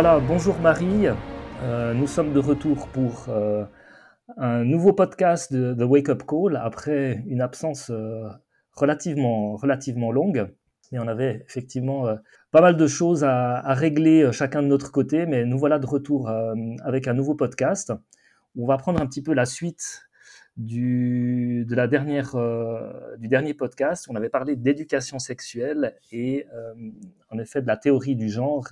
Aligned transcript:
Voilà, 0.00 0.20
bonjour 0.20 0.60
Marie. 0.60 1.08
Euh, 1.64 1.92
nous 1.92 2.06
sommes 2.06 2.32
de 2.32 2.38
retour 2.38 2.86
pour 2.86 3.26
euh, 3.30 3.64
un 4.36 4.62
nouveau 4.62 4.92
podcast 4.92 5.52
de 5.52 5.74
The 5.74 5.82
Wake 5.82 6.08
Up 6.08 6.22
Call 6.24 6.54
après 6.54 7.24
une 7.26 7.40
absence 7.40 7.90
euh, 7.90 8.28
relativement, 8.76 9.56
relativement 9.56 10.12
longue. 10.12 10.54
Mais 10.92 11.00
on 11.00 11.08
avait 11.08 11.42
effectivement 11.48 12.06
pas 12.52 12.60
mal 12.60 12.76
de 12.76 12.86
choses 12.86 13.24
à, 13.24 13.74
régler 13.74 14.30
chacun 14.30 14.62
de 14.62 14.68
notre 14.68 14.92
côté. 14.92 15.26
Mais 15.26 15.44
nous 15.44 15.58
voilà 15.58 15.80
de 15.80 15.86
retour 15.86 16.30
avec 16.84 17.08
un 17.08 17.14
nouveau 17.14 17.34
podcast. 17.34 17.92
On 18.56 18.68
va 18.68 18.76
prendre 18.76 19.02
un 19.02 19.06
petit 19.06 19.20
peu 19.20 19.34
la 19.34 19.46
suite 19.46 20.02
du, 20.56 21.66
de 21.68 21.74
la 21.74 21.88
dernière, 21.88 22.36
du 23.18 23.26
dernier 23.26 23.52
podcast. 23.52 24.06
On 24.08 24.14
avait 24.14 24.28
parlé 24.28 24.54
d'éducation 24.54 25.18
sexuelle 25.18 25.96
et 26.12 26.46
en 27.32 27.38
effet 27.40 27.62
de 27.62 27.66
la 27.66 27.76
théorie 27.76 28.14
du 28.14 28.28
genre 28.28 28.68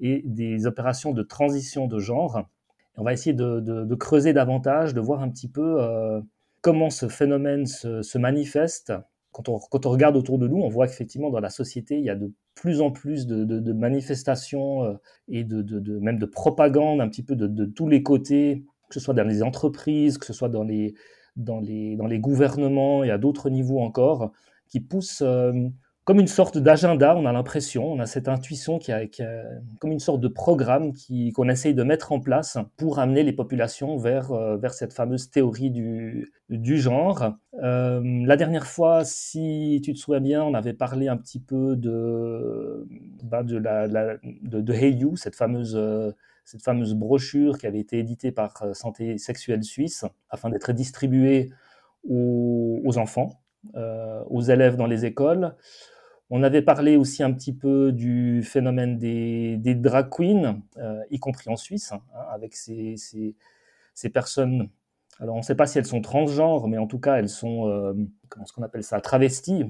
et 0.00 0.22
des 0.24 0.66
opérations 0.66 1.12
de 1.12 1.22
transition 1.22 1.86
de 1.86 1.98
genre. 1.98 2.42
on 2.96 3.04
va 3.04 3.12
essayer 3.12 3.34
de, 3.34 3.94
creuser 3.94 4.32
davantage, 4.32 4.94
de 4.94 5.00
voir 5.00 5.22
un 5.22 5.28
petit 5.28 5.48
peu 5.48 5.82
euh, 5.82 6.20
comment 6.60 6.90
ce 6.90 7.08
phénomène 7.08 7.66
se, 7.66 8.18
manifeste. 8.18 8.92
Quand 9.32 9.48
on, 9.48 9.58
regarde 9.90 10.16
autour 10.16 10.38
de 10.38 10.48
nous, 10.48 10.58
on 10.58 10.68
voit 10.68 10.86
qu'effectivement 10.86 11.30
dans 11.30 11.40
la 11.40 11.50
société, 11.50 11.98
il 11.98 12.04
y 12.04 12.10
a 12.10 12.16
de 12.16 12.32
plus 12.54 12.80
en 12.80 12.90
plus 12.90 13.26
de, 13.26 13.72
manifestations 13.72 14.84
euh, 14.84 14.94
et 15.28 15.44
de, 15.44 15.98
même 15.98 16.18
de 16.18 16.26
propagande 16.26 17.00
un 17.00 17.08
petit 17.08 17.22
peu 17.22 17.36
de, 17.36 17.64
tous 17.64 17.88
les 17.88 18.02
côtés, 18.02 18.64
que 18.88 18.94
ce 18.94 19.00
soit 19.00 19.14
dans 19.14 19.26
les 19.26 19.42
entreprises, 19.42 20.18
que 20.18 20.26
ce 20.26 20.32
soit 20.32 20.48
dans 20.48 20.64
les 20.64 20.94
gouvernements 22.18 23.04
et 23.04 23.10
à 23.10 23.18
d'autres 23.18 23.50
niveaux 23.50 23.80
encore, 23.80 24.32
qui 24.70 24.80
poussent 24.80 25.22
euh, 25.22 25.52
comme 26.04 26.18
une 26.18 26.26
sorte 26.26 26.56
d'agenda, 26.56 27.14
on 27.14 27.26
a 27.26 27.32
l'impression, 27.32 27.92
on 27.92 28.00
a 28.00 28.06
cette 28.06 28.26
intuition 28.26 28.78
qui 28.78 28.90
a, 28.90 29.02
comme 29.78 29.92
une 29.92 30.00
sorte 30.00 30.20
de 30.20 30.28
programme 30.28 30.92
qu'on 31.34 31.48
essaye 31.48 31.74
de 31.74 31.82
mettre 31.82 32.12
en 32.12 32.20
place 32.20 32.58
pour 32.78 32.98
amener 32.98 33.22
les 33.22 33.34
populations 33.34 33.96
vers, 33.98 34.32
euh, 34.32 34.56
vers 34.56 34.72
cette 34.72 34.94
fameuse 34.94 35.30
théorie 35.30 35.70
du, 35.70 36.32
du 36.48 36.78
genre. 36.78 37.34
Euh, 37.62 38.00
la 38.24 38.36
dernière 38.36 38.66
fois, 38.66 39.04
si 39.04 39.80
tu 39.84 39.92
te 39.92 39.98
souviens 39.98 40.20
bien, 40.20 40.42
on 40.42 40.54
avait 40.54 40.72
parlé 40.72 41.08
un 41.08 41.18
petit 41.18 41.38
peu 41.38 41.76
de, 41.76 42.86
bah, 43.22 43.42
de, 43.42 44.72
Hey 44.72 44.94
You, 44.94 45.16
cette 45.16 45.36
fameuse, 45.36 45.76
euh, 45.76 46.12
cette 46.46 46.62
fameuse 46.62 46.94
brochure 46.94 47.58
qui 47.58 47.66
avait 47.66 47.78
été 47.80 47.98
éditée 47.98 48.32
par 48.32 48.64
Santé 48.72 49.18
Sexuelle 49.18 49.62
Suisse 49.62 50.06
afin 50.30 50.48
d'être 50.48 50.72
distribuée 50.72 51.50
aux 52.08 52.96
enfants, 52.96 53.39
aux 53.74 54.42
élèves 54.42 54.76
dans 54.76 54.86
les 54.86 55.04
écoles. 55.04 55.54
On 56.32 56.44
avait 56.44 56.62
parlé 56.62 56.96
aussi 56.96 57.24
un 57.24 57.32
petit 57.32 57.52
peu 57.52 57.90
du 57.90 58.42
phénomène 58.44 58.98
des, 58.98 59.74
drag 59.74 60.08
queens, 60.08 60.62
euh, 60.78 61.02
y 61.10 61.18
compris 61.18 61.50
en 61.50 61.56
Suisse, 61.56 61.90
hein, 61.90 62.02
avec 62.30 62.54
ces, 62.54 63.34
personnes. 64.14 64.70
Alors, 65.18 65.34
on 65.34 65.38
ne 65.38 65.44
sait 65.44 65.56
pas 65.56 65.66
si 65.66 65.78
elles 65.78 65.86
sont 65.86 66.00
transgenres, 66.00 66.68
mais 66.68 66.78
en 66.78 66.86
tout 66.86 67.00
cas, 67.00 67.16
elles 67.16 67.28
sont, 67.28 67.68
euh, 67.68 67.94
comment 68.28 68.44
est-ce 68.44 68.52
qu'on 68.52 68.62
appelle 68.62 68.84
ça, 68.84 69.00
travesties, 69.00 69.64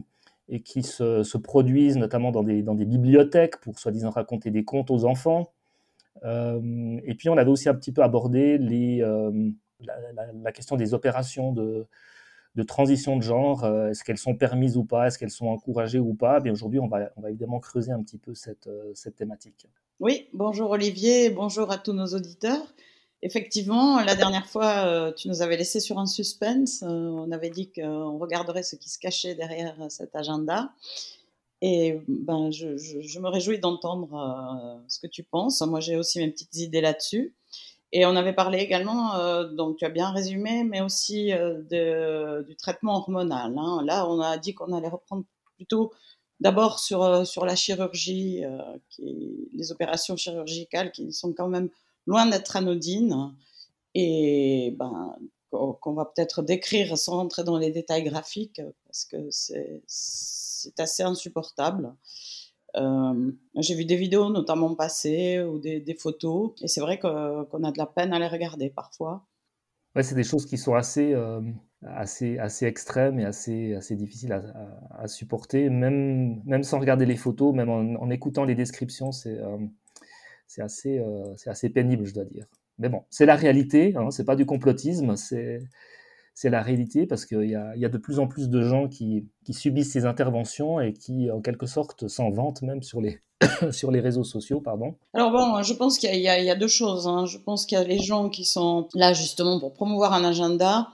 et 0.51 0.61
qui 0.61 0.83
se, 0.83 1.37
produisent 1.39 1.97
notamment 1.97 2.31
dans 2.31 2.43
des, 2.43 2.85
bibliothèques 2.85 3.57
pour 3.57 3.79
soi-disant 3.79 4.11
raconter 4.11 4.51
des 4.51 4.65
contes 4.65 4.91
aux 4.91 5.07
enfants. 5.07 5.53
Euh, 6.25 7.01
et 7.05 7.15
puis, 7.15 7.31
on 7.31 7.39
avait 7.39 7.51
aussi 7.51 7.71
un 7.71 7.75
petit 7.75 7.93
peu 7.93 8.03
abordé 8.03 8.59
la, 9.79 10.53
question 10.53 10.77
des 10.77 10.93
opérations 10.93 11.55
de, 11.55 11.87
de 12.57 12.63
transition 12.63 13.17
de 13.17 13.23
genre, 13.23 13.65
euh, 13.65 13.91
est-ce 13.91 14.03
qu'elles 14.03 14.19
sont 14.19 14.35
permises 14.35 14.77
ou 14.77 14.85
pas, 14.85 15.07
est-ce 15.07 15.19
qu'elles 15.19 15.31
sont 15.31 15.47
encouragées 15.47 16.01
ou 16.01 16.15
pas. 16.15 16.41
Bien 16.41 16.53
aujourd'hui, 16.53 16.81
on 16.81 16.89
va, 16.89 17.11
on 17.17 17.21
va 17.21 17.31
évidemment 17.31 17.61
creuser 17.61 17.93
un 17.93 18.03
petit 18.03 18.19
peu 18.19 18.35
cette, 18.35 18.67
euh, 18.67 18.91
cette 18.95 19.17
thématique. 19.17 19.67
Oui, 20.01 20.29
bonjour 20.33 20.71
Olivier, 20.71 21.31
bonjour 21.31 21.71
à 21.71 21.79
tous 21.79 21.93
nos 21.93 22.07
auditeurs. 22.07 22.75
Effectivement, 23.23 24.01
la 24.01 24.17
dernière 24.17 24.47
fois, 24.47 24.87
euh, 24.87 25.13
tu 25.13 25.29
nous 25.29 25.43
avais 25.43 25.59
laissé 25.59 25.79
sur 25.79 25.99
un 25.99 26.07
suspense. 26.07 26.83
on 26.83 27.31
avait 27.31 27.51
dit 27.51 27.71
qu'on 27.71 28.19
regarderait 28.19 28.63
ce 28.63 28.77
qui 28.77 28.89
se 28.89 28.99
cachait 28.99 29.35
derrière 29.35 29.77
cet 29.91 30.17
agenda. 30.17 30.73
Et 31.61 32.01
ben, 32.09 32.51
je, 32.51 32.79
je 32.79 33.21
me 33.21 33.29
réjouis 33.29 33.59
d'entendre 33.59 34.81
ce 34.89 34.99
que 34.99 35.07
tu 35.07 35.23
penses. 35.23 35.61
Moi, 35.61 35.81
j'ai 35.81 35.97
aussi 35.97 36.19
mes 36.19 36.31
petites 36.31 36.57
idées 36.57 36.81
là-dessus. 36.81 37.35
Et 37.93 38.07
on 38.07 38.15
avait 38.15 38.33
parlé 38.33 38.59
également, 38.59 39.17
euh, 39.17 39.49
donc 39.49 39.79
tu 39.79 39.85
as 39.85 39.89
bien 39.89 40.11
résumé, 40.13 40.63
mais 40.63 40.81
aussi 40.81 41.33
euh, 41.33 42.43
du 42.43 42.55
traitement 42.55 42.97
hormonal. 42.97 43.57
Hein. 43.59 43.83
Là, 43.85 44.09
on 44.09 44.21
a 44.21 44.39
dit 44.39 44.55
qu'on 44.55 44.73
allait 44.73 44.89
reprendre 44.89 45.25
plutôt 45.57 45.93
d'abord 46.39 46.79
sur, 46.79 47.03
euh, 47.03 47.25
sur 47.25 47.45
la 47.45 47.57
chirurgie, 47.57 48.45
les 48.99 49.73
opérations 49.73 50.17
chirurgicales 50.17 50.93
qui 50.93 51.13
sont 51.13 51.33
quand 51.33 51.49
même 51.49 51.69
loin 52.07 52.27
d'être 52.27 52.55
anodines 52.57 53.35
et 53.95 54.75
ben, 54.79 55.17
qu'on 55.51 55.93
va 55.93 56.05
peut-être 56.05 56.43
décrire 56.43 56.97
sans 56.97 57.17
rentrer 57.17 57.43
dans 57.43 57.59
les 57.59 57.73
détails 57.73 58.05
graphiques 58.05 58.63
parce 58.87 59.05
que 59.05 59.17
c'est 59.31 59.83
assez 60.79 61.03
insupportable. 61.03 61.93
Euh, 62.77 63.33
j'ai 63.57 63.75
vu 63.75 63.85
des 63.85 63.97
vidéos 63.97 64.31
notamment 64.31 64.75
passées 64.75 65.43
ou 65.43 65.59
des, 65.59 65.97
photos, 65.99 66.53
et 66.63 66.69
c'est 66.69 66.81
vrai 66.81 66.99
qu'on 66.99 67.65
a 67.65 67.73
de 67.73 67.79
la 67.79 67.87
peine 67.87 68.13
à 68.13 68.19
les 68.19 68.29
regarder 68.29 68.71
parfois. 68.71 69.27
Ouais, 69.97 70.03
c'est 70.03 70.15
des 70.15 70.25
choses 70.25 70.47
qui 70.47 70.57
sont 70.57 70.75
assez, 70.75 71.13
euh, 71.15 71.41
assez, 71.85 72.39
assez 72.39 72.67
extrêmes 72.67 73.19
et 73.19 73.25
assez, 73.25 73.75
assez 73.75 73.97
difficiles 73.97 74.33
à, 74.33 75.09
supporter, 75.09 75.69
même, 75.69 76.41
même 76.45 76.63
sans 76.63 76.79
regarder 76.79 77.07
les 77.07 77.17
photos, 77.17 77.55
même 77.55 77.71
en, 77.71 78.11
écoutant 78.11 78.45
les 78.45 78.55
descriptions, 78.55 79.11
c'est 79.11 79.39
euh, 79.39 79.59
assez, 80.59 81.03
c'est 81.37 81.51
assez 81.51 81.71
pénible, 81.71 82.07
je 82.07 82.15
dois 82.15 82.25
dire. 82.25 82.47
Mais 82.79 82.89
bon, 82.89 83.03
c'est 83.11 83.27
la 83.27 83.37
réalité, 83.37 83.95
hein, 83.97 84.11
c'est 84.11 84.25
pas 84.25 84.37
du 84.37 84.47
complotisme, 84.47 85.17
c'est 85.17 85.61
c'est 86.41 86.49
la 86.49 86.63
réalité 86.63 87.07
parce 87.07 87.27
qu'il 87.27 87.51
y, 87.51 87.55
a, 87.55 87.89
de 87.91 87.99
plus 87.99 88.19
en 88.19 88.27
plus 88.27 88.49
de 88.49 88.63
gens 88.63 88.89
qui, 88.89 89.29
subissent 89.51 89.93
ces 89.93 90.07
interventions 90.07 90.81
et 90.81 90.95
qui, 90.95 91.31
en 91.31 91.43
quelque 91.43 91.67
sorte, 91.67 92.09
s'en 92.09 92.31
vantent 92.31 92.63
même 92.63 92.83
sur 92.83 93.03
les, 93.03 93.21
sur 93.73 93.91
les 93.91 94.01
réseaux 94.01 94.25
sociaux. 94.25 94.63
Pardon. 94.63 94.95
Alors 95.13 95.33
bon, 95.33 95.63
je 95.63 95.75
pense 95.75 95.99
qu'il 95.99 96.19
y, 96.19 96.29
a 96.29 96.55
deux 96.55 96.67
choses. 96.67 97.07
Hein. 97.07 97.27
Je 97.27 97.37
pense 97.37 97.67
qu'il 97.67 97.77
y 97.77 97.81
a 97.83 97.85
les 97.85 97.99
gens 97.99 98.31
qui 98.31 98.47
sont 98.47 98.89
là 98.95 99.13
justement 99.13 99.61
pour 99.61 99.75
promouvoir 99.75 100.15
un 100.15 100.25
agenda. 100.25 100.89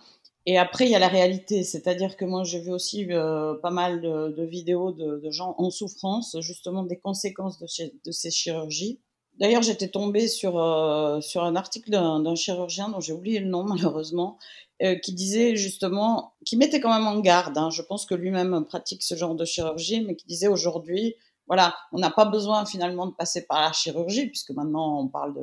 Et 0.46 0.58
après, 0.58 0.86
il 0.86 0.90
y 0.90 0.96
a 0.96 0.98
la 0.98 1.06
réalité. 1.06 1.62
C'est-à-dire 1.62 2.16
que 2.16 2.24
moi, 2.24 2.42
j'ai 2.42 2.58
vu 2.58 2.72
aussi 2.72 3.06
euh, 3.12 3.54
pas 3.62 3.70
mal 3.70 4.00
de, 4.00 4.44
vidéos 4.44 4.90
de, 4.90 5.30
gens 5.30 5.54
en 5.58 5.70
souffrance, 5.70 6.36
justement, 6.40 6.82
des 6.82 6.98
conséquences 6.98 7.60
de 7.60 8.10
ces 8.10 8.30
chirurgies. 8.32 8.98
D'ailleurs, 9.38 9.62
j'étais 9.62 9.88
tombée 9.88 10.28
sur, 10.28 10.58
euh, 10.58 11.20
sur 11.20 11.44
un 11.44 11.56
article 11.56 11.90
d'un 11.90 12.34
chirurgien 12.34 12.88
dont 12.88 13.00
j'ai 13.00 13.12
oublié 13.12 13.38
le 13.38 13.48
nom 13.48 13.64
malheureusement, 13.68 14.38
euh, 14.82 14.96
qui 14.96 15.12
disait 15.12 15.56
justement, 15.56 16.34
qui 16.44 16.56
mettait 16.56 16.80
quand 16.80 16.92
même 16.92 17.06
en 17.06 17.20
garde, 17.20 17.56
hein, 17.58 17.70
je 17.70 17.82
pense 17.82 18.06
que 18.06 18.14
lui-même 18.14 18.64
pratique 18.66 19.02
ce 19.02 19.14
genre 19.14 19.34
de 19.34 19.44
chirurgie, 19.44 20.02
mais 20.02 20.16
qui 20.16 20.26
disait 20.26 20.48
aujourd'hui, 20.48 21.14
voilà, 21.46 21.76
on 21.92 21.98
n'a 21.98 22.10
pas 22.10 22.24
besoin 22.24 22.66
finalement 22.66 23.06
de 23.06 23.14
passer 23.14 23.46
par 23.46 23.60
la 23.60 23.72
chirurgie, 23.72 24.26
puisque 24.26 24.50
maintenant 24.50 25.00
on 25.00 25.08
parle 25.08 25.34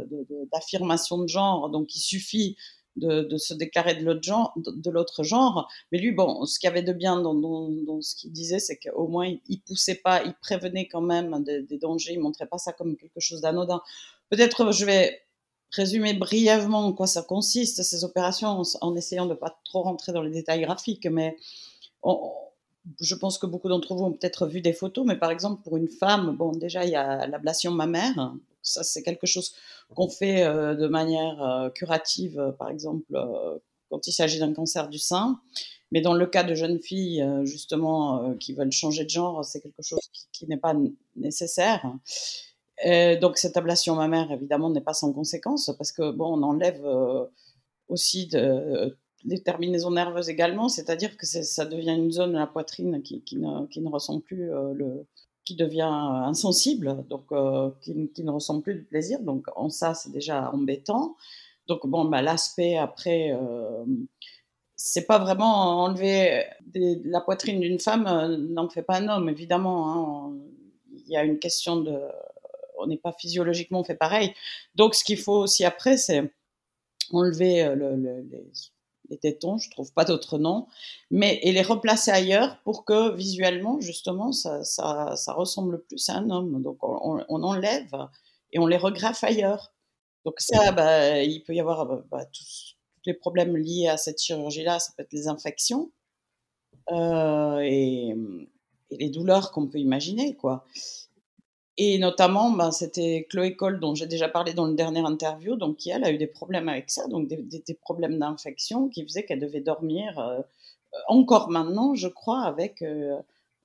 d'affirmation 0.52 1.18
de, 1.18 1.24
de, 1.24 1.28
genre, 1.28 1.70
donc 1.70 1.96
il 1.96 2.00
suffit 2.00 2.58
de, 2.96 3.38
se 3.38 3.54
déclarer 3.54 3.96
de 3.96 4.04
l'autre 4.04 4.24
genre, 4.24 4.54
genre. 5.24 5.70
Mais 5.92 6.00
lui, 6.00 6.12
bon, 6.12 6.46
ce 6.46 6.60
qu'il 6.60 6.68
y 6.68 6.72
avait 6.72 6.84
de 6.84 6.94
bien 6.94 7.22
dans, 7.22 8.02
ce 8.02 8.16
qu'il 8.16 8.32
disait, 8.32 8.60
c'est 8.60 8.78
qu'au 8.78 9.08
moins 9.08 9.28
il, 9.28 9.42
il, 9.48 9.62
poussait 9.62 9.96
pas, 9.96 10.24
il 10.24 10.34
prévenait 10.36 10.88
quand 10.88 11.02
même 11.02 11.44
des, 11.44 11.62
des 11.62 11.78
dangers, 11.78 12.14
il 12.14 12.20
montrait 12.20 12.48
pas 12.48 12.58
ça 12.58 12.74
comme 12.74 12.96
quelque 12.96 13.20
chose 13.20 13.42
d'anodin. 13.42 13.82
Peut-être 14.30 14.72
je 14.72 14.86
vais 14.86 15.24
résumer 15.74 16.14
brièvement 16.14 16.86
en 16.86 16.94
quoi 16.94 17.08
ça 17.08 17.24
consiste, 17.24 17.82
ces 17.82 18.04
opérations, 18.04 18.62
en, 18.82 18.96
essayant 18.96 19.26
de 19.26 19.32
ne 19.32 19.36
pas 19.36 19.60
trop 19.66 19.82
rentrer 19.82 20.12
dans 20.12 20.22
les 20.22 20.32
détails 20.32 20.62
graphiques, 20.62 21.08
mais 21.08 21.36
je 23.00 23.16
pense 23.16 23.38
que 23.38 23.46
beaucoup 23.46 23.70
d'entre 23.70 23.96
vous 23.96 24.04
ont 24.04 24.12
peut-être 24.12 24.46
vu 24.46 24.62
des 24.62 24.74
photos, 24.74 25.06
mais 25.06 25.16
par 25.16 25.32
exemple, 25.32 25.64
pour 25.64 25.78
une 25.78 25.88
femme, 25.88 26.36
bon, 26.36 26.52
déjà, 26.52 26.86
il 26.86 26.92
y 26.92 26.96
a 26.96 27.28
l'ablation 27.28 27.72
mammaire. 27.72 28.34
Ça, 28.64 28.82
c'est 28.84 29.04
quelque 29.04 29.28
chose 29.28 29.54
qu'on 29.94 30.10
fait 30.10 30.44
euh, 30.44 30.74
de 30.74 30.88
manière 30.88 31.44
euh, 31.44 31.70
curative, 31.70 32.40
euh, 32.40 32.52
par 32.52 32.70
exemple, 32.70 33.04
quand 33.90 34.08
il 34.08 34.14
s'agit 34.14 34.40
d'un 34.40 34.54
cancer 34.54 34.90
du 34.90 34.98
sein. 34.98 35.40
Mais 35.92 36.02
dans 36.02 36.14
le 36.14 36.26
cas 36.26 36.44
de 36.44 36.56
jeunes 36.56 36.80
filles, 36.80 37.24
justement, 37.44 38.34
qui 38.40 38.54
veulent 38.54 38.72
changer 38.72 39.04
de 39.04 39.10
genre, 39.12 39.46
c'est 39.46 39.62
quelque 39.62 39.84
chose 39.84 40.00
qui, 40.32 40.48
n'est 40.48 40.58
pas 40.58 40.74
nécessaire. 41.16 41.86
Euh, 42.88 43.20
donc 43.20 43.38
cette 43.38 43.58
ablation 43.58 43.94
mammaire, 43.94 44.32
évidemment, 44.32 44.72
n'est 44.72 44.82
pas 44.82 44.96
sans 44.96 45.14
conséquence 45.14 45.70
parce 45.78 45.92
que 45.92 46.10
bon, 46.10 46.40
on 46.40 46.42
enlève 46.42 46.84
aussi 47.90 48.26
de, 48.26 48.98
les 49.24 49.44
terminaisons 49.44 49.92
nerveuses 49.92 50.30
également, 50.30 50.68
c'est-à-dire 50.68 51.16
que 51.16 51.28
ça 51.28 51.66
devient 51.66 51.92
une 51.96 52.12
zone 52.12 52.34
de 52.34 52.40
la 52.40 52.48
poitrine 52.48 53.04
qui, 53.04 53.38
ne, 53.38 53.90
ressent 53.90 54.20
plus 54.20 54.48
le, 54.48 55.06
qui 55.46 55.56
devient 55.56 55.82
insensible, 55.84 57.06
donc 57.10 57.26
qui, 57.82 58.10
qui, 58.14 58.24
ne 58.24 58.32
ressent 58.32 58.62
plus 58.62 58.76
de 58.76 58.82
plaisir. 58.82 59.20
Donc 59.20 59.48
en 59.56 59.70
ça, 59.70 59.94
c'est 59.94 60.12
déjà 60.12 60.52
embêtant. 60.52 61.16
Donc 61.68 61.86
bon, 61.88 62.06
bah, 62.06 62.22
l'aspect 62.22 62.78
après 62.78 63.32
c'est 64.86 65.06
pas 65.06 65.18
vraiment 65.18 65.84
enlever 65.84 66.44
la 66.76 67.22
poitrine 67.22 67.62
d'une 67.62 67.80
femme 67.80 68.04
n'en 68.50 68.68
fait 68.68 68.82
pas 68.82 68.98
un 68.98 69.08
homme, 69.08 69.30
évidemment. 69.30 70.28
Hein. 70.28 70.34
Il 70.92 71.10
y 71.10 71.16
a 71.16 71.24
une 71.24 71.40
question 71.40 71.78
de, 71.78 71.98
on 72.78 72.88
n'est 72.88 72.98
pas 72.98 73.14
physiologiquement 73.14 73.84
fait 73.86 73.96
pareil. 73.96 74.34
Donc, 74.76 74.94
ce 74.96 75.06
qu'il 75.06 75.18
faut 75.18 75.38
aussi 75.38 75.64
après, 75.64 75.96
c'est 75.96 76.30
enlever 77.12 77.74
le, 77.76 77.96
les, 77.96 78.44
les, 79.10 79.18
tétons, 79.18 79.58
je 79.58 79.70
trouve 79.70 79.92
pas 79.94 80.06
d'autre 80.06 80.38
nom, 80.38 80.68
mais 81.12 81.40
et 81.44 81.52
les 81.52 81.62
replacer 81.62 82.12
ailleurs 82.12 82.60
pour 82.64 82.86
que 82.86 83.14
visuellement, 83.16 83.80
justement, 83.80 84.32
ça, 84.32 84.64
ça, 84.64 85.16
ça 85.16 85.34
ressemble 85.34 85.84
plus 85.84 86.10
à 86.10 86.16
un 86.16 86.30
homme. 86.30 86.62
Donc, 86.62 86.78
on, 86.82 87.24
on, 87.28 87.44
enlève 87.44 88.08
et 88.52 88.60
on 88.60 88.68
les 88.68 88.78
regraffe 88.78 89.24
ailleurs. 89.24 89.74
Donc 90.26 90.36
ça, 90.40 90.72
bah, 90.72 91.22
il 91.22 91.44
peut 91.44 91.54
y 91.54 91.60
avoir 91.60 91.86
bah, 91.86 92.04
bah 92.10 92.26
tous, 92.26 92.76
les 93.06 93.14
problèmes 93.14 93.58
liés 93.58 93.88
à 93.90 93.98
cette 93.98 94.22
chirurgie-là, 94.22 94.80
ça 94.80 94.94
peut 94.96 95.04
être 95.04 95.12
les 95.12 95.28
infections 95.28 95.92
euh, 96.92 97.60
et, 97.60 98.16
et, 98.90 98.98
les 98.98 99.10
douleurs 99.10 99.52
qu'on 99.52 99.68
peut 99.68 99.80
imaginer, 99.80 100.36
quoi. 100.36 100.66
Et 101.78 101.98
notamment, 101.98 102.52
ben, 102.52 102.72
c'était 102.72 103.26
Chloé 103.30 103.56
Cole, 103.56 103.80
dont 103.80 103.96
j'ai 103.96 104.06
déjà 104.06 104.30
parlé 104.30 104.54
dans 104.54 104.68
le 104.68 104.76
dernier 104.76 105.00
interview, 105.00 105.56
donc 105.56 105.78
qui, 105.78 105.90
elle, 105.90 106.04
a 106.04 106.12
eu 106.12 106.18
des 106.18 106.28
problèmes 106.28 106.70
avec 106.70 106.92
ça, 106.92 107.08
donc 107.08 107.28
des, 107.28 107.74
problèmes 107.82 108.20
d'infection 108.20 108.90
qui 108.90 109.04
faisaient 109.04 109.26
qu'elle 109.26 109.40
devait 109.40 109.62
dormir, 109.62 110.20
euh, 110.20 110.42
encore 111.08 111.50
maintenant, 111.50 111.96
je 111.96 112.08
crois, 112.08 112.42
avec 112.44 112.84
euh, 112.84 113.20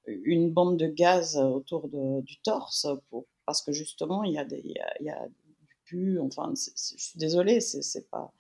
une 0.07 0.51
bande 0.51 0.79
de 0.79 0.87
gaz 0.87 1.37
autour 1.37 1.89
du 2.23 2.39
torse, 2.39 2.87
pour, 3.11 3.27
parce 3.45 3.61
que 3.63 3.73
justement, 3.73 4.25
il 4.25 4.33
y 4.33 4.39
a, 4.39 4.45
des, 4.45 4.63
il 4.65 4.73
y 4.73 4.81
a, 4.81 4.95
il 5.01 5.07
y 5.07 5.11
a 5.11 5.27
du 5.29 5.77
pu, 5.85 6.19
enfin, 6.21 6.53
je 6.55 6.71
suis 6.75 7.19
désolée, 7.19 7.61
c'est 7.61 8.11
pas 8.11 8.33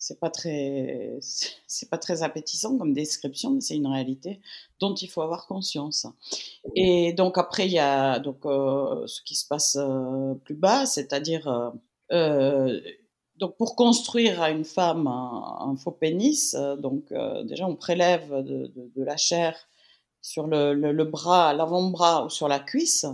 c'est 0.00 0.18
pas 0.18 0.30
très 0.30 1.18
c'est 1.68 1.88
pas 1.88 1.98
très 1.98 2.24
appétissant 2.24 2.76
comme 2.76 2.92
description 2.92 3.52
mais 3.52 3.60
c'est 3.60 3.76
une 3.76 3.86
réalité 3.86 4.40
dont 4.80 4.94
il 4.94 5.08
faut 5.08 5.22
avoir 5.22 5.46
conscience. 5.46 6.06
Et 6.74 7.12
donc 7.12 7.38
après 7.38 7.66
il 7.66 7.72
y 7.72 7.78
a 7.78 8.18
donc 8.18 8.44
euh, 8.46 9.06
ce 9.06 9.22
qui 9.22 9.36
se 9.36 9.46
passe 9.46 9.76
euh, 9.78 10.34
plus 10.44 10.56
bas 10.56 10.86
c'est-à-dire 10.86 11.72
euh, 12.10 12.80
donc 13.36 13.56
pour 13.56 13.76
construire 13.76 14.42
à 14.42 14.50
une 14.50 14.64
femme 14.64 15.06
un, 15.06 15.74
faux 15.76 15.92
pénis 15.92 16.56
donc 16.78 17.12
déjà 17.44 17.66
on 17.66 17.76
prélève 17.76 18.42
de, 18.42 19.02
la 19.02 19.16
chair 19.16 19.56
sur 20.20 20.46
le, 20.46 20.74
le 20.74 21.04
bras 21.04 21.54
l'avant-bras 21.54 22.26
ou 22.26 22.28
sur 22.28 22.48
la 22.48 22.58
cuisse 22.58 23.06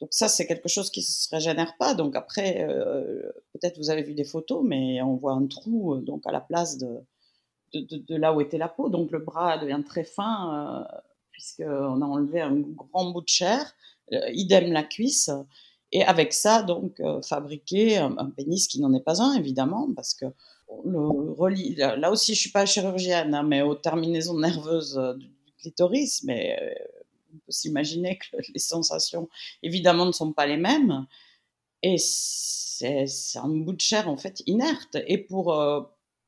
donc 0.00 0.10
ça, 0.12 0.28
c'est 0.28 0.46
quelque 0.46 0.68
chose 0.68 0.90
qui 0.90 1.00
ne 1.00 1.04
se 1.04 1.28
régénère 1.30 1.76
pas. 1.78 1.94
Donc 1.94 2.16
après, 2.16 2.66
euh, 2.68 3.22
peut-être 3.54 3.78
vous 3.78 3.90
avez 3.90 4.02
vu 4.02 4.14
des 4.14 4.24
photos, 4.24 4.62
mais 4.64 5.00
on 5.00 5.16
voit 5.16 5.32
un 5.32 5.46
trou 5.46 5.94
euh, 5.94 6.00
donc 6.00 6.22
à 6.26 6.32
la 6.32 6.40
place 6.40 6.76
de, 6.76 7.00
de, 7.72 7.96
de, 7.96 8.16
là 8.16 8.34
où 8.34 8.40
était 8.40 8.58
la 8.58 8.68
peau. 8.68 8.88
Donc 8.88 9.10
le 9.10 9.18
bras 9.18 9.58
devient 9.58 9.82
très 9.86 10.04
fin 10.04 10.84
euh, 10.84 10.98
puisqu'on 11.30 12.00
a 12.02 12.04
enlevé 12.04 12.40
un 12.40 12.56
grand 12.56 13.10
bout 13.10 13.20
de 13.20 13.28
chair, 13.28 13.74
euh, 14.12 14.30
idem 14.32 14.72
la 14.72 14.82
cuisse. 14.82 15.30
Et 15.92 16.02
avec 16.02 16.32
ça, 16.32 16.62
donc, 16.62 16.98
euh, 17.00 17.22
fabriquer 17.22 17.98
un, 17.98 18.30
pénis 18.30 18.66
qui 18.66 18.80
n'en 18.80 18.92
est 18.92 19.04
pas 19.04 19.22
un, 19.22 19.34
évidemment, 19.34 19.88
parce 19.94 20.14
que 20.14 20.26
le 20.84 21.96
là 21.96 22.10
aussi, 22.10 22.34
je 22.34 22.40
suis 22.40 22.50
pas 22.50 22.66
chirurgienne, 22.66 23.34
hein, 23.34 23.44
mais 23.44 23.62
aux 23.62 23.76
terminaisons 23.76 24.38
nerveuses 24.38 25.00
du 25.16 25.30
clitoris, 25.58 26.24
mais 26.24 26.58
on 27.36 27.46
peut 27.46 27.52
s'imaginer 27.52 28.18
que 28.18 28.36
les 28.54 28.58
sensations, 28.58 29.28
évidemment, 29.62 30.06
ne 30.06 30.12
sont 30.12 30.32
pas 30.32 30.46
les 30.46 30.56
mêmes. 30.56 31.06
Et 31.82 31.98
c'est 31.98 33.38
un 33.38 33.48
bout 33.48 33.72
de 33.72 33.80
chair, 33.80 34.08
en 34.08 34.16
fait, 34.16 34.42
inerte. 34.46 34.96
Et 35.06 35.18
pour, 35.18 35.54
euh, 35.54 35.82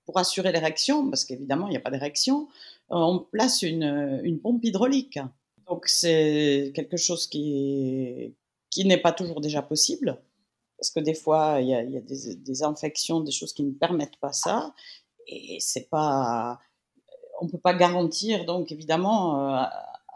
pour 0.06 0.19
assurer 0.19 0.52
l'érection, 0.52 1.08
parce 1.10 1.25
qu'évidemment, 1.25 1.66
il 1.66 1.70
n'y 1.70 1.76
a 1.76 1.81
pas 1.81 1.90
d'érection, 1.90 2.49
euh, 2.90 2.96
on 2.96 3.19
place 3.19 3.62
une, 3.62 4.20
une 4.22 4.40
pompe 4.40 4.64
hydraulique. 4.64 5.19
Donc, 5.69 5.87
c'est 5.88 6.72
quelque 6.75 6.96
chose 6.96 7.26
qui, 7.26 8.34
qui 8.70 8.84
n'est 8.84 9.00
pas 9.00 9.12
toujours 9.12 9.40
déjà 9.40 9.62
possible. 9.62 10.20
Parce 10.78 10.90
que 10.90 11.00
des 11.00 11.14
fois, 11.14 11.58
il 11.61 11.69
y 11.69 11.75
a, 11.75 11.82
des, 11.82 12.62
infections, 12.62 13.20
des 13.20 13.32
choses 13.32 13.52
qui 13.52 13.64
ne 13.64 13.72
permettent 13.72 14.16
pas 14.20 14.32
ça. 14.32 14.75
Et 15.26 15.58
c'est 15.61 15.88
pas. 15.90 16.58
On 17.40 17.46
ne 17.46 17.50
peut 17.50 17.58
pas 17.58 17.75
garantir, 17.75 18.44
donc, 18.44 18.72
évidemment, 18.72 19.54
euh, 19.54 19.64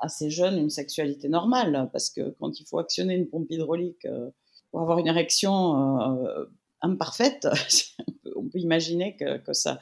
à 0.02 0.08
ces 0.08 0.30
jeunes 0.30 0.58
une 0.58 0.68
sexualité 0.68 1.28
normale, 1.28 1.88
parce 1.92 2.10
que 2.10 2.34
quand 2.40 2.60
il 2.60 2.66
faut 2.66 2.78
actionner 2.78 3.14
une 3.14 3.28
pompe 3.28 3.50
hydraulique 3.50 4.04
euh, 4.04 4.30
pour 4.70 4.80
avoir 4.82 4.98
une 4.98 5.06
érection 5.06 6.26
euh, 6.26 6.44
imparfaite, 6.82 7.48
on 8.36 8.48
peut 8.48 8.58
imaginer 8.58 9.16
que, 9.16 9.38
que, 9.38 9.52
ça, 9.52 9.78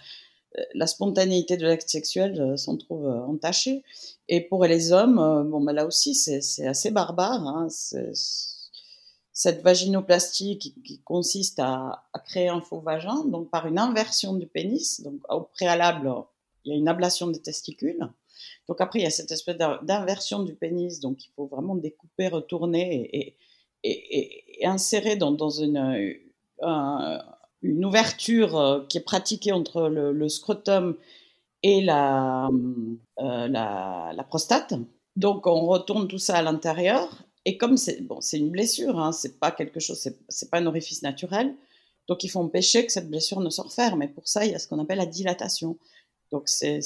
la 0.75 0.87
spontanéité 0.87 1.56
de 1.56 1.67
l'acte 1.67 1.88
sexuel 1.88 2.38
euh, 2.38 2.56
s'en 2.58 2.76
trouve 2.76 3.06
entachée. 3.06 3.82
Et 4.28 4.43
pour 4.43 4.64
les 4.67 4.93
hommes, 4.93 5.49
bon, 5.50 5.62
ben 5.62 5.72
là 5.72 5.87
aussi, 5.87 6.14
c'est 6.14 6.66
assez 6.66 6.90
barbare. 6.90 7.46
Hein, 7.49 7.69
cette 9.32 9.62
vaginoplastie 9.62 10.58
qui, 10.58 10.75
qui 10.82 11.00
consiste 11.00 11.61
à, 11.61 12.05
à, 12.12 12.19
créer 12.19 12.49
un 12.49 12.61
faux 12.61 12.81
vagin, 12.81 13.25
donc 13.25 13.49
par 13.49 13.66
une 13.66 13.78
inversion 13.78 14.34
du 14.34 14.46
pénis, 14.46 15.00
donc 15.00 15.20
au 15.31 15.40
préalable, 15.40 16.12
il 16.64 16.73
y 16.73 16.75
a 16.75 16.78
une 16.78 16.88
ablation 16.88 17.28
des 17.28 17.40
testicules. 17.40 18.11
Donc 18.69 18.81
après, 18.81 19.00
il 19.00 19.02
y 19.02 19.06
a 19.06 19.10
cette 19.10 19.32
espèce 19.32 19.56
d'inversion 19.56 20.42
du 20.42 20.54
pénis, 20.54 21.00
donc 21.00 21.25
il 21.25 21.31
faut 21.37 21.46
vraiment 21.46 21.75
découper, 21.75 22.28
retourner 22.28 23.08
et, 23.12 23.37
insérer 24.62 25.16
dans, 25.16 25.48
une, 25.48 26.20
un, 26.62 27.22
une 27.62 27.84
ouverture 27.84 28.58
euh, 28.58 28.81
qui 28.88 28.98
est 28.98 29.02
pratiquée 29.02 29.52
entre 29.52 29.88
le, 29.88 30.28
scrotum 30.28 30.97
et 31.62 31.80
la, 31.80 32.49
euh, 33.18 33.49
la, 33.49 34.25
prostate. 34.28 34.75
Donc 35.16 35.47
on 35.47 35.66
retourne 35.66 36.09
tout 36.09 36.18
ça 36.18 36.37
à 36.37 36.42
l'intérieur. 36.42 37.25
Et 37.44 37.56
comme 37.56 37.76
c'est 37.76 38.02
une 38.35 38.50
blessure, 38.50 38.99
hein, 38.99 39.12
c'est 39.12 39.38
pas 39.38 39.50
quelque 39.50 39.80
chose, 39.80 40.09
c'est 40.28 40.50
pas 40.50 40.59
un 40.59 40.66
orifice 40.66 41.02
naturel. 41.02 41.54
Donc 42.09 42.25
il 42.25 42.28
faut 42.28 42.40
empêcher 42.40 42.85
que 42.85 42.92
cette 42.92 43.09
blessure 43.09 43.40
ne 43.40 43.50
se 43.50 43.61
referme. 43.61 44.02
Et 44.02 44.09
pour 44.09 44.28
ça, 44.28 44.44
il 44.44 44.52
y 44.52 44.54
a 44.54 44.59
ce 44.59 44.68
qu'on 44.68 44.78
appelle 44.78 44.99
la 44.99 45.06
dilatation. 45.06 45.78
Donc 46.30 46.49
c'est 46.49 46.80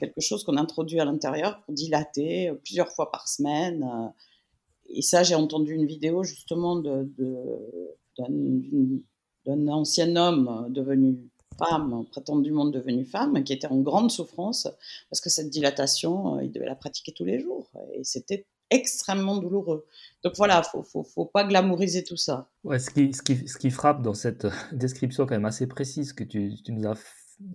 quelque 0.00 0.20
chose 0.20 0.44
qu'on 0.44 0.56
introduit 0.56 1.00
à 1.00 1.04
l'intérieur 1.04 1.60
pour 1.62 1.74
dilater 1.74 2.48
euh, 2.48 2.54
plusieurs 2.54 2.90
fois 2.90 3.10
par 3.10 3.28
semaine. 3.28 3.82
Euh. 3.82 4.08
Et 4.90 5.02
ça, 5.02 5.22
j'ai 5.22 5.34
entendu 5.34 5.74
une 5.74 5.86
vidéo 5.86 6.22
justement 6.22 6.76
d'un 6.76 7.28
ancien 9.68 10.16
homme 10.16 10.66
devenu 10.70 11.28
femme, 11.58 12.04
prétendument 12.10 12.64
devenu 12.64 13.04
femme, 13.04 13.44
qui 13.44 13.52
était 13.52 13.66
en 13.66 13.80
grande 13.80 14.10
souffrance 14.10 14.68
parce 15.10 15.20
que 15.20 15.28
cette 15.28 15.50
dilatation, 15.50 16.36
euh, 16.36 16.44
il 16.44 16.52
devait 16.52 16.66
la 16.66 16.76
pratiquer 16.76 17.12
tous 17.12 17.24
les 17.24 17.40
jours. 17.40 17.70
Et 17.94 18.04
c'était 18.04 18.46
extrêmement 18.70 19.36
douloureux. 19.36 19.86
Donc 20.22 20.34
voilà, 20.36 20.62
faut, 20.62 20.82
faut, 20.82 21.02
faut 21.02 21.24
pas 21.26 21.44
glamouriser 21.44 22.04
tout 22.04 22.16
ça. 22.16 22.48
Ouais, 22.64 22.78
ce 22.78 22.90
qui, 22.90 23.12
ce 23.12 23.22
qui, 23.22 23.48
ce 23.48 23.58
qui 23.58 23.70
frappe 23.70 24.02
dans 24.02 24.14
cette 24.14 24.46
description 24.72 25.26
quand 25.26 25.34
même 25.34 25.44
assez 25.44 25.66
précise 25.66 26.14
que 26.14 26.24
tu 26.24 26.54
nous 26.68 26.88
as 26.88 26.96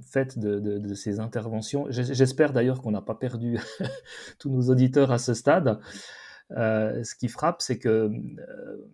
faites 0.02 0.40
de, 0.40 0.60
de, 0.60 0.94
ces 0.94 1.20
interventions. 1.20 1.88
J'espère 1.90 2.54
d'ailleurs 2.54 2.82
qu'on 2.82 2.92
n'a 2.92 3.02
pas 3.02 3.16
perdu 3.16 3.58
tous 4.40 4.50
nos 4.50 4.70
auditeurs 4.70 5.12
à 5.12 5.18
ce 5.18 5.34
stade. 5.34 5.80
Euh, 6.52 7.04
ce 7.04 7.16
qui 7.16 7.28
frappe, 7.28 7.62
c'est 7.62 7.80
que 7.80 7.90
euh, 7.90 8.90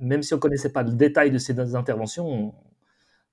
même 0.00 0.22
si 0.22 0.34
on 0.34 0.36
ne 0.36 0.40
connaissait 0.40 0.72
pas 0.72 0.82
le 0.82 0.92
détail 0.92 1.30
de 1.30 1.38
ces 1.38 1.58
interventions, 1.74 2.26
on, 2.26 2.54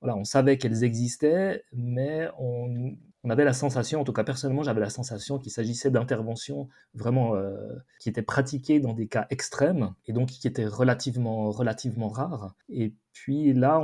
voilà, 0.01 0.15
on 0.17 0.23
savait 0.23 0.57
qu'elles 0.57 0.83
existaient, 0.83 1.63
mais 1.73 2.27
on, 2.39 2.95
on 3.23 3.29
avait 3.29 3.45
la 3.45 3.53
sensation, 3.53 4.01
en 4.01 4.03
tout 4.03 4.13
cas 4.13 4.23
personnellement, 4.23 4.63
j'avais 4.63 4.79
la 4.79 4.89
sensation 4.89 5.37
qu'il 5.37 5.51
s'agissait 5.51 5.91
d'interventions 5.91 6.69
vraiment 6.95 7.35
euh, 7.35 7.55
qui 7.99 8.09
étaient 8.09 8.23
pratiquées 8.23 8.79
dans 8.79 8.93
des 8.93 9.07
cas 9.07 9.27
extrêmes 9.29 9.93
et 10.07 10.13
donc 10.13 10.29
qui 10.29 10.47
étaient 10.47 10.65
relativement, 10.65 11.51
relativement 11.51 12.07
rares. 12.07 12.55
Et 12.69 12.93
puis 13.13 13.53
là, 13.53 13.79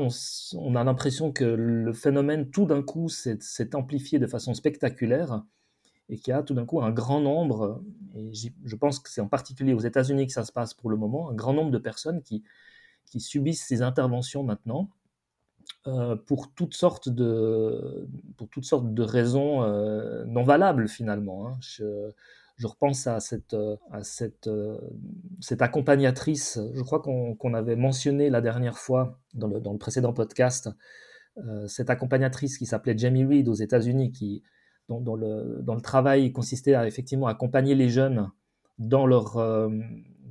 on, 0.55 0.75
a 0.75 0.83
l'impression 0.83 1.31
que 1.31 1.43
le 1.43 1.93
phénomène 1.93 2.49
tout 2.49 2.65
d'un 2.65 2.81
coup 2.81 3.09
s'est 3.09 3.75
amplifié 3.75 4.17
de 4.17 4.25
façon 4.25 4.55
spectaculaire 4.55 5.43
et 6.09 6.17
qu'il 6.17 6.31
y 6.31 6.33
a 6.33 6.41
tout 6.41 6.53
d'un 6.53 6.65
coup 6.65 6.81
un 6.81 6.91
grand 6.91 7.19
nombre, 7.19 7.83
et 8.15 8.31
je 8.33 8.75
pense 8.75 8.99
que 8.99 9.09
c'est 9.09 9.21
en 9.21 9.27
particulier 9.27 9.73
aux 9.73 9.81
États-Unis 9.81 10.27
que 10.27 10.33
ça 10.33 10.45
se 10.45 10.53
passe 10.53 10.73
pour 10.73 10.89
le 10.89 10.95
moment, 10.95 11.29
un 11.29 11.33
grand 11.33 11.53
nombre 11.53 11.71
de 11.71 11.77
personnes 11.77 12.21
qui, 12.23 12.43
subissent 13.19 13.65
ces 13.65 13.81
interventions 13.81 14.43
maintenant 14.43 14.89
pour, 16.25 16.51
toutes 16.53 16.73
sortes 16.73 17.09
de, 17.09 18.07
pour 18.37 18.49
toutes 18.49 18.65
sortes 18.65 18.93
de 18.93 19.03
raisons 19.03 19.63
euh, 19.63 20.25
non 20.25 20.43
valables 20.43 20.87
finalement. 20.87 21.47
Hein. 21.47 21.57
Je, 21.61 22.11
je, 22.57 22.67
repense 22.67 23.07
à 23.07 23.19
cette, 23.19 23.55
à 23.91 24.03
cette, 24.03 24.47
euh, 24.47 24.77
cette 25.39 25.61
accompagnatrice, 25.61 26.59
je 26.73 26.81
crois 26.81 27.01
qu'on 27.01 27.35
qu 27.35 27.55
avait 27.55 27.75
mentionné 27.75 28.29
la 28.29 28.41
dernière 28.41 28.77
fois 28.77 29.19
dans 29.33 29.47
le, 29.47 29.59
dans 29.59 29.71
le 29.71 29.77
précédent 29.77 30.13
podcast, 30.13 30.69
euh, 31.45 31.67
cette 31.67 31.89
accompagnatrice 31.89 32.57
qui 32.57 32.65
s'appelait 32.65 32.97
Jamie 32.97 33.25
Reed 33.25 33.47
aux 33.47 33.53
États-Unis, 33.53 34.11
qui, 34.11 34.43
dont, 34.89 35.15
le, 35.15 35.59
dont 35.61 35.75
le 35.75 35.81
travail 35.81 36.31
consistait 36.31 36.73
à 36.73 36.87
effectivement 36.87 37.27
accompagner 37.27 37.75
les 37.75 37.89
jeunes 37.89 38.31
dans 38.79 39.05
leur, 39.05 39.37
euh, 39.37 39.69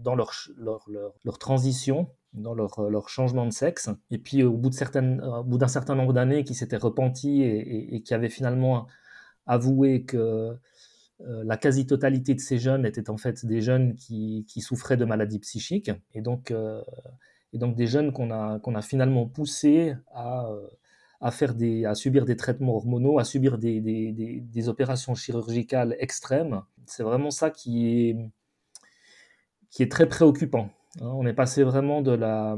dans 0.03 0.15
leur, 0.15 0.33
leur, 0.57 0.89
leur 1.25 1.39
transition 1.39 2.09
dans 2.37 2.55
leur, 2.55 2.78
euh, 2.78 2.90
leur, 2.90 3.09
changement 3.09 3.47
de 3.47 3.50
sexe. 3.50 3.90
Et 4.11 4.19
puis 4.19 4.43
au 4.43 4.52
bout, 4.52 4.71
bout 4.71 5.59
d'un 5.59 5.69
certain 5.69 5.95
nombre 5.95 6.12
d'années, 6.12 6.45
qui 6.45 6.55
s'étaient 6.55 6.76
repentis 6.76 7.43
et, 7.43 8.02
qui 8.02 8.14
avaient 8.14 8.28
finalement 8.28 8.87
avoué 9.47 10.05
que 10.05 10.57
euh, 11.23 11.45
la 11.45 11.57
quasi-totalité 11.57 12.35
de 12.35 12.40
ces 12.40 12.59
jeunes 12.59 12.85
étaient 12.85 13.11
en 13.11 13.16
fait 13.16 13.47
des 13.47 13.61
jeunes 13.62 13.95
qui, 13.97 14.45
souffraient 14.61 14.97
de 14.97 15.05
maladies 15.05 15.38
psychiques. 15.40 15.90
Et 16.14 16.21
donc, 16.21 16.50
euh, 16.50 16.83
des 17.52 17.87
jeunes 17.87 18.12
qu'on 18.12 18.31
a, 18.31 18.83
finalement 18.83 19.26
poussés 19.26 19.95
à, 20.12 20.50
subir 21.95 22.26
des 22.26 22.37
traitements 22.37 22.76
hormonaux, 22.76 23.19
à 23.19 23.25
subir 23.25 23.59
des, 23.59 24.69
opérations 24.69 25.14
chirurgicales 25.14 25.97
extrêmes. 25.99 26.62
C'est 26.85 27.02
vraiment 27.02 27.31
ça 27.31 27.50
qui 27.50 28.31
est 29.78 29.90
très 29.90 30.07
préoccupant. 30.07 30.71
Hein. 31.00 31.12
On 31.15 31.26
est 31.26 31.33
passé 31.35 31.62
vraiment 31.62 32.03
de 32.03 32.12
la 32.12 32.57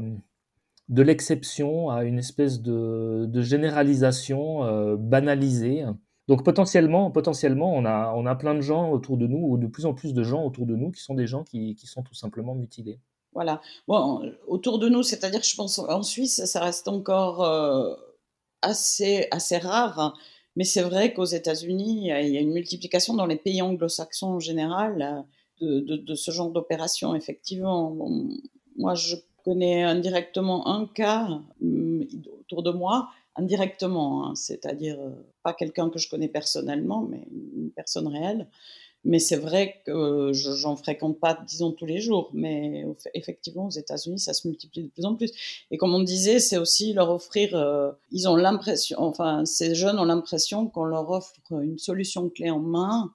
de 0.89 1.03
l'exception 1.03 1.89
à 1.89 2.03
une 2.03 2.17
espèce 2.17 2.61
de, 2.61 3.29
généralisation 3.41 4.63
euh, 4.63 4.95
banalisée. 4.97 5.85
Donc 6.27 6.43
potentiellement, 6.43 7.11
potentiellement 7.11 7.75
on, 7.75 7.85
a, 7.85 8.13
on 8.15 8.25
a 8.25 8.35
plein 8.35 8.55
de 8.55 8.61
gens 8.61 8.91
autour 8.91 9.17
de 9.17 9.27
nous, 9.27 9.37
ou 9.37 9.57
de 9.57 9.67
plus 9.67 9.85
en 9.85 9.93
plus 9.93 10.13
de 10.13 10.23
gens 10.23 10.43
autour 10.43 10.65
de 10.65 10.75
nous 10.75 10.91
qui 10.91 11.01
sont 11.01 11.13
des 11.13 11.27
gens 11.27 11.43
qui, 11.43 11.75
qui 11.75 11.87
sont 11.87 12.03
tout 12.03 12.15
simplement 12.15 12.55
mutilés. 12.55 12.99
Voilà. 13.33 13.61
Bon, 13.87 14.31
autour 14.47 14.79
de 14.79 14.89
nous, 14.89 15.03
c'est-à-dire 15.03 15.41
que 15.41 15.47
je 15.47 15.55
pense 15.55 15.77
en 15.77 16.01
Suisse, 16.01 16.43
ça 16.45 16.59
reste 16.61 16.87
encore 16.87 17.43
euh, 17.43 17.95
assez, 18.61 19.27
assez 19.31 19.57
rare. 19.57 20.17
Mais 20.55 20.63
c'est 20.63 20.81
vrai 20.81 21.13
qu'aux 21.13 21.25
États-Unis, 21.25 22.09
il 22.09 22.33
y 22.33 22.37
a 22.37 22.41
une 22.41 22.51
multiplication 22.51 23.13
dans 23.13 23.27
les 23.27 23.37
pays 23.37 23.61
anglo-saxons 23.61 24.27
en 24.27 24.39
général 24.39 25.23
de, 25.61 26.15
ce 26.15 26.31
genre 26.31 26.49
d'opération, 26.51 27.15
effectivement. 27.15 27.95
moi, 28.75 28.95
je 28.95 29.15
connais 29.43 29.83
indirectement 29.83 30.67
un 30.67 30.87
cas 30.87 31.41
hum, 31.61 32.05
autour 32.39 32.63
de 32.63 32.71
moi, 32.71 33.09
indirectement, 33.35 34.25
hein, 34.25 34.35
c'est-à-dire 34.35 34.99
euh, 34.99 35.11
pas 35.43 35.53
quelqu'un 35.53 35.89
que 35.89 35.99
je 35.99 36.09
connais 36.09 36.27
personnellement, 36.27 37.01
mais 37.09 37.25
une 37.31 37.71
personne 37.71 38.07
réelle, 38.07 38.47
mais 39.05 39.19
c'est 39.19 39.37
vrai 39.37 39.81
que 39.85 40.31
j'en 40.33 40.75
fréquente 40.75 41.19
pas, 41.19 41.39
disons, 41.47 41.71
tous 41.71 41.85
les 41.85 42.01
jours. 42.01 42.29
Mais 42.33 42.85
effectivement, 43.13 43.67
aux 43.67 43.71
États-Unis, 43.71 44.19
ça 44.19 44.33
se 44.33 44.47
multiplie 44.47 44.83
de 44.83 44.89
plus 44.89 45.05
en 45.05 45.15
plus. 45.15 45.31
Et 45.71 45.77
comme 45.77 45.93
on 45.93 46.03
disait, 46.03 46.39
c'est 46.39 46.57
aussi 46.57 46.91
leur 46.93 47.09
offrir. 47.09 47.55
Euh, 47.55 47.91
ils 48.11 48.27
ont 48.27 48.35
l'impression, 48.35 48.97
enfin, 48.99 49.45
ces 49.45 49.73
jeunes 49.73 49.99
ont 49.99 50.05
l'impression 50.05 50.67
qu'on 50.67 50.83
leur 50.83 51.09
offre 51.09 51.33
une 51.51 51.77
solution 51.77 52.29
clé 52.29 52.49
en 52.49 52.59
main 52.59 53.13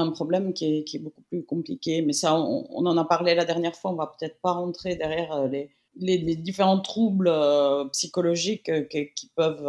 un 0.00 0.10
problème 0.10 0.52
qui 0.52 0.84
est, 0.92 0.98
beaucoup 0.98 1.22
plus 1.22 1.44
compliqué. 1.44 2.02
Mais 2.02 2.12
ça, 2.12 2.34
on, 2.38 2.86
en 2.86 2.96
a 2.96 3.04
parlé 3.04 3.34
la 3.34 3.44
dernière 3.44 3.74
fois. 3.74 3.90
On 3.92 3.96
va 3.96 4.14
peut-être 4.18 4.40
pas 4.40 4.52
rentrer 4.52 4.96
derrière 4.96 5.32
euh, 5.32 5.48
les, 5.96 6.36
différents 6.36 6.80
troubles 6.80 7.28
euh, 7.28 7.84
psychologiques 7.86 8.70
qui 8.88 9.30
peuvent 9.34 9.66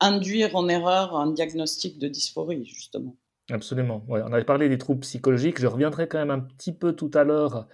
induire 0.00 0.54
en 0.56 0.68
erreur 0.68 1.16
un 1.16 1.32
diagnostic 1.32 1.98
de 1.98 2.08
dysphorie, 2.08 2.64
justement. 2.66 3.16
Absolument. 3.50 4.04
On 4.08 4.32
avait 4.32 4.44
parlé 4.44 4.68
des 4.68 4.78
troubles 4.78 5.00
psychologiques. 5.00 5.58
Je 5.58 5.66
reviendrai 5.66 6.06
quand 6.06 6.18
même 6.18 6.30
un 6.30 6.40
petit 6.40 6.72
peu 6.72 6.92
tout 6.92 7.10
à 7.14 7.24
l'heure, 7.24 7.66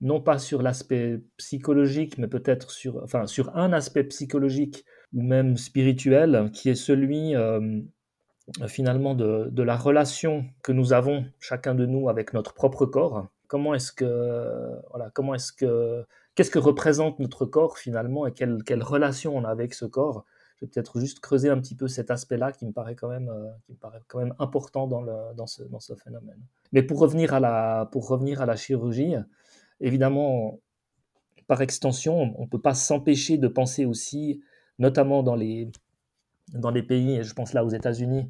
non 0.00 0.20
pas 0.20 0.38
sur 0.38 0.62
l'aspect 0.62 1.20
psychologique, 1.36 2.18
mais 2.18 2.28
peut-être 2.28 2.70
sur, 2.70 3.02
enfin, 3.02 3.26
sur 3.26 3.56
un 3.56 3.72
aspect 3.72 4.04
psychologique 4.04 4.84
ou 5.12 5.22
même 5.22 5.56
spirituel, 5.56 6.50
qui 6.52 6.68
est 6.68 6.76
celui 6.76 7.34
euh, 7.34 7.80
finalement 8.66 9.14
de, 9.14 9.48
de, 9.50 9.62
la 9.62 9.76
relation 9.76 10.44
que 10.62 10.72
nous 10.72 10.92
avons 10.92 11.24
chacun 11.38 11.74
de 11.74 11.86
nous 11.86 12.08
avec 12.08 12.32
notre 12.32 12.54
propre 12.54 12.86
corps. 12.86 13.26
Comment 13.46 13.74
est-ce 13.74 13.92
que, 13.92 14.80
voilà, 14.90 15.10
comment 15.10 15.34
est-ce 15.34 15.52
que, 15.52 16.04
qu'est-ce 16.34 16.50
que 16.50 16.58
représente 16.58 17.18
notre 17.18 17.46
corps 17.46 17.78
finalement 17.78 18.26
et 18.26 18.32
quelle, 18.32 18.62
quelle 18.64 18.82
relation 18.82 19.36
on 19.36 19.44
a 19.44 19.48
avec 19.48 19.74
ce 19.74 19.84
corps? 19.84 20.24
Je 20.56 20.66
vais 20.66 20.70
peut-être 20.70 20.98
juste 20.98 21.20
creuser 21.20 21.50
un 21.50 21.58
petit 21.60 21.76
peu 21.76 21.88
cet 21.88 22.10
aspect-là 22.10 22.52
qui 22.52 22.66
me 22.66 22.72
paraît 22.72 22.96
quand 22.96 23.08
même, 23.08 23.28
euh, 23.28 23.48
qui 23.64 23.72
me 23.72 23.76
paraît 23.76 24.02
quand 24.08 24.18
même 24.18 24.34
important 24.38 24.86
dans, 24.88 25.02
le, 25.02 25.12
dans, 25.36 25.46
ce, 25.46 25.62
dans 25.62 25.80
ce 25.80 25.94
phénomène. 25.94 26.40
Mais 26.72 26.82
pour 26.82 26.98
revenir 26.98 27.32
à 27.32 27.40
la, 27.40 27.88
pour 27.92 28.08
revenir 28.08 28.42
à 28.42 28.46
la 28.46 28.56
chirurgie, 28.56 29.14
évidemment, 29.80 30.58
par 31.46 31.62
extension, 31.62 32.34
on 32.36 32.42
ne 32.42 32.48
peut 32.48 32.60
pas 32.60 32.74
s'empêcher 32.74 33.38
de 33.38 33.48
penser 33.48 33.84
aussi, 33.84 34.42
notamment 34.78 35.22
dans 35.22 35.36
les, 35.36 35.70
dans 36.54 36.70
les 36.70 36.82
pays, 36.82 37.16
et 37.16 37.22
je 37.22 37.34
pense 37.34 37.52
là 37.52 37.64
aux 37.64 37.70
États-Unis, 37.70 38.28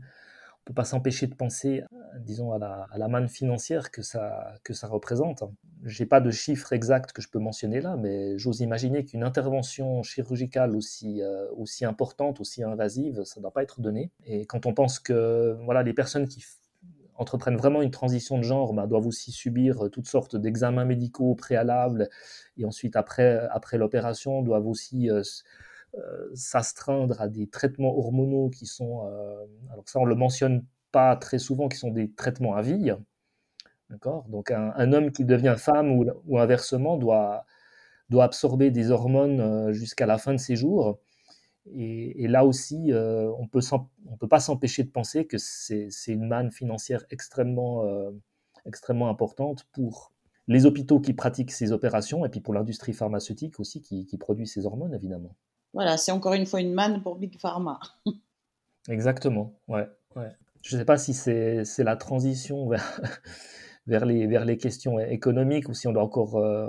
peut 0.68 0.74
pas 0.74 0.84
s'empêcher 0.84 1.26
de 1.26 1.34
penser, 1.34 1.82
disons, 2.20 2.52
à 2.52 2.58
la, 2.94 3.08
manne 3.08 3.28
financière 3.28 3.90
que 3.90 4.02
ça, 4.02 4.54
que 4.64 4.74
ça 4.74 4.86
représente. 4.86 5.42
J'ai 5.84 6.04
pas 6.04 6.20
de 6.20 6.30
chiffres 6.30 6.74
exacts 6.74 7.12
que 7.12 7.22
je 7.22 7.30
peux 7.30 7.38
mentionner 7.38 7.80
là, 7.80 7.96
mais 7.96 8.36
j'ose 8.36 8.60
imaginer 8.60 9.06
qu'une 9.06 9.24
intervention 9.24 10.02
chirurgicale 10.02 10.76
aussi, 10.76 11.22
euh, 11.22 11.46
aussi 11.56 11.86
importante, 11.86 12.38
aussi 12.42 12.62
invasive, 12.62 13.24
ça 13.24 13.40
ne 13.40 13.42
doit 13.42 13.50
pas 13.50 13.62
être 13.62 13.80
donné. 13.80 14.10
Et 14.26 14.44
quand 14.44 14.66
on 14.66 14.74
pense 14.74 14.98
que 14.98 15.56
voilà, 15.64 15.82
les 15.82 15.94
personnes 15.94 16.28
qui 16.28 16.44
entreprennent 17.14 17.56
vraiment 17.56 17.80
une 17.80 17.90
transition 17.90 18.36
de 18.36 18.42
genre 18.42 18.74
bah, 18.74 18.86
doivent 18.86 19.06
aussi 19.06 19.32
subir 19.32 19.88
toutes 19.90 20.06
sortes 20.06 20.36
d'examens 20.36 20.84
médicaux 20.84 21.34
préalables 21.34 22.10
et 22.58 22.66
ensuite 22.66 22.94
après, 22.94 23.48
après 23.50 23.78
l'opération 23.78 24.42
doivent 24.42 24.68
aussi 24.68 25.10
euh, 25.10 25.22
euh, 25.22 25.22
s'astreindre 26.34 27.20
à 27.20 27.28
des 27.28 27.48
traitements 27.48 27.96
hormonaux 27.96 28.50
qui 28.50 28.66
sont, 28.66 29.06
euh, 29.06 29.44
alors 29.72 29.88
ça 29.88 29.98
on 29.98 30.04
le 30.04 30.14
mentionne 30.14 30.64
pas 30.92 31.16
très 31.16 31.38
souvent, 31.38 31.68
qui 31.68 31.78
sont 31.78 31.90
des 31.90 32.12
traitements 32.12 32.54
à 32.54 32.62
vie. 32.62 32.92
D'accord? 33.90 34.28
Donc 34.28 34.50
un, 34.50 34.92
homme 34.92 35.12
qui 35.12 35.24
devient 35.24 35.56
femme 35.58 35.92
ou, 35.92 36.38
inversement 36.38 36.96
doit, 36.98 37.46
doit 38.10 38.24
absorber 38.24 38.70
des 38.70 38.90
hormones 38.90 39.40
euh, 39.40 39.72
jusqu'à 39.72 40.06
la 40.06 40.18
fin 40.18 40.32
de 40.32 40.38
ses 40.38 40.56
jours. 40.56 40.98
Et, 41.74 42.28
là 42.28 42.46
aussi, 42.46 42.92
on 42.94 43.42
ne 43.42 44.16
peut 44.18 44.28
pas 44.28 44.40
s'empêcher 44.40 44.84
de 44.84 44.90
penser 44.90 45.26
que 45.26 45.36
c'est 45.36 45.90
une 46.06 46.26
manne 46.26 46.50
financière 46.50 47.04
extrêmement, 47.10 47.84
extrêmement 48.64 49.10
importante 49.10 49.66
pour 49.72 50.14
les 50.46 50.64
hôpitaux 50.64 50.98
qui 50.98 51.12
pratiquent 51.12 51.52
ces 51.52 51.72
opérations 51.72 52.24
et 52.24 52.30
puis 52.30 52.40
pour 52.40 52.54
l'industrie 52.54 52.94
pharmaceutique 52.94 53.60
aussi 53.60 53.82
qui 53.82 54.16
produit 54.18 54.46
ces 54.46 54.64
hormones, 54.64 54.94
évidemment. 54.94 55.36
Voilà, 55.78 55.96
c'est 55.96 56.10
encore 56.10 56.34
une 56.34 56.44
fois 56.44 56.60
une 56.60 56.74
manne 56.74 57.04
pour 57.04 57.14
Big 57.14 57.38
Pharma. 57.38 57.78
Exactement, 58.88 59.54
ouais. 59.68 59.86
ouais. 60.16 60.32
Je 60.60 60.74
ne 60.74 60.80
sais 60.80 60.84
pas 60.84 60.98
si 60.98 61.14
c'est 61.14 61.84
la 61.84 61.94
transition 61.94 62.66
vers, 62.68 63.00
vers, 63.86 64.04
les, 64.04 64.26
vers 64.26 64.44
les 64.44 64.56
questions 64.56 64.98
économiques 64.98 65.68
ou 65.68 65.74
si 65.74 65.86
on 65.86 65.92
doit 65.92 66.02
encore, 66.02 66.34
euh, 66.34 66.66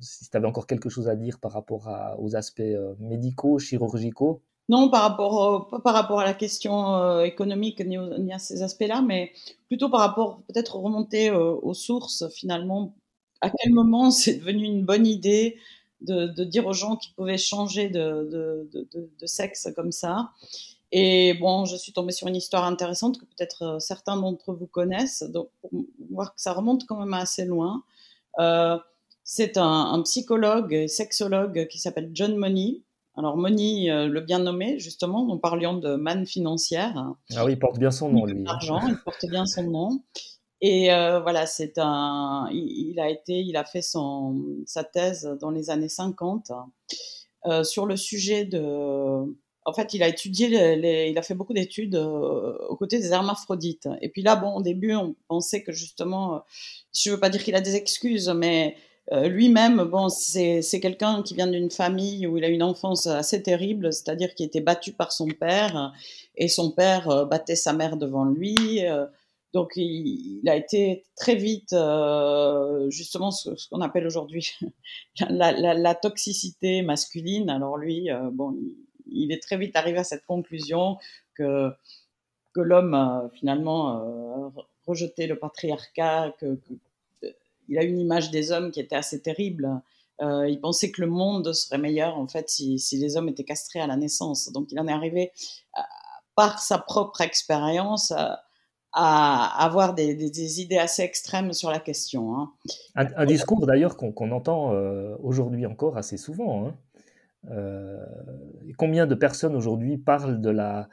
si 0.00 0.28
tu 0.28 0.36
avais 0.36 0.48
encore 0.48 0.66
quelque 0.66 0.88
chose 0.88 1.08
à 1.08 1.14
dire 1.14 1.38
par 1.38 1.52
rapport 1.52 1.88
aux 2.18 2.34
aspects 2.34 2.58
euh, 2.58 2.96
médicaux, 2.98 3.60
chirurgicaux. 3.60 4.42
Non, 4.68 4.90
par 4.90 5.02
rapport, 5.02 5.68
pas 5.68 5.78
par 5.78 5.94
rapport 5.94 6.18
à 6.18 6.24
la 6.24 6.34
question 6.34 6.96
euh, 6.96 7.22
économique 7.22 7.78
ni, 7.86 7.98
ni, 8.18 8.32
à 8.32 8.40
ces 8.40 8.64
aspects-là, 8.64 9.00
mais 9.00 9.30
plutôt 9.68 9.90
par 9.90 10.00
rapport 10.00 10.42
peut-être 10.48 10.74
remonter 10.74 11.30
aux 11.30 11.74
sources 11.74 12.28
finalement. 12.30 12.96
À 13.40 13.50
quel 13.50 13.72
moment 13.72 14.10
c'est 14.10 14.38
devenu 14.38 14.64
une 14.64 14.84
bonne 14.84 15.06
idée 15.06 15.56
de, 16.00 16.44
dire 16.44 16.66
aux 16.66 16.72
gens 16.72 16.96
qu'ils 16.96 17.14
pouvaient 17.14 17.38
changer 17.38 17.88
de, 17.88 18.68
de, 18.72 19.26
sexe 19.26 19.68
comme 19.74 19.92
ça. 19.92 20.30
Et 20.90 21.34
bon, 21.34 21.64
je 21.66 21.76
suis 21.76 21.92
tombée 21.92 22.12
sur 22.12 22.28
une 22.28 22.36
histoire 22.36 22.64
intéressante 22.64 23.18
que 23.18 23.24
peut-être 23.26 23.62
euh, 23.62 23.78
certains 23.78 24.16
d'entre 24.16 24.54
vous 24.54 24.66
connaissent, 24.66 25.22
donc 25.22 25.50
pour 25.60 25.70
voir 26.10 26.34
que 26.34 26.40
ça 26.40 26.54
remonte 26.54 26.86
quand 26.86 26.98
même 26.98 27.12
assez 27.12 27.44
loin. 27.44 27.82
Euh, 28.38 28.78
c'est 29.22 29.58
un, 29.58 30.00
psychologue 30.04 30.72
et 30.72 30.88
sexologue 30.88 31.66
qui 31.68 31.78
s'appelle 31.78 32.10
John 32.14 32.36
Money. 32.36 32.80
Alors 33.16 33.36
Money, 33.36 33.90
euh, 33.90 34.06
le 34.06 34.20
bien 34.22 34.38
nommé, 34.38 34.78
justement, 34.78 35.26
nous 35.26 35.38
parlions 35.38 35.74
de 35.74 35.96
manne 35.96 36.24
financière. 36.24 37.12
Ah 37.36 37.44
oui, 37.44 37.52
il 37.52 37.58
porte 37.58 37.78
bien 37.78 37.90
son 37.90 38.10
nom, 38.10 38.24
lui. 38.24 38.42
L'argent, 38.44 38.80
il 38.88 38.96
porte 39.04 39.26
bien 39.26 39.44
son 39.44 39.64
nom. 39.64 40.02
Et 40.60 40.92
euh, 40.92 41.20
voilà, 41.20 41.46
c'est 41.46 41.78
un, 41.78 42.48
il, 42.52 42.98
a 42.98 43.08
été, 43.08 43.34
il 43.40 43.56
a 43.56 43.64
fait 43.64 43.82
son, 43.82 44.42
sa 44.66 44.82
thèse 44.82 45.24
dans 45.40 45.50
les 45.50 45.70
années 45.70 45.88
50 45.88 46.50
euh, 47.46 47.62
sur 47.62 47.86
le 47.86 47.96
sujet 47.96 48.44
de. 48.44 49.36
En 49.64 49.72
fait, 49.74 49.92
il 49.92 50.02
a 50.02 50.08
étudié, 50.08 50.48
les, 50.76 51.10
il 51.10 51.18
a 51.18 51.22
fait 51.22 51.34
beaucoup 51.34 51.52
d'études 51.52 51.94
euh, 51.94 52.56
aux 52.68 52.76
côtés 52.76 52.98
des 52.98 53.12
hermaphrodites. 53.12 53.88
Et 54.00 54.08
puis 54.08 54.22
là, 54.22 54.34
bon, 54.34 54.54
au 54.56 54.62
début, 54.62 54.94
on 54.94 55.14
pensait 55.28 55.62
que 55.62 55.72
justement, 55.72 56.42
je 56.92 57.10
veux 57.10 57.20
pas 57.20 57.28
dire 57.28 57.44
qu'il 57.44 57.54
a 57.54 57.60
des 57.60 57.76
excuses, 57.76 58.28
mais 58.30 58.76
lui-même, 59.10 59.84
bon, 59.84 60.10
c'est 60.10 60.80
quelqu'un 60.82 61.22
qui 61.22 61.34
vient 61.34 61.46
d'une 61.46 61.70
famille 61.70 62.26
où 62.26 62.36
il 62.36 62.44
a 62.44 62.48
une 62.48 62.62
enfance 62.62 63.06
assez 63.06 63.42
terrible, 63.42 63.90
c'est-à-dire 63.90 64.34
qu'il 64.34 64.44
était 64.44 64.60
battu 64.60 64.92
par 64.92 65.12
son 65.12 65.28
père 65.28 65.94
et 66.36 66.48
son 66.48 66.72
père 66.72 67.26
battait 67.26 67.56
sa 67.56 67.72
mère 67.72 67.96
devant 67.96 68.26
lui. 68.26 68.82
Donc 69.54 69.72
il, 69.76 70.46
a 70.46 70.56
été 70.56 71.04
très 71.16 71.34
vite, 71.34 71.72
euh, 71.72 72.90
justement, 72.90 73.30
ce, 73.30 73.50
qu'on 73.70 73.80
appelle 73.80 74.06
aujourd'hui 74.06 74.54
la, 75.30 75.94
toxicité 75.94 76.82
masculine. 76.82 77.48
Alors 77.48 77.78
lui, 77.78 78.10
euh, 78.10 78.30
bon, 78.30 78.54
il, 79.10 79.32
est 79.32 79.42
très 79.42 79.56
vite 79.56 79.74
arrivé 79.76 79.98
à 79.98 80.04
cette 80.04 80.26
conclusion 80.26 80.98
que 81.34 81.70
que 82.54 82.60
l'homme 82.60 83.30
finalement 83.34 84.00
euh, 84.00 84.48
rejeté 84.86 85.26
le 85.26 85.38
patriarcat, 85.38 86.34
que, 86.38 86.58
il 87.68 87.78
a 87.78 87.84
une 87.84 88.00
image 88.00 88.30
des 88.30 88.52
hommes 88.52 88.70
qui 88.70 88.80
était 88.80 88.96
assez 88.96 89.20
terrible. 89.20 89.80
il 90.20 90.58
pensait 90.60 90.90
que 90.90 91.00
le 91.02 91.06
monde 91.06 91.52
serait 91.52 91.78
meilleur 91.78 92.18
en 92.18 92.26
fait 92.26 92.48
si, 92.48 92.78
si, 92.78 92.96
les 92.96 93.16
hommes 93.16 93.28
étaient 93.28 93.44
castrés 93.44 93.80
à 93.80 93.86
la 93.86 93.96
naissance. 93.96 94.50
Donc 94.52 94.72
il 94.72 94.80
en 94.80 94.88
est 94.88 94.92
arrivé 94.92 95.32
par 96.34 96.58
sa 96.60 96.78
propre 96.78 97.20
expérience 97.20 98.12
avoir 98.92 99.94
des, 99.94 100.60
idées 100.60 100.78
assez 100.78 101.02
extrêmes 101.02 101.52
sur 101.52 101.70
la 101.70 101.78
question. 101.78 102.36
Hein. 102.36 102.52
Un, 102.94 103.26
discours 103.26 103.66
d'ailleurs 103.66 103.96
qu'on 103.96 104.30
entend 104.30 104.72
euh, 104.72 105.16
aujourd'hui 105.22 105.66
encore 105.66 105.96
assez 105.96 106.16
souvent. 106.16 106.66
Hein. 106.66 106.76
Euh, 107.50 108.04
combien 108.76 109.06
de 109.06 109.14
personnes 109.14 109.54
aujourd'hui 109.54 109.98
parlent 109.98 110.40
de 110.40 110.50
la, 110.50 110.88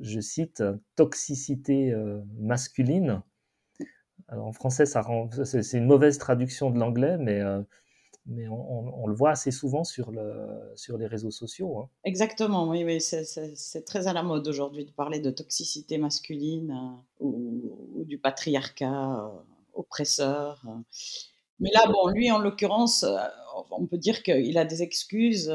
je 0.00 0.20
cite, 0.20 0.62
toxicité 0.96 1.92
euh, 1.92 2.20
masculine? 2.38 3.22
En 4.30 4.52
français, 4.52 4.84
c'est 4.84 5.78
une 5.78 5.86
mauvaise 5.86 6.18
traduction 6.18 6.70
de 6.70 6.78
l'anglais, 6.78 7.16
mais 7.18 7.40
mais 8.28 8.46
on, 8.48 9.06
le 9.06 9.14
voit 9.14 9.30
assez 9.30 9.50
souvent 9.50 9.84
sur, 9.84 10.10
le, 10.10 10.72
sur 10.76 10.98
les 10.98 11.06
réseaux 11.06 11.30
sociaux. 11.30 11.78
Hein. 11.78 11.88
Exactement, 12.04 12.68
oui, 12.68 12.84
oui 12.84 13.00
c'est 13.00 13.84
très 13.86 14.06
à 14.06 14.12
la 14.12 14.22
mode 14.22 14.46
aujourd'hui 14.46 14.84
de 14.84 14.90
parler 14.90 15.18
de 15.18 15.30
toxicité 15.30 15.96
masculine 15.98 16.70
euh, 17.22 17.24
ou, 17.24 18.04
du 18.04 18.18
patriarcat 18.18 19.24
euh, 19.24 19.28
oppresseur. 19.74 20.62
Euh. 20.66 20.78
Mais 21.60 21.70
là, 21.72 21.90
bon, 21.90 22.08
lui, 22.08 22.30
en 22.30 22.38
l'occurrence, 22.38 23.04
on 23.72 23.86
peut 23.86 23.98
dire 23.98 24.22
qu'il 24.22 24.56
a 24.58 24.64
des 24.64 24.82
excuses 24.82 25.52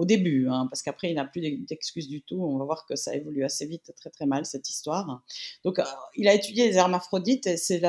au 0.00 0.06
début, 0.06 0.48
hein, 0.48 0.66
parce 0.70 0.80
qu'après, 0.80 1.10
il 1.10 1.14
n'a 1.14 1.26
plus 1.26 1.42
d'excuses 1.42 2.08
du 2.08 2.22
tout. 2.22 2.42
On 2.42 2.56
va 2.56 2.64
voir 2.64 2.86
que 2.86 2.96
ça 2.96 3.14
évolue 3.14 3.44
assez 3.44 3.66
vite, 3.66 3.92
très 3.96 4.08
très 4.08 4.24
mal, 4.24 4.46
cette 4.46 4.70
histoire. 4.70 5.22
Donc, 5.62 5.78
euh, 5.78 5.84
il 6.16 6.26
a 6.26 6.32
étudié 6.32 6.68
les 6.68 6.76
hermaphrodites 6.76 7.46
et 7.46 7.58
c'est 7.58 7.80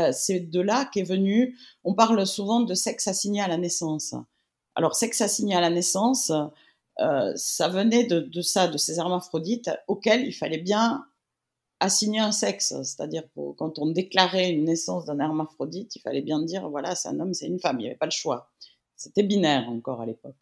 de 0.41 0.59
là 0.59 0.89
qu'est 0.93 1.03
venu, 1.03 1.57
on 1.85 1.93
parle 1.93 2.27
souvent 2.27 2.59
de 2.59 2.73
sexe 2.73 3.07
assigné 3.07 3.39
à 3.39 3.47
la 3.47 3.55
naissance. 3.55 4.13
Alors, 4.75 4.93
sexe 4.93 5.21
assigné 5.21 5.55
à 5.55 5.61
la 5.61 5.69
naissance, 5.69 6.33
euh, 6.99 7.31
ça 7.37 7.69
venait 7.69 8.03
de, 8.03 8.41
ça, 8.41 8.67
de 8.67 8.77
ces 8.77 8.99
hermaphrodites 8.99 9.71
auxquels 9.87 10.25
il 10.25 10.33
fallait 10.33 10.57
bien 10.57 11.05
assigner 11.79 12.19
un 12.19 12.33
sexe, 12.33 12.75
c'est-à-dire 12.83 13.23
quand 13.57 13.79
on 13.79 13.87
déclarait 13.87 14.51
une 14.51 14.65
naissance 14.65 15.05
d'un 15.05 15.19
hermaphrodite, 15.19 15.95
il 15.95 16.01
fallait 16.01 16.21
bien 16.21 16.41
dire 16.41 16.69
voilà, 16.69 16.93
c'est 16.93 17.07
un 17.07 17.19
homme, 17.21 17.33
c'est 17.33 17.47
une 17.47 17.59
femme, 17.59 17.79
il 17.79 17.83
n'y 17.83 17.87
avait 17.87 17.97
pas 17.97 18.05
le 18.05 18.11
choix. 18.11 18.51
C'était 18.97 19.23
binaire 19.23 19.69
encore 19.69 20.01
à 20.01 20.05
l'époque. 20.05 20.35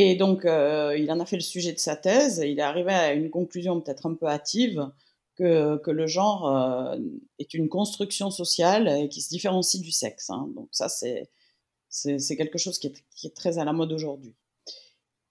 Et 0.00 0.14
donc, 0.14 0.44
euh, 0.44 0.96
il 0.96 1.10
en 1.10 1.18
a 1.18 1.26
fait 1.26 1.34
le 1.34 1.42
sujet 1.42 1.72
de 1.72 1.78
sa 1.80 1.96
thèse. 1.96 2.40
il 2.44 2.60
est 2.60 2.62
arrivé 2.62 2.92
à 2.92 3.14
une 3.14 3.30
conclusion 3.30 3.80
peut-être 3.80 4.06
un 4.06 4.14
peu 4.14 4.28
hâtive 4.28 4.88
que, 5.34 5.80
le 5.90 6.06
genre 6.06 6.46
euh, 6.46 6.96
est 7.40 7.52
une 7.52 7.68
construction 7.68 8.30
sociale 8.30 8.86
et 8.86 9.08
qui 9.08 9.20
se 9.20 9.28
différencie 9.28 9.82
du 9.82 9.90
sexe. 9.90 10.30
Hein. 10.30 10.50
Donc 10.54 10.68
ça, 10.70 10.88
c'est, 10.88 11.28
quelque 12.36 12.58
chose 12.58 12.78
qui 12.78 12.92
est, 13.24 13.34
très 13.34 13.58
à 13.58 13.64
la 13.64 13.72
mode 13.72 13.90
aujourd'hui. 13.90 14.36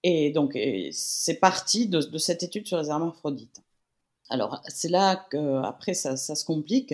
Et 0.02 0.32
donc, 0.32 0.58
c'est 0.92 1.40
parti 1.40 1.88
de, 1.88 2.18
cette 2.18 2.42
étude 2.42 2.66
sur 2.66 2.76
les 2.76 2.90
hermaphrodites. 2.90 3.62
Alors, 4.28 4.60
c'est 4.68 4.90
là 4.90 5.26
qu'après, 5.30 5.94
ça 5.94 6.14
se 6.18 6.44
complique 6.44 6.92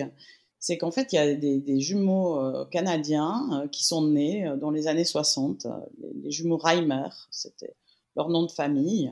c'est 0.65 0.79
qu'en 0.79 0.89
fait, 0.89 1.13
il 1.13 1.15
y 1.17 1.19
a 1.19 1.35
des, 1.35 1.79
jumeaux 1.79 2.39
euh, 2.39 2.65
canadiens 2.65 3.47
euh, 3.51 3.67
qui 3.67 3.83
sont 3.83 4.07
nés 4.07 4.47
euh, 4.47 4.57
dans 4.57 4.71
les 4.71 4.87
années 4.87 5.05
60, 5.05 5.67
les, 6.23 6.31
jumeaux 6.31 6.57
Reimer, 6.57 7.09
c'était 7.29 7.75
leur 8.15 8.29
nom 8.29 8.47
de 8.47 8.51
famille. 8.51 9.11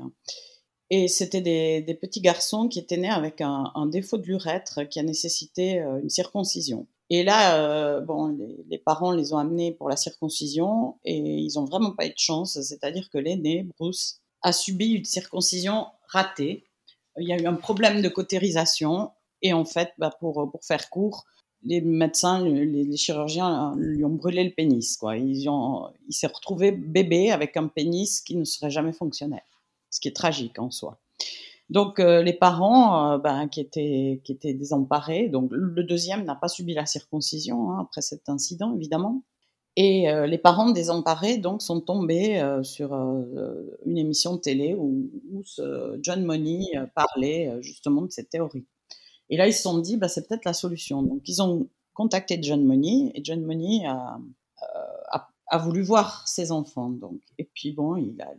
Et 0.90 1.08
c'était 1.08 1.42
des, 1.42 1.94
petits 1.94 2.22
garçons 2.22 2.68
qui 2.70 2.80
étaient 2.80 2.98
nés 2.98 3.12
avec 3.12 3.40
un, 3.42 3.86
défaut 3.86 4.18
de 4.18 4.24
l'urètre 4.24 4.90
qui 4.90 5.00
a 5.00 5.04
nécessité 5.04 5.78
une 6.02 6.10
circoncision. 6.10 6.88
Et 7.12 7.24
là, 7.24 8.00
bon, 8.02 8.36
les, 8.68 8.78
parents 8.80 9.12
les 9.12 9.32
ont 9.34 9.38
amenés 9.38 9.72
pour 9.72 9.90
la 9.90 9.96
circoncision 9.96 10.96
et 11.04 11.18
ils 11.18 11.54
n'ont 11.56 11.66
vraiment 11.66 11.92
pas 11.92 12.08
eu 12.08 12.10
de 12.10 12.18
chance. 12.18 12.60
C'est-à-dire 12.62 13.10
que 13.12 13.20
l'aîné, 13.20 13.68
Bruce, 13.78 14.22
a 14.42 14.54
subi 14.54 14.94
une 14.94 15.06
circoncision 15.06 15.86
ratée. 16.08 16.64
Il 17.18 17.28
y 17.28 17.34
a 17.34 17.38
eu 17.38 17.46
un 17.46 17.56
problème 17.56 18.02
de 18.02 18.10
cautérisation. 18.10 19.12
Et 19.42 19.54
en 19.54 19.66
fait, 19.66 19.94
bah, 19.98 20.16
pour, 20.20 20.50
pour 20.52 20.64
faire 20.64 20.90
court, 20.90 21.26
les 21.66 21.82
médecins, 21.82 22.44
les, 22.44 22.96
chirurgiens 22.98 23.74
euh, 23.74 23.76
lui 23.78 24.06
ont 24.06 24.10
brûlé 24.10 24.44
le 24.44 24.52
pénis. 24.52 24.98
Quoi. 24.98 25.18
Ils 25.18 25.50
ont, 25.50 25.88
il 26.08 26.14
s'est 26.14 26.28
retrouvé 26.28 26.72
bébé 26.72 27.32
avec 27.32 27.58
un 27.58 27.68
pénis 27.68 28.22
qui 28.22 28.36
ne 28.36 28.44
serait 28.44 28.72
jamais 28.72 28.94
fonctionnel, 28.94 29.44
ce 29.90 30.00
qui 30.00 30.08
est 30.08 30.16
tragique 30.16 30.60
en 30.60 30.72
soi. 30.72 31.00
Donc 31.70 32.00
euh, 32.00 32.22
les 32.22 32.34
parents, 32.34 33.14
euh, 33.14 33.18
ben, 33.18 33.48
qui 33.48 33.62
étaient 33.62 34.22
qui 34.24 34.34
étaient 34.34 34.54
désemparés. 34.54 35.30
Donc 35.30 35.50
le 35.52 35.84
deuxième 35.84 36.26
n'a 36.26 36.36
pas 36.36 36.50
subi 36.50 36.74
la 36.74 36.86
circoncision 36.86 37.72
hein, 37.72 37.80
après 37.82 38.02
cet 38.02 38.30
incident, 38.30 38.76
évidemment. 38.76 39.24
Et 39.76 40.06
les 40.28 40.38
parents 40.38 40.70
désemparés 40.70 41.40
donc 41.40 41.64
sont 41.64 41.82
tombés 41.82 42.40
sur 42.62 42.94
une 42.94 43.98
émission 43.98 44.36
de 44.36 44.40
télé 44.40 44.76
où, 44.76 45.10
John 46.00 46.24
Money 46.24 46.62
parlait 46.94 47.52
justement 47.60 48.04
de 48.04 48.12
cette 48.12 48.30
théorie. 48.30 48.68
Et 49.34 49.36
là, 49.36 49.48
ils 49.48 49.54
se 49.54 49.64
sont 49.64 49.80
dit, 49.80 49.98
bah, 49.98 50.08
c'est 50.08 50.28
peut-être 50.28 50.46
la 50.46 50.54
solution. 50.54 51.02
Donc, 51.02 51.28
ils 51.28 51.42
ont 51.42 51.68
contacté 51.96 52.38
John 52.40 52.64
Money 52.64 53.12
et 53.16 53.22
John 53.24 53.42
Money 53.42 53.84
a, 53.84 54.20
euh, 54.62 55.18
a, 55.48 55.58
voulu 55.58 55.82
voir 55.82 56.28
ses 56.28 56.52
enfants. 56.52 56.92
Donc, 56.92 57.20
et 57.40 57.44
puis, 57.44 57.72
bon, 57.72 57.96
il 57.96 58.22
a, 58.22 58.32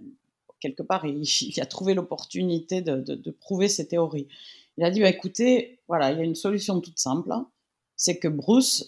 quelque 0.61 0.85
part, 0.85 1.04
il, 1.04 1.61
a 1.61 1.66
trouvé 1.66 1.94
l'opportunité 1.94 2.80
de, 2.80 2.94
de, 3.00 3.30
prouver 3.33 3.68
ses 3.68 3.88
théories. 3.88 4.28
Il 4.76 4.85
a 4.85 4.92
dit, 4.92 5.00
bah, 5.00 5.09
écoutez, 5.09 5.80
voilà, 5.88 6.12
il 6.12 6.18
y 6.18 6.20
a 6.20 6.24
une 6.24 6.37
solution 6.37 6.80
toute 6.80 7.00
simple. 7.00 7.33
Hein. 7.33 7.48
c'est 7.96 8.20
que 8.20 8.28
Bruce, 8.28 8.87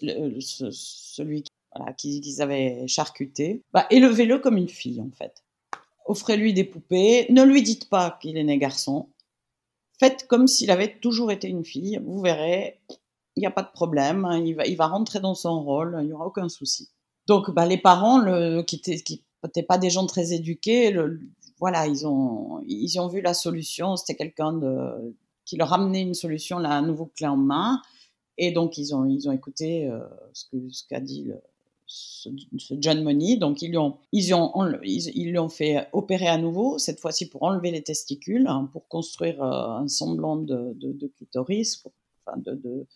celui 0.70 1.42
voilà, 1.74 1.92
qu'ils 1.92 2.40
avaient 2.40 2.86
charcuté, 2.86 3.64
bah, 3.72 3.88
élevez-le 3.90 4.38
comme 4.38 4.58
une 4.58 4.68
fille, 4.68 5.00
en 5.00 5.10
fait. 5.10 5.42
Offrez-lui 6.06 6.54
des 6.54 6.62
poupées. 6.62 7.26
Ne 7.30 7.42
lui 7.42 7.64
dites 7.64 7.88
pas 7.88 8.16
qu'il 8.22 8.36
est 8.36 8.44
né 8.44 8.58
garçon 8.58 9.08
faites 9.98 10.26
comme 10.26 10.46
s'il 10.46 10.70
avait 10.70 10.98
toujours 11.00 11.30
été 11.30 11.48
une 11.48 11.64
fille. 11.64 12.00
Vous 12.04 12.20
verrez, 12.20 12.80
il 13.36 13.40
n'y 13.40 13.46
a 13.46 13.50
pas 13.50 13.62
de 13.62 13.72
problème. 13.72 14.24
Hein, 14.24 14.42
il, 14.44 14.54
va, 14.54 14.66
il 14.66 14.76
va 14.76 14.86
rentrer 14.86 15.20
dans 15.20 15.34
son 15.34 15.62
rôle. 15.62 15.96
Il 16.00 16.06
n'y 16.06 16.12
aura 16.12 16.26
aucun 16.26 16.48
souci. 16.48 16.88
Donc, 17.26 17.50
bah, 17.50 17.66
les 17.66 17.78
parents, 17.78 18.22
qui 18.64 18.82
n'étaient 19.44 19.62
pas 19.62 19.78
des 19.78 19.90
gens 19.90 20.06
très 20.06 20.32
éduqués, 20.32 20.96
voilà, 21.58 21.86
ils 21.86 22.06
ont, 22.06 22.62
ils 22.66 22.98
ont 23.00 23.08
vu 23.08 23.20
la 23.20 23.34
solution. 23.34 23.96
C'était 23.96 24.14
quelqu'un 24.14 24.60
qui 25.44 25.56
leur 25.56 25.72
amenait 25.72 26.02
une 26.02 26.14
solution, 26.14 26.58
là, 26.58 26.80
nouveau 26.82 27.06
clé 27.06 27.26
en 27.26 27.36
main. 27.36 27.80
Et 28.38 28.52
donc, 28.52 28.78
ils 28.78 28.94
ont, 28.94 29.06
ils 29.06 29.28
ont 29.28 29.32
écouté 29.32 29.88
euh, 29.88 30.00
ce 30.32 30.44
qu'a 30.50 30.58
ce 30.70 30.82
qu'a 30.88 31.00
dit 31.00 31.24
le, 31.24 31.40
ce, 31.86 32.28
John 32.78 33.02
Money. 33.02 33.36
Donc, 33.36 33.62
ils 33.62 33.70
lui, 33.70 33.78
ont, 33.78 33.98
ils, 34.12 34.34
ont, 34.34 34.52
ils, 34.82 35.38
ont 35.38 35.48
fait 35.48 35.88
opérer 35.92 36.26
à 36.26 36.38
nouveau, 36.38 36.78
cette 36.78 37.00
fois-ci 37.00 37.28
pour 37.28 37.42
enlever 37.42 37.70
les 37.70 37.82
testicules, 37.82 38.46
hein, 38.48 38.68
pour 38.72 38.88
construire 38.88 39.42
euh, 39.42 39.78
un 39.78 39.88
semblant 39.88 40.36
de, 40.36 40.72
de, 40.74 41.06
clitoris. 41.16 41.84
enfin 42.26 42.38
de, 42.38 42.86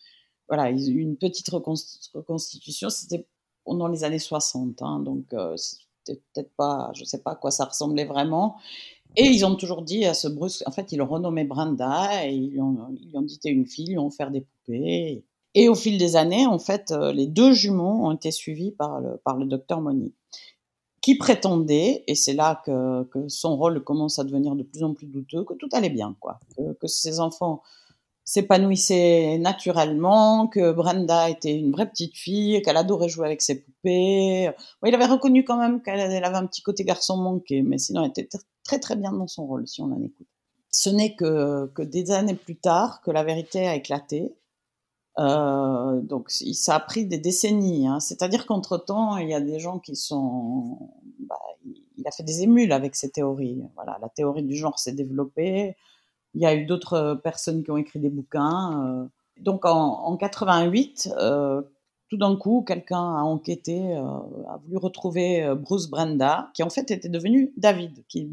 voilà, 0.48 0.70
une 0.70 1.16
petite 1.16 1.48
reconstitution. 1.48 2.90
C'était 2.90 3.26
pendant 3.64 3.88
les 3.88 4.05
années 4.05 4.18
60. 4.18 4.83
Hein, 4.83 5.00
donc, 5.00 5.33
euh, 5.33 5.57
c'était 5.57 6.20
peut-être 6.33 6.55
pas, 6.57 6.90
je 6.94 7.05
sais 7.05 7.22
pas 7.22 7.33
à 7.33 7.37
quoi 7.37 7.50
ça 7.50 7.64
ressemblait 7.66 8.05
vraiment. 8.05 8.57
Et 9.16 9.24
ils 9.24 9.44
ont 9.44 9.57
toujours 9.57 9.83
dit 9.83 10.05
à 10.05 10.14
ce 10.14 10.29
Bruce, 10.29 10.62
en 10.66 10.70
fait, 10.70 10.92
ils 10.92 10.98
l'ont 10.98 11.07
renommé 11.07 11.44
Brenda 11.44 12.26
et 12.26 12.33
ils 12.33 12.50
lui 12.50 12.61
ont, 12.61 12.96
ils 13.00 13.16
ont 13.16 13.22
dit 13.22 13.38
t'es 13.38 13.50
une 13.50 13.66
fille, 13.66 13.87
ils 13.87 13.90
lui 13.92 13.98
ont 13.98 14.07
offert 14.07 14.31
des 14.31 14.42
poupées. 14.42 15.24
Et 15.54 15.68
au 15.68 15.74
fil 15.74 15.98
des 15.98 16.16
années, 16.16 16.46
en 16.46 16.58
fait, 16.58 16.92
euh, 16.92 17.12
les 17.12 17.26
deux 17.26 17.52
jumeaux 17.52 18.06
ont 18.06 18.12
été 18.12 18.30
suivis 18.30 18.70
par 18.72 19.00
le, 19.00 19.46
docteur 19.46 19.80
Moni, 19.80 20.14
qui 21.02 21.16
prétendait, 21.16 22.04
et 22.06 22.14
c'est 22.14 22.34
là 22.34 22.62
que, 22.64 23.08
son 23.28 23.56
rôle 23.56 23.82
commence 23.82 24.18
à 24.18 24.24
devenir 24.24 24.54
de 24.54 24.62
plus 24.62 24.84
en 24.84 24.94
plus 24.94 25.06
douteux, 25.06 25.44
que 25.44 25.54
tout 25.54 25.68
allait 25.72 25.90
bien, 25.90 26.16
quoi, 26.20 26.38
que, 26.80 26.86
ses 26.86 27.18
enfants 27.18 27.62
s'épanouissaient 28.24 29.38
naturellement, 29.38 30.46
que 30.46 30.70
Brenda 30.70 31.28
était 31.28 31.56
une 31.56 31.72
vraie 31.72 31.90
petite 31.90 32.16
fille, 32.16 32.62
qu'elle 32.62 32.76
adorait 32.76 33.08
jouer 33.08 33.26
avec 33.26 33.42
ses 33.42 33.60
poupées. 33.60 34.52
il 34.86 34.94
avait 34.94 35.06
reconnu 35.06 35.42
quand 35.42 35.56
même 35.56 35.82
qu'elle 35.82 35.98
avait 35.98 36.36
un 36.36 36.46
petit 36.46 36.62
côté 36.62 36.84
garçon 36.84 37.16
manqué, 37.16 37.62
mais 37.62 37.78
sinon 37.78 38.04
elle 38.04 38.10
était 38.10 38.28
très 38.62 38.78
très 38.78 38.94
bien 38.94 39.10
dans 39.10 39.26
son 39.26 39.46
rôle, 39.46 39.66
si 39.66 39.82
on 39.82 39.86
en 39.86 40.00
écoute. 40.00 40.28
Ce 40.70 40.90
n'est 40.90 41.16
que 41.16 41.82
des 41.82 42.12
années 42.12 42.36
plus 42.36 42.54
tard 42.54 43.00
que 43.02 43.10
la 43.10 43.24
vérité 43.24 43.66
a 43.66 43.74
éclaté 43.74 44.32
euh, 45.18 46.00
donc 46.02 46.30
ça 46.30 46.76
a 46.76 46.80
pris 46.80 47.06
des 47.06 47.18
décennies. 47.18 47.86
Hein. 47.88 48.00
C'est-à-dire 48.00 48.46
qu'entre-temps, 48.46 49.16
il 49.16 49.28
y 49.28 49.34
a 49.34 49.40
des 49.40 49.58
gens 49.58 49.78
qui 49.78 49.96
sont... 49.96 50.78
Bah, 51.18 51.36
il 51.96 52.06
a 52.06 52.10
fait 52.10 52.22
des 52.22 52.42
émules 52.42 52.72
avec 52.72 52.96
ces 52.96 53.10
théories. 53.10 53.62
Voilà, 53.74 53.98
la 54.00 54.08
théorie 54.08 54.42
du 54.42 54.56
genre 54.56 54.78
s'est 54.78 54.92
développée. 54.92 55.76
Il 56.34 56.40
y 56.40 56.46
a 56.46 56.54
eu 56.54 56.64
d'autres 56.64 57.20
personnes 57.22 57.62
qui 57.62 57.70
ont 57.70 57.76
écrit 57.76 57.98
des 57.98 58.08
bouquins. 58.08 58.82
Euh. 58.84 59.06
Donc 59.42 59.64
en, 59.66 60.04
en 60.04 60.16
88, 60.16 61.10
euh, 61.18 61.60
tout 62.08 62.16
d'un 62.16 62.36
coup, 62.36 62.64
quelqu'un 62.66 63.16
a 63.16 63.22
enquêté, 63.22 63.94
a 63.94 64.58
voulu 64.64 64.78
retrouver 64.78 65.54
Bruce 65.54 65.88
Brenda, 65.88 66.50
qui 66.54 66.62
en 66.62 66.70
fait 66.70 66.90
était 66.90 67.08
devenu 67.08 67.52
David, 67.56 68.04
qui 68.08 68.28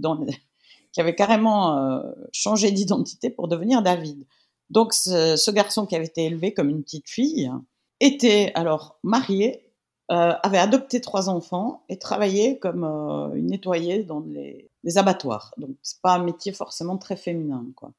avait 0.97 1.13
carrément 1.13 2.01
changé 2.31 2.71
d'identité 2.71 3.29
pour 3.29 3.47
devenir 3.47 3.83
David. 3.83 4.25
Donc 4.69 4.93
ce, 4.93 5.51
garçon 5.51 5.85
qui 5.85 5.95
avait 5.95 6.05
été 6.05 6.25
élevé 6.25 6.53
comme 6.53 6.69
une 6.69 6.83
petite 6.83 7.09
fille 7.09 7.51
était 7.99 8.51
alors 8.55 8.99
marié, 9.03 9.67
euh, 10.11 10.33
avait 10.41 10.57
adopté 10.57 11.01
trois 11.01 11.29
enfants 11.29 11.83
et 11.89 11.97
travaillait 11.97 12.59
comme 12.59 12.83
euh, 12.83 13.33
une 13.33 13.47
nettoyée 13.47 14.03
dans 14.03 14.21
les, 14.21 14.69
abattoirs. 14.95 15.53
Donc 15.57 15.71
c'est 15.81 16.01
pas 16.01 16.13
un 16.13 16.23
métier 16.23 16.53
forcément 16.53 16.97
très 16.97 17.17
féminin, 17.17 17.65
quoi. 17.75 17.91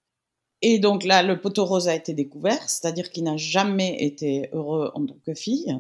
Et 0.63 0.79
donc 0.79 1.05
là, 1.05 1.23
le 1.23 1.41
poteau 1.41 1.65
rose 1.65 1.87
a 1.87 1.95
été 1.95 2.15
découvert, 2.15 2.69
c'est-à-dire 2.69 3.11
qu'il 3.11 3.25
n'a 3.25 3.37
jamais 3.37 4.03
été 4.03 4.49
heureux 4.53 4.91
en 4.95 5.07
tant 5.07 5.19
que 5.25 5.35
fille, 5.35 5.79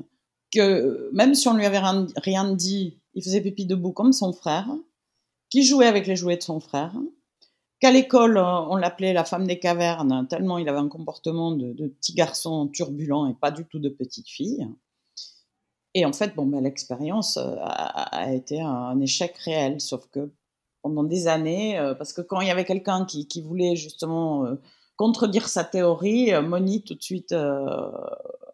que 0.52 1.10
même 1.12 1.34
si 1.34 1.48
on 1.48 1.54
lui 1.54 1.66
avait 1.66 1.80
rien, 2.16 2.52
dit, 2.54 3.00
il 3.14 3.24
faisait 3.24 3.40
pipi 3.40 3.66
debout 3.66 3.92
comme 3.92 4.12
son 4.12 4.32
frère, 4.32 4.68
qui 5.50 5.64
jouait 5.64 5.86
avec 5.86 6.06
les 6.06 6.14
jouets 6.14 6.36
de 6.36 6.42
son 6.42 6.60
frère, 6.60 6.94
qu'à 7.80 7.90
l'école, 7.90 8.38
on 8.38 8.76
l'appelait 8.76 9.12
la 9.12 9.24
femme 9.24 9.46
des 9.46 9.58
cavernes, 9.58 10.26
tellement 10.28 10.58
il 10.58 10.68
avait 10.68 10.78
un 10.78 10.88
comportement 10.88 11.52
de, 11.52 11.88
petit 12.00 12.14
garçon 12.14 12.68
turbulent 12.68 13.28
et 13.28 13.34
pas 13.34 13.50
du 13.50 13.64
tout 13.64 13.78
de 13.78 13.88
petite 13.88 14.28
fille. 14.28 14.66
Et 15.94 16.04
en 16.04 16.12
fait, 16.12 16.34
bon, 16.34 16.46
ben, 16.46 16.62
l'expérience 16.62 17.38
euh, 17.38 17.56
a, 17.60 18.32
été 18.32 18.60
un 18.60 19.00
échec 19.00 19.36
réel, 19.38 19.80
sauf 19.80 20.06
que 20.08 20.30
pendant 20.82 21.02
des 21.02 21.26
années, 21.28 21.78
euh, 21.78 21.94
parce 21.94 22.12
que 22.12 22.20
quand 22.20 22.40
il 22.40 22.48
y 22.48 22.50
avait 22.50 22.64
quelqu'un 22.64 23.04
qui, 23.04 23.42
voulait 23.42 23.74
justement 23.74 24.44
euh, 24.44 24.54
contredire 24.96 25.48
sa 25.48 25.64
théorie, 25.64 26.30
Moni 26.42 26.82
tout 26.82 26.94
de 26.94 27.02
suite 27.02 27.34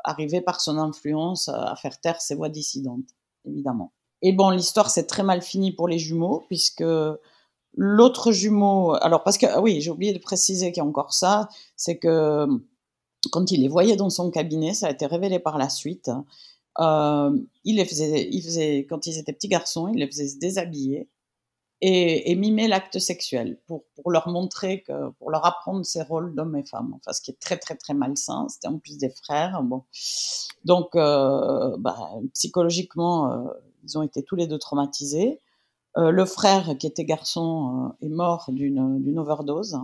arrivait 0.05 0.43
par 0.43 0.61
son 0.61 0.79
influence 0.79 1.49
à 1.49 1.75
faire 1.77 1.99
taire 2.01 2.21
ses 2.21 2.35
voix 2.35 2.51
dissidentes, 2.51 3.09
évidemment. 3.47 3.93
Et 4.23 4.33
bon, 4.33 4.51
l'histoire 4.51 4.91
s'est 4.91 5.07
très 5.07 5.23
mal 5.23 5.43
finie 5.43 5.73
pour 5.73 5.89
les 5.89 5.99
jumeaux, 5.99 6.45
puisque 6.49 6.85
l'autre 7.77 8.33
jumeau, 8.33 8.95
alors 9.01 9.23
parce 9.23 9.39
que, 9.39 9.47
ah 9.47 9.61
oui, 9.61 9.81
j'ai 9.81 9.91
oublié 9.91 10.13
de 10.13 10.19
préciser 10.19 10.73
qu'il 10.73 10.83
y 10.83 10.87
a 10.87 10.89
encore 10.89 11.13
ça, 11.13 11.49
c'est 11.77 11.99
que 11.99 12.47
quand 13.31 13.51
il 13.51 13.63
les 13.63 13.69
voyait 13.69 13.97
dans 13.97 14.11
son 14.11 14.31
cabinet, 14.31 14.75
ça 14.75 14.89
a 14.89 14.91
été 14.91 15.07
révélé 15.07 15.39
par 15.39 15.59
la 15.59 15.69
suite, 15.69 16.11
euh, 16.79 17.37
il 17.65 17.77
les 17.77 17.85
faisait, 17.85 18.29
il 18.31 18.43
faisait, 18.43 18.87
quand 18.89 19.07
ils 19.07 19.19
étaient 19.19 19.33
petits 19.33 19.49
garçons, 19.49 19.89
il 19.89 19.99
les 19.99 20.07
faisait 20.07 20.29
se 20.29 20.39
déshabiller 20.39 21.09
et, 21.81 22.31
et 22.31 22.35
mimer 22.35 22.69
l'acte 22.69 22.99
sexuel 22.99 23.59
pour, 23.67 23.85
pour 23.95 24.11
leur 24.11 24.29
montrer 24.29 24.83
que, 24.83 25.11
pour 25.19 25.31
leur 25.31 25.45
apprendre 25.45 25.85
ces 25.85 26.03
rôles 26.03 26.35
d'hommes 26.35 26.57
et 26.57 26.65
femmes. 26.65 26.95
Enfin, 26.97 27.13
ce 27.13 27.21
qui 27.21 27.31
est 27.31 27.39
très, 27.41 27.59
très, 27.59 27.77
très 27.77 27.95
malsain. 27.95 28.47
C'était 28.49 28.69
en 28.69 28.79
plus 28.79 28.99
des 28.99 29.11
frères. 29.11 29.63
Bon. 29.63 29.83
Donc, 30.65 30.95
euh, 30.97 31.77
bah, 31.79 31.97
psychologiquement, 32.33 33.33
euh, 33.33 33.49
ils 33.85 33.99
ont 33.99 34.03
été 34.03 34.23
tous 34.23 34.37
les 34.37 34.47
deux 34.47 34.59
traumatisés. 34.59 35.41
Euh, 35.97 36.11
le 36.11 36.25
frère, 36.25 36.77
qui 36.79 36.87
était 36.87 37.05
garçon, 37.05 37.93
euh, 38.03 38.07
est 38.07 38.11
mort 38.11 38.47
d'une 38.49 39.19
overdose. 39.19 39.79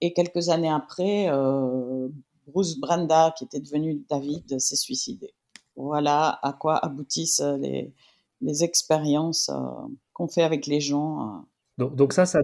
Et 0.00 0.12
quelques 0.12 0.48
années 0.48 0.70
après, 0.70 1.28
euh, 1.28 2.08
Bruce 2.46 2.78
Branda, 2.78 3.34
qui 3.36 3.44
était 3.44 3.60
devenu 3.60 4.04
David, 4.08 4.58
s'est 4.58 4.76
suicidé. 4.76 5.34
Voilà 5.74 6.38
à 6.42 6.52
quoi 6.52 6.76
aboutissent 6.84 7.42
les, 7.60 7.92
expériences 8.62 9.50
qu'on 10.12 10.28
fait 10.28 10.42
avec 10.42 10.66
les 10.66 10.80
gens. 10.80 11.44
Donc, 11.76 12.12
ça, 12.12 12.24
ça, 12.24 12.40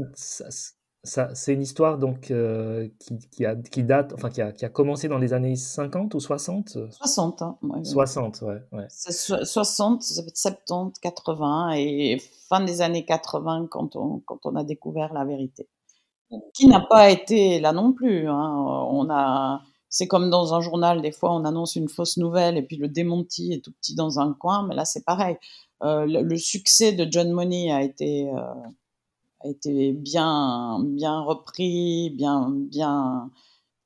c'est 1.05 1.53
une 1.53 1.63
histoire 1.63 1.99
donc 1.99 2.31
euh, 2.31 2.89
qui, 3.01 3.19
qui, 3.31 3.45
a, 3.45 3.57
qui, 3.57 3.83
date, 3.83 4.13
enfin 4.15 4.31
qui 4.31 4.41
a, 4.41 4.53
qui 4.53 4.65
a, 4.65 4.69
commencé 4.69 5.09
dans 5.09 5.19
les 5.19 5.33
années 5.33 5.57
50 5.57 6.15
ou 6.15 6.21
60 6.21 6.79
60, 6.91 7.43
hein, 7.43 7.57
60, 7.83 8.43
ouais. 8.43 8.63
ouais. 8.71 8.87
60, 8.89 10.03
70, 10.03 11.01
80 11.01 11.73
et 11.73 12.23
fin 12.49 12.61
des 12.61 12.83
années 12.83 13.05
80 13.05 13.67
quand 13.69 13.97
on, 13.97 14.21
quand 14.21 14.47
on 14.47 14.55
a 14.55 14.63
découvert 14.63 15.13
la 15.13 15.25
vérité. 15.25 15.69
Qui 16.55 16.67
n'a 16.69 16.81
pas 16.81 17.11
été 17.11 17.61
là 17.61 17.73
non 17.73 17.93
plus. 17.93 18.29
Hein. 18.29 18.87
On 18.89 19.11
a, 19.11 19.61
c'est 19.89 20.07
comme 20.07 20.31
dans 20.31 20.55
un 20.55 20.61
journal, 20.61 21.03
des 21.03 21.13
fois 21.13 21.35
on 21.35 21.45
annonce 21.45 21.77
une 21.77 21.89
fausse 21.89 22.17
nouvelle 22.17 22.57
et 22.57 22.63
puis 22.63 22.77
le 22.77 22.89
démenti 22.89 23.53
est 23.53 23.65
tout 23.65 23.73
petit 23.73 23.95
dans 23.95 24.21
un 24.21 24.33
coin, 24.35 24.67
mais 24.67 24.75
là 24.75 24.85
c'est 24.85 25.05
pareil. 25.05 25.37
Euh, 25.83 26.07
le, 26.07 26.37
succès 26.37 26.93
de 26.93 27.07
John 27.11 27.33
Money 27.33 27.73
a 27.73 27.83
été, 27.83 28.31
euh, 28.31 28.39
a 29.45 29.49
été 29.49 29.93
bien, 29.93 30.81
bien 30.85 31.21
repris, 31.21 32.11
bien, 32.11 32.51
bien. 32.51 33.31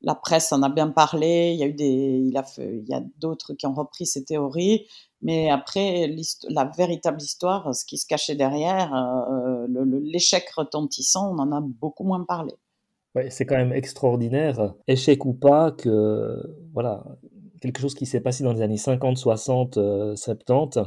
La 0.03 0.15
presse 0.15 0.53
en 0.53 0.63
a 0.63 0.69
bien 0.69 0.89
parlé. 0.89 1.53
Il 1.55 1.59
y 1.59 1.63
a 1.65 1.67
eu 1.67 1.73
des, 1.73 2.23
il 2.25 2.37
a 2.37 2.45
il 2.59 2.89
y 2.89 2.95
a 2.95 3.03
d'autres 3.19 3.55
qui 3.55 3.67
ont 3.67 3.75
repris 3.75 4.07
ces 4.07 4.25
théories, 4.25 4.87
mais 5.23 5.51
après 5.51 6.15
la 6.49 6.65
véritable 6.77 7.21
histoire, 7.21 7.75
ce 7.75 7.85
qui 7.85 7.99
se 7.99 8.07
cachait 8.07 8.37
derrière, 8.37 8.95
euh, 8.95 9.67
l'échec 10.03 10.49
retentissant, 10.51 11.35
on 11.35 11.39
en 11.39 11.53
a 11.53 11.61
beaucoup 11.61 12.05
moins 12.05 12.25
parlé 12.25 12.55
c'est 13.31 13.47
quand 13.47 13.57
même 13.57 13.73
extraordinaire, 13.73 14.75
échec 14.89 15.25
ou 15.25 15.33
pas, 15.33 15.73
que 15.73 16.39
voilà, 16.73 17.05
quelque 17.61 17.81
chose 17.81 17.95
qui 17.95 18.07
s'est 18.07 18.21
passé 18.21 18.45
dans 18.45 18.53
les 18.53 18.63
années 18.63 18.77
50, 18.77 19.17
60, 19.17 19.79
70, 20.17 20.81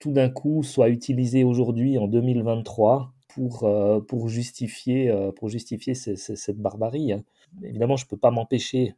tout 0.00 0.12
d'un 0.12 0.30
coup 0.30 0.62
soit 0.62 0.88
utilisé 0.88 1.44
aujourd'hui 1.44 1.98
en 1.98 2.08
2023 2.08 3.13
pour, 3.34 3.64
euh, 3.64 4.00
pour 4.00 4.28
justifier, 4.28 5.10
euh, 5.10 5.32
pour 5.32 5.48
justifier 5.48 5.94
cette 5.94 6.58
barbarie. 6.58 7.12
Hein. 7.12 7.24
Évidemment, 7.62 7.96
je 7.96 8.04
ne 8.04 8.08
peux 8.08 8.16
pas 8.16 8.30
m'empêcher 8.30 8.94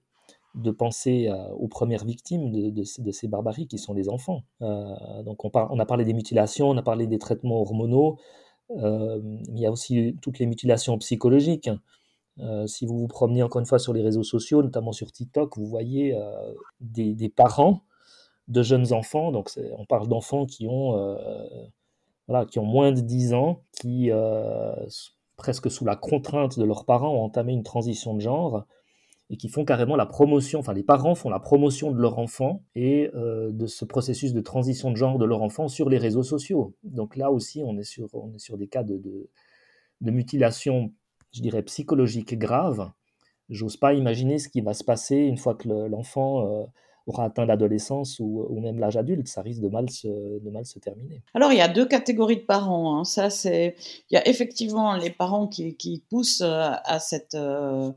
de 0.54 0.70
penser 0.70 1.28
euh, 1.28 1.48
aux 1.52 1.68
premières 1.68 2.04
victimes 2.04 2.50
de, 2.50 3.12
ces 3.12 3.28
barbaries 3.28 3.66
qui 3.66 3.78
sont 3.78 3.94
les 3.94 4.08
enfants. 4.08 4.42
donc 4.60 5.44
on, 5.44 5.50
on, 5.54 5.78
a 5.78 5.86
parlé 5.86 6.04
des 6.04 6.14
mutilations, 6.14 6.70
on 6.70 6.76
a 6.76 6.82
parlé 6.82 7.06
des 7.06 7.18
traitements 7.18 7.60
hormonaux, 7.60 8.18
il 8.70 9.58
y 9.58 9.66
a 9.66 9.70
aussi 9.70 10.16
toutes 10.22 10.38
les 10.38 10.46
mutilations 10.46 10.96
psychologiques. 10.98 11.68
Hein. 12.38 12.66
Si 12.66 12.86
vous 12.86 12.98
vous 12.98 13.06
promenez 13.06 13.42
encore 13.42 13.60
une 13.60 13.66
fois 13.66 13.78
sur 13.78 13.92
les 13.92 14.02
réseaux 14.02 14.22
sociaux, 14.22 14.62
notamment 14.62 14.92
sur 14.92 15.12
TikTok, 15.12 15.56
vous 15.56 15.66
voyez 15.66 16.18
des, 16.80 17.28
parents 17.28 17.82
de 18.48 18.62
jeunes 18.62 18.92
enfants, 18.94 19.32
donc 19.32 19.50
on 19.76 19.84
parle 19.84 20.08
d'enfants 20.08 20.46
qui 20.46 20.66
ont 20.66 20.96
qui 22.50 22.58
ont 22.58 22.64
moins 22.64 22.92
de 22.92 23.00
10 23.00 23.34
ans, 23.34 23.62
qui 23.72 24.10
presque 25.36 25.70
sous 25.70 25.84
la 25.84 25.96
contrainte 25.96 26.58
de 26.58 26.64
leurs 26.64 26.84
parents 26.84 27.14
ont 27.14 27.22
entamé 27.22 27.52
une 27.52 27.62
transition 27.62 28.14
de 28.14 28.20
genre 28.20 28.66
et 29.28 29.36
qui 29.36 29.48
font 29.48 29.64
carrément 29.64 29.96
la 29.96 30.06
promotion, 30.06 30.60
enfin 30.60 30.72
les 30.72 30.84
parents 30.84 31.16
font 31.16 31.30
la 31.30 31.40
promotion 31.40 31.90
de 31.90 32.00
leur 32.00 32.18
enfant 32.18 32.62
et 32.74 33.10
de 33.14 33.66
ce 33.66 33.84
processus 33.84 34.32
de 34.32 34.40
transition 34.40 34.90
de 34.90 34.96
genre 34.96 35.18
de 35.18 35.24
leur 35.24 35.42
enfant 35.42 35.68
sur 35.68 35.88
les 35.88 35.98
réseaux 35.98 36.22
sociaux. 36.22 36.74
Donc 36.84 37.16
là 37.16 37.30
aussi, 37.30 37.62
on 37.64 37.76
est 37.76 37.84
sur, 37.84 38.08
des 38.56 38.68
cas 38.68 38.82
de 38.84 39.30
mutilation 40.00 40.92
je 41.36 41.42
dirais, 41.42 41.62
psychologique 41.62 42.38
grave, 42.38 42.90
j'ose 43.50 43.76
pas 43.76 43.92
imaginer 43.92 44.38
ce 44.38 44.48
qui 44.48 44.62
va 44.62 44.72
se 44.72 44.84
passer 44.84 45.16
une 45.16 45.36
fois 45.36 45.54
que 45.54 45.68
l'enfant 45.68 46.46
euh, 46.46 46.64
aura 47.06 47.24
atteint 47.24 47.46
l'adolescence 47.46 48.18
ou, 48.20 48.58
même 48.60 48.78
l'âge 48.78 48.96
adulte. 48.96 49.28
Ça 49.28 49.42
risque 49.42 49.60
de 49.60 49.68
mal 49.68 49.88
se, 49.90 50.08
de 50.08 50.50
mal 50.50 50.66
se 50.66 50.78
terminer. 50.78 51.22
Alors, 51.34 51.52
il 51.52 51.58
y 51.58 51.62
a 51.62 51.68
deux 51.68 51.86
catégories 51.86 52.38
de 52.38 52.46
parents. 52.46 52.98
Hein. 52.98 53.04
Ça, 53.04 53.30
c'est, 53.30 53.76
il 54.10 54.14
y 54.14 54.16
a 54.16 54.26
effectivement 54.28 54.96
les 54.96 55.10
parents 55.10 55.46
qui, 55.46 56.04
poussent 56.10 56.42
euh, 56.42 56.70
à 56.84 56.98
cette, 56.98 57.34
euh, 57.34 57.90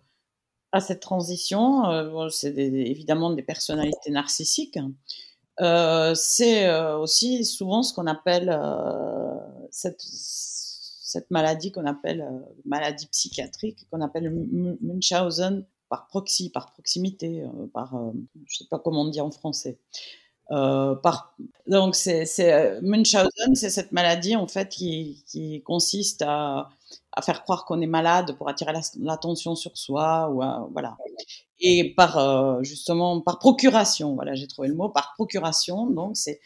à 0.72 0.80
cette 0.80 1.00
transition. 1.00 1.84
c'est 2.30 2.56
évidemment 2.58 3.32
des 3.32 3.44
personnalités 3.44 4.12
narcissiques. 4.12 4.80
c'est 5.60 6.94
aussi 6.94 7.46
souvent 7.46 7.84
ce 7.84 7.94
qu'on 7.94 8.08
appelle 8.08 8.58
cette 9.72 10.04
cette 11.10 11.32
maladie 11.32 11.72
qu'on 11.72 11.88
appelle 11.88 12.22
euh, 12.22 12.40
maladie 12.66 13.08
psychiatrique, 13.08 13.88
qu'on 13.90 14.02
appelle 14.02 14.32
Munchausen 14.82 15.66
par 15.90 16.08
proxy, 16.08 16.50
par 16.50 16.72
proximité, 16.72 17.44
euh, 17.44 17.68
par, 17.74 17.96
euh, 17.96 18.12
je 18.48 18.58
sais 18.58 18.68
pas 18.70 18.80
comment 18.80 19.02
on 19.02 19.10
dit 19.10 19.22
en 19.22 19.32
français. 19.32 19.78
par, 20.50 21.36
donc 21.68 21.96
c'est, 21.96 22.26
Munchausen, 22.82 23.56
c'est 23.56 23.70
cette 23.70 23.92
maladie 23.92 24.36
en 24.36 24.48
fait 24.48 24.70
qui, 24.70 25.62
consiste 25.66 26.24
à, 26.26 26.70
à, 27.12 27.22
faire 27.22 27.44
croire 27.44 27.66
qu'on 27.66 27.82
est 27.82 27.88
malade 27.88 28.36
pour 28.38 28.50
attirer 28.50 28.74
l'attention 29.00 29.56
sur 29.56 29.78
soi 29.78 30.30
ou 30.32 30.42
voilà. 30.72 30.98
Et 31.60 31.94
par 31.94 32.64
justement 32.64 33.22
par 33.22 33.38
procuration, 33.38 34.16
voilà, 34.16 34.34
j'ai 34.34 34.48
trouvé 34.48 34.70
le 34.70 34.76
mot 34.76 34.90
par 34.90 35.14
procuration. 35.16 35.88
Donc 35.88 36.18
c'est 36.18 36.40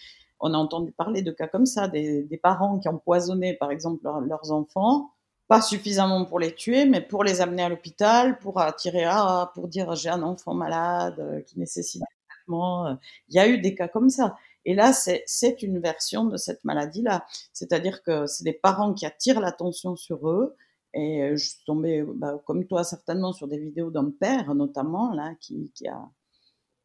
on 0.43 0.53
a 0.53 0.58
entendu 0.58 0.91
parler 0.91 1.21
de 1.21 1.32
cas 1.32 1.47
comme 1.47 1.65
ça, 1.65 1.88
des, 1.88 2.39
parents 2.43 2.77
qui 2.77 2.89
empoisonnaient 2.89 3.53
par 3.53 3.71
exemple 3.71 4.03
leurs 4.27 4.51
enfants, 4.51 5.12
pas 5.54 5.62
suffisamment 5.62 6.26
pour 6.26 6.39
les 6.39 6.56
tuer, 6.56 6.86
mais 6.86 7.00
pour 7.02 7.24
les 7.24 7.39
amener 7.39 7.62
à 7.62 7.70
l'hôpital, 7.70 8.39
pour 8.39 8.60
attirer, 8.60 9.04
ah, 9.06 9.52
pour 9.54 9.68
dire 9.68 9.94
j'ai 9.96 10.10
un 10.10 10.24
enfant 10.24 10.56
malade 10.56 11.20
euh, 11.20 11.42
qui 11.42 11.60
nécessite 11.60 12.02
un 12.02 12.06
traitement. 12.28 12.88
Euh. 12.88 12.96
Il 13.30 13.36
y 13.36 13.39
a 13.39 13.48
eu 13.48 13.60
des 13.60 13.76
cas 13.76 13.88
comme 13.88 14.10
ça. 14.10 14.36
Et 14.66 14.74
là, 14.74 14.94
c'est 14.94 15.62
une 15.62 15.80
version 15.80 16.26
de 16.26 16.38
cette 16.38 16.63
maladie-là. 16.63 17.26
C'est-à-dire 17.52 18.02
que 18.02 18.26
c'est 18.26 18.44
des 18.44 18.54
parents 18.54 18.94
qui 18.94 19.06
attirent 19.06 19.42
l'attention 19.42 19.96
sur 19.96 20.28
eux. 20.28 20.56
Et 20.96 21.22
euh, 21.22 21.36
je 21.36 21.50
suis 21.50 21.63
tombée, 21.66 22.04
bah, 22.04 22.42
comme 22.46 22.66
toi 22.66 22.84
certainement, 22.84 23.32
sur 23.32 23.48
des 23.48 23.60
vidéos 23.60 23.92
d'un 23.92 24.10
père 24.10 24.56
notamment, 24.56 25.13
là, 25.13 25.36
qui, 25.39 25.72
qui 25.76 25.88
a 25.88 26.10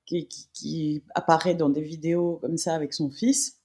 qui, 0.05 1.03
apparaît 1.15 1.55
dans 1.55 1.69
des 1.69 1.83
vidéos 1.83 2.39
comme 2.41 2.57
ça 2.57 2.75
avec 2.75 2.95
son 2.95 3.11
fils 3.11 3.58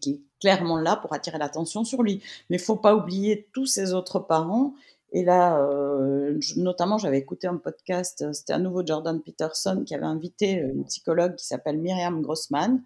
qui 0.00 0.10
est 0.10 0.20
clairement 0.40 0.78
là 0.78 0.96
pour 0.96 1.12
attirer 1.12 1.38
l'attention 1.38 1.84
sur 1.84 2.02
lui. 2.02 2.22
Mais 2.50 2.56
il 2.56 2.62
faut 2.62 2.76
pas 2.76 2.94
oublier 2.94 3.48
tous 3.52 3.66
ses 3.66 3.92
autres 3.92 4.18
parents. 4.18 4.74
Et 5.12 5.24
là, 5.24 5.58
euh, 5.58 6.38
notamment, 6.56 6.96
j'avais 6.98 7.18
écouté 7.18 7.46
un 7.46 7.58
podcast, 7.58 8.32
c'était 8.32 8.54
à 8.54 8.58
nouveau 8.58 8.84
Jordan 8.84 9.20
Peterson 9.20 9.82
qui 9.86 9.94
avait 9.94 10.06
invité 10.06 10.52
une 10.52 10.84
psychologue 10.86 11.36
qui 11.36 11.46
s'appelle 11.46 11.78
Myriam 11.78 12.22
Grossman 12.22 12.82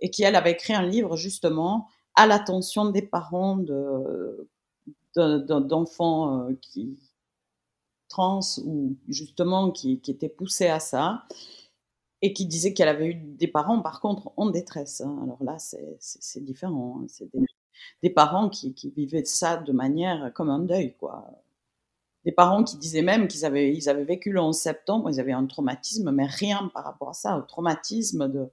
et 0.00 0.10
qui, 0.10 0.22
elle, 0.22 0.36
avait 0.36 0.52
écrit 0.52 0.74
un 0.74 0.86
livre 0.86 1.16
justement 1.16 1.88
à 2.14 2.26
l'attention 2.26 2.86
des 2.86 3.02
parents 3.02 3.56
de, 3.56 4.48
d'enfants 5.14 6.48
euh, 6.48 6.58
qui 6.62 6.98
trans 8.08 8.40
ou 8.64 8.96
justement 9.08 9.70
qui, 9.70 10.00
qui 10.00 10.12
était 10.12 10.28
poussée 10.28 10.68
à 10.68 10.80
ça 10.80 11.24
et 12.22 12.32
qui 12.32 12.46
disait 12.46 12.72
qu'elle 12.72 12.88
avait 12.88 13.08
eu 13.08 13.14
des 13.14 13.46
parents, 13.46 13.80
par 13.80 14.00
contre, 14.00 14.32
en 14.36 14.50
détresse. 14.50 15.00
Hein. 15.00 15.18
Alors 15.22 15.42
là, 15.42 15.56
c'est 15.58 16.44
différent. 16.44 17.00
Hein. 17.00 17.06
C'est 17.08 17.28
des, 18.02 18.10
parents 18.10 18.48
qui, 18.48 18.74
vivaient 18.96 19.24
ça 19.24 19.56
de 19.56 19.72
manière 19.72 20.32
comme 20.34 20.50
un 20.50 20.60
deuil, 20.60 20.94
quoi. 20.96 21.26
Des 22.24 22.32
parents 22.32 22.64
qui 22.64 22.76
disaient 22.76 23.02
même 23.02 23.28
qu'ils 23.28 23.44
avaient, 23.44 23.72
ils 23.72 23.88
avaient 23.88 24.04
vécu 24.04 24.32
le 24.32 24.40
11 24.40 24.56
septembre, 24.56 25.10
ils 25.10 25.20
avaient 25.20 25.32
un 25.32 25.46
traumatisme, 25.46 26.10
mais 26.10 26.26
rien 26.26 26.70
par 26.74 26.82
rapport 26.82 27.10
à 27.10 27.12
ça, 27.12 27.32
un 27.32 27.42
traumatisme 27.42 28.28
de, 28.28 28.50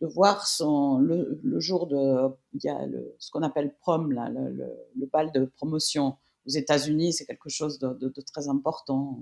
de 0.00 0.06
voir 0.06 0.46
le, 0.60 1.60
jour 1.60 1.86
de, 1.86 2.28
il 2.54 2.64
y 2.64 2.68
a 2.68 2.86
le, 2.86 3.14
ce 3.18 3.30
qu'on 3.30 3.42
appelle 3.42 3.74
prom, 3.80 4.12
là, 4.12 4.30
le, 4.30 5.06
bal 5.12 5.30
de 5.32 5.44
promotion 5.44 6.16
aux 6.46 6.50
États-Unis, 6.50 7.12
c'est 7.12 7.26
quelque 7.26 7.50
chose 7.50 7.78
de, 7.78 8.12
très 8.32 8.48
important. 8.48 9.18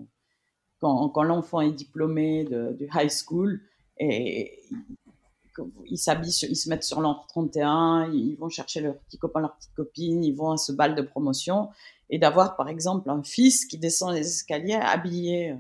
Quand, 0.81 1.23
l'enfant 1.25 1.61
est 1.61 1.73
diplômé 1.73 2.45
du 2.45 2.89
high 2.95 3.11
school, 3.11 3.61
et 3.99 4.63
ils 5.87 5.99
s'habillent, 5.99 6.31
ils 6.49 6.57
se 6.57 6.69
mettent 6.69 6.85
sur 6.85 7.01
l'an 7.01 7.25
31, 7.29 8.11
ils 8.13 8.37
vont 8.37 8.49
chercher 8.49 8.81
leurs 8.81 8.99
petits 8.99 9.19
copains, 9.19 9.41
leurs 9.41 9.57
petites 9.57 9.75
copines, 9.75 10.23
ils 10.25 10.35
vont 10.35 10.53
à 10.53 10.57
ce 10.57 10.73
bal 10.73 10.95
de 10.95 11.03
promotion 11.03 11.69
et 12.11 12.19
d'avoir 12.19 12.57
par 12.57 12.69
exemple 12.69 13.11
un 13.11 13.23
fils 13.23 13.67
qui 13.67 13.79
descend 13.79 14.15
les 14.15 14.27
escaliers 14.27 14.75
habillé 14.75 15.57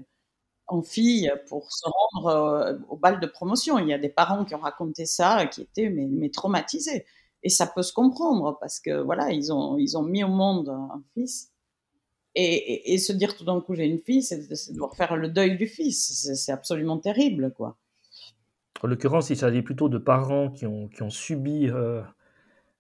en 0.66 0.83
fille 0.83 1.33
pour 1.48 1.72
se 1.72 1.88
rendre 1.88 2.27
euh, 2.29 2.79
au 2.88 2.96
bal 2.96 3.20
de 3.20 3.27
promotion. 3.27 3.79
Il 3.79 3.88
y 3.88 3.92
a 3.92 3.98
des 3.98 4.09
parents 4.09 4.44
qui 4.44 4.55
ont 4.55 4.61
raconté 4.61 5.07
ça, 5.07 5.46
qui 5.46 5.62
étaient 5.62 5.88
mais, 5.88 6.07
mais 6.07 6.31
traumatisés. 6.31 7.07
Et 7.42 7.48
ça 7.48 7.66
peut 7.66 7.83
se 7.83 7.92
comprendre 7.92 8.59
parce 8.61 8.81
que 8.81 9.01
voilà, 9.01 9.31
ils 9.31 9.53
ont, 9.53 9.79
ils 9.79 9.96
ont 9.96 10.03
mis 10.03 10.24
au 10.24 10.29
monde 10.29 10.68
un 10.68 11.03
fils. 11.14 11.51
Et, 12.35 12.92
et, 12.92 12.98
se 12.98 13.12
dire 13.12 13.37
tout 13.37 13.44
d'un 13.44 13.61
coup 13.61 13.74
j'ai 13.74 13.87
une 13.87 13.98
fille, 13.98 14.22
c'est 14.22 14.48
de 14.48 14.72
devoir 14.72 14.94
faire 14.94 15.16
le 15.16 15.29
deuil 15.29 15.57
du 15.57 15.66
fils. 15.66 16.31
C'est 16.35 16.53
absolument 16.53 16.98
terrible, 16.98 17.53
quoi. 17.53 17.77
En 18.83 18.87
l'occurrence, 18.87 19.31
il 19.31 19.37
s'agit 19.37 19.62
plutôt 19.62 19.88
de 19.88 19.99
parents 19.99 20.51
qui 20.51 20.67
ont, 20.67 20.88
qui 20.88 21.03
ont 21.03 21.11
subi 21.11 21.69
euh, 21.69 22.01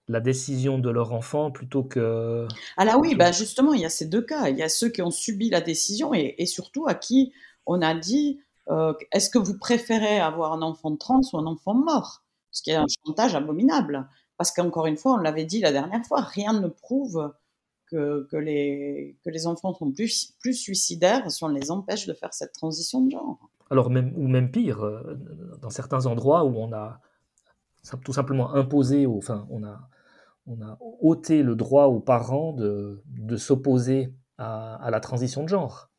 la 0.06 0.20
décision 0.20 0.78
de 0.78 0.90
leur 0.90 1.12
enfant 1.12 1.50
plutôt 1.50 1.82
que... 1.82 2.46
Ah 2.76 2.84
là 2.84 2.98
oui, 2.98 3.14
bah 3.14 3.32
justement, 3.32 3.74
il 3.74 3.80
y 3.80 3.84
a 3.84 3.90
ces 3.90 4.06
deux 4.06 4.22
cas. 4.22 4.48
Il 4.48 4.56
y 4.56 4.62
a 4.62 4.68
ceux 4.68 4.88
qui 4.88 5.02
ont 5.02 5.10
subi 5.10 5.50
la 5.50 5.60
décision 5.60 6.14
et, 6.14 6.34
et 6.38 6.46
surtout 6.46 6.86
à 6.86 6.94
qui 6.94 7.32
on 7.66 7.82
a 7.82 7.94
dit, 7.94 8.40
euh, 8.70 8.94
est-ce 9.12 9.28
que 9.28 9.38
vous 9.38 9.58
préférez 9.58 10.18
avoir 10.18 10.52
un 10.52 10.62
enfant 10.62 10.96
trans 10.96 11.20
ou 11.32 11.38
un 11.38 11.46
enfant 11.46 11.74
mort? 11.74 12.24
Ce 12.50 12.62
qui 12.62 12.70
est 12.70 12.76
un 12.76 12.86
chantage 13.06 13.34
abominable. 13.34 14.08
Parce 14.36 14.52
qu'encore 14.52 14.86
une 14.86 14.96
fois, 14.96 15.14
on 15.14 15.16
l'avait 15.18 15.44
dit 15.44 15.60
la 15.60 15.72
dernière 15.72 16.04
fois, 16.06 16.20
rien 16.20 16.52
ne 16.52 16.68
prouve 16.68 17.32
que, 17.86 18.26
que, 18.30 18.36
les, 18.36 19.16
que 19.24 19.30
les 19.30 19.46
enfants 19.46 19.74
sont 19.74 19.90
plus, 19.90 20.32
plus 20.38 20.54
suicidaires 20.54 21.30
si 21.30 21.42
on 21.42 21.48
les 21.48 21.70
empêche 21.70 22.06
de 22.06 22.14
faire 22.14 22.32
cette 22.32 22.52
transition 22.52 23.02
de 23.02 23.10
genre. 23.10 23.50
Alors 23.70 23.90
même, 23.90 24.12
ou 24.16 24.28
même 24.28 24.50
pire, 24.50 24.82
euh, 24.84 25.18
dans 25.60 25.70
certains 25.70 26.06
endroits 26.06 26.44
où 26.44 26.56
on 26.56 26.72
a 26.72 27.00
tout 28.04 28.12
simplement 28.12 28.54
imposé, 28.54 29.06
enfin 29.06 29.46
on 29.50 29.64
a, 29.64 29.88
on 30.46 30.60
a 30.62 30.78
ôté 30.80 31.42
le 31.42 31.54
droit 31.54 31.86
aux 31.86 32.00
parents 32.00 32.52
de, 32.52 33.02
de 33.06 33.36
s'opposer 33.36 34.12
à, 34.38 34.88
la 34.90 35.00
transition 35.00 35.42
de 35.42 35.48
genre 35.48 35.90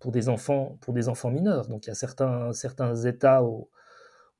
pour 0.00 0.12
des 0.12 0.28
enfants, 0.28 0.78
pour 0.80 0.94
des 0.94 1.08
enfants 1.08 1.30
mineurs. 1.30 1.68
Donc 1.68 1.86
il 1.86 1.88
y 1.88 1.90
a 1.90 1.94
certains, 1.94 2.52
certains 2.52 2.94
États 2.94 3.42
aux, 3.42 3.68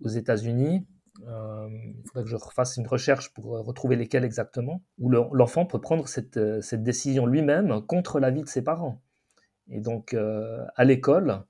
États-Unis, 0.05 0.87
euh, 1.27 1.69
il 1.71 2.07
faudrait 2.07 2.23
que 2.23 2.31
je 2.31 2.37
refasse 2.37 2.77
une 2.77 2.87
recherche 2.87 3.33
pour 3.35 3.47
retrouver 3.67 3.97
lesquels 3.97 4.25
exactement, 4.25 4.83
où 4.99 5.11
l'enfant 5.11 5.67
peut 5.67 5.81
prendre 5.81 6.07
cette, 6.07 6.63
cette 6.63 6.85
décision 6.85 7.27
lui-même 7.27 7.83
contre 7.87 8.21
l'avis 8.21 8.43
de 8.43 8.49
ses 8.49 8.63
parents. 8.63 9.03
Et 9.69 9.81
donc 9.81 10.15
euh, 10.15 10.65
à 10.77 10.85
l'école, 10.85 11.45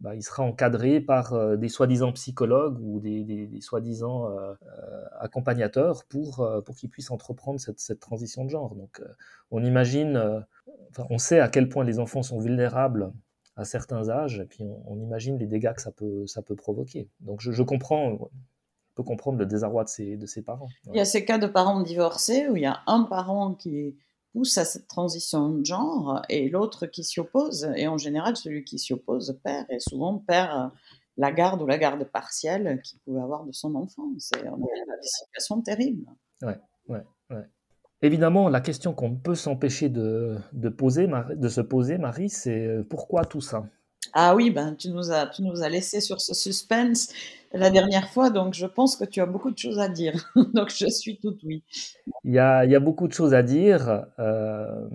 bah, 0.00 0.14
il 0.14 0.22
sera 0.22 0.44
encadré 0.44 1.00
par 1.00 1.32
euh, 1.32 1.56
des 1.56 1.68
soi-disant 1.68 2.12
psychologues 2.12 2.78
ou 2.80 3.00
des, 3.00 3.48
soi-disant 3.60 4.30
euh, 4.30 4.52
euh, 4.52 5.04
accompagnateurs 5.18 6.04
pour, 6.04 6.48
pour 6.64 6.76
qu'ils 6.76 6.88
puissent 6.88 7.10
entreprendre 7.10 7.58
cette, 7.58 7.98
transition 7.98 8.44
de 8.44 8.50
genre. 8.50 8.74
Donc 8.76 9.02
on 9.50 9.64
imagine, 9.64 10.44
on 11.10 11.18
sait 11.18 11.40
à 11.40 11.48
quel 11.48 11.68
point 11.68 11.84
les 11.84 11.98
enfants 11.98 12.22
sont 12.22 12.38
vulnérables 12.38 13.12
à 13.56 13.64
certains 13.64 14.08
âges, 14.08 14.38
et 14.38 14.44
puis 14.44 14.62
on, 14.86 14.96
imagine 15.00 15.36
les 15.36 15.48
dégâts 15.48 15.74
que 15.74 15.82
ça 15.82 15.90
peut, 15.90 16.28
ça 16.28 16.42
peut 16.42 16.54
provoquer. 16.54 17.08
Donc 17.18 17.40
je, 17.40 17.50
je 17.50 17.62
comprends, 17.64 18.30
peux 18.94 19.02
comprendre 19.02 19.38
le 19.38 19.46
désarroi 19.46 19.82
de 19.82 19.88
ses, 19.88 20.16
de 20.16 20.26
ses 20.26 20.42
parents. 20.42 20.68
Il 20.92 20.96
y 20.96 21.00
a 21.00 21.04
ces 21.04 21.24
cas 21.24 21.38
de 21.38 21.48
parents 21.48 21.80
divorcés 21.80 22.48
où 22.48 22.56
il 22.56 22.62
y 22.62 22.66
a 22.66 22.82
un 22.86 23.02
parent 23.02 23.54
qui 23.54 23.78
est 23.80 23.96
pousse 24.38 24.56
à 24.56 24.64
cette 24.64 24.86
transition 24.86 25.48
de 25.48 25.64
genre 25.64 26.22
et 26.28 26.48
l'autre 26.48 26.86
qui 26.86 27.02
s'y 27.02 27.18
oppose. 27.18 27.68
Et 27.74 27.88
en 27.88 27.98
général, 27.98 28.36
celui 28.36 28.62
qui 28.62 28.78
s'y 28.78 28.92
oppose 28.92 29.36
perd 29.42 29.66
et 29.68 29.80
souvent 29.80 30.18
perd 30.18 30.70
la 31.16 31.32
garde 31.32 31.60
ou 31.60 31.66
la 31.66 31.76
garde 31.76 32.04
partielle 32.04 32.80
qu'il 32.84 33.00
pouvait 33.00 33.20
avoir 33.20 33.44
de 33.44 33.50
son 33.50 33.74
enfant. 33.74 34.04
C'est 34.18 34.44
des 34.44 35.08
situations 35.08 35.60
terribles. 35.60 36.06
Ouais, 36.42 36.56
ouais, 36.86 37.02
ouais. 37.30 37.48
Évidemment, 38.00 38.48
la 38.48 38.60
question 38.60 38.94
qu'on 38.94 39.16
peut 39.16 39.34
s'empêcher 39.34 39.88
de, 39.88 40.36
de, 40.52 40.68
poser, 40.68 41.08
de 41.34 41.48
se 41.48 41.60
poser, 41.60 41.98
Marie, 41.98 42.30
c'est 42.30 42.64
euh, 42.64 42.84
pourquoi 42.88 43.24
tout 43.24 43.40
ça? 43.40 43.66
Ah 44.12 44.34
oui, 44.34 44.50
ben, 44.50 44.74
tu, 44.74 44.90
nous 44.90 45.10
as, 45.10 45.26
tu 45.26 45.42
nous 45.42 45.62
as 45.62 45.68
laissé 45.68 46.00
sur 46.00 46.20
ce 46.20 46.34
suspense 46.34 47.12
la 47.52 47.70
dernière 47.70 48.10
fois, 48.10 48.30
donc 48.30 48.54
je 48.54 48.66
pense 48.66 48.96
que 48.96 49.04
tu 49.04 49.20
as 49.20 49.26
beaucoup 49.26 49.50
de 49.50 49.58
choses 49.58 49.78
à 49.78 49.88
dire. 49.88 50.30
donc 50.54 50.70
je 50.70 50.86
suis 50.88 51.18
tout 51.18 51.36
oui. 51.44 51.62
Il 52.24 52.32
y 52.32 52.38
a, 52.38 52.64
il 52.64 52.70
y 52.70 52.76
a 52.76 52.80
beaucoup 52.80 53.08
de 53.08 53.12
choses 53.12 53.34
à 53.34 53.42
dire. 53.42 54.06
Euh, 54.18 54.88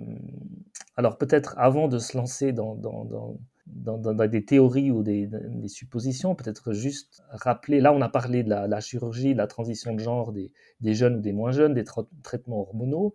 alors 0.96 1.18
peut-être 1.18 1.54
avant 1.58 1.88
de 1.88 1.98
se 1.98 2.16
lancer 2.16 2.52
dans, 2.52 2.76
dans, 2.76 3.04
dans, 3.04 3.98
dans 3.98 4.28
des 4.28 4.44
théories 4.44 4.90
ou 4.90 5.02
des, 5.02 5.28
suppositions, 5.66 6.34
peut-être 6.34 6.72
juste 6.72 7.22
rappeler, 7.30 7.80
là 7.80 7.92
on 7.92 8.00
a 8.00 8.08
parlé 8.08 8.42
de 8.42 8.50
la, 8.50 8.80
chirurgie, 8.80 9.32
de 9.32 9.38
la 9.38 9.46
transition 9.46 9.94
de 9.94 10.00
genre 10.00 10.32
des, 10.32 10.52
des 10.80 10.94
jeunes 10.94 11.16
ou 11.16 11.20
des 11.20 11.32
moins 11.32 11.50
jeunes, 11.50 11.74
des 11.74 11.84
tra 11.84 12.06
traitements 12.22 12.60
hormonaux. 12.60 13.12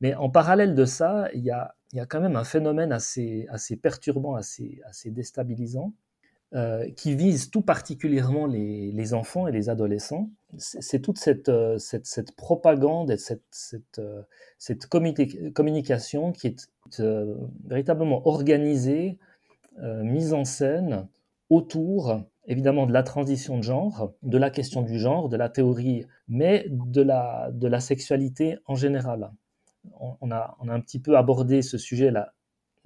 Mais 0.00 0.14
en 0.14 0.28
parallèle 0.28 0.74
de 0.74 0.84
ça, 0.84 1.28
il 1.34 1.42
y 1.42 1.50
a, 1.50 1.74
quand 2.08 2.20
même 2.20 2.36
un 2.36 2.44
phénomène 2.44 2.92
assez, 2.92 3.46
perturbant, 3.82 4.34
assez, 4.34 4.80
déstabilisant, 5.06 5.94
euh, 6.54 6.88
qui 6.92 7.14
vise 7.14 7.50
tout 7.50 7.62
particulièrement 7.62 8.46
les, 8.46 9.14
enfants 9.14 9.48
et 9.48 9.52
les 9.52 9.68
adolescents. 9.68 10.30
C'est 10.58 11.00
toute 11.00 11.18
cette, 11.18 11.48
euh, 11.48 11.78
propagande 12.36 13.10
et 13.10 13.16
cette, 13.16 13.98
euh, 13.98 14.22
communication 15.54 16.32
qui 16.32 16.48
est 16.48 16.70
véritablement 17.64 18.26
organisée, 18.28 19.18
mise 19.78 20.32
en 20.32 20.44
scène 20.44 21.06
autour 21.50 22.22
évidemment 22.46 22.86
de 22.86 22.92
la 22.92 23.02
transition 23.02 23.58
de 23.58 23.62
genre, 23.62 24.14
de 24.22 24.38
la 24.38 24.50
question 24.50 24.80
du 24.80 24.98
genre, 24.98 25.28
de 25.28 25.36
la 25.36 25.50
théorie, 25.50 26.06
mais 26.28 26.66
de 26.70 27.02
la 27.02 27.80
sexualité 27.80 28.58
en 28.66 28.74
général 28.74 29.30
on, 30.00 30.30
a, 30.30 30.56
un 30.68 30.80
petit 30.80 30.98
peu 30.98 31.16
abordé 31.16 31.62
ce 31.62 31.78
sujet 31.78 32.10
la, 32.10 32.32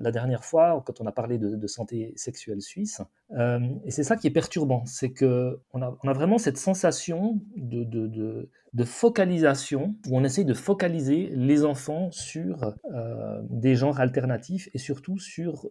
la 0.01 0.11
dernière 0.11 0.45
fois, 0.45 0.83
quand 0.85 1.01
on 1.01 1.07
a 1.07 1.13
parlé 1.13 1.39
de, 1.39 1.67
santé 1.67 2.13
sexuelle 2.17 2.63
suisse. 2.63 3.03
Euh, 3.33 3.61
et 3.85 3.91
c'est 3.91 4.03
ça 4.03 4.17
qui 4.17 4.27
est 4.27 4.33
perturbant, 4.33 4.85
c'est 4.87 5.13
qu'on 5.13 5.83
a, 5.83 5.97
on 6.03 6.09
a 6.09 6.13
vraiment 6.13 6.39
cette 6.39 6.57
sensation 6.57 7.41
de, 7.57 8.49
focalisation, 8.85 9.95
où 10.09 10.17
on 10.17 10.25
essaye 10.25 10.47
de 10.47 10.55
focaliser 10.55 11.31
les 11.35 11.65
enfants 11.65 12.11
sur 12.11 12.75
euh, 12.93 13.41
des 13.51 13.77
genres 13.77 14.01
alternatifs 14.01 14.69
et 14.75 14.79
surtout 14.79 15.19
sur 15.19 15.69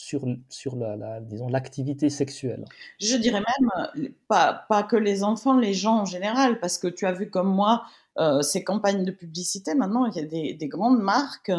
sur, 0.00 0.24
sur 0.48 0.76
la, 0.76 1.20
disons, 1.20 1.48
l'activité 1.48 2.08
sexuelle. 2.08 2.64
Je 3.00 3.16
dirais 3.16 3.40
même, 3.40 4.08
pas, 4.28 4.64
pas 4.68 4.84
que 4.84 4.94
les 4.94 5.24
enfants, 5.24 5.58
les 5.58 5.74
gens 5.74 5.98
en 5.98 6.04
général, 6.04 6.60
parce 6.60 6.78
que 6.78 6.86
tu 6.86 7.04
as 7.04 7.12
vu 7.12 7.30
comme 7.30 7.52
moi, 7.52 7.84
ces 8.42 8.64
campagnes 8.64 9.04
de 9.04 9.12
publicité, 9.12 9.74
maintenant, 9.74 10.06
il 10.06 10.16
y 10.16 10.20
a 10.20 10.26
des, 10.26 10.54
des 10.54 10.68
grandes 10.68 11.00
marques 11.00 11.52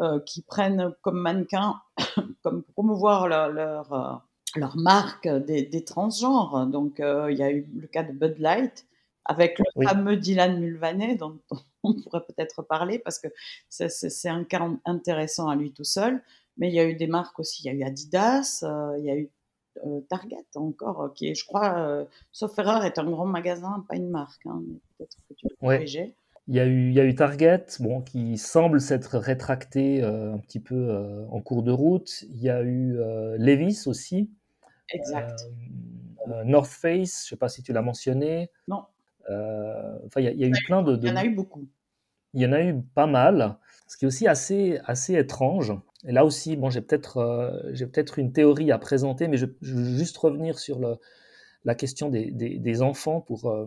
euh, 0.00 0.18
qui 0.18 0.42
prennent 0.42 0.92
comme 1.02 1.20
mannequin, 1.20 1.80
comme 2.42 2.64
promouvoir 2.64 3.28
leur, 3.28 3.50
leur, 3.50 3.92
euh, 3.92 4.14
leur 4.56 4.76
marque 4.76 5.28
des, 5.28 5.62
des, 5.62 5.84
transgenres. 5.84 6.66
Donc, 6.66 6.96
il 6.98 7.36
y 7.36 7.42
a 7.42 7.52
eu 7.52 7.64
le 7.76 7.86
cas 7.86 8.02
de 8.02 8.12
Bud 8.12 8.38
Light 8.38 8.86
avec 9.24 9.58
le 9.58 9.86
fameux 9.86 10.16
Dylan 10.16 10.58
Mulvaney, 10.58 11.14
dont 11.20 11.38
on 11.84 11.94
pourrait 11.94 12.24
peut-être 12.26 12.62
parler 12.62 12.98
parce 12.98 13.20
que 13.20 13.28
c'est 13.68 14.28
un 14.28 14.42
cas 14.42 14.68
intéressant 14.84 15.48
à 15.48 15.54
lui 15.54 15.72
tout 15.72 15.84
seul. 15.84 16.22
Mais 16.56 16.68
il 16.68 16.74
y 16.74 16.80
a 16.80 16.86
eu 16.86 16.94
des 16.94 17.06
marques 17.06 17.38
aussi, 17.38 17.62
il 17.62 17.66
y 17.66 17.70
a 17.70 17.74
eu 17.74 17.84
Adidas, 17.84 18.64
il 18.98 19.04
y 19.04 19.10
a 19.10 19.16
eu 19.16 19.24
euh, 19.24 19.28
Target 20.08 20.44
encore, 20.54 21.12
qui 21.14 21.28
est, 21.28 21.34
je 21.34 21.44
crois, 21.44 21.78
euh, 21.78 22.04
sauf 22.32 22.58
erreur, 22.58 22.84
est 22.84 22.98
un 22.98 23.10
grand 23.10 23.26
magasin, 23.26 23.84
pas 23.88 23.96
une 23.96 24.10
marque. 24.10 24.46
Hein, 24.46 24.62
peut-être 24.98 25.16
que 25.28 25.34
tu 25.34 25.48
peux 25.48 25.54
corriger. 25.60 26.16
Il 26.46 26.54
y, 26.54 26.60
a 26.60 26.66
eu, 26.66 26.88
il 26.88 26.94
y 26.94 27.00
a 27.00 27.04
eu 27.04 27.14
Target, 27.14 27.64
bon, 27.80 28.02
qui 28.02 28.36
semble 28.36 28.80
s'être 28.80 29.18
rétracté 29.18 30.02
euh, 30.02 30.34
un 30.34 30.38
petit 30.38 30.60
peu 30.60 31.26
en 31.30 31.40
cours 31.40 31.62
de 31.62 31.72
route. 31.72 32.22
Il 32.28 32.42
y 32.42 32.50
a 32.50 32.62
eu 32.62 32.98
Levis 33.38 33.84
aussi. 33.86 34.30
Exact. 34.90 35.40
North 36.44 36.70
Face, 36.70 37.22
je 37.22 37.26
ne 37.26 37.28
sais 37.30 37.36
pas 37.36 37.48
si 37.48 37.62
tu 37.62 37.72
l'as 37.72 37.82
mentionné. 37.82 38.50
Non. 38.68 38.84
Enfin, 39.26 40.20
il 40.20 40.24
y, 40.24 40.28
a, 40.28 40.32
il 40.32 40.40
y 40.40 40.44
a 40.44 40.48
eu 40.48 40.64
plein 40.66 40.82
de, 40.82 40.96
de, 40.96 41.06
Il 41.06 41.08
y 41.08 41.12
en 41.12 41.16
a 41.16 41.24
eu 41.24 41.34
beaucoup. 41.34 41.66
Il 42.34 42.42
y 42.42 42.46
en 42.46 42.52
a 42.52 42.62
eu 42.62 42.82
pas 42.94 43.06
mal. 43.06 43.56
Ce 43.86 43.96
qui 43.96 44.04
est 44.04 44.08
aussi 44.08 44.26
assez, 44.26 44.80
assez 44.84 45.14
étrange, 45.14 45.72
Et 46.06 46.12
là 46.12 46.24
aussi, 46.24 46.56
bon, 46.56 46.70
j'ai 46.70 46.80
peut-être 46.80 47.18
euh, 47.18 47.86
peut 47.92 48.04
une 48.16 48.32
théorie 48.32 48.72
à 48.72 48.78
présenter, 48.78 49.28
mais 49.28 49.36
je, 49.36 49.46
veux 49.62 49.96
juste 49.96 50.16
revenir 50.16 50.58
sur 50.58 50.78
le, 50.78 50.96
la 51.64 51.74
question 51.74 52.08
des, 52.08 52.30
des, 52.30 52.82
enfants 52.82 53.20
pour, 53.20 53.50
euh, 53.50 53.66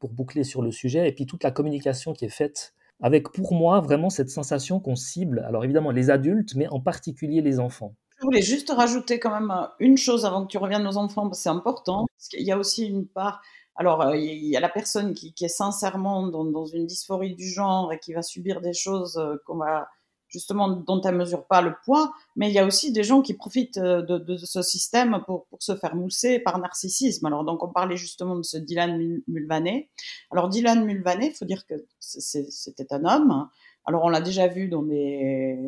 pour 0.00 0.12
boucler 0.12 0.44
sur 0.44 0.62
le 0.62 0.70
sujet, 0.70 1.08
et 1.08 1.12
puis 1.12 1.26
toute 1.26 1.44
la 1.44 1.50
communication 1.50 2.12
qui 2.12 2.24
est 2.24 2.30
faite 2.30 2.74
avec, 3.02 3.30
pour 3.30 3.52
moi, 3.54 3.80
vraiment 3.80 4.10
cette 4.10 4.30
sensation 4.30 4.78
qu'on 4.78 4.96
cible, 4.96 5.40
alors 5.40 5.64
évidemment 5.64 5.90
les 5.90 6.08
adultes, 6.10 6.54
mais 6.54 6.68
en 6.68 6.80
particulier 6.80 7.42
les 7.42 7.58
enfants. 7.58 7.94
Je 8.18 8.24
voulais 8.24 8.42
juste 8.42 8.70
rajouter 8.70 9.18
quand 9.18 9.32
même 9.32 9.50
euh, 9.50 9.66
une 9.80 9.96
chose 9.96 10.24
avant 10.24 10.44
que 10.44 10.50
tu 10.50 10.58
reviennes 10.58 10.86
aux 10.86 10.96
enfants, 10.96 11.32
c'est 11.32 11.48
important, 11.48 12.06
parce 12.16 12.28
qu'il 12.28 12.42
y 12.42 12.52
a 12.52 12.58
aussi 12.58 12.86
une 12.86 13.06
part 13.06 13.42
alors, 13.76 14.14
il 14.14 14.46
y 14.46 14.56
a 14.56 14.60
la 14.60 14.68
personne 14.68 15.14
qui, 15.14 15.34
est 15.40 15.48
sincèrement 15.48 16.26
dans, 16.26 16.66
une 16.66 16.86
dysphorie 16.86 17.34
du 17.34 17.48
genre 17.48 17.92
et 17.92 17.98
qui 17.98 18.12
va 18.12 18.22
subir 18.22 18.60
des 18.60 18.74
choses 18.74 19.20
qu'on 19.46 19.56
va 19.56 19.88
justement 20.32 20.68
dont 20.68 21.00
elle 21.02 21.14
mesure 21.14 21.44
pas 21.44 21.60
le 21.60 21.74
poids, 21.84 22.12
mais 22.36 22.48
il 22.48 22.54
y 22.54 22.58
a 22.58 22.64
aussi 22.64 22.90
des 22.90 23.04
gens 23.04 23.20
qui 23.20 23.34
profitent 23.34 23.78
euh, 23.78 24.02
de, 24.02 24.36
ce 24.38 24.62
système 24.62 25.22
pour, 25.26 25.46
se 25.60 25.76
faire 25.76 25.94
mousser 25.94 26.38
par 26.38 26.58
narcissisme. 26.58 27.26
Alors 27.26 27.44
donc 27.44 27.62
on 27.62 27.68
parlait 27.68 27.98
justement 27.98 28.36
de 28.36 28.42
ce 28.42 28.56
Dylan 28.56 29.20
Mulvaney. 29.28 29.90
Alors 30.30 30.48
Dylan 30.48 30.84
Mulvaney, 30.84 31.28
il 31.28 31.34
faut 31.34 31.44
dire 31.44 31.66
que 31.66 31.74
c'était 32.00 32.92
un 32.92 33.04
homme. 33.04 33.48
Alors 33.84 34.04
on 34.04 34.08
l'a 34.08 34.22
déjà 34.22 34.48
vu 34.48 34.68
dans 34.68 34.82
des 34.82 35.58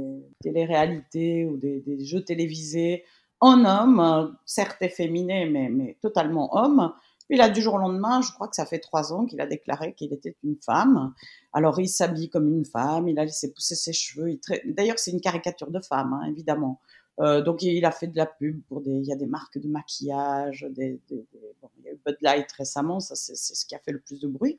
télé-réalités 0.42 1.44
ou 1.44 1.58
des, 1.58 1.82
jeux 2.04 2.24
télévisés 2.24 3.04
en 3.40 3.64
homme, 3.66 4.34
certes 4.46 4.80
efféminé, 4.80 5.44
mais 5.46 5.98
totalement 6.00 6.56
homme. 6.56 6.94
Puis 7.28 7.38
là, 7.38 7.48
du 7.48 7.62
jour 7.62 7.74
au 7.74 7.78
lendemain, 7.78 8.20
je 8.20 8.32
crois 8.32 8.48
que 8.48 8.56
ça 8.56 8.66
fait 8.66 8.78
trois 8.78 9.12
ans 9.12 9.24
qu'il 9.24 9.40
a 9.40 9.46
déclaré 9.46 9.94
qu'il 9.94 10.12
était 10.12 10.37
une 10.44 10.56
femme. 10.56 11.14
Alors, 11.52 11.80
il 11.80 11.88
s'habille 11.88 12.28
comme 12.28 12.52
une 12.52 12.66
femme, 12.66 13.08
il 13.08 13.18
a 13.18 13.24
laissé 13.24 13.52
pousser 13.52 13.74
ses 13.74 13.92
cheveux. 13.92 14.38
D'ailleurs, 14.66 14.98
c'est 14.98 15.10
une 15.10 15.20
caricature 15.20 15.70
de 15.70 15.80
femme, 15.80 16.12
hein, 16.12 16.26
évidemment. 16.28 16.80
Euh, 17.20 17.42
donc, 17.42 17.62
il 17.62 17.84
a 17.84 17.92
fait 17.92 18.08
de 18.08 18.16
la 18.16 18.26
pub 18.26 18.60
pour 18.68 18.80
des. 18.82 18.90
Il 18.90 19.04
y 19.04 19.12
a 19.12 19.16
des 19.16 19.26
marques 19.26 19.58
de 19.58 19.68
maquillage, 19.68 20.66
des, 20.70 21.00
bon, 21.10 21.70
il 21.78 21.84
y 21.84 21.88
a 21.88 21.92
eu 21.92 21.98
Bud 22.04 22.16
Light 22.20 22.50
récemment, 22.52 23.00
ça 23.00 23.14
c'est 23.14 23.37
ce 23.37 23.64
qui 23.64 23.74
a 23.74 23.78
fait 23.78 23.92
le 23.92 24.00
plus 24.00 24.20
de 24.20 24.28
bruit. 24.28 24.58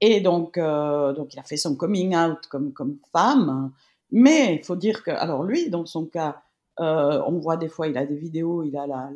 Et 0.00 0.20
donc, 0.20 0.58
euh, 0.58 1.12
donc, 1.12 1.34
il 1.34 1.40
a 1.40 1.42
fait 1.42 1.56
son 1.56 1.74
coming 1.76 2.14
out 2.14 2.46
comme, 2.48 2.72
femme. 3.12 3.72
Mais 4.12 4.56
il 4.56 4.64
faut 4.64 4.76
dire 4.76 5.02
que, 5.02 5.10
alors 5.10 5.42
lui, 5.42 5.70
dans 5.70 5.86
son 5.86 6.06
cas, 6.06 6.42
euh, 6.78 7.22
on 7.26 7.38
voit 7.38 7.56
des 7.56 7.68
fois, 7.68 7.88
il 7.88 7.96
a 7.96 8.06
des 8.06 8.16
vidéos, 8.16 8.62
il 8.62 8.76
a 8.76 8.86
la 8.86 9.10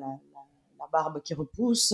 barbe 0.92 1.20
qui 1.22 1.34
repousse, 1.34 1.92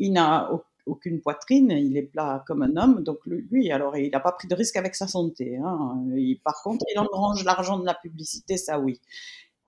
il 0.00 0.12
n'a 0.12 0.50
aucune 0.86 1.20
poitrine, 1.20 1.70
il 1.70 1.96
est 1.96 2.02
plat 2.02 2.42
comme 2.46 2.62
un 2.62 2.76
homme, 2.76 3.04
donc 3.04 3.18
lui, 3.26 3.70
alors 3.70 3.96
il 3.96 4.10
n'a 4.10 4.18
pas 4.20 4.32
pris 4.32 4.48
de 4.48 4.54
risque 4.54 4.76
avec 4.76 4.96
sa 4.96 5.06
santé. 5.06 5.56
Hein. 5.56 6.02
par 6.44 6.62
contre, 6.62 6.84
il 6.92 6.98
engrange 6.98 7.44
l'argent 7.44 7.78
de 7.78 7.86
la 7.86 7.94
publicité, 7.94 8.56
ça 8.56 8.80
oui. 8.80 9.00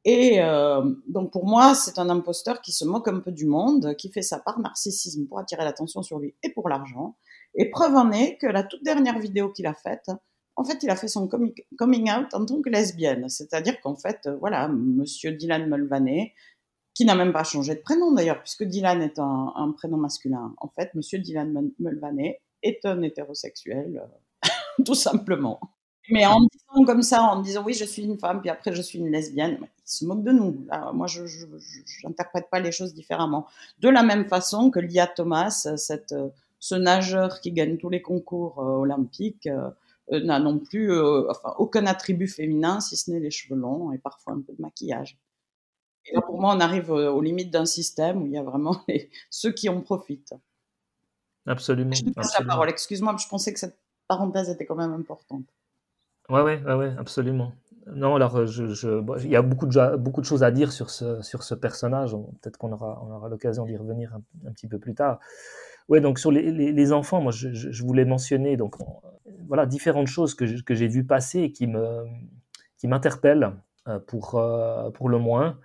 Et 0.05 0.41
euh, 0.43 0.83
donc 1.07 1.31
pour 1.31 1.47
moi, 1.47 1.75
c'est 1.75 1.99
un 1.99 2.11
imposteur 2.11 2.61
qui 2.61 2.73
se 2.73 2.85
moque 2.85 3.07
un 3.07 3.21
peu 3.21 3.31
du 3.31 3.47
monde, 3.47 3.95
qui 3.97 4.11
fait 4.11 4.23
ça 4.23 4.41
par 4.41 4.59
narcissisme 4.59 5.27
pour 5.29 5.39
attirer 5.39 5.65
l'attention 5.65 6.03
sur 6.03 6.19
lui 6.19 6.35
et 6.43 6.51
pour 6.51 6.69
l'argent. 6.69 7.17
Et 7.55 7.71
preuve 7.71 7.95
en 7.95 8.11
est 8.11 8.37
que 8.39 8.47
la 8.49 8.65
toute 8.65 8.83
dernière 8.83 9.19
vidéo 9.21 9.51
qu'il 9.51 9.67
a 9.67 9.75
faite, 9.75 10.11
en 10.57 10.65
fait, 10.65 10.83
il 10.83 10.91
a 10.91 10.97
fait 10.97 11.09
son 11.09 11.29
coming 11.29 12.11
out 12.11 12.35
en 12.35 12.45
tant 12.45 12.61
que 12.61 12.69
lesbienne. 12.69 13.29
C'est-à-dire 13.29 13.81
qu'en 13.81 13.97
fait, 13.97 14.29
voilà, 14.41 14.69
monsieur 14.69 15.33
Dylan 15.33 15.69
Mulvaney 15.69 16.33
qui 16.95 17.05
n'a 17.05 17.15
même 17.15 17.33
pas 17.33 17.45
changé 17.45 17.75
de 17.75 17.81
prénom 17.81 18.13
d'ailleurs, 18.13 18.41
puisque 18.41 18.65
Dylan 18.65 19.03
est 19.03 19.19
un, 19.19 19.75
prénom 19.77 19.97
masculin. 19.97 20.55
En 20.59 20.69
fait, 20.69 20.95
Monsieur 20.95 21.19
Dylan 21.19 21.71
Mulvaney 21.79 22.41
est 22.63 22.85
un 22.85 23.01
hétérosexuel, 23.03 24.03
euh, 24.45 24.49
tout 24.85 24.95
simplement. 24.95 25.61
Mais 26.11 26.27
en 26.27 26.41
disant 26.41 26.85
comme 26.85 27.03
ça, 27.03 27.23
en 27.23 27.41
disant 27.41 27.63
oui, 27.65 27.75
je 27.75 27.85
suis 27.85 28.03
une 28.03 28.19
femme, 28.19 28.41
puis 28.41 28.51
après 28.51 28.75
je 28.75 28.83
suis 28.83 28.99
une 28.99 29.11
lesbienne, 29.11 29.59
il 29.61 29.69
se 29.85 30.05
moque 30.05 30.25
de 30.25 30.33
nous. 30.33 30.67
moi, 30.93 31.07
je 31.07 31.23
n'interprète 32.05 32.51
pas 32.51 32.61
les 32.61 32.73
choses 32.73 32.93
différemment. 32.93 33.47
De 33.79 33.89
la 33.89 34.03
même 34.03 34.27
façon 34.27 34.71
que 34.71 34.81
Lia 34.81 35.07
Thomas, 35.07 35.69
cette, 35.77 36.15
ce 36.59 36.75
nageur 36.75 37.41
qui 37.41 37.53
gagne 37.53 37.77
tous 37.77 37.89
les 37.89 38.03
concours 38.03 38.59
euh, 38.61 38.79
olympiques, 38.79 39.49
euh, 39.49 39.71
n'a 40.11 40.39
non 40.41 40.59
plus 40.59 40.93
enfin, 41.29 41.55
aucun 41.59 41.87
attribut 41.87 42.29
féminin, 42.29 42.81
si 42.81 42.97
ce 42.97 43.11
n'est 43.11 43.21
les 43.21 43.31
cheveux 43.31 43.59
longs 43.59 43.93
et 43.93 43.99
parfois 43.99 44.35
un 44.35 44.41
peu 44.41 44.53
de 44.53 44.61
maquillage. 44.61 45.17
Et 46.07 46.15
là, 46.15 46.21
pour 46.23 46.41
moi, 46.41 46.55
on 46.55 46.61
arrive 46.61 46.91
aux 46.91 47.21
limites 47.21 47.51
d'un 47.51 47.67
système 47.67 48.23
où 48.23 48.27
il 48.27 48.33
y 48.33 48.39
a 48.39 48.43
vraiment 48.43 48.77
ceux 49.31 49.53
qui 49.53 49.69
en 49.69 49.81
profitent. 49.81 50.35
Absolument. 51.47 51.93
Je 51.93 52.05
te 52.05 52.11
passe 52.11 52.39
la 52.39 52.45
parole. 52.45 52.69
Excuse-moi, 52.69 53.17
je 53.19 53.29
pensais 53.29 53.53
que 53.53 53.59
cette 53.59 53.79
parenthèse 54.09 54.51
était 54.51 54.67
quand 54.67 54.77
même 54.77 54.93
importante. 54.93 55.47
Ouais, 56.29 56.43
ouais, 56.43 56.63
ouais, 56.63 56.75
ouais 56.75 56.95
absolument. 56.99 57.53
Non, 57.87 58.15
alors 58.15 58.47
je, 58.47 59.01
il 59.25 59.31
y 59.31 59.37
a 59.37 59.43
beaucoup 59.43 59.67
de, 59.67 59.97
beaucoup 59.97 60.21
de 60.21 60.27
choses 60.27 60.45
à 60.45 60.53
dire 60.53 60.73
sur 60.73 60.91
ce, 60.91 61.21
sur 61.23 61.43
ce 61.43 61.55
personnage. 61.55 62.13
Peut-être 62.41 62.57
qu'on 62.57 62.73
aura, 62.73 63.03
on 63.05 63.13
aura 63.13 63.29
l'occasion 63.29 63.67
d'y 63.67 63.77
revenir 63.77 64.15
un, 64.47 64.53
petit 64.53 64.69
peu 64.69 64.79
plus 64.79 64.95
tard. 64.95 65.19
Ouais, 65.89 66.01
donc 66.01 66.21
sur 66.21 66.31
les, 66.31 66.53
les, 66.73 66.93
enfants, 66.93 67.21
moi 67.21 67.33
je, 67.33 67.53
je, 67.53 67.83
voulais 67.83 68.05
mentionner 68.05 68.57
donc 68.57 68.77
voilà 69.49 69.67
différentes 69.67 70.07
choses 70.07 70.35
que 70.35 70.47
j'ai 70.47 70.87
vues 70.87 71.05
passer 71.05 71.41
et 71.41 71.53
qui 71.53 71.67
me 71.67 72.07
qui 72.79 72.87
m'interpellent 72.87 73.53
euh, 73.89 73.99
pour 73.99 74.37
euh, 74.37 74.91
pour 74.91 75.09
le 75.09 75.19
moins. 75.19 75.59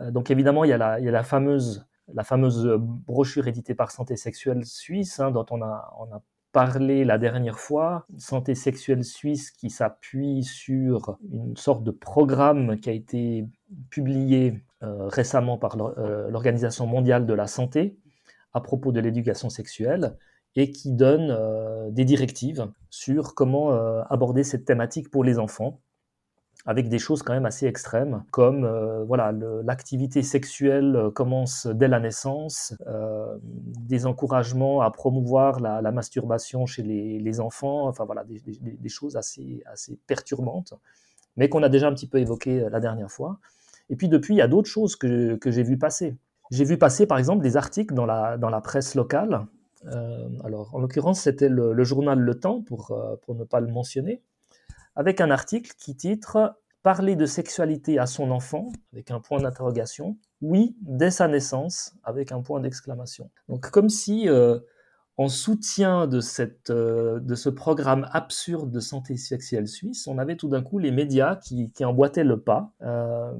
Euh, 0.00 0.10
donc 0.10 0.30
évidemment, 0.30 0.64
il 0.64 0.70
y 0.70 0.72
a 0.72 0.78
la, 0.98 1.22
fameuse, 1.22 1.86
fameuse 2.22 2.68
brochure 2.78 3.48
éditée 3.48 3.74
par 3.74 3.90
Santé 3.90 4.16
Sexuelle 4.16 4.64
Suisse, 4.64 5.20
hein, 5.20 5.30
dont 5.30 5.46
on 5.50 5.62
a, 5.62 6.22
parlé 6.52 7.04
la 7.04 7.18
dernière 7.18 7.58
fois. 7.58 8.06
Santé 8.16 8.54
Sexuelle 8.54 9.04
Suisse 9.04 9.50
qui 9.50 9.68
s'appuie 9.68 10.42
sur 10.42 11.18
une 11.30 11.54
sorte 11.54 11.84
de 11.84 11.90
programme 11.90 12.80
qui 12.80 12.88
a 12.88 12.92
été 12.94 13.46
publié 13.90 14.62
euh, 14.82 15.06
récemment 15.08 15.58
par 15.58 15.76
euh, 15.78 16.30
l'Organisation 16.30 16.86
mondiale 16.86 17.26
de 17.26 17.34
la 17.34 17.46
santé 17.46 17.98
à 18.54 18.62
propos 18.62 18.90
de 18.90 19.00
l'éducation 19.00 19.50
sexuelle 19.50 20.16
et 20.54 20.70
qui 20.70 20.92
donne 20.92 21.36
des 21.92 22.06
directives 22.06 22.72
sur 22.88 23.34
comment 23.34 23.72
aborder 24.08 24.42
cette 24.42 24.64
thématique 24.64 25.10
pour 25.10 25.22
les 25.22 25.38
enfants 25.38 25.82
avec 26.66 26.88
des 26.88 26.98
choses 26.98 27.22
quand 27.22 27.32
même 27.32 27.46
assez 27.46 27.66
extrêmes, 27.66 28.24
comme 28.32 28.64
euh, 28.64 29.04
voilà 29.04 29.32
l'activité 29.62 30.22
sexuelle 30.22 30.96
euh, 30.96 31.10
commence 31.10 31.68
dès 31.68 31.86
la 31.86 32.00
naissance, 32.00 32.74
euh, 32.88 33.38
des 33.42 34.04
encouragements 34.04 34.80
à 34.80 34.90
promouvoir 34.90 35.60
la, 35.60 35.92
masturbation 35.92 36.66
chez 36.66 36.82
les, 36.82 37.40
enfants, 37.40 37.86
enfin 37.86 38.04
voilà 38.04 38.24
des, 38.24 38.88
choses 38.88 39.16
assez 39.16 39.62
assez 39.66 39.98
perturbantes, 40.06 40.74
mais 41.36 41.48
qu'on 41.48 41.62
a 41.62 41.68
déjà 41.68 41.86
un 41.86 41.94
petit 41.94 42.08
peu 42.08 42.18
évoqué 42.18 42.66
la 42.68 42.80
dernière 42.80 43.10
fois. 43.10 43.38
Et 43.88 43.94
puis 43.94 44.08
depuis, 44.08 44.34
il 44.34 44.38
y 44.38 44.42
a 44.42 44.48
d'autres 44.48 44.68
choses 44.68 44.96
que, 44.96 45.36
que 45.36 45.52
j'ai 45.52 45.62
vu 45.62 45.78
passer. 45.78 46.16
J'ai 46.50 46.64
vu 46.64 46.76
passer 46.76 47.06
par 47.06 47.18
exemple 47.18 47.42
des 47.42 47.56
articles 47.56 47.94
dans 47.94 48.06
la, 48.06 48.36
dans 48.38 48.50
la 48.50 48.60
presse 48.60 48.96
locale. 48.96 49.46
alors 50.44 50.74
en 50.74 50.80
l'occurrence, 50.80 51.20
c'était 51.20 51.48
le, 51.48 51.72
le, 51.72 51.84
journal 51.84 52.18
Le 52.18 52.34
Temps, 52.34 52.62
pour, 52.62 52.98
pour 53.22 53.34
ne 53.36 53.44
pas 53.44 53.60
le 53.60 53.68
mentionner, 53.68 54.20
avec 54.96 55.20
un 55.20 55.30
article 55.30 55.72
qui 55.78 55.96
titre 55.96 56.56
Parler 56.86 57.16
de 57.16 57.26
sexualité 57.26 57.98
à 57.98 58.06
son 58.06 58.30
enfant, 58.30 58.70
avec 58.92 59.10
un 59.10 59.18
point 59.18 59.40
d'interrogation, 59.40 60.16
oui, 60.40 60.76
dès 60.82 61.10
sa 61.10 61.26
naissance, 61.26 61.96
avec 62.04 62.30
un 62.30 62.42
point 62.42 62.60
d'exclamation. 62.60 63.28
Donc 63.48 63.68
comme 63.70 63.88
si, 63.88 64.28
euh, 64.28 64.60
en 65.16 65.26
soutien 65.26 66.06
de, 66.06 66.20
cette, 66.20 66.70
euh, 66.70 67.18
de 67.18 67.34
ce 67.34 67.48
programme 67.48 68.06
absurde 68.12 68.70
de 68.70 68.78
santé 68.78 69.16
sexuelle 69.16 69.66
suisse, 69.66 70.06
on 70.06 70.16
avait 70.16 70.36
tout 70.36 70.48
d'un 70.48 70.62
coup 70.62 70.78
les 70.78 70.92
médias 70.92 71.34
qui, 71.34 71.72
emboîtaient 71.84 72.22
le 72.22 72.38
pas. 72.38 72.70
Euh, 72.82 73.32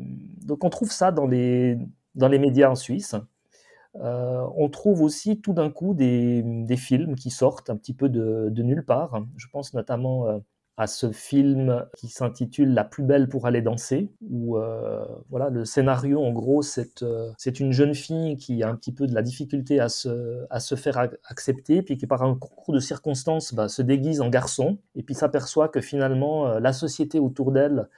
donc 0.42 0.64
on 0.64 0.68
trouve 0.68 0.90
ça 0.90 1.12
dans 1.12 1.28
les, 1.28 1.78
dans 2.16 2.26
les 2.26 2.40
médias 2.40 2.68
en 2.68 2.74
Suisse. 2.74 3.14
on 3.94 4.68
trouve 4.70 5.02
aussi 5.02 5.40
tout 5.40 5.52
d'un 5.52 5.70
coup 5.70 5.94
des, 5.94 6.66
films 6.76 7.14
qui 7.14 7.30
sortent 7.30 7.70
un 7.70 7.76
petit 7.76 7.94
peu 7.94 8.08
de 8.08 8.62
nulle 8.62 8.84
part. 8.84 9.22
Je 9.36 9.46
pense 9.52 9.72
notamment 9.72 10.40
à 10.76 10.86
ce 10.86 11.10
film 11.10 11.86
qui 11.96 12.08
s'intitule 12.08 12.74
La 12.74 12.84
plus 12.84 13.02
belle 13.02 13.28
pour 13.28 13.46
aller 13.46 13.62
danser, 13.62 14.10
où 14.30 14.58
euh, 14.58 15.04
voilà 15.30 15.48
le 15.48 15.64
scénario 15.64 16.22
en 16.22 16.32
gros 16.32 16.60
c'est 16.62 17.02
euh, 17.02 17.30
c'est 17.38 17.60
une 17.60 17.72
jeune 17.72 17.94
fille 17.94 18.36
qui 18.36 18.62
a 18.62 18.68
un 18.68 18.76
petit 18.76 18.92
peu 18.92 19.06
de 19.06 19.14
la 19.14 19.22
difficulté 19.22 19.80
à 19.80 19.88
se, 19.88 20.44
à 20.50 20.60
se 20.60 20.74
faire 20.74 20.98
accepter, 21.28 21.82
puis 21.82 21.96
qui 21.96 22.06
par 22.06 22.22
un 22.22 22.34
concours 22.34 22.74
de 22.74 22.80
circonstances 22.80 23.54
bah, 23.54 23.68
se 23.68 23.80
déguise 23.80 24.20
en 24.20 24.28
garçon, 24.28 24.78
et 24.94 25.02
puis 25.02 25.14
s'aperçoit 25.14 25.68
que 25.68 25.80
finalement 25.80 26.46
euh, 26.46 26.60
la 26.60 26.72
société 26.72 27.18
autour 27.18 27.52
d'elle 27.52 27.88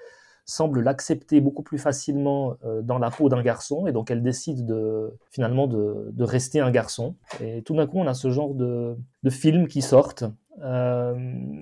semble 0.44 0.80
l'accepter 0.80 1.42
beaucoup 1.42 1.62
plus 1.62 1.76
facilement 1.76 2.56
dans 2.82 2.98
la 2.98 3.10
peau 3.10 3.28
d'un 3.28 3.42
garçon, 3.42 3.86
et 3.86 3.92
donc 3.92 4.10
elle 4.10 4.22
décide 4.22 4.64
de, 4.64 5.12
finalement 5.30 5.66
de, 5.66 6.08
de 6.10 6.24
rester 6.24 6.58
un 6.60 6.70
garçon. 6.70 7.16
Et 7.42 7.60
tout 7.60 7.76
d'un 7.76 7.86
coup, 7.86 7.98
on 7.98 8.06
a 8.06 8.14
ce 8.14 8.30
genre 8.30 8.54
de, 8.54 8.96
de 9.24 9.30
films 9.30 9.68
qui 9.68 9.82
sortent, 9.82 10.24
euh, 10.62 11.14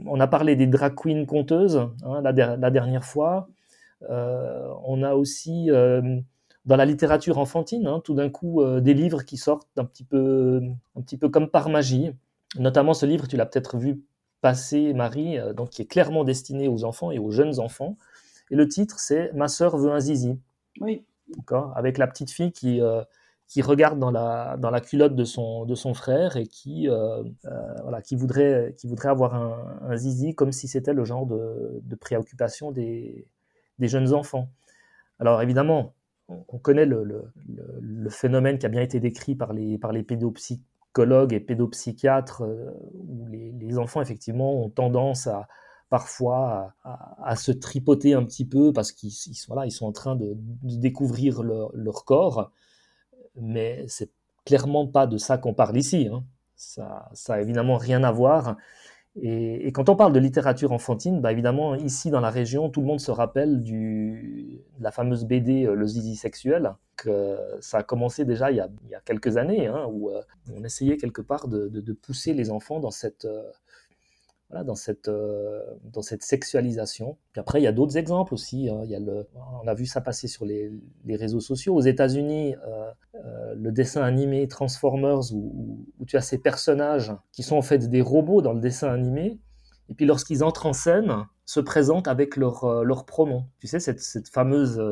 on 0.07 0.20
a 0.20 0.26
parlé 0.26 0.57
des 0.57 0.66
drag 0.66 0.94
queens 0.94 1.26
conteuses 1.26 1.88
hein, 2.05 2.20
la, 2.22 2.70
dernière 2.70 3.05
fois. 3.05 3.49
Euh, 4.11 4.68
on 4.84 5.03
a 5.03 5.14
aussi 5.14 5.70
euh, 5.70 6.20
dans 6.64 6.76
la 6.76 6.84
littérature 6.84 7.38
enfantine, 7.38 7.86
hein, 7.86 8.01
tout 8.05 8.14
d'un 8.14 8.30
coup, 8.30 8.62
des 8.80 8.94
livres 8.94 9.22
qui 9.22 9.36
sortent 9.36 9.68
un 9.76 9.84
petit, 9.84 10.05
peu, 10.05 10.62
un 10.97 11.01
petit 11.01 11.16
peu 11.16 11.28
comme 11.28 11.49
par 11.49 11.68
magie. 11.68 12.12
Notamment 12.59 12.94
ce 12.94 13.07
livre, 13.07 13.28
tu 13.28 13.36
l'as 13.36 13.47
peut-être 13.47 13.76
vu 13.76 14.03
passer, 14.40 14.92
Marie, 14.94 15.38
donc 15.55 15.70
qui 15.70 15.82
est 15.82 15.86
clairement 15.86 16.24
destiné 16.24 16.68
aux 16.68 16.84
enfants 16.84 17.11
et 17.11 17.18
aux 17.18 17.30
jeunes 17.30 17.59
enfants, 17.59 17.97
Et 18.51 18.57
le 18.57 18.68
titre, 18.68 18.99
c'est 18.99 19.32
Ma 19.34 19.49
sœur 19.49 19.76
veut 19.76 19.90
un 19.90 20.01
zizi. 20.01 20.38
Oui. 20.80 21.05
Avec 21.74 21.99
la 21.99 22.07
petite 22.07 22.30
fille 22.30 22.53
qui, 22.53 22.80
qui 23.49 23.62
regarde 23.62 23.99
dans 23.99 24.11
la, 24.11 24.57
dans 24.59 24.70
la 24.70 24.80
culotte 24.80 25.14
de 25.14 25.24
son, 25.24 25.64
de 25.64 25.74
son 25.74 25.94
frère 25.94 26.36
et 26.36 26.47
qui, 26.47 26.88
euh, 26.88 27.22
voilà, 27.82 28.03
qui, 28.03 28.16
voudrait, 28.16 28.74
qui 28.76 28.88
voudrait 28.88 29.09
avoir 29.09 29.34
un, 29.34 29.97
zizi 29.97 30.34
comme 30.34 30.53
si 30.53 30.66
c'était 30.66 30.92
le 30.92 31.05
genre 31.05 31.26
de, 31.26 31.80
de 31.82 31.94
préoccupation 31.94 32.72
des, 32.72 33.28
des, 33.78 33.88
jeunes 33.88 34.12
enfants. 34.12 34.49
Alors 35.20 35.40
évidemment, 35.42 35.94
on, 36.28 36.59
connaît 36.59 36.86
le, 36.86 37.05
le, 37.05 37.30
le, 37.80 38.11
phénomène 38.11 38.59
qui 38.59 38.66
a 38.66 38.68
bien 38.68 38.82
été 38.82 38.99
décrit 38.99 39.36
par 39.36 39.53
les, 39.53 39.78
par 39.78 39.92
les 39.92 40.03
pédopsychologues 40.03 41.32
et 41.32 41.40
pédopsychiatres, 41.40 42.42
où 42.42 43.26
les, 43.28 43.78
enfants 43.78 44.03
effectivement 44.03 44.64
ont 44.64 44.70
tendance 44.70 45.28
à, 45.28 45.47
parfois 45.90 46.74
à, 46.82 47.36
se 47.36 47.53
tripoter 47.53 48.14
un 48.14 48.24
petit 48.24 48.44
peu 48.44 48.72
parce 48.72 48.92
qu'ils 48.92 49.12
voilà, 49.49 49.66
ils 49.66 49.70
sont 49.70 49.86
en 49.86 49.92
train 49.92 50.16
de, 50.16 50.36
découvrir 50.62 51.42
leur, 51.42 52.05
corps. 52.05 52.51
Mais 53.41 53.84
c'est 53.89 54.11
clairement 54.45 54.87
pas 54.87 55.07
de 55.07 55.18
ça 55.18 55.39
qu'on 55.39 55.55
parle 55.55 55.76
ici. 55.76 56.09
Hein. 56.12 56.24
Ça, 56.57 57.11
ça 57.12 57.34
a 57.34 57.41
évidemment 57.41 57.76
rien 57.76 58.03
à 58.05 58.12
voir. 58.12 58.57
Et, 59.22 59.72
quand 59.72 59.89
on 59.89 59.97
parle 59.97 60.12
de 60.12 60.18
littérature 60.20 60.72
enfantine, 60.72 61.20
bah 61.22 61.32
évidemment, 61.32 61.74
ici 61.74 62.11
dans 62.11 62.20
la 62.20 62.30
région, 62.30 62.68
tout 62.68 62.82
le 62.82 62.87
monde 62.87 63.01
se 63.01 63.11
rappelle 63.11 63.62
du, 63.62 64.61
de 64.78 64.84
la 64.84 64.91
fameuse 64.91 65.24
BD 65.24 65.64
euh, 65.64 65.74
Le 65.74 65.87
Zizi 65.87 66.16
sexuel, 66.16 66.74
que 66.97 67.39
ça 67.61 67.78
a 67.78 67.82
commencé 67.82 68.26
déjà 68.26 68.51
il 68.51 68.57
y 68.57 68.61
a, 68.61 69.01
quelques 69.07 69.39
années, 69.39 69.68
hein, 69.68 69.87
où 69.91 70.11
euh, 70.11 70.20
on 70.55 70.62
essayait 70.64 70.99
quelque 70.99 71.22
part 71.22 71.49
de, 71.49 71.68
de, 71.68 71.93
pousser 71.95 72.34
les 72.34 72.51
enfants 72.51 72.78
dans 72.78 72.91
cette, 72.91 73.24
euh, 73.24 73.43
voilà, 74.51 74.64
dans, 74.64 74.76
cette, 74.76 75.09
euh, 75.09 75.61
dans 75.92 76.03
cette 76.03 76.22
sexualisation. 76.22 77.16
Puis 77.32 77.40
après, 77.40 77.61
il 77.61 77.64
y 77.64 77.66
a 77.66 77.72
d'autres 77.72 77.97
exemples 77.97 78.32
aussi. 78.34 78.68
Hein. 78.68 78.80
Il 78.84 78.90
y 78.90 78.94
a 78.94 79.01
le, 79.01 79.26
on 79.62 79.66
a 79.66 79.74
vu 79.74 79.86
ça 79.86 80.01
passer 80.01 80.28
sur 80.28 80.44
les, 80.44 80.72
les 81.05 81.16
réseaux 81.16 81.40
sociaux. 81.40 81.74
Aux 81.74 81.80
États-Unis, 81.80 82.55
euh, 82.55 82.90
euh, 83.24 83.55
le 83.57 83.72
dessin 83.72 84.03
animé 84.03 84.47
Transformers, 84.47 85.32
où, 85.32 85.84
où, 85.99 86.05
tu 86.05 86.16
as 86.16 86.20
ces 86.20 86.38
personnages 86.38 87.12
qui 87.32 87.42
sont 87.42 87.57
en 87.57 87.62
fait 87.62 87.90
des 87.90 88.03
robots 88.03 88.40
dans 88.40 88.53
le 88.53 88.61
dessin 88.61 88.88
animé, 88.88 89.40
et 89.88 89.94
puis 89.94 90.07
lorsqu'ils 90.07 90.44
entrent 90.44 90.66
en 90.66 90.72
scène, 90.72 91.26
se 91.44 91.61
présentent 91.61 92.09
avec 92.09 92.36
leurs 92.36 92.84
leur 92.84 93.05
pronoms. 93.05 93.44
Tu 93.61 93.68
sais, 93.68 93.78
cette, 93.78 94.01
cette 94.01 94.28
fameuse 94.28 94.82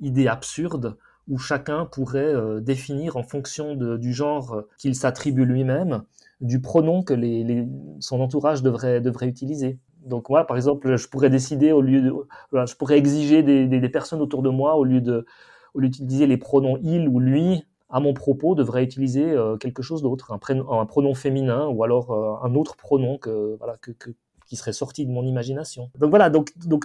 idée 0.00 0.26
absurde 0.26 0.96
où 1.28 1.36
chacun 1.36 1.84
pourrait 1.84 2.32
définir 2.62 3.18
en 3.18 3.22
fonction 3.22 3.74
de, 3.74 3.98
du 3.98 4.14
genre 4.14 4.62
qu'il 4.78 4.94
s'attribue 4.94 5.44
lui-même 5.44 6.04
du 6.40 6.60
pronom 6.60 7.02
que 7.02 7.14
les, 7.14 7.66
son 8.00 8.20
entourage 8.20 8.62
devrait, 8.62 9.00
devrait 9.00 9.26
utiliser. 9.26 9.78
Donc 10.04 10.30
moi, 10.30 10.46
par 10.46 10.56
exemple, 10.56 10.96
je 10.96 11.08
pourrais 11.08 11.30
décider 11.30 11.72
au 11.72 11.80
lieu 11.80 12.00
de, 12.00 12.66
je 12.66 12.74
pourrais 12.74 12.98
exiger 12.98 13.42
des, 13.42 13.66
des, 13.66 13.88
personnes 13.88 14.20
autour 14.20 14.42
de 14.42 14.48
moi 14.48 14.76
au 14.76 14.84
lieu 14.84 15.00
de, 15.00 15.26
au 15.74 15.80
lieu 15.80 15.88
d'utiliser 15.88 16.26
les 16.26 16.36
pronoms 16.36 16.78
il 16.82 17.08
ou 17.08 17.18
lui 17.18 17.64
à 17.90 18.00
mon 18.00 18.12
propos, 18.12 18.54
devrait 18.54 18.84
utiliser 18.84 19.30
euh, 19.30 19.56
quelque 19.56 19.82
chose 19.82 20.02
d'autre, 20.02 20.32
un, 20.32 20.38
un, 20.70 20.86
pronom 20.86 21.14
féminin 21.14 21.66
ou 21.68 21.84
alors 21.84 22.10
euh, 22.10 22.46
un 22.46 22.54
autre 22.54 22.76
pronom 22.76 23.16
que, 23.16 23.56
voilà, 23.56 23.76
que, 23.78 23.92
que, 23.92 24.10
qui 24.46 24.56
serait 24.56 24.72
sorti 24.74 25.06
de 25.06 25.10
mon 25.10 25.24
imagination. 25.24 25.90
Donc 25.98 26.10
voilà, 26.10 26.28
donc, 26.28 26.50
donc 26.58 26.84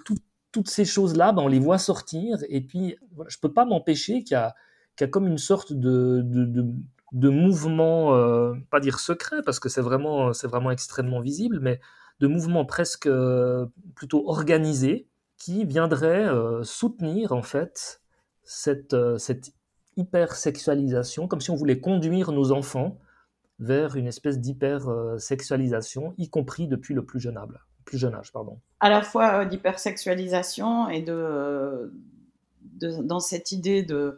toutes 0.52 0.70
ces 0.70 0.86
choses-là, 0.86 1.34
ben, 1.34 1.42
on 1.42 1.48
les 1.48 1.60
voit 1.60 1.78
sortir 1.78 2.38
et 2.48 2.62
puis 2.62 2.96
voilà, 3.16 3.30
je 3.30 3.38
peux 3.38 3.52
pas 3.52 3.66
m'empêcher 3.66 4.24
qu'il 4.24 4.38
y, 4.38 4.42
qu 4.96 5.04
y 5.04 5.04
a, 5.04 5.08
comme 5.08 5.28
une 5.28 5.38
sorte 5.38 5.74
de, 5.74 6.22
de, 6.24 6.46
de 6.46 6.66
de 7.14 7.30
mouvements, 7.30 8.16
euh, 8.16 8.56
pas 8.72 8.80
dire 8.80 9.00
secrets, 9.00 9.44
parce 9.44 9.60
que 9.60 9.70
c'est 9.70 9.82
vraiment, 9.82 10.34
c'est 10.34 10.48
vraiment 10.48 10.72
extrêmement 10.72 11.22
visible, 11.22 11.60
mais 11.62 11.80
de 12.20 12.28
mouvements 12.28 12.66
presque 12.66 13.06
euh, 13.06 13.68
plutôt 13.96 14.28
organisés 14.28 15.08
qui 15.38 15.66
viendraient 15.66 16.26
euh, 16.26 16.64
soutenir 16.64 17.32
en 17.32 17.44
fait 17.44 18.02
cette, 18.44 18.96
cette 19.18 19.54
hypersexualisation, 19.96 21.28
comme 21.28 21.40
si 21.40 21.52
on 21.52 21.56
voulait 21.56 21.80
conduire 21.80 22.32
nos 22.32 22.52
enfants 22.52 22.98
vers 23.60 23.96
une 23.96 24.08
espèce 24.08 24.40
d'hypersexualisation, 24.40 26.16
y 26.18 26.30
compris 26.30 26.68
depuis 26.68 26.96
le 26.96 27.06
plus 27.06 27.20
jeune 27.20 27.38
âge. 27.38 27.68
Plus 27.86 28.00
jeune 28.00 28.16
âge 28.16 28.32
pardon. 28.32 28.60
À 28.80 28.90
la 28.90 29.02
fois 29.04 29.46
d'hypersexualisation 29.46 30.90
et 30.90 31.02
de, 31.04 31.94
dans 32.82 33.20
cette 33.20 33.52
idée 33.52 33.84
de, 33.84 34.18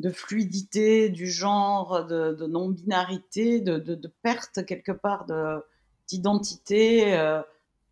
de 0.00 0.10
fluidité 0.10 1.10
du 1.10 1.30
genre, 1.30 2.06
de, 2.06 2.46
non-binarité, 2.46 3.60
de, 3.60 4.12
perte 4.22 4.64
quelque 4.64 4.92
part 4.92 5.26
d'identité 6.08 7.14
euh, 7.14 7.42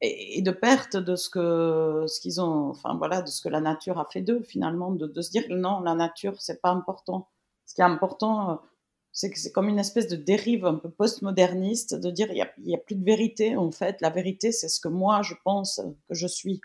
et, 0.01 0.41
de 0.43 0.51
perte 0.51 0.97
de 0.97 1.17
ce 1.17 1.29
que 1.29 2.05
ce 2.09 2.21
qu'ils 2.21 2.41
ont, 2.41 2.71
enfin 2.71 2.95
voilà, 2.97 3.21
de 3.23 3.29
ce 3.29 3.43
que 3.43 3.49
la 3.49 3.61
nature 3.61 3.99
a 3.99 4.07
fait 4.07 4.23
d'eux 4.23 4.43
finalement, 4.43 4.91
de, 4.91 5.21
se 5.21 5.31
dire 5.31 5.45
non, 5.51 5.81
la 5.81 5.95
nature 5.95 6.41
c'est 6.41 6.63
pas 6.63 6.71
important. 6.71 7.29
Ce 7.67 7.75
qui 7.75 7.83
est 7.83 7.85
important, 7.85 8.51
euh, 8.51 8.55
c'est 9.13 9.31
que 9.31 9.39
c'est 9.39 9.53
comme 9.53 9.69
une 9.69 9.79
espèce 9.79 10.09
de 10.09 10.17
dérive 10.17 10.65
un 10.65 10.77
peu 10.77 10.89
postmoderniste 10.89 11.95
de 11.95 12.11
dire 12.11 12.29
il 12.31 12.37
n'y 12.65 12.75
a, 12.75 12.79
a, 12.79 12.81
plus 12.81 12.95
de 12.95 13.05
vérité 13.05 13.57
en 13.57 13.71
fait. 13.71 14.01
La 14.01 14.11
vérité 14.11 14.51
c'est 14.53 14.69
ce 14.69 14.81
que 14.81 14.89
moi 14.89 15.21
je 15.23 15.35
pense 15.45 15.83
que 16.09 16.15
je 16.15 16.27
suis. 16.27 16.61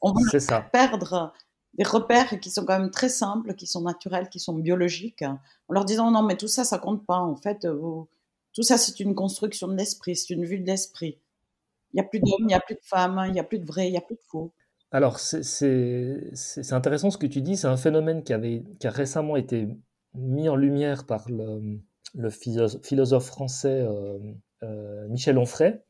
On 0.00 0.14
ça. 0.38 0.60
perdre 0.60 1.34
des 1.78 1.84
repères 1.84 2.40
qui 2.40 2.50
sont 2.50 2.64
quand 2.64 2.78
même 2.78 2.90
très 2.90 3.08
simples, 3.08 3.54
qui 3.54 3.66
sont 3.66 3.82
naturels, 3.82 4.28
qui 4.28 4.40
sont 4.40 4.54
biologiques, 4.54 5.22
en 5.22 5.72
leur 5.72 5.84
disant 5.84 6.10
non, 6.10 6.22
mais 6.22 6.36
tout 6.36 6.48
ça, 6.48 6.64
ça 6.64 6.78
compte 6.78 7.06
pas. 7.06 7.18
En 7.18 7.36
fait, 7.36 7.66
tout 8.52 8.62
ça, 8.62 8.76
c'est 8.76 9.00
une 9.00 9.14
construction 9.14 9.68
de 9.68 9.76
l'esprit, 9.76 10.16
c'est 10.16 10.34
une 10.34 10.44
vue 10.44 10.58
de 10.58 10.66
l'esprit. 10.66 11.18
Il 11.92 11.96
n'y 11.96 12.00
a 12.00 12.04
plus 12.04 12.20
d'hommes, 12.20 12.40
il 12.40 12.46
n'y 12.46 12.54
a 12.54 12.60
plus 12.60 12.74
de 12.74 12.84
femmes, 12.84 13.22
il 13.26 13.32
n'y 13.32 13.40
a 13.40 13.44
plus 13.44 13.58
de 13.58 13.64
vrai, 13.64 13.86
il 13.88 13.92
n'y 13.92 13.96
a 13.96 14.02
plus 14.02 14.16
de 14.16 14.22
faux. 14.26 14.52
Alors, 14.90 15.20
c'est 15.20 16.32
intéressant 16.70 17.10
ce 17.10 17.18
que 17.18 17.26
tu 17.26 17.40
dis. 17.42 17.56
C'est 17.56 17.66
un 17.66 17.76
phénomène 17.76 18.24
qui, 18.24 18.32
avait, 18.32 18.64
qui 18.80 18.86
a 18.86 18.90
récemment 18.90 19.36
été 19.36 19.68
mis 20.14 20.48
en 20.48 20.56
lumière 20.56 21.06
par 21.06 21.28
le, 21.30 21.78
le 22.14 22.30
philosophe, 22.30 23.26
français 23.26 23.80
euh, 23.82 24.18
euh, 24.62 25.06
Michel 25.08 25.38
Onfray. 25.38 25.80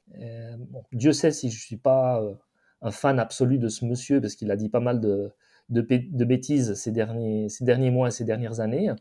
Dieu 0.92 1.12
sait 1.12 1.30
si 1.30 1.50
je 1.50 1.56
ne 1.56 1.60
suis 1.60 1.76
pas 1.76 2.20
euh, 2.22 2.34
un 2.82 2.90
fan 2.90 3.18
absolu 3.18 3.58
de 3.58 3.68
ce 3.68 3.84
monsieur, 3.84 4.20
parce 4.20 4.34
qu'il 4.34 4.50
a 4.50 4.56
dit 4.56 4.68
pas 4.68 4.80
mal 4.80 5.00
de, 5.00 5.32
de, 5.68 6.24
bêtises 6.24 6.74
ces 6.74 6.92
derniers, 6.92 7.48
ces 7.48 7.64
derniers 7.64 7.90
mois 7.90 8.08
et 8.08 8.10
ces 8.10 8.24
dernières 8.24 8.60
années. 8.60 8.92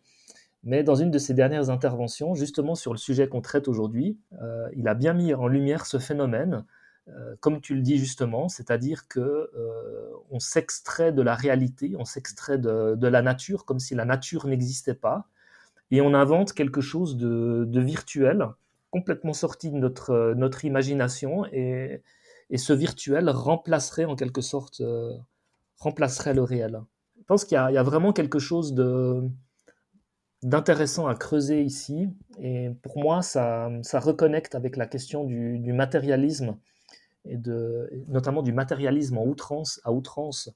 Mais 0.64 0.84
dans 0.84 0.96
une 0.96 1.12
de 1.12 1.18
ses 1.18 1.34
dernières 1.34 1.70
interventions, 1.70 2.36
justement 2.36 2.76
sur 2.76 2.92
le 2.92 2.98
sujet 2.98 3.30
qu'on 3.30 3.42
traite 3.42 3.68
aujourd'hui, 3.68 4.20
euh, 4.42 4.68
il 4.76 4.88
a 4.88 4.96
bien 4.96 5.14
mis 5.14 5.34
en 5.34 5.48
lumière 5.48 5.86
ce 5.86 5.98
phénomène, 5.98 6.66
euh, 7.10 7.36
comme 7.40 7.62
tu 7.62 7.74
le 7.76 7.82
dis 7.82 7.98
justement, 7.98 8.50
c'est-à-dire 8.50 9.08
que 9.08 9.20
euh, 9.20 10.12
on 10.30 10.40
s'extrait 10.40 11.14
de 11.14 11.22
la 11.22 11.36
réalité, 11.36 11.96
on 11.98 12.06
s'extrait 12.06 12.58
de, 12.58 13.08
la 13.08 13.22
nature, 13.22 13.66
comme 13.66 13.80
si 13.80 13.96
la 13.96 14.04
nature 14.04 14.48
n'existait 14.48 14.94
pas, 14.94 15.28
et 15.90 16.02
on 16.02 16.14
invente 16.14 16.52
quelque 16.52 16.82
chose 16.82 17.16
de, 17.16 17.80
virtuel, 17.80 18.48
complètement 18.92 19.34
sorti 19.34 19.72
de 19.72 19.78
notre, 19.78 20.34
notre 20.36 20.66
imagination, 20.66 21.46
et, 21.54 22.02
et 22.50 22.58
ce 22.58 22.74
virtuel 22.74 23.30
remplacerait 23.30 24.06
en 24.06 24.16
quelque 24.18 24.42
sorte 24.42 24.82
remplacerait 25.78 26.34
le 26.34 26.44
réel. 26.44 26.82
Je 27.18 27.24
pense 27.24 27.46
qu'il 27.46 27.56
y, 27.56 27.78
a 27.78 27.84
vraiment 27.84 28.14
quelque 28.14 28.40
chose 28.40 28.74
d'intéressant 30.44 31.08
à 31.08 31.16
creuser 31.16 31.62
ici. 31.62 32.10
Et 32.40 32.70
pour 32.82 33.00
moi, 33.00 33.22
ça, 33.22 33.70
ça 33.82 34.00
reconnecte 34.00 34.56
avec 34.56 34.78
la 34.78 34.88
question 34.88 35.26
du, 35.26 35.74
matérialisme, 35.74 36.58
et 37.26 37.38
notamment 38.08 38.42
du 38.42 38.54
matérialisme 38.54 39.18
en 39.18 39.26
outrance, 39.26 39.82
à 39.84 39.92
outrance, 39.92 40.50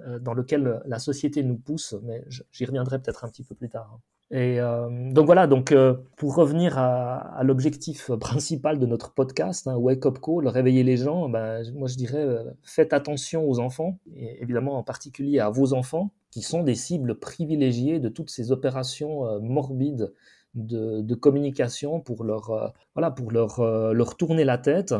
euh, 0.00 0.18
dans 0.18 0.34
lequel 0.34 0.82
la 0.84 0.98
société 0.98 1.42
nous 1.42 1.56
pousse, 1.56 1.94
mais 2.02 2.22
j'y 2.50 2.66
reviendrai 2.66 3.00
peut-être 3.00 3.24
un 3.24 3.28
petit 3.28 3.44
peu 3.44 3.54
plus 3.54 3.70
tard. 3.70 3.98
Et 4.32 4.58
euh, 4.60 4.88
donc 5.12 5.26
voilà, 5.26 5.46
donc 5.46 5.70
euh, 5.70 5.94
pour 6.16 6.34
revenir 6.34 6.78
à, 6.78 7.42
l'objectif 7.44 8.10
principal 8.20 8.80
de 8.80 8.86
notre 8.86 9.12
podcast, 9.12 9.68
hein, 9.68 9.76
Wake 9.76 10.04
Up 10.04 10.18
Call, 10.20 10.48
réveiller 10.48 10.82
les 10.82 10.96
gens, 10.96 11.28
ben, 11.28 11.62
moi 11.74 11.86
je 11.86 11.94
dirais 11.94 12.24
euh, 12.24 12.42
faites 12.64 12.92
attention 12.92 13.48
aux 13.48 13.60
enfants, 13.60 13.98
et 14.16 14.42
évidemment 14.42 14.78
en 14.78 14.82
particulier 14.82 15.38
à 15.38 15.48
vos 15.50 15.74
enfants, 15.74 16.10
qui 16.32 16.42
sont 16.42 16.64
des 16.64 16.74
cibles 16.74 17.14
privilégiées 17.20 18.00
de 18.00 18.08
toutes 18.08 18.30
ces 18.30 18.50
opérations 18.50 19.40
morbides 19.40 20.12
de, 20.54 21.14
communication 21.14 22.00
pour 22.00 22.24
leur, 22.24 22.74
voilà, 22.94 23.10
pour 23.10 23.30
leur, 23.30 23.62
leur 23.94 24.16
tourner 24.16 24.44
la 24.44 24.58
tête 24.58 24.94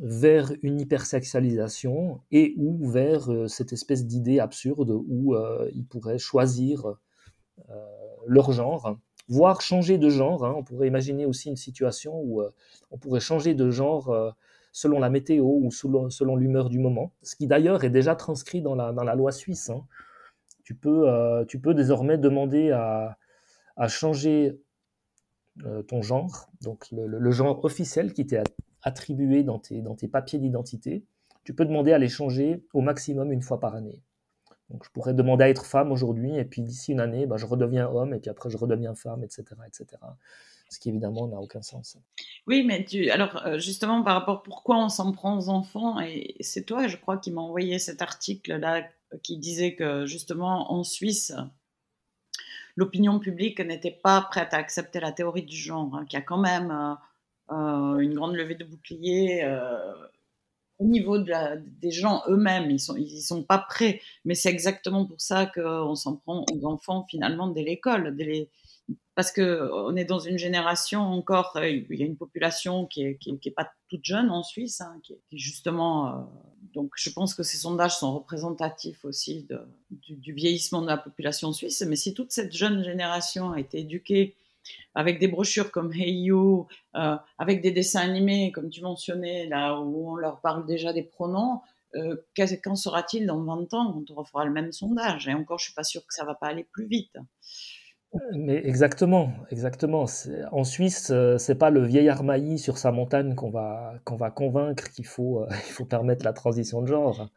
vers 0.00 0.52
une 0.62 0.80
hypersexualisation 0.80 2.20
et 2.32 2.54
ou 2.56 2.88
vers 2.88 3.28
cette 3.46 3.72
espèce 3.72 4.04
d'idée 4.06 4.40
absurde 4.40 4.90
où 4.90 5.36
ils 5.72 5.86
pourraient 5.86 6.18
choisir 6.18 6.96
leur 8.30 8.52
genre, 8.52 8.96
voire 9.28 9.60
changer 9.60 9.98
de 9.98 10.08
genre. 10.08 10.46
Hein. 10.46 10.54
On 10.56 10.62
pourrait 10.62 10.86
imaginer 10.86 11.26
aussi 11.26 11.48
une 11.48 11.56
situation 11.56 12.20
où 12.20 12.40
euh, 12.40 12.50
on 12.92 12.96
pourrait 12.96 13.20
changer 13.20 13.54
de 13.54 13.70
genre 13.70 14.08
euh, 14.10 14.30
selon 14.72 15.00
la 15.00 15.10
météo 15.10 15.44
ou 15.44 15.70
selon, 15.72 16.36
l'humeur 16.36 16.70
du 16.70 16.78
moment, 16.78 17.12
ce 17.22 17.34
qui 17.34 17.48
d'ailleurs 17.48 17.82
est 17.82 17.90
déjà 17.90 18.14
transcrit 18.14 18.62
dans 18.62 18.76
la, 18.76 19.14
loi 19.16 19.32
suisse. 19.32 19.68
Hein. 19.68 19.84
Tu, 20.62 20.76
peux, 20.76 21.08
euh, 21.08 21.44
tu 21.44 21.60
peux 21.60 21.74
désormais 21.74 22.18
demander 22.18 22.70
à, 22.70 23.16
changer 23.88 24.60
ton 25.88 26.02
genre, 26.02 26.50
donc 26.60 26.86
le, 26.92 27.30
genre 27.30 27.64
officiel 27.64 28.12
qui 28.12 28.26
t'est 28.26 28.42
attribué 28.82 29.42
dans 29.42 29.58
tes 29.58 30.08
papiers 30.08 30.38
d'identité. 30.38 31.02
Tu 31.44 31.54
peux 31.54 31.64
demander 31.64 31.92
à 31.92 31.98
les 31.98 32.08
changer 32.08 32.62
au 32.74 32.82
maximum 32.82 33.32
une 33.32 33.42
fois 33.42 33.58
par 33.58 33.74
année. 33.74 34.02
Donc 34.70 34.84
je 34.84 34.90
pourrais 34.90 35.14
demander 35.14 35.44
à 35.44 35.48
être 35.48 35.66
femme 35.66 35.90
aujourd'hui, 35.90 36.36
et 36.36 36.44
puis 36.44 36.62
d'ici 36.62 36.92
une 36.92 37.00
année, 37.00 37.26
ben, 37.26 37.36
je 37.36 37.46
redeviens 37.46 37.88
homme, 37.88 38.14
et 38.14 38.20
puis 38.20 38.30
après 38.30 38.50
je 38.50 38.56
redeviens 38.56 38.94
femme, 38.94 39.24
etc. 39.24 39.44
etc. 39.66 40.00
Ce 40.68 40.78
qui 40.78 40.90
évidemment 40.90 41.26
n'a 41.26 41.38
aucun 41.38 41.62
sens. 41.62 41.98
Oui, 42.46 42.62
mais 42.64 42.84
tu, 42.84 43.10
alors 43.10 43.44
euh, 43.46 43.58
justement 43.58 44.02
par 44.04 44.14
rapport 44.14 44.38
à 44.38 44.42
pourquoi 44.44 44.78
on 44.78 44.88
s'en 44.88 45.10
prend 45.10 45.36
aux 45.36 45.48
enfants, 45.48 46.00
et 46.00 46.36
c'est 46.40 46.62
toi, 46.62 46.86
je 46.86 46.96
crois, 46.96 47.18
qui 47.18 47.32
m'a 47.32 47.40
envoyé 47.40 47.78
cet 47.78 48.00
article-là 48.02 48.88
qui 49.24 49.38
disait 49.38 49.74
que 49.74 50.06
justement 50.06 50.72
en 50.72 50.84
Suisse, 50.84 51.34
l'opinion 52.76 53.18
publique 53.18 53.60
n'était 53.60 53.90
pas 53.90 54.20
prête 54.30 54.54
à 54.54 54.58
accepter 54.58 55.00
la 55.00 55.10
théorie 55.10 55.42
du 55.42 55.56
genre, 55.56 55.94
hein, 55.96 56.04
qu'il 56.04 56.18
y 56.18 56.22
a 56.22 56.24
quand 56.24 56.38
même 56.38 56.70
euh, 56.70 56.94
euh, 57.54 57.98
une 57.98 58.14
grande 58.14 58.36
levée 58.36 58.54
de 58.54 58.64
bouclier 58.64 59.42
au 60.80 60.86
niveau 60.86 61.18
des 61.18 61.90
gens 61.90 62.22
eux-mêmes, 62.26 62.70
ils 62.70 62.80
sont, 62.80 62.96
ils 62.96 63.20
sont 63.20 63.42
pas 63.42 63.58
prêts. 63.58 64.00
Mais 64.24 64.34
c'est 64.34 64.48
exactement 64.48 65.04
pour 65.04 65.20
ça 65.20 65.46
qu'on 65.46 65.94
s'en 65.94 66.16
prend 66.16 66.44
aux 66.52 66.66
enfants 66.66 67.06
finalement 67.08 67.48
dès 67.48 67.62
l'école, 67.62 68.16
parce 69.14 69.30
que 69.30 69.70
on 69.72 69.94
est 69.96 70.06
dans 70.06 70.18
une 70.18 70.38
génération 70.38 71.02
encore, 71.02 71.52
euh, 71.56 71.68
il 71.68 72.00
y 72.00 72.02
a 72.02 72.06
une 72.06 72.16
population 72.16 72.86
qui 72.86 73.02
est, 73.02 73.18
qui, 73.18 73.50
pas 73.50 73.70
toute 73.88 74.04
jeune 74.04 74.30
en 74.30 74.42
Suisse, 74.42 74.80
hein, 74.80 74.98
qui, 75.02 75.12
est, 75.12 75.20
justement. 75.32 76.08
Euh, 76.08 76.20
donc, 76.72 76.92
je 76.96 77.10
pense 77.10 77.34
que 77.34 77.42
ces 77.42 77.58
sondages 77.58 77.96
sont 77.96 78.14
représentatifs 78.14 79.04
aussi 79.04 79.44
de, 79.44 79.60
du, 79.90 80.32
vieillissement 80.32 80.80
de 80.80 80.86
la 80.86 80.96
population 80.96 81.52
suisse. 81.52 81.82
Mais 81.86 81.96
si 81.96 82.14
toute 82.14 82.32
cette 82.32 82.56
jeune 82.56 82.84
génération 82.84 83.52
a 83.52 83.60
été 83.60 83.80
éduquée 83.80 84.36
avec 84.94 85.18
des 85.18 85.28
brochures 85.28 85.70
comme 85.70 85.92
Hey 85.92 86.22
You, 86.24 86.66
euh, 86.96 87.16
avec 87.38 87.60
des 87.62 87.70
dessins 87.70 88.00
animés, 88.00 88.52
comme 88.52 88.70
tu 88.70 88.82
mentionnais, 88.82 89.46
là 89.46 89.78
où 89.80 90.10
on 90.10 90.16
leur 90.16 90.40
parle 90.40 90.66
déjà 90.66 90.92
des 90.92 91.02
pronoms, 91.02 91.60
euh, 91.96 92.16
qu'en 92.62 92.76
sera-t-il 92.76 93.26
dans 93.26 93.42
20 93.42 93.74
ans 93.74 93.92
quand 93.92 94.10
on 94.10 94.14
refera 94.14 94.44
le 94.44 94.52
même 94.52 94.72
sondage? 94.72 95.28
Et 95.28 95.34
encore, 95.34 95.58
je 95.58 95.66
suis 95.66 95.74
pas 95.74 95.84
sûre 95.84 96.02
que 96.02 96.14
ça 96.14 96.24
va 96.24 96.34
pas 96.34 96.46
aller 96.48 96.64
plus 96.64 96.86
vite. 96.86 97.16
Mais 98.32 98.56
exactement, 98.66 99.32
exactement. 99.50 100.04
En 100.50 100.64
Suisse, 100.64 101.10
euh, 101.12 101.38
c'est 101.38 101.54
pas 101.54 101.70
le 101.70 101.84
vieillard 101.84 102.24
mailly 102.24 102.58
sur 102.58 102.76
sa 102.76 102.90
montagne 102.90 103.36
qu'on 103.36 103.50
va, 103.50 103.94
qu'on 104.04 104.16
va 104.16 104.30
convaincre 104.30 104.90
qu'il 104.90 105.06
faut, 105.06 105.46
faut 105.70 105.84
permettre 105.84 106.24
la 106.24 106.32
transition 106.32 106.82
de 106.82 106.88
genre. 106.88 107.30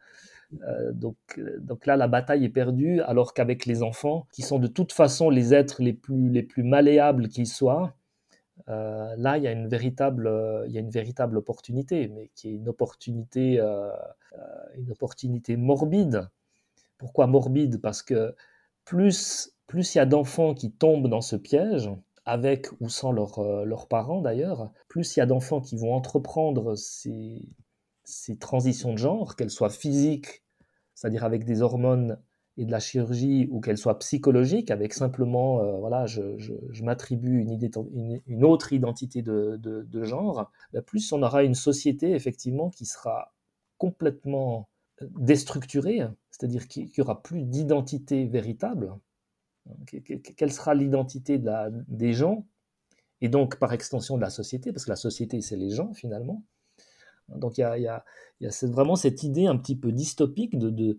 Euh, 0.62 0.92
donc, 0.92 1.16
euh, 1.38 1.58
donc 1.60 1.86
là, 1.86 1.96
la 1.96 2.08
bataille 2.08 2.44
est 2.44 2.50
perdue, 2.50 3.00
alors 3.02 3.34
qu'avec 3.34 3.66
les 3.66 3.82
enfants, 3.82 4.26
qui 4.32 4.42
sont 4.42 4.58
de 4.58 4.66
toute 4.66 4.92
façon 4.92 5.30
les 5.30 5.54
êtres 5.54 5.82
les 5.82 5.92
plus, 5.92 6.28
les 6.28 6.42
plus 6.42 6.62
malléables 6.62 7.28
qu'ils 7.28 7.46
soient, 7.46 7.94
euh, 8.68 9.14
là, 9.16 9.36
il 9.36 9.44
y, 9.44 9.48
a 9.48 9.52
une 9.52 9.68
véritable, 9.68 10.30
il 10.66 10.72
y 10.72 10.78
a 10.78 10.80
une 10.80 10.90
véritable 10.90 11.38
opportunité, 11.38 12.08
mais 12.08 12.30
qui 12.34 12.48
est 12.48 12.52
une 12.52 12.68
opportunité, 12.68 13.58
une 14.76 14.90
opportunité 14.92 15.56
morbide. 15.56 16.28
Pourquoi 16.98 17.26
morbide? 17.26 17.80
Parce 17.80 18.02
que 18.02 18.34
plus 18.84 19.50
plus 19.66 19.94
il 19.94 19.98
y 19.98 20.00
a 20.00 20.06
d'enfants 20.06 20.54
qui 20.54 20.70
tombent 20.70 21.08
dans 21.08 21.22
ce 21.22 21.36
piège, 21.36 21.90
avec 22.26 22.68
ou 22.80 22.88
sans 22.88 23.12
leurs 23.12 23.88
parents 23.88 24.20
d'ailleurs, 24.20 24.70
plus 24.88 25.16
il 25.16 25.20
y 25.20 25.22
a 25.22 25.26
d'enfants 25.26 25.60
qui 25.60 25.76
vont 25.76 25.94
entreprendre 25.94 26.74
ces, 26.76 27.48
ces 28.04 28.36
transitions 28.36 28.92
de 28.92 28.98
genre, 28.98 29.36
qu'elles 29.36 29.50
soient 29.50 29.70
physiques, 29.70 30.43
c'est-à-dire 30.94 31.24
avec 31.24 31.44
des 31.44 31.62
hormones 31.62 32.18
et 32.56 32.64
de 32.64 32.70
la 32.70 32.78
chirurgie, 32.78 33.48
ou 33.50 33.60
qu'elles 33.60 33.78
soient 33.78 33.98
psychologiques, 33.98 34.70
avec 34.70 34.94
simplement, 34.94 35.60
euh, 35.60 35.78
voilà, 35.78 36.06
je, 36.06 36.22
m'attribue 36.82 37.40
une, 37.40 38.44
autre 38.44 38.72
identité 38.72 39.22
de, 39.22 40.04
genre, 40.04 40.50
bah, 40.72 40.82
plus 40.82 41.12
on 41.12 41.22
aura 41.22 41.42
une 41.42 41.54
société, 41.54 42.12
effectivement, 42.12 42.70
qui 42.70 42.86
sera 42.86 43.34
complètement 43.76 44.68
euh, 45.02 45.08
déstructurée, 45.18 46.02
c'est-à-dire 46.30 46.68
qu'il 46.68 46.84
n'y 46.84 47.00
aura 47.00 47.22
plus 47.22 47.42
d'identité 47.42 48.24
véritable. 48.26 48.94
Quelle 50.36 50.52
sera 50.52 50.74
l'identité 50.74 51.42
des 51.88 52.12
gens, 52.12 52.46
et 53.20 53.28
donc 53.28 53.58
par 53.58 53.72
extension 53.72 54.16
de 54.16 54.20
la 54.20 54.30
société, 54.30 54.72
parce 54.72 54.84
que 54.84 54.90
la 54.90 54.96
société, 54.96 55.40
c'est 55.40 55.56
les 55.56 55.70
gens, 55.70 55.92
finalement. 55.94 56.44
Donc 57.28 57.58
il 57.58 57.62
y 57.62 57.86
a, 57.88 58.04
vraiment 58.62 58.96
cette 58.96 59.22
idée 59.22 59.46
un 59.46 59.56
petit 59.56 59.76
peu 59.76 59.92
dystopique 59.92 60.58
de, 60.58 60.98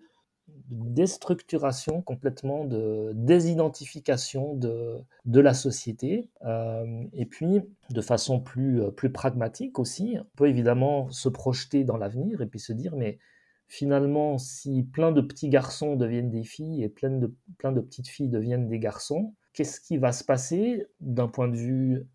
déstructuration 0.70 2.02
complètement, 2.02 2.66
de 2.66 3.12
désidentification 3.14 4.56
de, 4.56 5.40
la 5.40 5.54
société. 5.54 6.30
Euh, 6.46 7.04
et 7.14 7.26
puis, 7.26 7.62
de 7.90 8.02
façon 8.02 8.40
plus, 8.40 8.82
plus 8.96 9.12
pragmatique 9.12 9.80
aussi, 9.80 10.18
on 10.20 10.26
peut 10.36 10.48
évidemment 10.48 11.10
se 11.10 11.30
projeter 11.30 11.84
dans 11.84 11.98
l'avenir 11.98 12.42
et 12.42 12.48
puis 12.48 12.60
se 12.60 12.74
dire, 12.74 12.96
mais 12.96 13.20
finalement, 13.68 14.38
si 14.38 14.84
plein 14.84 15.12
de 15.12 15.22
petits 15.22 15.50
garçons 15.50 15.96
deviennent 15.96 16.30
des 16.30 16.44
filles 16.44 16.84
et 16.84 16.90
plein 16.90 17.10
de, 17.10 17.34
plein 17.58 17.72
de 17.72 17.82
petites 17.82 18.08
filles 18.08 18.30
deviennent 18.30 18.68
des 18.68 18.80
garçons, 18.80 19.34
qu'est-ce 19.54 19.82
qui 19.82 19.98
va 19.98 20.12
se 20.12 20.24
passer 20.24 20.86
d'un 21.00 21.28
point 21.28 21.48
de 21.48 21.58
vue 21.58 22.08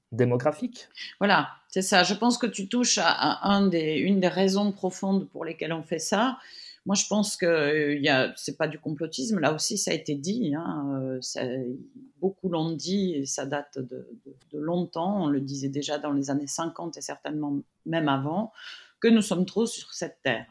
Voilà, 1.21 1.51
c'est 1.69 1.83
ça. 1.83 2.03
Je 2.03 2.15
pense 2.15 2.37
que 2.37 2.47
tu 2.47 2.69
touches 2.69 2.99
à, 3.01 3.41
une 3.45 3.71
des 3.71 4.29
raisons 4.29 4.73
profondes 4.73 5.29
pour 5.29 5.45
lesquelles 5.45 5.73
on 5.73 5.83
fait 5.83 5.99
ça. 5.99 6.39
Moi, 6.87 6.95
je 6.95 7.07
pense 7.07 7.37
que 7.37 7.47
euh, 7.47 8.33
ce 8.37 8.51
n'est 8.51 8.57
pas 8.57 8.67
du 8.67 8.79
complotisme. 8.79 9.39
Là 9.39 9.53
aussi, 9.53 9.77
ça 9.77 9.91
a 9.91 9.95
été 9.95 10.15
dit. 10.15 10.55
Hein, 10.55 11.21
euh, 11.37 11.75
beaucoup 12.21 12.49
l'ont 12.49 12.73
dit 12.73 13.15
et 13.15 13.27
ça 13.27 13.45
date 13.45 13.79
de, 13.79 14.09
longtemps. 14.53 15.25
On 15.25 15.27
le 15.29 15.41
disait 15.41 15.69
déjà 15.69 15.99
dans 15.99 16.13
les 16.13 16.31
années 16.31 16.47
50 16.47 16.97
et 16.97 17.01
certainement 17.03 17.59
même 17.87 18.09
avant, 18.09 18.53
que 18.99 19.09
nous 19.09 19.23
sommes 19.23 19.47
trop 19.47 19.67
sur 19.67 19.93
cette 19.93 20.23
terre. 20.23 20.47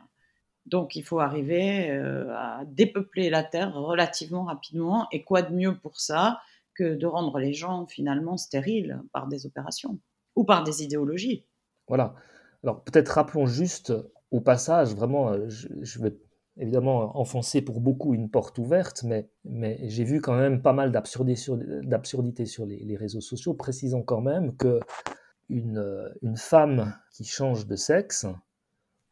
Donc, 0.67 0.95
il 0.95 1.03
faut 1.03 1.19
arriver 1.19 1.89
euh, 1.89 2.31
à 2.35 2.63
dépeupler 2.65 3.31
la 3.31 3.43
terre 3.43 3.73
relativement 3.73 4.43
rapidement. 4.43 5.07
Et 5.11 5.23
quoi 5.23 5.41
de 5.41 5.53
mieux 5.53 5.75
pour 5.75 5.99
ça 5.99 6.41
de 6.83 7.05
rendre 7.05 7.39
les 7.39 7.53
gens 7.53 7.85
finalement 7.87 8.37
stériles 8.37 9.01
par 9.13 9.27
des 9.27 9.45
opérations 9.45 9.99
ou 10.35 10.43
par 10.43 10.63
des 10.63 10.83
idéologies. 10.83 11.45
Voilà. 11.87 12.15
Alors 12.63 12.83
peut-être 12.83 13.09
rappelons 13.09 13.45
juste 13.45 13.93
au 14.31 14.41
passage, 14.41 14.93
vraiment, 14.93 15.31
euh, 15.31 15.47
je, 15.47 15.99
vais 16.01 16.15
évidemment 16.57 17.17
enfoncer 17.17 17.61
pour 17.61 17.79
beaucoup 17.79 18.13
une 18.13 18.29
porte 18.29 18.57
ouverte, 18.59 19.03
mais, 19.03 19.29
mais 19.43 19.79
j'ai 19.89 20.03
vu 20.03 20.21
quand 20.21 20.37
même 20.37 20.61
pas 20.61 20.73
mal 20.73 20.91
d'absurdités 20.91 21.35
sur, 22.45 22.65
les, 22.65 22.97
réseaux 22.97 23.21
sociaux, 23.21 23.53
précisant 23.53 24.01
quand 24.01 24.21
même 24.21 24.55
que 24.55 24.79
une, 25.49 26.11
une 26.21 26.37
femme 26.37 26.95
qui 27.11 27.23
change 27.23 27.65
de 27.65 27.75
sexe 27.75 28.27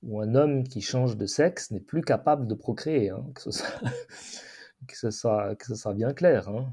ou 0.04 0.22
un 0.22 0.36
homme 0.36 0.64
qui 0.66 0.82
change 0.82 1.18
de 1.18 1.26
sexe 1.26 1.72
n'est 1.72 1.80
plus 1.80 2.02
capable 2.02 2.48
de 2.48 2.54
procréer, 2.54 3.10
hein, 3.10 3.26
que, 3.34 3.42
ce 3.42 3.52
soit, 3.52 3.80
que, 4.88 5.56
que 5.56 5.76
soit 5.76 5.94
bien 5.94 6.14
clair. 6.14 6.50
Hein 6.50 6.72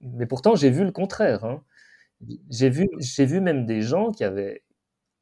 mais 0.00 0.26
pourtant 0.26 0.54
j'ai 0.54 0.70
vu 0.70 0.84
le 0.84 0.92
contraire. 0.92 1.44
Hein. 1.44 1.62
J'ai 2.48 2.70
vu, 2.70 2.88
vu 3.18 3.40
même 3.40 3.66
des 3.66 3.82
gens 3.82 4.12
qui 4.12 4.24
avaient 4.24 4.62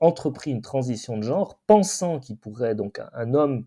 entrepris 0.01 0.51
une 0.51 0.63
transition 0.63 1.17
de 1.17 1.23
genre, 1.23 1.61
pensant 1.67 2.21
qu'il 2.21 2.37
pourrait 2.37 2.75
donc 2.75 3.01
un, 3.13 3.35
homme, 3.35 3.67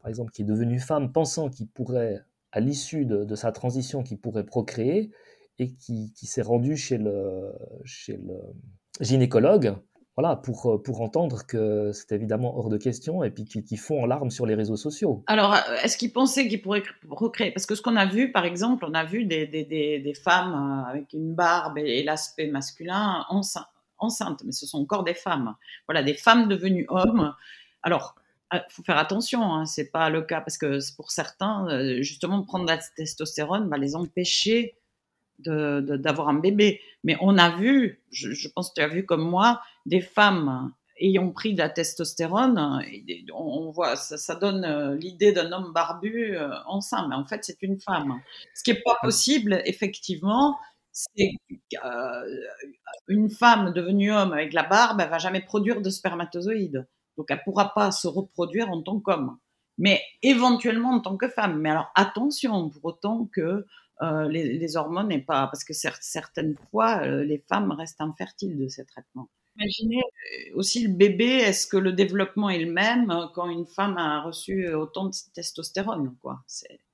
par 0.00 0.08
exemple, 0.08 0.30
qui 0.30 0.42
est 0.42 0.46
devenu 0.46 0.78
femme, 0.78 1.12
pensant 1.12 1.48
qu'il 1.48 1.68
pourrait, 1.68 2.22
à 2.52 2.60
l'issue 2.60 3.06
de, 3.06 3.34
sa 3.34 3.52
transition, 3.52 4.02
qu'il 4.02 4.18
pourrait 4.18 4.44
procréer, 4.44 5.10
et 5.58 5.72
qui, 5.72 6.12
s'est 6.22 6.42
rendu 6.42 6.76
chez 6.76 6.98
le 6.98 7.52
gynécologue 9.00 9.76
voilà, 10.16 10.36
pour, 10.36 10.66
euh, 10.66 10.82
pour 10.82 11.00
entendre 11.00 11.44
que 11.44 11.90
c'est 11.92 12.12
évidemment 12.12 12.56
hors 12.56 12.68
de 12.68 12.76
question 12.76 13.24
et 13.24 13.30
puis 13.30 13.44
qui, 13.44 13.76
font 13.76 14.04
en 14.04 14.06
larmes 14.06 14.30
sur 14.30 14.46
les 14.46 14.54
réseaux 14.54 14.76
sociaux. 14.76 15.24
Alors, 15.26 15.54
euh, 15.54 15.58
est-ce 15.82 15.96
qu'ils 15.96 16.12
pensaient 16.12 16.46
qu'ils 16.46 16.62
pourraient 16.62 16.84
recréer 17.08 17.50
Parce 17.50 17.66
que 17.66 17.74
ce 17.74 17.82
qu'on 17.82 17.96
a 17.96 18.06
vu, 18.06 18.30
par 18.30 18.44
exemple, 18.44 18.84
on 18.88 18.94
a 18.94 19.04
vu 19.04 19.24
des, 19.24 19.46
des, 19.46 19.64
des, 19.64 20.14
femmes 20.14 20.54
euh, 20.54 20.90
avec 20.90 21.12
une 21.12 21.34
barbe 21.34 21.78
et, 21.78 22.04
l'aspect 22.04 22.46
masculin 22.46 23.26
enceintes, 23.28 24.42
mais 24.44 24.52
ce 24.52 24.66
sont 24.66 24.78
encore 24.78 25.02
des 25.02 25.14
femmes. 25.14 25.56
Voilà, 25.88 26.04
des 26.04 26.14
femmes 26.14 26.46
devenues 26.46 26.86
hommes. 26.90 27.34
Alors, 27.82 28.14
il 28.52 28.62
faut 28.68 28.84
faire 28.84 28.98
attention, 28.98 29.42
hein, 29.42 29.66
c'est 29.66 29.90
pas 29.90 30.10
le 30.10 30.22
cas 30.22 30.40
parce 30.40 30.58
que 30.58 30.78
pour 30.94 31.10
certains, 31.10 31.66
justement, 32.02 32.42
prendre 32.44 32.66
la 32.66 32.78
testostérone 32.78 33.68
va 33.68 33.78
les 33.78 33.96
empêcher 33.96 34.76
d'avoir 35.38 36.28
un 36.28 36.34
bébé. 36.34 36.80
Mais 37.02 37.16
on 37.20 37.38
a 37.38 37.56
vu, 37.56 38.02
je, 38.10 38.48
pense 38.48 38.70
que 38.70 38.74
tu 38.76 38.80
as 38.80 38.88
vu 38.88 39.04
comme 39.04 39.28
moi, 39.28 39.60
des 39.86 40.00
femmes 40.00 40.72
ayant 41.00 41.30
pris 41.30 41.54
de 41.54 41.58
la 41.58 41.68
testostérone, 41.68 42.82
on, 43.34 43.70
voit, 43.70 43.96
ça, 43.96 44.34
donne 44.36 44.64
euh, 44.64 44.94
l'idée 44.96 45.32
d'un 45.32 45.50
homme 45.52 45.72
barbu 45.72 46.36
euh, 46.36 46.50
enceint, 46.66 47.08
mais 47.08 47.16
en 47.16 47.24
fait 47.24 47.44
c'est 47.44 47.62
une 47.62 47.80
femme. 47.80 48.20
Ce 48.54 48.62
qui 48.62 48.72
n'est 48.72 48.80
pas 48.80 48.96
possible, 49.02 49.60
effectivement, 49.64 50.56
c'est 50.92 51.32
euh, 51.84 52.40
une 53.08 53.30
femme 53.30 53.72
devenue 53.72 54.12
homme 54.12 54.32
avec 54.32 54.52
la 54.52 54.62
barbe, 54.62 55.00
elle 55.00 55.10
va 55.10 55.18
jamais 55.18 55.40
produire 55.40 55.82
de 55.82 55.90
spermatozoïdes, 55.90 56.86
donc 57.16 57.26
elle 57.30 57.42
pourra 57.42 57.74
pas 57.74 57.90
se 57.90 58.06
reproduire 58.06 58.70
en 58.70 58.82
tant 58.82 59.00
qu'homme, 59.00 59.38
mais 59.78 60.00
éventuellement 60.22 60.90
en 60.90 61.00
tant 61.00 61.16
que 61.16 61.28
femme. 61.28 61.58
Mais 61.60 61.70
alors 61.70 61.90
attention, 61.96 62.70
pour 62.70 62.84
autant 62.84 63.28
que 63.32 63.66
euh, 64.02 64.28
les, 64.28 64.76
hormones 64.76 65.12
et 65.12 65.20
pas 65.20 65.46
parce 65.46 65.62
que 65.62 65.72
certaines 65.72 66.56
fois 66.70 67.02
euh, 67.02 67.22
les 67.22 67.38
femmes 67.48 67.70
restent 67.70 68.00
infertiles 68.00 68.58
de 68.58 68.68
ces 68.68 68.84
traitements. 68.84 69.30
Imaginez 69.56 70.00
euh, 70.00 70.56
aussi 70.58 70.84
le 70.86 70.92
bébé, 70.92 71.26
est-ce 71.26 71.68
que 71.68 71.76
le 71.76 71.92
développement 71.92 72.50
est 72.50 72.58
le 72.58 72.72
même 72.72 73.12
quand 73.34 73.48
une 73.48 73.66
femme 73.66 73.96
a 73.96 74.22
reçu 74.22 74.68
autant 74.74 75.06
de 75.06 75.12
testostérone 75.32 76.16
quoi? 76.20 76.40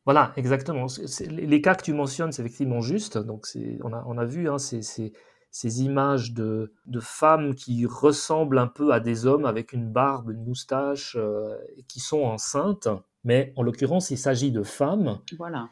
Voilà, 0.05 0.32
exactement. 0.36 0.86
Les 1.28 1.61
cas 1.61 1.74
que 1.74 1.84
tu 1.84 1.92
mentionnes, 1.92 2.32
c'est 2.32 2.42
effectivement 2.42 2.80
juste. 2.80 3.16
Donc, 3.16 3.46
on 3.82 3.92
a, 3.92 4.05
on 4.07 4.18
a 4.18 4.24
vu 4.24 4.48
hein, 4.48 4.59
ces, 4.59 4.82
ces, 4.82 5.82
images 5.82 6.32
de, 6.32 6.74
de, 6.86 7.01
femmes 7.01 7.55
qui 7.55 7.86
ressemblent 7.86 8.59
un 8.59 8.66
peu 8.66 8.92
à 8.92 9.01
des 9.01 9.26
hommes 9.26 9.44
avec 9.44 9.72
une 9.72 9.90
barbe, 9.90 10.30
une 10.30 10.44
moustache, 10.44 11.16
euh, 11.18 11.57
qui 11.86 12.01
sont 12.01 12.22
enceintes. 12.22 12.88
Mais 13.24 13.53
en 13.57 13.62
l'occurrence, 13.62 14.11
il 14.11 14.18
s'agit 14.18 14.53
de 14.53 14.62
femmes 14.62 15.20
voilà. 15.36 15.68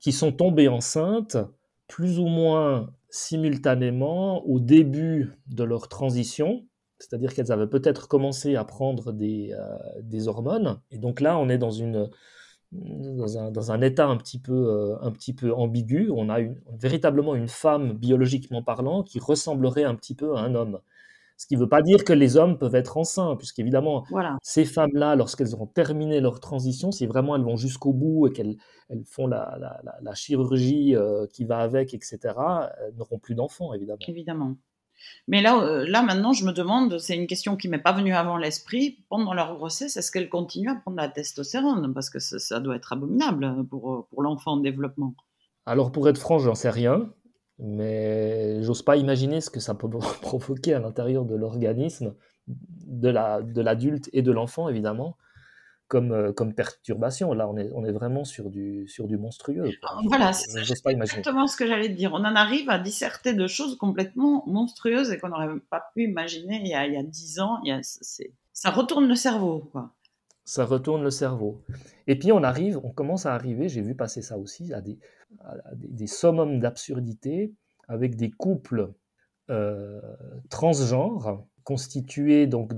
Qui 0.00 0.12
sont 0.12 0.32
tombées 0.32 0.68
enceintes 0.68 1.36
plus 1.86 2.18
ou 2.18 2.26
moins 2.26 2.90
simultanément 3.10 4.44
au 4.46 4.60
début 4.60 5.32
de 5.46 5.64
leur 5.64 5.88
transition, 5.88 6.66
c'est-à-dire 6.98 7.32
qu'elles 7.32 7.52
avaient 7.52 7.68
peut-être 7.68 8.08
commencé 8.08 8.56
à 8.56 8.64
prendre 8.64 9.12
des, 9.12 9.52
euh, 9.52 9.76
des, 10.02 10.28
hormones. 10.28 10.80
Et 10.90 10.98
donc 10.98 11.20
là, 11.20 11.38
on 11.38 11.48
est 11.48 11.58
dans, 11.58 11.70
une, 11.70 12.10
dans, 12.72 13.38
un, 13.38 13.50
dans 13.50 13.72
un 13.72 13.80
état 13.80 14.06
un 14.06 14.16
petit, 14.16 14.38
peu, 14.38 14.52
euh, 14.52 14.96
un 15.00 15.10
petit 15.10 15.32
peu 15.32 15.54
ambigu. 15.54 16.10
On 16.14 16.28
a 16.28 16.40
véritablement 16.78 17.34
une 17.34 17.48
femme, 17.48 17.92
biologiquement 17.92 18.62
parlant, 18.62 19.02
qui 19.02 19.20
ressemblerait 19.20 19.84
un 19.84 19.94
petit 19.94 20.14
peu 20.14 20.36
à 20.36 20.40
un 20.40 20.54
homme. 20.54 20.80
Ce 21.38 21.46
qui 21.46 21.54
ne 21.54 21.60
veut 21.60 21.68
pas 21.68 21.82
dire 21.82 22.02
que 22.04 22.12
les 22.12 22.36
hommes 22.36 22.58
peuvent 22.58 22.74
être 22.74 22.96
enceints, 22.96 23.36
puisqu'évidemment, 23.36 24.04
voilà. 24.10 24.36
ces 24.42 24.64
femmes-là, 24.64 25.14
lorsqu'elles 25.14 25.54
auront 25.54 25.68
terminé 25.68 26.20
leur 26.20 26.40
transition, 26.40 26.90
si 26.90 27.06
vraiment 27.06 27.36
elles 27.36 27.44
vont 27.44 27.56
jusqu'au 27.56 27.92
bout 27.92 28.26
et 28.26 28.32
qu'elles 28.32 28.56
elles 28.90 29.04
font 29.04 29.26
la, 29.26 29.56
la, 29.60 29.98
la, 30.00 30.14
chirurgie 30.14 30.96
euh, 30.96 31.26
qui 31.32 31.44
va 31.44 31.58
avec, 31.58 31.94
etc., 31.94 32.18
elles 32.24 32.94
n'auront 32.96 33.18
plus 33.18 33.34
d'enfants, 33.34 33.72
évidemment. 33.72 33.98
Évidemment. 34.08 34.56
Mais 35.28 35.42
là, 35.42 35.62
euh, 35.62 35.86
là, 35.86 36.02
maintenant, 36.02 36.32
je 36.32 36.44
me 36.44 36.52
demande, 36.52 36.98
c'est 36.98 37.14
une 37.14 37.26
question 37.26 37.56
qui 37.56 37.68
m'est 37.68 37.78
pas 37.78 37.92
venue 37.92 38.14
avant 38.14 38.36
l'esprit, 38.36 39.04
pendant 39.08 39.32
leur 39.32 39.54
grossesse, 39.54 39.96
est-ce 39.96 40.10
qu'elles 40.10 40.28
continuent 40.28 40.70
à 40.70 40.74
prendre 40.74 40.96
la 40.96 41.08
testostérone? 41.08 41.92
Parce 41.94 42.10
que 42.10 42.18
ça, 42.18 42.38
ça, 42.38 42.60
doit 42.60 42.74
être 42.74 42.92
abominable 42.92 43.64
pour, 43.68 44.08
pour 44.10 44.22
l'enfant 44.22 44.52
en 44.52 44.56
développement. 44.56 45.14
Alors, 45.66 45.92
pour 45.92 46.08
être 46.08 46.18
franc, 46.18 46.38
j'en 46.38 46.54
sais 46.54 46.70
rien 46.70 47.12
mais 47.58 48.62
j'ose 48.62 48.82
pas 48.82 48.96
imaginer 48.96 49.40
ce 49.40 49.50
que 49.50 49.60
ça 49.60 49.74
peut 49.74 49.88
provoquer 50.22 50.74
à 50.74 50.78
l'intérieur 50.78 51.24
de 51.24 51.34
l'organisme 51.34 52.14
de 52.48 53.08
l'adulte 53.08 54.06
la, 54.06 54.12
de 54.12 54.18
et 54.18 54.22
de 54.22 54.32
l'enfant, 54.32 54.68
évidemment, 54.68 55.16
comme, 55.86 56.12
euh, 56.12 56.32
comme 56.32 56.54
perturbation. 56.54 57.32
Là, 57.34 57.48
on 57.48 57.56
est, 57.56 57.70
on 57.74 57.84
est 57.84 57.92
vraiment 57.92 58.24
sur 58.24 58.48
du, 58.48 58.86
sur 58.88 59.06
du 59.06 59.18
monstrueux. 59.18 59.70
Voilà, 60.04 60.32
c'est 60.32 60.58
exactement 60.58 61.46
ce 61.46 61.56
que 61.56 61.66
j'allais 61.66 61.88
te 61.88 61.94
dire. 61.94 62.12
On 62.12 62.24
en 62.24 62.36
arrive 62.36 62.70
à 62.70 62.78
disserter 62.78 63.34
de 63.34 63.46
choses 63.46 63.76
complètement 63.76 64.44
monstrueuses 64.46 65.10
et 65.10 65.18
qu'on 65.18 65.28
n'aurait 65.28 65.48
pas 65.70 65.90
pu 65.94 66.04
imaginer 66.04 66.60
il 66.62 66.68
y 66.68 66.74
a, 66.74 66.86
il 66.86 66.94
y 66.94 66.96
a 66.96 67.02
10 67.02 67.40
ans. 67.40 67.58
Il 67.64 67.68
y 67.68 67.72
a, 67.72 67.80
ça 68.52 68.70
retourne 68.70 69.06
le 69.06 69.14
cerveau, 69.14 69.68
quoi 69.72 69.92
ça 70.48 70.64
retourne 70.64 71.02
le 71.02 71.10
cerveau. 71.10 71.62
Et 72.06 72.18
puis 72.18 72.32
on 72.32 72.42
arrive, 72.42 72.80
on 72.82 72.88
commence 72.90 73.26
à 73.26 73.34
arriver, 73.34 73.68
j'ai 73.68 73.82
vu 73.82 73.94
passer 73.94 74.22
ça 74.22 74.38
aussi, 74.38 74.72
à 74.72 74.80
des, 74.80 76.06
summums 76.06 76.58
d'absurdité 76.58 77.52
avec 77.86 78.16
des 78.16 78.30
couples 78.30 78.94
euh, 79.50 80.00
transgenres 80.48 81.44
constitués 81.64 82.46
donc 82.46 82.72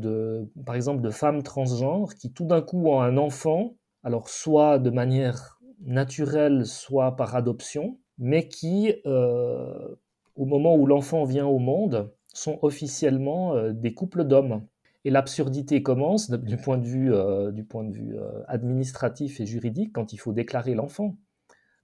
par 0.66 0.74
exemple, 0.74 1.00
de 1.00 1.10
femmes 1.10 1.44
transgenres 1.44 2.16
qui 2.16 2.32
tout 2.32 2.44
d'un 2.44 2.60
coup 2.60 2.88
ont 2.88 3.02
un 3.02 3.16
enfant, 3.16 3.76
alors 4.02 4.28
soit 4.28 4.80
de 4.80 4.90
manière 4.90 5.60
naturelle, 5.80 6.66
soit 6.66 7.14
par 7.14 7.36
adoption, 7.36 8.00
mais 8.18 8.48
qui, 8.48 8.92
euh, 9.06 9.94
au 10.34 10.44
moment 10.44 10.74
où 10.74 10.86
l'enfant 10.86 11.22
vient 11.22 11.46
au 11.46 11.60
monde, 11.60 12.12
sont 12.34 12.58
officiellement 12.62 13.54
euh, 13.54 13.72
des 13.72 13.94
couples 13.94 14.24
d'hommes. 14.24 14.66
Et 15.04 15.10
l'absurdité 15.10 15.82
commence 15.82 16.30
du 16.30 16.56
point 16.56 16.76
de 16.76 16.86
vue, 16.86 17.12
euh, 17.14 17.50
euh, 17.50 18.42
administratif 18.46 19.40
et 19.40 19.46
juridique 19.46 19.92
quand 19.94 20.12
il 20.12 20.18
faut 20.18 20.32
déclarer 20.32 20.74
l'enfant. 20.74 21.16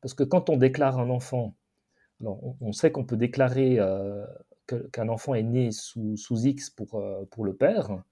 Parce 0.02 0.14
que 0.14 0.22
quand 0.22 0.50
on 0.50 0.56
déclare 0.56 0.98
un 0.98 1.08
enfant, 1.08 1.54
on, 2.20 2.72
sait 2.72 2.92
qu'on 2.92 3.04
peut 3.04 3.16
déclarer 3.16 3.76
euh, 3.78 4.24
qu'un 4.92 5.08
enfant 5.08 5.34
est 5.34 5.42
né 5.42 5.72
sous, 5.72 6.16
sous 6.16 6.46
X 6.46 6.70
pour, 6.70 7.02
pour 7.30 7.44
le 7.44 7.54
père, 7.54 8.02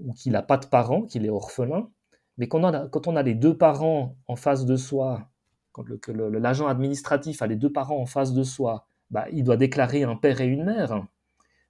ou 0.00 0.12
qu'il 0.14 0.32
n'a 0.32 0.42
pas 0.42 0.56
de 0.56 0.66
parents, 0.66 1.02
qu'il 1.02 1.26
est 1.26 1.30
orphelin. 1.30 1.90
Mais 2.38 2.48
quand 2.48 2.60
on, 2.60 2.72
a, 2.72 2.88
quand 2.88 3.08
on 3.08 3.16
a 3.16 3.22
les 3.22 3.34
deux 3.34 3.56
parents 3.56 4.16
en 4.28 4.36
face 4.36 4.64
de 4.64 4.76
soi, 4.76 5.28
quand 5.72 5.84
l'agent 6.08 6.68
administratif 6.68 7.42
a 7.42 7.46
les 7.46 7.56
deux 7.56 7.72
parents 7.72 8.00
en 8.00 8.06
face 8.06 8.32
de 8.32 8.44
soi, 8.44 8.86
bah, 9.10 9.26
il 9.32 9.44
doit 9.44 9.56
déclarer 9.56 10.04
un 10.04 10.16
père 10.16 10.40
et 10.40 10.46
une 10.46 10.64
mère. 10.64 11.04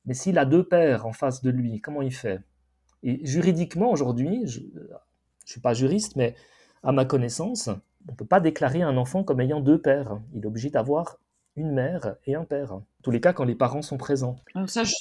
Mais 0.08 0.14
s'il 0.14 0.38
a 0.38 0.46
deux 0.46 0.64
pères 0.64 1.06
en 1.06 1.12
face 1.12 1.42
de 1.42 1.50
lui, 1.50 1.82
comment 1.82 2.00
il 2.00 2.14
fait? 2.14 2.40
Et 3.02 3.24
juridiquement, 3.26 3.90
aujourd'hui, 3.90 4.46
je 4.46 4.60
ne 4.60 4.66
suis 5.44 5.60
pas 5.60 5.74
juriste, 5.74 6.16
mais 6.16 6.34
à 6.82 6.92
ma 6.92 7.04
connaissance, 7.04 7.68
on 7.68 8.12
ne 8.12 8.16
peut 8.16 8.24
pas 8.24 8.40
déclarer 8.40 8.80
un 8.80 8.96
enfant 8.96 9.22
comme 9.22 9.42
ayant 9.42 9.60
deux 9.60 9.78
pères. 9.78 10.18
Il 10.34 10.42
est 10.42 10.46
obligé 10.46 10.70
d'avoir 10.70 11.18
une 11.56 11.72
mère 11.72 12.16
et 12.24 12.34
un 12.34 12.44
père. 12.44 12.72
En 12.72 12.86
tous 13.02 13.10
les 13.10 13.20
cas, 13.20 13.34
quand 13.34 13.44
les 13.44 13.54
parents 13.54 13.82
sont 13.82 13.98
présents. 13.98 14.36
ça, 14.66 14.82
je 14.82 14.94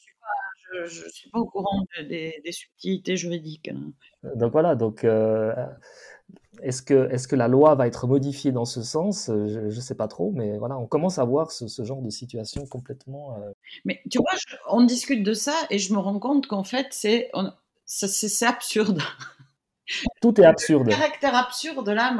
ne 0.81 0.87
suis, 0.87 1.09
suis, 1.09 1.29
pas 1.29 1.39
au 1.39 1.45
courant 1.45 1.85
des, 2.01 2.41
subtilités 2.51 3.15
juridiques. 3.15 3.69
Hein. 3.69 3.93
Donc 4.35 4.51
voilà, 4.51 4.75
donc 4.75 5.05
euh, 5.05 5.53
est-ce 6.61 6.81
que, 6.81 7.09
est 7.11 7.27
que 7.27 7.35
la 7.35 7.47
loi 7.47 7.75
va 7.75 7.87
être 7.87 8.07
modifiée 8.07 8.51
dans 8.51 8.65
ce 8.65 8.81
sens? 8.83 9.27
Je 9.27 9.59
ne 9.59 9.69
sais 9.69 9.95
pas 9.95 10.07
trop, 10.07 10.31
mais 10.31 10.57
voilà, 10.57 10.77
on 10.77 10.87
commence 10.87 11.19
à 11.19 11.23
voir 11.23 11.51
ce, 11.51 11.83
genre 11.83 12.01
de 12.01 12.09
situation 12.09 12.65
complètement. 12.65 13.37
Euh, 13.37 13.51
mais 13.85 14.01
tu 14.09 14.19
vois, 14.19 14.31
on 14.69 14.83
discute 14.83 15.23
de 15.23 15.33
ça 15.33 15.55
et 15.69 15.79
je 15.79 15.93
me 15.93 15.99
rends 15.99 16.19
compte 16.19 16.47
qu'en 16.47 16.63
fait, 16.63 16.87
c'est 16.91 17.31
absurde. 18.41 19.01
Tout 20.21 20.39
est 20.41 20.45
absurde. 20.45 20.87
Le 20.87 20.91
caractère 20.91 21.35
absurde, 21.35 21.87
là, 21.89 22.13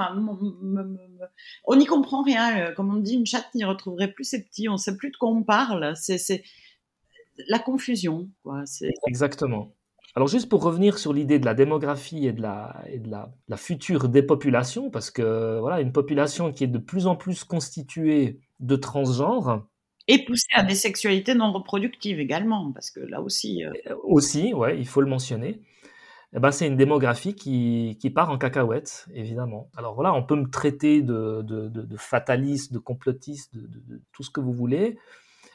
on 1.66 1.76
n'y 1.76 1.86
comprend 1.86 2.24
rien. 2.24 2.60
Euh, 2.60 2.74
comme 2.74 2.96
on 2.96 3.00
dit, 3.00 3.16
une 3.16 3.26
chatte 3.26 3.54
n'y 3.56 3.66
retrouverait 3.66 4.12
plus 4.12 4.24
ses 4.24 4.44
petits. 4.44 4.70
On 4.70 4.74
ne 4.74 4.78
sait 4.78 4.96
plus 4.96 5.12
de 5.12 5.18
quoi 5.18 5.30
on 5.30 5.44
parle. 5.44 5.94
C'est 5.96 6.44
la 7.50 7.60
confusion. 7.60 8.30
Quoi. 8.44 8.64
Exactement. 9.06 9.74
Alors 10.18 10.28
juste 10.28 10.50
pour 10.50 10.64
revenir 10.64 10.98
sur 10.98 11.14
l'idée 11.14 11.38
de 11.38 11.46
la 11.46 11.54
démographie 11.54 12.26
et 12.26 12.32
de 12.32 12.42
la, 12.42 12.76
et 12.90 12.98
de 12.98 13.08
la, 13.08 13.32
la, 13.50 13.56
future 13.56 14.10
dépopulation, 14.10 14.90
parce 14.90 15.12
que 15.12 15.60
voilà, 15.60 15.80
une 15.80 15.92
population 15.92 16.52
qui 16.52 16.64
est 16.64 16.68
de 16.68 16.80
plus 16.80 17.06
en 17.06 17.16
plus 17.16 17.44
constituée 17.44 18.40
de 18.60 18.76
transgenres. 18.76 19.68
Et 20.08 20.26
poussée 20.26 20.48
à 20.56 20.64
des 20.64 20.74
sexualités 20.74 21.36
non 21.36 21.52
reproductives 21.52 22.20
également, 22.20 22.72
parce 22.72 22.90
que 22.90 23.00
là 23.00 23.22
aussi... 23.22 23.64
Euh, 23.64 23.72
euh, 23.92 23.96
aussi, 24.06 24.56
ouais, 24.56 24.80
il 24.80 24.88
faut 24.88 25.02
le 25.02 25.08
mentionner. 25.08 25.62
Eh 26.34 26.40
ben, 26.40 26.50
c'est 26.50 26.66
une 26.66 26.78
démographie 26.78 27.36
qui, 27.36 27.96
qui, 28.02 28.10
part 28.10 28.32
en 28.32 28.40
cacahuète, 28.40 29.06
évidemment. 29.14 29.70
Alors 29.78 29.94
voilà, 29.94 30.16
on 30.16 30.24
peut 30.24 30.36
me 30.36 30.50
traiter 30.50 31.04
de, 31.04 31.44
de, 31.44 31.68
de, 31.68 31.84
de 31.84 31.98
fataliste, 31.98 32.74
de 32.74 32.80
complotiste, 32.80 33.56
de, 33.56 34.02
tout 34.14 34.24
ce 34.24 34.32
que 34.32 34.42
vous 34.42 34.52
voulez, 34.52 34.98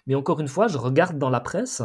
mais 0.07 0.15
encore 0.15 0.39
une 0.39 0.47
fois, 0.47 0.69
je 0.69 0.79
regarde 0.79 1.19
dans 1.19 1.31
la 1.31 1.41
presse, 1.41 1.83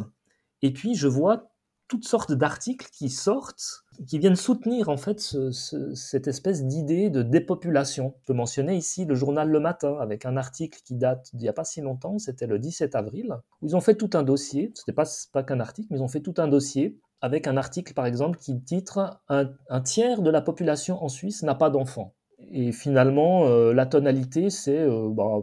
et 0.61 0.71
puis 0.71 0.93
je 0.93 1.07
vois 1.07 1.49
toutes 1.88 2.07
sortes 2.07 2.33
d'articles 2.33 2.88
qui 2.91 3.09
sortent, 3.09 3.83
qui 4.07 4.19
viennent 4.19 4.35
soutenir 4.35 4.89
en 4.89 4.97
fait 4.97 5.19
cette 5.21 6.27
espèce 6.27 6.65
d'idée 6.65 7.09
de 7.09 7.21
dépopulation. 7.21 8.15
Je 8.19 8.25
peux 8.25 8.33
mentionner 8.33 8.75
ici 8.75 9.05
le 9.05 9.15
journal 9.15 9.49
Le 9.49 9.59
Matin 9.59 9.97
avec 9.99 10.25
un 10.25 10.38
article 10.38 10.79
qui 10.83 10.95
date 10.95 11.29
d'il 11.33 11.43
n'y 11.43 11.49
a 11.49 11.53
pas 11.53 11.63
si 11.63 11.81
longtemps, 11.81 12.19
c'était 12.19 12.47
le 12.47 12.59
17 12.59 12.95
avril, 12.95 13.35
où 13.61 13.67
ils 13.67 13.75
ont 13.75 13.81
fait 13.81 13.95
tout 13.95 14.09
un 14.13 14.23
dossier, 14.23 14.71
ce 14.75 14.81
n'était 14.81 15.01
pas, 15.31 15.43
qu'un 15.43 15.59
article, 15.59 15.88
mais 15.91 15.97
ils 15.97 16.03
ont 16.03 16.07
fait 16.07 16.21
tout 16.21 16.35
un 16.38 16.47
dossier 16.47 16.99
avec 17.21 17.47
un 17.47 17.57
article 17.57 17.93
par 17.93 18.05
exemple 18.05 18.38
qui 18.38 18.61
titre 18.61 19.19
un, 19.29 19.81
tiers 19.81 20.21
de 20.21 20.29
la 20.29 20.41
population 20.41 21.03
en 21.03 21.09
Suisse 21.09 21.43
n'a 21.43 21.55
pas 21.55 21.69
d'enfants. 21.69 22.13
Et 22.51 22.71
finalement, 22.71 23.47
euh, 23.47 23.73
la 23.73 23.88
tonalité, 23.88 24.51
c'est 24.51 24.77
euh, 24.77 25.09
bah, 25.09 25.41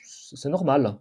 c'est 0.00 0.48
normal. 0.48 0.98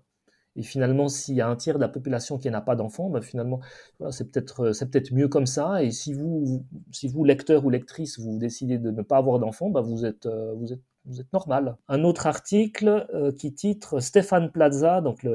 Et 0.55 0.63
finalement, 0.63 1.07
s'il 1.07 1.35
y 1.35 1.41
a 1.41 1.47
un 1.47 1.55
tiers 1.55 1.75
de 1.75 1.81
la 1.81 1.87
population 1.87 2.37
qui 2.37 2.49
n'a 2.49 2.61
pas 2.61 2.75
d'enfants, 2.75 3.09
ben 3.09 3.21
finalement, 3.21 3.61
c'est 4.09 4.31
peut-être 4.31 4.67
euh, 4.67 4.73
c'est 4.73 4.89
peut-être 4.89 5.13
mieux 5.13 5.29
comme 5.29 5.45
ça. 5.45 5.81
Et 5.83 5.91
si 5.91 6.13
vous, 6.13 6.65
si 6.91 7.07
vous 7.07 7.23
lecteur 7.23 7.65
ou 7.65 7.69
lectrice, 7.69 8.19
vous 8.19 8.37
décidez 8.37 8.77
de 8.77 8.91
ne 8.91 9.01
pas 9.01 9.17
avoir 9.17 9.39
d'enfants, 9.39 9.69
ben 9.69 9.81
vous 9.81 10.05
êtes 10.05 10.25
euh, 10.25 10.53
vous 10.55 10.73
êtes 10.73 10.81
vous 11.05 11.19
êtes 11.19 11.31
normal. 11.33 11.77
Un 11.87 12.03
autre 12.03 12.27
article 12.27 13.07
euh, 13.13 13.31
qui 13.31 13.53
titre 13.53 14.01
Stéphane 14.01 14.51
Plaza, 14.51 15.01
donc 15.01 15.25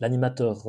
l'animateur 0.00 0.66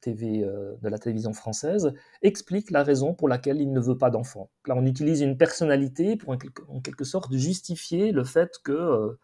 TV 0.00 0.42
de 0.42 0.88
la 0.88 0.98
télévision 0.98 1.32
française, 1.32 1.92
explique 2.20 2.70
la 2.70 2.84
raison 2.84 3.14
pour 3.14 3.28
laquelle 3.28 3.60
il 3.60 3.72
ne 3.72 3.80
veut 3.80 3.98
pas 3.98 4.10
d'enfants. 4.10 4.50
Là, 4.68 4.74
on 4.76 4.86
utilise 4.86 5.22
une 5.22 5.36
personnalité 5.36 6.16
pour 6.16 6.30
en 6.30 6.80
quelque, 6.80 7.04
sorte 7.04 7.34
justifier 7.34 8.12
le 8.12 8.22
fait 8.22 8.58
que 8.62 9.18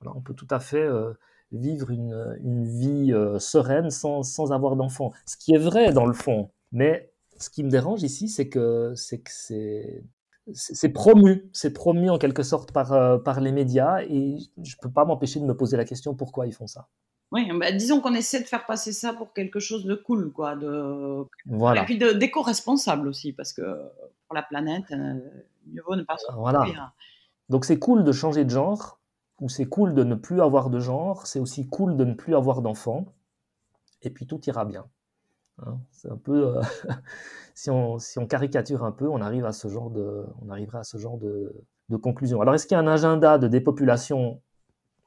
voilà, 0.00 0.16
on 0.16 0.20
peut 0.20 0.34
tout 0.34 0.48
à 0.50 0.60
fait 0.60 0.88
vivre 1.58 1.90
une, 1.90 2.36
une 2.42 2.64
vie 2.64 3.12
euh, 3.12 3.38
sereine 3.38 3.90
sans, 3.90 4.22
sans 4.22 4.52
avoir 4.52 4.76
d'enfant. 4.76 5.12
Ce 5.26 5.36
qui 5.36 5.54
est 5.54 5.58
vrai 5.58 5.92
dans 5.92 6.06
le 6.06 6.12
fond. 6.12 6.50
Mais 6.72 7.12
ce 7.38 7.50
qui 7.50 7.64
me 7.64 7.70
dérange 7.70 8.02
ici, 8.02 8.28
c'est 8.28 8.48
que 8.48 8.92
c'est 8.94 9.20
que 9.20 9.30
c'est 9.30 10.04
c'est 10.52 10.90
promu, 10.90 11.48
c'est 11.54 11.72
promu 11.72 12.10
en 12.10 12.18
quelque 12.18 12.42
sorte 12.42 12.70
par, 12.70 12.92
euh, 12.92 13.16
par 13.16 13.40
les 13.40 13.50
médias 13.50 14.02
et 14.02 14.36
je 14.62 14.76
peux 14.82 14.90
pas 14.90 15.06
m'empêcher 15.06 15.40
de 15.40 15.46
me 15.46 15.56
poser 15.56 15.78
la 15.78 15.86
question 15.86 16.14
pourquoi 16.14 16.46
ils 16.46 16.52
font 16.52 16.66
ça? 16.66 16.88
Oui, 17.32 17.48
bah, 17.58 17.72
disons 17.72 18.00
qu'on 18.00 18.14
essaie 18.14 18.40
de 18.40 18.46
faire 18.46 18.66
passer 18.66 18.92
ça 18.92 19.14
pour 19.14 19.32
quelque 19.32 19.58
chose 19.58 19.84
de 19.86 19.94
cool, 19.94 20.32
quoi. 20.32 20.54
De... 20.54 21.24
Voilà. 21.46 21.82
Et 21.82 21.84
puis 21.86 21.98
d'éco-responsable 21.98 23.08
aussi, 23.08 23.32
parce 23.32 23.52
que 23.52 23.62
pour 24.26 24.34
la 24.34 24.42
planète, 24.42 24.84
euh, 24.92 25.18
mieux 25.66 25.82
vaut 25.86 25.96
ne 25.96 26.02
pas 26.02 26.16
se 26.18 26.30
Voilà. 26.34 26.92
Donc 27.48 27.64
c'est 27.64 27.78
cool 27.78 28.04
de 28.04 28.12
changer 28.12 28.44
de 28.44 28.50
genre, 28.50 29.00
ou 29.40 29.48
c'est 29.48 29.66
cool 29.66 29.94
de 29.94 30.04
ne 30.04 30.14
plus 30.14 30.40
avoir 30.40 30.70
de 30.70 30.80
genre, 30.80 31.26
c'est 31.26 31.40
aussi 31.40 31.68
cool 31.68 31.96
de 31.96 32.04
ne 32.04 32.14
plus 32.14 32.34
avoir 32.34 32.62
d'enfants, 32.62 33.06
et 34.02 34.10
puis 34.10 34.26
tout 34.26 34.40
ira 34.46 34.64
bien. 34.64 34.86
Hein. 35.64 35.78
c'est 35.92 36.10
un 36.10 36.16
peu, 36.16 36.56
euh, 36.56 36.62
si, 37.54 37.70
on, 37.70 37.98
si, 37.98 38.18
on, 38.18 38.26
caricature 38.26 38.84
un 38.84 38.92
peu, 38.92 39.08
on 39.08 39.20
arrive 39.20 39.44
à 39.44 39.52
ce 39.52 39.68
genre 39.68 39.90
de, 39.90 40.24
on 40.42 40.50
arrivera 40.50 40.80
à 40.80 40.84
ce 40.84 40.98
genre 40.98 41.18
de, 41.18 41.64
de 41.88 41.96
conclusion. 41.96 42.40
Alors 42.40 42.54
est-ce 42.54 42.66
qu'il 42.66 42.74
y 42.74 42.78
a 42.78 42.82
un 42.82 42.88
agenda 42.88 43.38
de 43.38 43.46
dépopulation 43.46 44.40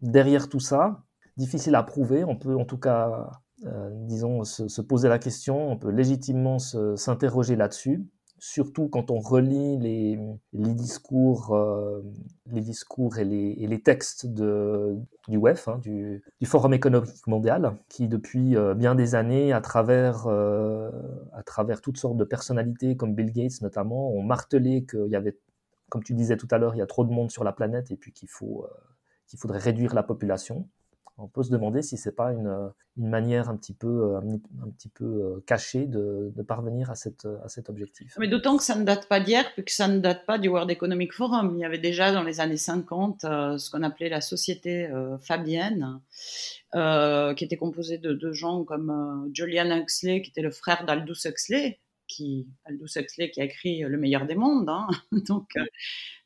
derrière 0.02 0.48
tout 0.50 0.62
ça? 0.62 1.04
Difficile 1.36 1.76
à 1.76 1.84
prouver. 1.84 2.24
On 2.24 2.38
peut 2.38 2.56
en 2.56 2.66
tout 2.66 2.78
cas, 2.78 3.30
euh, 3.66 3.90
disons, 4.08 4.44
se, 4.44 4.68
se, 4.68 4.82
poser 4.82 5.10
la 5.10 5.20
question. 5.20 5.70
On 5.70 5.78
peut 5.78 5.92
légitimement 5.92 6.60
s'interroger 6.60 7.56
là-dessus 7.56 8.08
surtout 8.40 8.88
quand 8.88 9.12
on 9.12 9.20
relit 9.20 9.78
les, 9.78 10.74
discours, 10.74 11.56
euh, 11.56 12.02
les 12.48 12.62
discours 12.62 13.18
et 13.18 13.26
les, 13.26 13.82
textes 13.82 14.26
du 14.28 15.38
WEF, 15.38 15.68
hein, 15.68 15.80
du, 15.80 16.24
Forum 16.46 16.74
économique 16.74 17.28
mondial, 17.28 17.78
qui 17.90 18.08
depuis 18.08 18.56
euh, 18.56 18.74
bien 18.74 18.96
des 18.96 19.16
années, 19.16 19.54
à 19.54 19.62
travers, 19.62 20.28
euh, 20.28 20.92
à 21.34 21.44
travers 21.44 21.82
toutes 21.82 21.98
sortes 21.98 22.18
de 22.18 22.24
personnalités, 22.24 22.96
comme 22.96 23.16
Bill 23.16 23.32
Gates 23.32 23.62
notamment, 23.62 24.12
ont 24.12 24.24
martelé 24.24 24.86
qu'il 24.86 25.08
y 25.10 25.16
avait, 25.16 25.38
comme 25.90 26.04
tu 26.04 26.14
disais 26.14 26.38
tout 26.38 26.48
à 26.52 26.58
l'heure, 26.58 26.76
il 26.76 26.80
y 26.80 26.84
a 26.84 26.88
trop 26.88 27.06
de 27.06 27.12
monde 27.12 27.32
sur 27.32 27.44
la 27.44 27.54
planète 27.54 27.92
et 27.92 27.98
puis 27.98 28.12
qu'il 28.14 28.30
faudrait 28.30 29.60
réduire 29.60 29.94
la 29.94 30.04
population 30.04 30.68
on 31.18 31.28
peut 31.28 31.44
se 31.44 31.50
demander 31.52 31.82
si 31.82 31.98
c'est 31.98 32.16
pas 32.16 32.32
une, 32.32 32.72
une, 32.98 33.10
manière 33.10 33.50
un 33.50 33.58
petit 33.58 33.74
peu, 33.74 34.16
un, 34.16 34.34
un 34.66 34.70
petit 34.70 34.90
peu 34.90 35.06
euh, 35.06 35.44
cachée 35.46 35.86
de, 35.86 36.32
de, 36.36 36.42
parvenir 36.44 36.92
à, 36.92 36.96
cette, 36.96 37.28
à 37.44 37.50
cet 37.50 37.70
objectif. 37.70 38.16
Mais 38.20 38.28
d'autant 38.28 38.58
que 38.58 38.64
ça 38.64 38.76
ne 38.76 38.84
date 38.84 39.08
pas 39.08 39.20
d'hier, 39.20 39.46
puisque 39.54 39.72
ça 39.72 39.88
ne 39.88 40.00
date 40.00 40.26
pas 40.26 40.38
du 40.38 40.48
World 40.48 40.70
Economic 40.70 41.14
Forum. 41.14 41.56
Il 41.56 41.62
y 41.62 41.66
avait 41.66 41.78
déjà 41.78 42.12
dans 42.12 42.24
les 42.24 42.40
années 42.40 42.58
50 42.58 43.24
euh, 43.24 43.58
ce 43.58 43.70
qu'on 43.70 43.84
appelait 43.84 44.10
la 44.10 44.22
société 44.22 44.88
euh, 44.88 45.18
fabienne, 45.18 46.00
euh, 46.76 47.34
qui 47.34 47.46
était 47.46 47.58
composée 47.58 47.98
de, 47.98 48.14
de 48.14 48.32
gens 48.32 48.64
comme 48.64 48.90
euh, 48.90 49.30
Julian 49.34 49.76
Huxley, 49.78 50.22
qui 50.22 50.32
était 50.32 50.42
le 50.42 50.52
frère 50.52 50.86
d'Aldous 50.86 51.26
Huxley, 51.26 51.80
qui 52.08 52.48
Aldous 52.66 52.98
Huxley 52.98 53.30
qui 53.30 53.42
a 53.42 53.44
écrit 53.44 53.80
Le 53.82 53.98
meilleur 53.98 54.26
des 54.26 54.36
mondes. 54.36 54.70
Hein. 54.70 54.88
Donc 55.28 55.50
euh, 55.58 55.66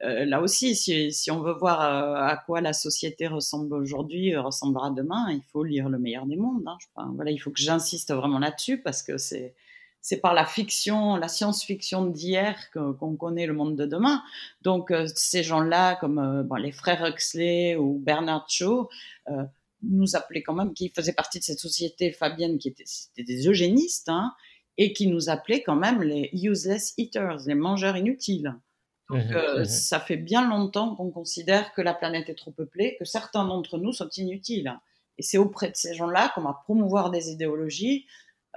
euh, 0.04 0.26
là 0.26 0.42
aussi, 0.42 0.76
si, 0.76 1.12
si, 1.12 1.32
on 1.32 1.42
veut 1.42 1.54
voir 1.54 1.82
euh, 1.82 2.16
à 2.16 2.38
quoi 2.38 2.62
la 2.62 2.74
société 2.74 3.28
ressemble 3.28 3.74
aujourd'hui, 3.74 4.34
euh, 4.34 4.42
ressemblera 4.42 4.92
demain, 4.92 5.28
il 5.32 5.44
faut 5.52 5.64
lire 5.64 5.90
Le 5.90 6.00
meilleur 6.00 6.26
des 6.26 6.38
mondes. 6.38 6.64
Hein. 6.66 6.78
Enfin, 6.96 7.12
voilà, 7.16 7.32
il 7.32 7.38
faut 7.38 7.52
que 7.52 7.60
j'insiste 7.60 8.14
vraiment 8.14 8.40
là-dessus 8.40 8.82
parce 8.82 9.04
que 9.04 9.18
c'est 9.18 9.56
c'est 10.04 10.18
par 10.18 10.34
la 10.34 10.48
fiction, 10.48 11.16
la 11.16 11.28
science-fiction 11.28 12.08
d'hier 12.08 12.58
qu'on 12.74 13.16
connaît 13.16 13.46
le 13.46 13.54
monde 13.54 13.76
de 13.76 13.86
demain. 13.86 14.24
Donc 14.64 14.90
euh, 14.90 15.06
ces 15.14 15.44
gens-là, 15.44 15.96
comme 15.98 16.44
bon, 16.44 16.56
les 16.56 16.72
frères 16.72 17.06
Huxley 17.06 17.76
ou 17.76 18.00
Bernard 18.00 18.50
Shaw, 18.50 18.90
nous 19.84 20.16
appelaient 20.16 20.44
quand 20.44 20.54
même, 20.54 20.74
qui 20.74 20.90
faisaient 20.90 21.14
partie 21.14 21.40
de 21.40 21.44
cette 21.44 21.60
société 21.60 22.12
fabienne 22.12 22.58
qui 22.58 22.70
était, 22.70 22.86
des 23.18 23.48
eugénistes, 23.48 24.10
hein, 24.10 24.34
et 24.78 24.94
qui 24.94 25.08
nous 25.08 25.30
appelaient 25.30 25.64
quand 25.64 25.76
même 25.76 26.02
les 26.02 26.30
useless 26.34 26.94
eaters, 26.98 27.38
les 27.46 27.56
mangeurs 27.56 27.98
inutiles. 27.98 28.56
Donc, 29.10 29.26
mmh, 29.26 29.36
euh, 29.36 29.62
mmh. 29.62 29.66
ça 29.66 30.00
fait 30.00 30.18
bien 30.18 30.48
longtemps 30.48 30.96
qu'on 30.96 31.12
considère 31.12 31.74
que 31.74 31.82
la 31.82 31.94
planète 31.94 32.30
est 32.30 32.36
trop 32.36 32.52
peuplée, 32.52 32.96
que 32.98 33.06
certains 33.06 33.46
d'entre 33.46 33.78
nous 33.78 33.92
sont 33.92 34.10
inutiles. 34.16 34.74
Et 35.18 35.24
c'est 35.24 35.38
auprès 35.38 35.70
de 35.70 35.76
ces 35.76 35.94
gens-là 35.94 36.32
qu'on 36.34 36.42
va 36.42 36.62
promouvoir 36.64 37.12
des 37.12 37.30
idéologies 37.30 38.06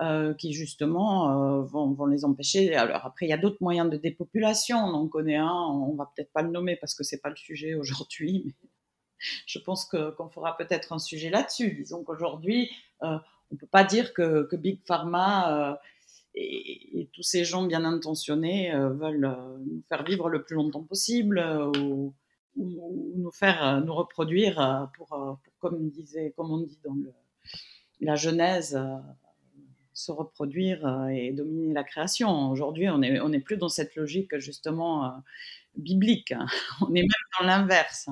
euh, 0.01 0.33
qui, 0.35 0.53
justement, 0.53 1.31
euh, 1.31 1.63
vont, 1.63 1.93
vont, 1.93 2.07
les 2.07 2.25
empêcher. 2.25 2.75
Alors, 2.75 3.05
après, 3.05 3.27
il 3.27 3.29
y 3.29 3.33
a 3.33 3.37
d'autres 3.37 3.59
moyens 3.61 3.91
de 3.91 3.97
dépopulation. 3.97 4.79
On 4.79 4.95
en 4.95 5.09
connaît 5.09 5.37
un, 5.37 5.51
on 5.51 5.95
va 5.95 6.11
peut-être 6.15 6.33
pas 6.33 6.43
le 6.43 6.51
nommer 6.51 6.77
parce 6.77 6.95
que 6.95 7.05
c'est 7.05 7.21
pas 7.21 7.31
le 7.31 7.37
sujet 7.37 7.75
aujourd'hui, 7.75 8.45
mais 8.63 8.69
je 9.47 9.59
pense 9.59 9.85
qu'on 9.85 10.29
fera 10.31 10.57
peut-être 10.57 10.93
un 10.93 10.99
sujet 10.99 11.31
là-dessus. 11.31 11.75
Disons 11.75 12.05
qu'aujourd'hui, 12.05 12.71
euh, 13.03 13.19
on 13.53 13.57
peut 13.57 13.67
pas 13.67 13.85
dire 13.85 14.15
que, 14.15 14.49
que 14.51 14.57
Big 14.57 14.81
Pharma 14.85 15.79
et, 16.35 17.09
tous 17.13 17.23
ces 17.23 17.45
gens 17.45 17.65
bien 17.65 17.85
intentionnés 17.85 18.73
euh, 18.73 18.91
veulent 18.91 19.25
euh, 19.25 19.59
nous 19.59 19.83
faire 19.89 20.05
vivre 20.05 20.29
le 20.29 20.43
plus 20.43 20.57
longtemps 20.57 20.83
possible 20.83 21.39
euh, 21.39 21.71
ou, 21.79 22.15
ou, 22.57 23.13
nous 23.17 23.31
faire 23.31 23.81
nous 23.85 23.95
reproduire 23.95 24.91
pour, 24.97 25.39
comme 25.59 25.91
disait 25.91 26.33
comme 26.37 26.51
on 26.51 26.59
dit 26.59 26.79
dans 26.85 26.97
la 28.01 28.17
Genèse 28.17 28.79
se 29.93 30.13
reproduire 30.13 31.09
et 31.11 31.33
dominer 31.33 31.73
la 31.73 31.85
création. 31.85 32.51
Aujourd'hui, 32.51 32.89
on 32.89 32.99
n'est 32.99 33.21
on 33.21 33.33
est 33.33 33.41
plus 33.41 33.57
dans 33.57 33.69
cette 33.69 33.95
logique 33.95 34.39
justement 34.39 35.23
biblique. 35.77 36.33
On 36.81 36.95
est 36.95 37.03
même 37.03 37.11
dans 37.39 37.47
l'inverse. 37.47 38.09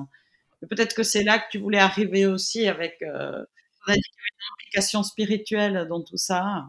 Peut-être 0.69 0.93
que 0.93 1.03
c'est 1.03 1.23
là 1.23 1.39
que 1.39 1.45
tu 1.51 1.57
voulais 1.57 1.79
arriver 1.79 2.25
aussi 2.25 2.67
avec 2.67 3.01
une 3.01 3.45
implication 4.53 5.03
spirituelle 5.03 5.85
dans 5.89 6.01
tout 6.01 6.17
ça. 6.17 6.65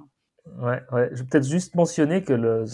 Ouais. 0.47 0.81
Je 1.13 1.23
vais 1.23 1.29
peut-être 1.29 1.49
juste 1.49 1.75
mentionner 1.75 2.23
que 2.23 2.33
le, 2.33 2.67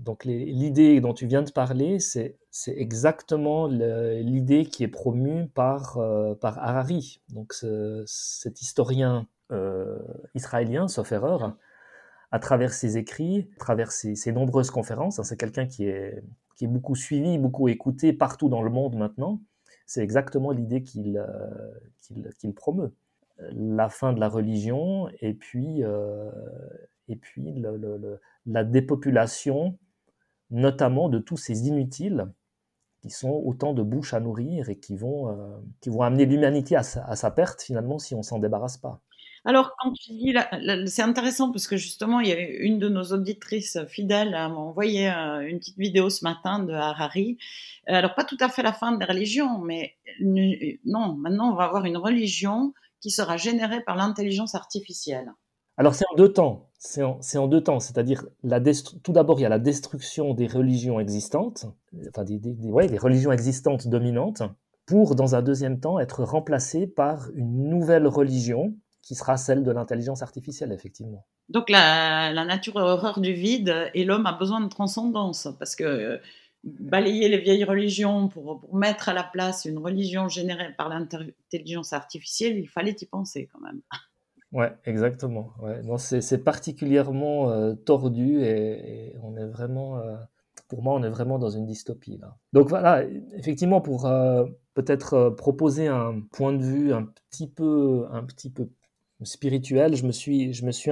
donc 0.00 0.24
l'idée 0.24 1.00
dont 1.00 1.14
tu 1.14 1.26
viens 1.26 1.42
de 1.42 1.50
parler, 1.50 1.98
c'est 1.98 2.38
exactement 2.66 3.66
l'idée 3.66 4.64
qui 4.64 4.82
est 4.82 4.88
promue 4.88 5.48
par, 5.48 5.98
euh, 5.98 6.34
par 6.34 6.58
Harari, 6.58 7.20
donc 7.28 7.52
ce, 7.52 8.02
cet 8.06 8.62
historien 8.62 9.26
euh, 9.52 9.98
israélien, 10.34 10.88
sauf 10.88 11.12
erreur, 11.12 11.56
à 12.30 12.38
travers 12.38 12.72
ses 12.72 12.96
écrits, 12.96 13.50
à 13.56 13.60
travers 13.60 13.92
ses, 13.92 14.14
ses 14.14 14.32
nombreuses 14.32 14.70
conférences. 14.70 15.18
Hein, 15.18 15.24
c'est 15.24 15.38
quelqu'un 15.38 15.66
qui 15.66 15.84
est, 15.84 16.22
qui 16.56 16.64
est 16.64 16.68
beaucoup 16.68 16.94
suivi, 16.94 17.38
beaucoup 17.38 17.68
écouté 17.68 18.12
partout 18.12 18.48
dans 18.48 18.62
le 18.62 18.70
monde 18.70 18.96
maintenant. 18.96 19.40
C'est 19.86 20.02
exactement 20.02 20.52
l'idée 20.52 20.82
qu'il 20.82 21.18
euh, 21.18 21.26
qu'il 22.00 22.30
qu'il 22.38 22.54
promeut 22.54 22.94
la 23.52 23.88
fin 23.88 24.12
de 24.12 24.20
la 24.20 24.28
religion 24.28 25.08
et 25.20 25.34
puis, 25.34 25.82
euh, 25.82 26.30
et 27.08 27.16
puis 27.16 27.62
la 28.46 28.64
dépopulation, 28.64 29.78
notamment 30.50 31.08
de 31.08 31.18
tous 31.18 31.36
ces 31.36 31.68
inutiles 31.68 32.26
qui 33.02 33.10
sont 33.10 33.30
autant 33.30 33.72
de 33.72 33.82
bouches 33.82 34.14
à 34.14 34.20
nourrir 34.20 34.68
et 34.68 34.78
qui 34.78 34.96
vont, 34.96 35.30
euh, 35.30 35.56
qui 35.80 35.88
vont 35.88 36.02
amener 36.02 36.26
l'humanité 36.26 36.76
à, 36.76 36.80
à, 36.80 37.16
sa 37.16 37.30
perte 37.30 37.62
finalement 37.62 37.98
si 37.98 38.14
on 38.14 38.22
s'en 38.22 38.38
débarrasse 38.38 38.76
pas. 38.76 39.00
Alors, 39.44 39.74
quand 39.78 39.92
tu 39.94 40.12
dis, 40.12 40.34
c'est 40.86 41.02
intéressant 41.02 41.50
parce 41.50 41.66
que 41.66 41.78
justement, 41.78 42.20
il 42.20 42.28
y 42.28 42.32
a 42.32 42.38
une 42.38 42.78
de 42.78 42.90
nos 42.90 43.04
auditrices 43.04 43.78
fidèles 43.88 44.32
m'a 44.32 44.48
envoyé 44.48 45.10
euh, 45.10 45.48
une 45.48 45.58
petite 45.58 45.78
vidéo 45.78 46.10
ce 46.10 46.24
matin 46.24 46.58
de 46.58 46.74
Harari. 46.74 47.38
Alors, 47.86 48.14
pas 48.14 48.24
tout 48.24 48.36
à 48.40 48.50
fait 48.50 48.62
la 48.62 48.74
fin 48.74 48.92
des 48.92 49.04
religions, 49.06 49.58
mais 49.58 49.96
non, 50.20 51.14
maintenant, 51.14 51.52
on 51.52 51.54
va 51.54 51.64
avoir 51.64 51.86
une 51.86 51.96
religion 51.96 52.74
qui 53.00 53.10
sera 53.10 53.36
généré 53.36 53.82
par 53.82 53.96
l'intelligence 53.96 54.54
artificielle 54.54 55.32
Alors 55.76 55.94
c'est 55.94 56.04
en 56.12 56.16
deux 56.16 56.32
temps. 56.32 56.68
C'est 56.78 57.02
en, 57.02 57.20
en, 57.34 57.46
deux 57.46 57.62
temps, 57.62 57.78
c'est-à-dire 57.78 58.24
tout 59.02 59.12
d'abord 59.12 59.38
il 59.38 59.42
y 59.42 59.46
a 59.46 59.50
la 59.50 59.58
destruction 59.58 60.32
des 60.32 60.46
religions 60.46 60.98
existantes, 60.98 61.66
enfin 62.08 62.24
des, 62.24 62.38
des, 62.38 62.54
des, 62.54 62.70
ouais, 62.70 62.86
des 62.86 62.96
religions 62.96 63.32
existantes 63.32 63.86
dominantes, 63.86 64.42
pour 64.86 65.14
dans 65.14 65.34
un 65.34 65.42
deuxième 65.42 65.78
temps 65.78 65.98
être 65.98 66.24
remplacées 66.24 66.86
par 66.86 67.28
une 67.34 67.68
nouvelle 67.68 68.06
religion 68.06 68.74
qui 69.02 69.14
sera 69.14 69.36
celle 69.36 69.62
de 69.62 69.70
l'intelligence 69.70 70.22
artificielle, 70.22 70.72
effectivement. 70.72 71.26
Donc 71.50 71.68
la, 71.68 72.32
la 72.32 72.44
nature 72.44 72.76
horreur 72.76 73.20
du 73.20 73.34
vide 73.34 73.90
et 73.92 74.04
l'homme 74.04 74.26
a 74.26 74.32
besoin 74.32 74.60
de 74.60 74.68
transcendance 74.68 75.48
parce 75.58 75.76
que 75.76 76.20
balayer 76.64 77.28
les 77.28 77.38
vieilles 77.38 77.64
religions 77.64 78.28
pour, 78.28 78.60
pour, 78.60 78.76
mettre 78.76 79.08
à 79.08 79.14
la 79.14 79.24
place 79.24 79.64
une 79.64 79.78
religion 79.78 80.28
générée 80.28 80.74
par 80.76 80.88
l'intelligence 80.88 81.92
artificielle, 81.92 82.58
il 82.58 82.68
fallait 82.68 82.96
y 83.00 83.06
penser 83.06 83.48
quand 83.52 83.60
même. 83.60 83.80
Ouais, 84.52 84.72
exactement. 84.84 85.52
Ouais. 85.60 85.82
Non, 85.82 85.96
c'est 85.96 86.44
particulièrement 86.44 87.50
euh, 87.50 87.74
tordu 87.74 88.42
et, 88.42 89.14
on 89.22 89.36
est 89.36 89.46
vraiment, 89.46 89.98
euh, 89.98 90.16
pour 90.68 90.82
moi, 90.82 90.94
on 90.94 91.02
est 91.02 91.08
vraiment 91.08 91.38
dans 91.38 91.50
une 91.50 91.66
dystopie 91.66 92.18
là. 92.18 92.36
Donc 92.52 92.68
voilà, 92.68 93.04
effectivement, 93.36 93.80
pour 93.80 94.06
euh, 94.06 94.44
peut-être 94.74 95.30
proposer 95.30 95.86
un 95.86 96.20
point 96.32 96.52
de 96.52 96.64
vue 96.64 96.92
un 96.92 97.04
petit 97.30 97.48
peu, 97.48 98.06
un 98.10 98.24
petit 98.24 98.50
peu 98.50 98.70
spirituel, 99.22 99.96
je 99.96 100.04
me 100.06 100.12
suis, 100.12 100.52
je 100.52 100.64
me 100.64 100.72
suis 100.72 100.90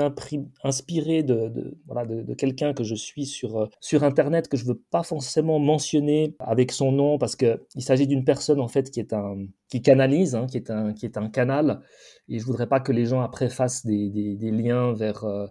inspiré 0.63 1.23
de, 1.23 1.77
voilà, 1.87 2.07
de, 2.07 2.35
quelqu'un 2.35 2.75
que 2.75 2.85
je 2.85 2.95
suis 2.95 3.27
sur, 3.27 3.59
euh, 3.59 3.67
sur 3.81 4.05
Internet, 4.05 4.49
que 4.49 4.57
je 4.57 4.65
veux 4.65 4.81
pas 4.91 5.03
forcément 5.03 5.59
mentionner 5.59 6.37
avec 6.39 6.73
son 6.73 6.93
nom, 6.93 7.19
parce 7.19 7.37
qu'il 7.37 7.59
s'agit 7.79 8.07
d'une 8.07 8.25
personne 8.25 8.61
en 8.61 8.69
fait 8.69 8.91
qui, 8.91 9.01
est 9.01 9.13
un, 9.13 9.47
qui 9.69 9.83
canalise, 9.83 10.35
hein, 10.35 10.47
qui, 10.47 10.59
est 10.59 10.71
un, 10.71 10.93
qui 10.93 11.07
est 11.07 11.17
un 11.17 11.29
canal, 11.29 11.81
et 12.29 12.39
je 12.39 12.45
voudrais 12.45 12.67
pas 12.67 12.81
que 12.81 12.93
les 12.93 13.07
gens 13.07 13.21
après 13.21 13.49
fassent 13.49 13.87
des, 13.87 14.11
des, 14.11 14.51
liens 14.51 14.93
vers, 14.93 15.25
euh, 15.25 15.47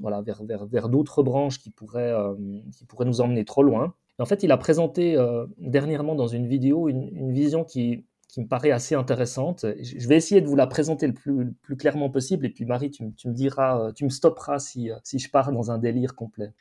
voilà, 0.00 0.20
vers, 0.20 0.44
vers, 0.44 0.66
vers 0.66 0.88
d'autres 0.88 1.22
branches 1.22 1.58
qui 1.58 1.70
pourraient, 1.70 2.12
euh, 2.12 2.34
qui 2.76 2.84
pourraient 2.84 3.06
nous 3.06 3.20
emmener 3.20 3.44
trop 3.44 3.62
loin. 3.62 3.94
en 4.18 4.26
fait, 4.26 4.42
il 4.42 4.52
a 4.52 4.56
présenté 4.56 5.16
dernièrement 5.58 6.14
dans 6.14 6.26
une 6.28 6.46
vidéo 6.46 6.88
une 6.88 7.32
vision 7.32 7.64
qui, 7.64 8.04
me 8.40 8.46
paraît 8.46 8.70
assez 8.70 8.94
intéressante. 8.94 9.66
Je 9.80 10.08
vais 10.08 10.16
essayer 10.16 10.40
de 10.40 10.46
vous 10.46 10.56
la 10.56 10.66
présenter 10.66 11.06
le 11.06 11.14
plus, 11.14 11.76
clairement 11.76 12.10
possible, 12.10 12.46
et 12.46 12.50
puis 12.50 12.64
Marie, 12.64 12.90
tu, 12.90 13.04
me 13.04 13.32
diras, 13.32 13.92
tu 13.92 14.04
me 14.04 14.10
stopperas 14.10 14.58
si, 14.58 14.90
si 15.04 15.18
je 15.18 15.30
pars 15.30 15.52
dans 15.52 15.70
un 15.70 15.78
délire 15.78 16.14
complet. 16.14 16.52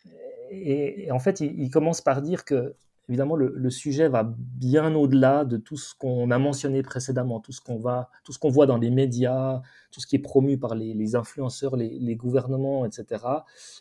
Et, 0.52 1.12
en 1.12 1.20
fait, 1.20 1.42
il, 1.42 1.70
commence 1.70 2.02
par 2.02 2.22
dire 2.22 2.46
que 2.46 2.76
évidemment, 3.10 3.36
le, 3.36 3.70
sujet 3.70 4.10
va 4.10 4.24
bien 4.38 4.94
au-delà 4.96 5.46
de 5.46 5.58
tout 5.58 5.78
ce 5.78 5.96
qu'on 5.96 6.30
a 6.32 6.38
mentionné 6.38 6.84
précédemment, 6.84 7.40
tout 7.40 7.54
ce 7.54 7.62
qu'on 7.62 7.78
va, 7.78 8.10
tout 8.24 8.34
ce 8.34 8.40
qu'on 8.40 8.50
voit 8.50 8.66
dans 8.66 8.78
les 8.78 8.90
médias, 8.90 9.62
tout 9.92 10.02
ce 10.02 10.08
qui 10.08 10.18
est 10.18 10.20
promu 10.20 10.58
par 10.58 10.76
les, 10.76 11.16
influenceurs, 11.16 11.76
les, 11.78 12.16
gouvernements, 12.16 12.86
etc. 12.86 13.24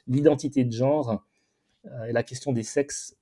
L'identité 0.06 0.64
de 0.64 0.72
genre 0.72 1.24
euh, 1.86 2.04
et 2.04 2.12
la 2.12 2.22
question 2.22 2.52
des 2.52 2.62
sexes, 2.62 3.16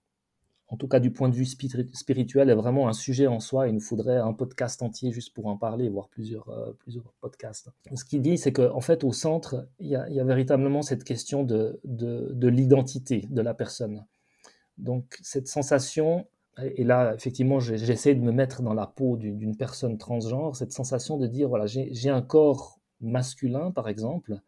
en 0.68 0.76
tout 0.76 0.88
cas 0.88 0.98
du 0.98 1.10
point 1.10 1.28
de 1.28 1.34
vue 1.34 1.44
spirituel, 1.44 2.50
est 2.50 2.54
vraiment 2.54 2.88
un 2.88 2.92
sujet 2.92 3.26
en 3.26 3.38
soi. 3.40 3.68
Il 3.68 3.74
nous 3.74 3.80
faudrait 3.80 4.16
un 4.16 4.32
podcast 4.32 4.82
entier 4.82 5.12
juste 5.12 5.34
pour 5.34 5.46
en 5.46 5.56
parler, 5.56 5.88
voire 5.88 6.08
plusieurs, 6.08 6.48
euh, 6.48 6.72
plusieurs 6.78 7.12
podcasts. 7.20 7.70
Ce 7.94 8.04
qu'il 8.04 8.22
dit, 8.22 8.38
c'est 8.38 8.52
qu'en 8.52 8.80
fait, 8.80 9.04
au 9.04 9.12
centre, 9.12 9.68
il 9.78 9.88
y, 9.88 9.96
a, 9.96 10.24
véritablement 10.24 10.82
cette 10.82 11.04
question 11.04 11.44
de, 11.44 11.80
de 11.84 12.48
l'identité 12.48 13.26
de 13.30 13.42
la 13.42 13.54
personne 13.54 14.04
donc 14.78 15.18
cette 15.22 15.48
sensation, 15.48 16.26
et 16.58 16.84
là 16.84 17.14
effectivement 17.14 17.60
j'essaie 17.60 18.14
de 18.14 18.20
me 18.20 18.32
mettre 18.32 18.62
dans 18.62 18.74
la 18.74 18.86
peau 18.86 19.16
d'une 19.16 19.56
personne 19.56 19.98
transgenre, 19.98 20.56
cette 20.56 20.72
sensation 20.72 21.16
de 21.16 21.26
dire, 21.26 21.48
voilà, 21.48 21.66
j'ai 21.66 22.10
un 22.10 22.22
corps 22.22 22.78
masculin 23.00 23.70
par 23.70 23.88
exemple, 23.88 24.40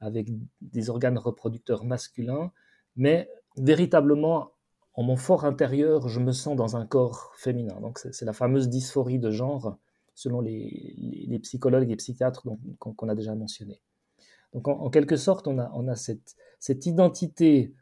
avec 0.00 0.28
des 0.60 0.90
organes 0.90 1.18
reproducteurs 1.18 1.84
masculins, 1.84 2.52
mais 2.96 3.28
véritablement 3.56 4.50
en 4.94 5.02
mon 5.02 5.16
fort 5.16 5.44
intérieur, 5.44 6.08
je 6.08 6.20
me 6.20 6.32
sens 6.32 6.56
dans 6.56 6.76
un 6.76 6.86
corps 6.86 7.32
féminin. 7.36 7.80
Donc 7.80 7.98
c'est 7.98 8.24
la 8.24 8.32
fameuse 8.32 8.68
dysphorie 8.68 9.18
de 9.18 9.30
genre, 9.30 9.76
selon 10.14 10.40
les, 10.40 11.38
psychologues 11.42 11.90
et 11.90 11.96
psychiatres 11.96 12.46
qu'on 12.78 13.08
a 13.08 13.14
déjà 13.14 13.34
mentionné. 13.34 13.80
Donc 14.52 14.68
en, 14.68 14.88
quelque 14.90 15.16
sorte, 15.16 15.48
on 15.48 15.58
a, 15.58 15.96
cette 15.96 16.86
identité 16.86 17.74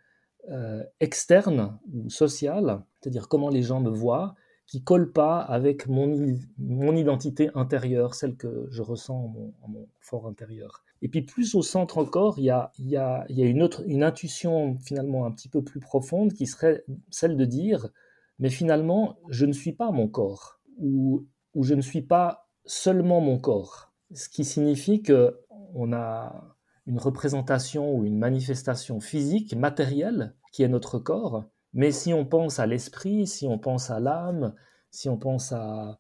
euh, 0.50 0.82
externe 1.00 1.78
ou 1.92 2.08
sociale, 2.08 2.82
c'est-à-dire 3.00 3.28
comment 3.28 3.50
les 3.50 3.62
gens 3.62 3.80
me 3.80 3.90
voient, 3.90 4.34
qui 4.72 4.82
colle 4.82 5.12
pas 5.12 5.38
avec 5.38 5.86
mon, 5.86 6.38
mon 6.56 6.96
identité 6.96 7.50
intérieure, 7.54 8.14
celle 8.14 8.36
que 8.36 8.68
je 8.70 8.80
ressens 8.80 9.34
en 9.60 9.68
mon, 9.68 9.86
fort 10.00 10.26
intérieur. 10.26 10.82
Et 11.02 11.08
puis 11.08 11.20
plus 11.20 11.54
au 11.54 11.60
centre 11.60 11.98
encore, 11.98 12.38
il 12.38 12.44
y 12.44 12.50
a, 12.50 12.72
y 12.78 12.96
a, 12.96 13.26
y 13.28 13.42
a 13.42 13.44
une, 13.44 13.62
autre, 13.62 13.82
une 13.86 14.02
intuition 14.02 14.78
finalement 14.78 15.26
un 15.26 15.30
petit 15.30 15.50
peu 15.50 15.62
plus 15.62 15.78
profonde 15.78 16.32
qui 16.32 16.46
serait 16.46 16.84
celle 17.10 17.36
de 17.36 17.44
dire, 17.44 17.90
mais 18.38 18.48
finalement, 18.48 19.18
je 19.28 19.44
ne 19.44 19.52
suis 19.52 19.74
pas 19.74 19.90
mon 19.90 20.08
corps, 20.08 20.58
ou, 20.78 21.26
ou 21.54 21.64
je 21.64 21.74
ne 21.74 21.82
suis 21.82 22.00
pas 22.00 22.48
seulement 22.64 23.20
mon 23.20 23.38
corps. 23.38 23.92
Ce 24.14 24.30
qui 24.30 24.42
signifie 24.42 25.02
que 25.02 25.38
on 25.74 25.92
a 25.92 26.56
une 26.86 26.98
représentation 26.98 27.94
ou 27.94 28.06
une 28.06 28.18
manifestation 28.18 29.00
physique, 29.00 29.54
matérielle, 29.54 30.34
qui 30.50 30.62
est 30.62 30.68
notre 30.68 30.98
corps. 30.98 31.44
Mais 31.74 31.90
si 31.90 32.12
on 32.12 32.24
pense 32.24 32.58
à 32.58 32.66
l'esprit, 32.66 33.26
si 33.26 33.46
on 33.46 33.58
pense 33.58 33.90
à 33.90 34.00
l'âme, 34.00 34.54
si 34.90 35.08
on 35.08 35.16
pense 35.16 35.54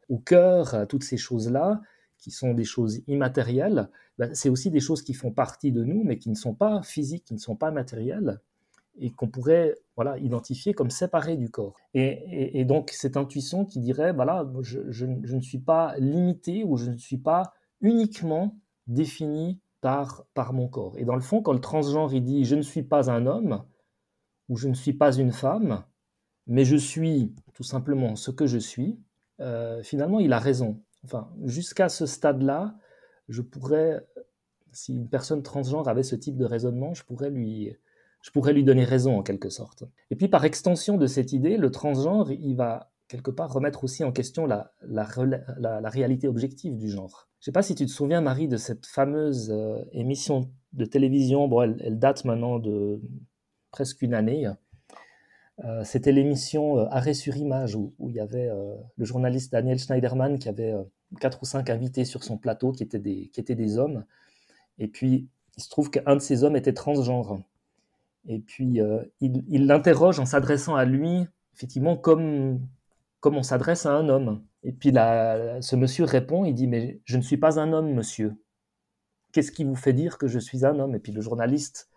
au 0.08 0.18
cœur, 0.18 0.74
à 0.74 0.86
toutes 0.86 1.04
ces 1.04 1.16
choses-là, 1.16 1.80
qui 2.18 2.30
sont 2.30 2.54
des 2.54 2.64
choses 2.64 3.02
immatérielles, 3.08 3.88
ben, 4.18 4.32
c'est 4.34 4.48
aussi 4.48 4.70
des 4.70 4.80
choses 4.80 5.02
qui 5.02 5.14
font 5.14 5.32
partie 5.32 5.72
de 5.72 5.82
nous, 5.82 6.04
mais 6.04 6.18
qui 6.18 6.30
ne 6.30 6.36
sont 6.36 6.54
pas 6.54 6.82
physiques, 6.82 7.24
qui 7.24 7.34
ne 7.34 7.38
sont 7.38 7.56
pas 7.56 7.72
matérielles, 7.72 8.40
et 8.98 9.10
qu'on 9.10 9.28
pourrait 9.28 9.74
voilà, 9.96 10.18
identifier 10.18 10.74
comme 10.74 10.90
séparées 10.90 11.36
du 11.36 11.50
corps. 11.50 11.74
Et, 11.94 12.64
donc 12.64 12.90
cette 12.90 13.16
intuition 13.16 13.64
qui 13.64 13.80
dirait, 13.80 14.12
voilà, 14.12 14.48
je, 14.60 14.80
je, 14.90 15.06
ne 15.06 15.40
suis 15.40 15.58
pas 15.58 15.94
limité 15.98 16.62
ou 16.62 16.76
je 16.76 16.90
ne 16.90 16.96
suis 16.96 17.18
pas 17.18 17.54
uniquement 17.80 18.56
défini 18.86 19.58
par, 19.80 20.24
par 20.34 20.52
mon 20.52 20.68
corps. 20.68 20.96
Et 20.98 21.04
dans 21.04 21.16
le 21.16 21.20
fond, 21.22 21.42
quand 21.42 21.52
le 21.52 21.60
transgenre 21.60 22.20
dit 22.20 22.44
je 22.44 22.54
ne 22.54 22.62
suis 22.62 22.82
pas 22.82 23.10
un 23.10 23.26
homme 23.26 23.64
ou 24.52 24.56
je 24.56 24.68
ne 24.68 24.74
suis 24.74 24.92
pas 24.92 25.14
une 25.14 25.32
femme, 25.32 25.82
mais 26.46 26.66
je 26.66 26.76
suis 26.76 27.34
tout 27.54 27.62
simplement 27.62 28.16
ce 28.16 28.30
que 28.30 28.46
je 28.46 28.58
suis, 28.58 29.00
euh, 29.40 29.82
finalement 29.82 30.20
il 30.20 30.34
a 30.34 30.38
raison. 30.38 30.78
Enfin, 31.04 31.32
jusqu'à 31.44 31.88
ce 31.88 32.04
stade-là, 32.04 32.76
je 33.30 33.40
pourrais, 33.40 34.06
si 34.70 34.94
une 34.94 35.08
personne 35.08 35.42
transgenre 35.42 35.88
avait 35.88 36.02
ce 36.02 36.16
type 36.16 36.36
de 36.36 36.44
raisonnement, 36.44 36.92
je 36.92 37.02
pourrais 37.02 37.30
lui, 37.30 37.74
je 38.20 38.30
pourrais 38.30 38.52
lui 38.52 38.62
donner 38.62 38.84
raison 38.84 39.18
en 39.18 39.22
quelque 39.22 39.48
sorte. 39.48 39.84
Et 40.10 40.16
puis 40.16 40.28
par 40.28 40.44
extension 40.44 40.98
de 40.98 41.06
cette 41.06 41.32
idée, 41.32 41.56
le 41.56 41.70
transgenre, 41.70 42.30
il 42.30 42.54
va 42.54 42.92
quelque 43.08 43.30
part 43.30 43.50
remettre 43.50 43.84
aussi 43.84 44.04
en 44.04 44.12
question 44.12 44.44
la 44.46 45.88
réalité 45.88 46.28
objective 46.28 46.76
du 46.76 46.90
genre. 46.90 47.30
Je 47.42 47.48
ne 47.48 47.52
sais 47.54 47.54
pas 47.54 47.62
si 47.62 47.74
tu 47.74 47.86
te 47.86 47.90
souviens, 47.90 48.20
Marie, 48.20 48.46
de 48.46 48.58
cette 48.58 48.86
fameuse 48.86 49.50
euh, 49.50 49.82
émission 49.90 50.52
de 50.74 50.84
télévision. 50.84 51.48
Bon, 51.48 51.62
elle, 51.62 51.98
date 51.98 52.24
maintenant 52.24 52.60
de 52.60 53.00
presque 53.72 54.02
une 54.02 54.14
année. 54.14 54.48
Euh, 55.64 55.82
c'était 55.84 56.12
l'émission 56.12 56.78
euh, 56.78 56.86
Arrêt 56.90 57.14
sur 57.14 57.36
image 57.36 57.74
où, 57.74 57.92
il 58.08 58.14
y 58.14 58.20
avait 58.20 58.50
le 58.96 59.04
journaliste 59.04 59.52
Daniel 59.52 59.78
Schneiderman 59.78 60.38
qui 60.38 60.48
avait 60.48 60.74
quatre 61.20 61.42
ou 61.42 61.44
cinq 61.44 61.68
invités 61.70 62.04
sur 62.04 62.22
son 62.22 62.38
plateau 62.38 62.72
qui 62.72 62.84
étaient 62.84 62.98
des, 62.98 63.28
qui 63.32 63.40
étaient 63.40 63.56
des 63.56 63.78
hommes. 63.78 64.04
Et 64.78 64.88
puis, 64.88 65.28
il 65.56 65.62
se 65.62 65.68
trouve 65.68 65.90
qu'un 65.90 66.14
de 66.14 66.20
ces 66.20 66.44
hommes 66.44 66.56
était 66.56 66.72
transgenre. 66.72 67.40
Et 68.28 68.38
puis, 68.38 68.80
il 69.20 69.66
l'interroge 69.66 70.20
en 70.20 70.26
s'adressant 70.26 70.76
à 70.76 70.84
lui, 70.84 71.26
effectivement, 71.54 71.96
comme, 71.96 72.60
comme 73.20 73.36
on 73.36 73.42
s'adresse 73.42 73.84
à 73.84 73.92
un 73.92 74.08
homme. 74.08 74.42
Et 74.64 74.72
puis 74.72 74.92
là, 74.92 75.60
ce 75.60 75.76
monsieur 75.76 76.04
répond, 76.04 76.44
il 76.44 76.54
dit, 76.54 76.66
mais 76.66 77.00
je 77.04 77.16
ne 77.16 77.22
suis 77.22 77.36
pas 77.36 77.58
un 77.58 77.72
homme, 77.72 77.92
monsieur. 77.92 78.36
Qu'est-ce 79.32 79.50
qui 79.50 79.64
vous 79.64 79.74
fait 79.74 79.92
dire 79.92 80.18
que 80.18 80.28
je 80.28 80.38
suis 80.38 80.64
un 80.64 80.78
homme? 80.78 80.94
Et 80.94 80.98
puis 80.98 81.12
le 81.12 81.20
journaliste, 81.20 81.88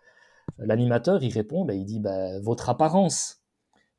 l'animateur, 0.58 1.22
il 1.22 1.32
répond, 1.32 1.64
ben, 1.64 1.74
il 1.74 1.84
dit, 1.84 2.00
ben, 2.00 2.40
votre 2.42 2.68
apparence. 2.68 3.42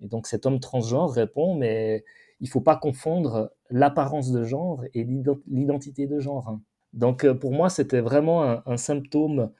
Et 0.01 0.07
donc 0.07 0.27
cet 0.27 0.45
homme 0.45 0.59
transgenre 0.59 1.11
répond, 1.11 1.55
mais 1.55 2.03
il 2.39 2.49
faut 2.49 2.61
pas 2.61 2.75
confondre 2.75 3.51
l'apparence 3.69 4.31
de 4.31 4.43
genre 4.43 4.83
et 4.93 5.03
l'identité 5.03 6.07
de 6.07 6.19
genre. 6.19 6.59
Donc 6.93 7.23
euh, 7.23 7.33
pour 7.33 7.51
moi, 7.51 7.69
c'était 7.69 8.01
vraiment 8.01 8.61
un, 8.65 8.77
symptôme. 8.77 9.51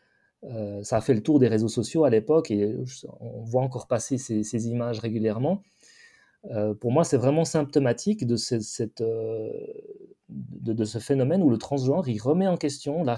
Euh, 0.43 0.83
ça 0.83 0.97
a 0.97 1.01
fait 1.01 1.13
le 1.13 1.23
tour 1.23 1.39
des 1.39 1.47
réseaux 1.47 1.67
sociaux 1.67 2.03
à 2.03 2.09
l'époque 2.09 2.51
et 2.51 2.75
on 3.19 3.43
voit 3.43 3.63
encore 3.63 3.87
passer 3.87 4.17
ces 4.17 4.67
images 4.67 4.99
régulièrement. 4.99 5.63
Euh, 6.51 6.73
pour 6.73 6.91
moi, 6.91 7.03
c'est 7.03 7.17
vraiment 7.17 7.45
symptomatique 7.45 8.25
de, 8.25 8.35
cette, 8.35 9.03
de, 10.61 10.83
ce 10.85 10.99
phénomène 10.99 11.41
où 11.41 11.49
le 11.49 11.57
transgenre, 11.57 12.07
il 12.07 12.19
remet 12.19 12.47
en 12.47 12.57
question 12.57 13.03
la 13.03 13.17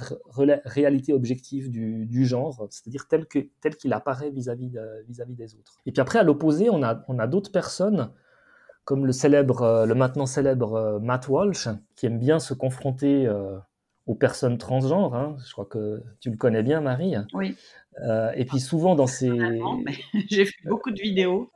réalité 0.66 1.14
objective 1.14 1.70
du, 1.70 2.26
genre, 2.26 2.68
c'est-à-dire 2.70 3.08
tel 3.08 3.28
qu'il 3.28 3.50
tel 3.62 3.94
apparaît 3.94 4.30
vis-à-vis 4.30 4.78
vis 5.08 5.20
-vis 5.20 5.36
des 5.36 5.56
autres. 5.56 5.80
Et 5.86 5.92
puis 5.92 6.02
après, 6.02 6.20
à 6.20 6.24
l'opposé, 6.24 6.70
on 6.70 6.84
a, 6.84 7.04
on 7.08 7.20
a 7.20 7.28
d'autres 7.28 7.52
personnes, 7.52 8.12
comme 8.86 9.06
le, 9.06 9.12
célèbre, 9.12 9.86
le 9.88 9.96
maintenant 9.96 10.26
célèbre 10.26 11.00
Matt 11.02 11.28
Walsh, 11.28 11.68
qui 11.96 12.06
aime 12.06 12.20
bien 12.20 12.40
se 12.40 12.54
confronter 12.54 13.30
aux 14.10 14.16
personnes 14.16 14.58
transgenres. 14.58 15.16
Hein. 15.16 15.36
Je 15.46 15.52
crois 15.52 15.66
que 15.66 16.02
tu 16.20 16.32
le 16.32 16.38
connais 16.38 16.64
bien, 16.64 16.82
Marie. 16.82 17.16
Oui. 17.34 17.56
Euh, 18.02 18.32
et 18.36 18.46
puis 18.46 18.60
souvent 18.60 18.96
dans 18.96 19.08
ces... 19.08 19.30
J'ai 20.30 20.46
fait 20.46 20.68
beaucoup 20.68 20.92
de 20.92 21.00
vidéos. 21.00 21.52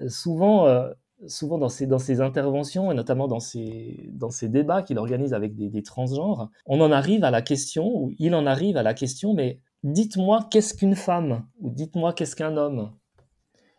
Euh, 0.00 0.08
souvent, 0.08 0.66
euh, 0.66 0.90
souvent 1.26 1.58
dans 1.58 1.68
ces 1.68 2.20
interventions 2.20 2.92
et 2.92 2.94
notamment 2.94 3.28
dans 3.28 3.40
ces 3.40 4.10
débats 4.42 4.82
qu'il 4.82 4.98
organise 4.98 5.32
avec 5.34 5.56
des, 5.56 5.82
transgenres, 5.82 6.50
on 6.66 6.80
en 6.80 6.92
arrive 6.92 7.24
à 7.24 7.30
la 7.30 7.42
question, 7.42 7.86
ou 7.86 8.12
il 8.18 8.34
en 8.34 8.46
arrive 8.46 8.76
à 8.76 8.82
la 8.82 8.94
question, 8.94 9.34
mais 9.34 9.60
dites-moi 9.82 10.46
qu'est-ce 10.50 10.74
qu'une 10.74 10.94
femme 10.94 11.46
ou 11.60 11.70
dites-moi 11.70 12.12
qu'est-ce 12.12 12.36
qu'un 12.36 12.56
homme? 12.56 12.92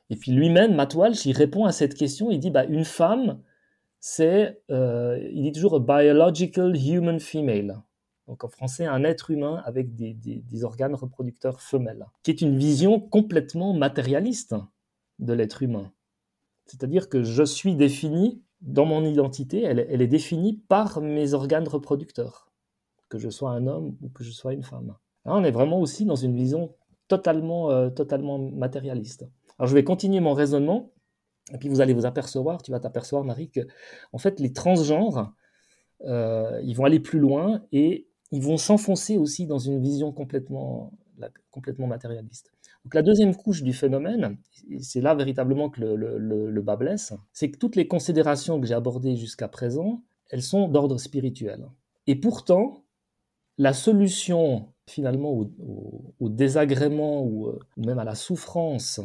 Et 0.09 0.15
puis 0.15 0.31
lui-même, 0.31 0.73
Matt 0.73 0.95
Walsh, 0.95 1.25
il 1.25 1.33
répond 1.33 1.65
à 1.65 1.71
cette 1.71 1.93
question, 1.93 2.31
il 2.31 2.39
dit 2.39 2.49
bah, 2.49 2.65
une 2.65 2.85
femme, 2.85 3.41
c'est, 3.99 4.61
euh, 4.71 5.19
il 5.33 5.43
dit 5.43 5.51
toujours 5.51 5.75
a 5.75 5.79
biological 5.79 6.75
human 6.75 7.19
female. 7.19 7.81
Donc 8.27 8.43
en 8.43 8.49
français, 8.49 8.85
un 8.85 9.03
être 9.03 9.31
humain 9.31 9.61
avec 9.65 9.95
des 9.95 10.63
organes 10.63 10.95
reproducteurs 10.95 11.61
femelles, 11.61 12.07
qui 12.23 12.31
est 12.31 12.41
une 12.41 12.57
vision 12.57 12.99
complètement 12.99 13.73
matérialiste 13.73 14.55
de 15.19 15.33
l'être 15.33 15.63
humain. 15.63 15.91
C'est-à-dire 16.67 17.09
que 17.09 17.23
je 17.23 17.43
suis 17.43 17.75
défini 17.75 18.41
dans 18.61 18.85
mon 18.85 19.05
identité, 19.05 19.61
elle, 19.61 19.79
est 19.79 20.07
définie 20.07 20.57
par 20.67 21.01
mes 21.01 21.33
organes 21.33 21.67
reproducteurs, 21.67 22.51
que 23.09 23.17
je 23.17 23.29
sois 23.29 23.51
un 23.51 23.67
homme 23.67 23.95
ou 24.01 24.09
que 24.09 24.23
je 24.23 24.31
sois 24.31 24.53
une 24.53 24.63
femme. 24.63 24.95
on 25.25 25.43
est 25.43 25.51
vraiment 25.51 25.79
aussi 25.79 26.05
dans 26.05 26.15
une 26.15 26.35
vision 26.35 26.73
totalement, 27.07 27.71
euh, 27.71 27.89
totalement 27.89 28.39
matérialiste. 28.39 29.27
Alors 29.57 29.67
je 29.67 29.73
vais 29.73 29.83
continuer 29.83 30.19
mon 30.19 30.33
raisonnement, 30.33 30.91
et 31.53 31.57
puis 31.57 31.69
vous 31.69 31.81
allez 31.81 31.93
vous 31.93 32.05
apercevoir, 32.05 32.61
tu 32.61 32.71
vas 32.71 32.79
t'apercevoir 32.79 33.23
Marie, 33.23 33.49
que 33.49 33.61
en 34.11 34.17
fait 34.17 34.39
les 34.39 34.51
transgenres, 34.51 35.33
euh, 36.05 36.59
ils 36.63 36.75
vont 36.75 36.85
aller 36.85 36.99
plus 36.99 37.19
loin 37.19 37.63
et 37.71 38.07
ils 38.31 38.41
vont 38.41 38.57
s'enfoncer 38.57 39.17
aussi 39.17 39.47
dans 39.47 39.59
une 39.59 39.81
vision 39.81 40.11
complètement, 40.11 40.93
complètement 41.51 41.87
matérialiste. 41.87 42.51
Donc 42.87 42.93
la 42.93 43.01
deuxième 43.01 43.35
couche 43.35 43.63
du 43.63 43.73
phénomène, 43.73 44.37
c'est 44.79 45.01
là 45.01 45.13
véritablement 45.13 45.69
que 45.69 45.81
le, 45.81 46.61
bas 46.61 46.77
blesse, 46.77 47.13
c'est 47.33 47.51
que 47.51 47.57
toutes 47.57 47.75
les 47.75 47.85
considérations 47.85 48.61
que 48.61 48.65
j'ai 48.65 48.75
abordées 48.75 49.17
jusqu'à 49.17 49.49
présent, 49.49 50.05
elles 50.29 50.41
sont 50.41 50.69
d'ordre 50.69 50.97
spirituel. 50.97 51.67
Et 52.05 52.15
pourtant, 52.15 52.85
la 53.57 53.73
solution 53.73 54.71
finalement 54.85 55.33
au, 55.33 56.29
désagrément 56.29 57.25
ou, 57.25 57.51
même 57.75 57.99
à 57.99 58.05
la 58.05 58.15
souffrance 58.15 59.01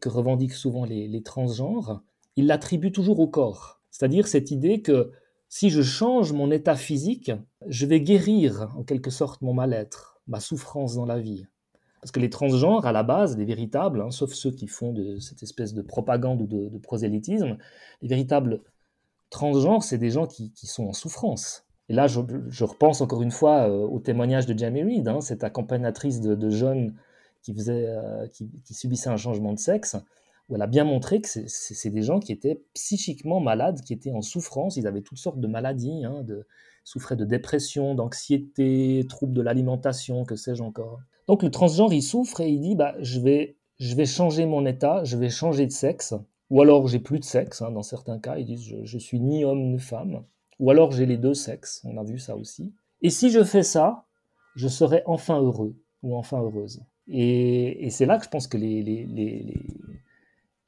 que 0.00 0.08
revendiquent 0.08 0.54
souvent 0.54 0.84
les, 0.84 1.06
les 1.06 1.22
transgenres, 1.22 2.02
ils 2.34 2.48
l'attribuent 2.48 2.90
toujours 2.90 3.20
au 3.20 3.28
corps. 3.28 3.80
C'est-à-dire 3.92 4.26
cette 4.26 4.50
idée 4.50 4.82
que 4.82 5.12
si 5.48 5.70
je 5.70 5.82
change 5.82 6.32
mon 6.32 6.50
état 6.50 6.74
physique, 6.74 7.30
je 7.68 7.86
vais 7.86 8.00
guérir 8.00 8.74
en 8.76 8.82
quelque 8.82 9.10
sorte 9.10 9.42
mon 9.42 9.54
mal-être, 9.54 10.20
ma 10.26 10.40
souffrance 10.40 10.96
dans 10.96 11.06
la 11.06 11.20
vie. 11.20 11.46
Parce 12.02 12.10
que 12.10 12.18
les 12.18 12.30
transgenres, 12.30 12.84
à 12.84 12.90
la 12.90 13.04
base, 13.04 13.38
les 13.38 13.44
véritables, 13.44 14.00
hein, 14.00 14.10
sauf 14.10 14.32
ceux 14.32 14.50
qui 14.50 14.66
font 14.66 14.92
de 14.92 15.20
cette 15.20 15.44
espèce 15.44 15.72
de 15.72 15.82
propagande 15.82 16.42
ou 16.42 16.46
de, 16.46 16.78
prosélytisme, 16.78 17.56
les 18.02 18.08
véritables 18.08 18.60
transgenres, 19.30 19.84
c'est 19.84 19.98
des 19.98 20.10
gens 20.10 20.26
qui, 20.26 20.52
sont 20.64 20.88
en 20.88 20.92
souffrance. 20.92 21.64
Et 21.88 21.94
là, 21.94 22.08
je, 22.08 22.64
repense 22.64 23.00
encore 23.00 23.22
une 23.22 23.30
fois 23.30 23.68
euh, 23.68 23.86
au 23.86 24.00
témoignage 24.00 24.46
de 24.46 24.58
Jamie 24.58 24.82
Reed, 24.82 25.06
hein, 25.06 25.20
cette 25.20 25.44
accompagnatrice 25.44 26.20
de, 26.20 26.50
jeunes 26.50 26.94
qui, 27.40 27.54
faisait, 27.54 27.86
euh, 27.86 28.26
subissaient 28.68 29.10
un 29.10 29.16
changement 29.16 29.52
de 29.52 29.60
sexe 29.60 29.96
où 30.48 30.56
elle 30.56 30.62
a 30.62 30.66
bien 30.66 30.84
montré 30.84 31.20
que 31.20 31.28
c'est 31.28 31.90
des 31.90 32.02
gens 32.02 32.18
qui 32.18 32.32
étaient 32.32 32.64
psychiquement 32.74 33.38
malades, 33.38 33.80
qui 33.82 33.92
étaient 33.92 34.10
en 34.10 34.22
souffrance, 34.22 34.76
ils 34.76 34.88
avaient 34.88 35.02
toutes 35.02 35.18
sortes 35.18 35.38
de 35.38 35.46
maladies, 35.46 36.04
hein, 36.04 36.22
de, 36.24 36.46
souffraient 36.82 37.16
de 37.16 37.24
dépression, 37.24 37.94
d'anxiété, 37.94 39.06
troubles 39.08 39.34
de 39.34 39.40
l'alimentation, 39.42 40.24
que 40.24 40.34
sais-je 40.34 40.62
encore. 40.62 41.00
Donc 41.28 41.42
le 41.42 41.50
transgenre, 41.50 41.92
il 41.92 42.02
souffre 42.02 42.40
et 42.40 42.50
il 42.50 42.60
dit, 42.60 42.74
bah, 42.74 42.94
je, 43.00 43.20
vais, 43.20 43.56
je 43.78 43.94
vais 43.94 44.06
changer 44.06 44.46
mon 44.46 44.66
état, 44.66 45.04
je 45.04 45.16
vais 45.16 45.30
changer 45.30 45.66
de 45.66 45.72
sexe, 45.72 46.14
ou 46.50 46.60
alors 46.60 46.88
j'ai 46.88 46.98
plus 46.98 47.18
de 47.18 47.24
sexe, 47.24 47.62
hein, 47.62 47.70
dans 47.70 47.82
certains 47.82 48.18
cas, 48.18 48.36
ils 48.36 48.46
disent, 48.46 48.76
je, 48.82 48.98
suis 48.98 49.20
ni 49.20 49.44
homme 49.44 49.70
ni 49.70 49.78
femme, 49.78 50.24
ou 50.58 50.70
alors 50.70 50.92
j'ai 50.92 51.06
les 51.06 51.16
deux 51.16 51.34
sexes, 51.34 51.82
on 51.84 51.96
a 51.96 52.04
vu 52.04 52.18
ça 52.18 52.36
aussi. 52.36 52.74
Et 53.00 53.10
si 53.10 53.30
je 53.30 53.42
fais 53.42 53.62
ça, 53.62 54.06
je 54.54 54.68
serai 54.68 55.02
enfin 55.06 55.40
heureux, 55.40 55.76
ou 56.02 56.16
enfin 56.16 56.40
heureuse. 56.40 56.82
Et, 57.08 57.86
et 57.86 57.90
c'est 57.90 58.06
là 58.06 58.18
que 58.18 58.24
je 58.24 58.30
pense 58.30 58.46
que 58.46 58.56
les, 58.56 58.82
les, 58.82 59.06
les 59.06 59.54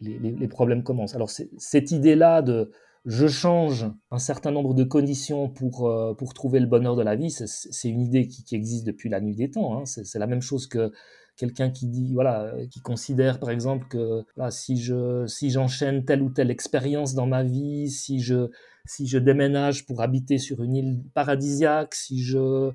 les, 0.00 0.48
problèmes 0.48 0.82
commencent. 0.82 1.14
Alors 1.14 1.30
cette 1.30 1.90
idée-là 1.90 2.42
de 2.42 2.70
je 3.05 3.26
change 3.26 3.86
un 4.11 4.18
certain 4.18 4.50
nombre 4.50 4.74
de 4.74 4.84
conditions 4.84 5.48
pour, 5.48 5.88
euh, 5.88 6.14
pour 6.14 6.32
trouver 6.32 6.61
le 6.61 6.66
bonheur 6.66 6.96
de 6.96 7.02
la 7.02 7.16
vie, 7.16 7.30
c'est 7.30 7.88
une 7.88 8.00
idée 8.00 8.26
qui, 8.28 8.55
existe 8.55 8.86
depuis 8.86 9.09
la 9.09 9.20
nuit 9.20 9.34
des 9.34 9.50
temps. 9.50 9.78
Hein. 9.78 9.84
C'est 9.84 10.18
la 10.18 10.26
même 10.26 10.40
chose 10.40 10.66
que 10.66 10.92
quelqu'un 11.36 11.70
qui 11.70 11.88
dit 11.88 12.14
voilà 12.14 12.52
qui 12.70 12.80
considère 12.80 13.40
par 13.40 13.50
exemple 13.50 13.88
que 13.88 14.24
si 14.50 14.76
je 14.76 15.26
si 15.26 15.50
j'enchaîne 15.50 16.05
telle 16.05 16.22
ou 16.22 16.30
telle 16.30 16.50
expérience 16.50 17.14
dans 17.14 17.26
ma 17.26 17.42
vie 17.42 17.90
si 17.90 18.20
je 18.20 18.50
si 18.86 19.09
je 19.09 19.18
déménage 19.18 19.84
pour 19.84 20.00
habiter 20.00 20.38
sur 20.38 20.62
une 20.62 20.76
île 20.76 21.02
paradisiaque 21.12 21.94
si 21.96 22.22
je 22.22 22.70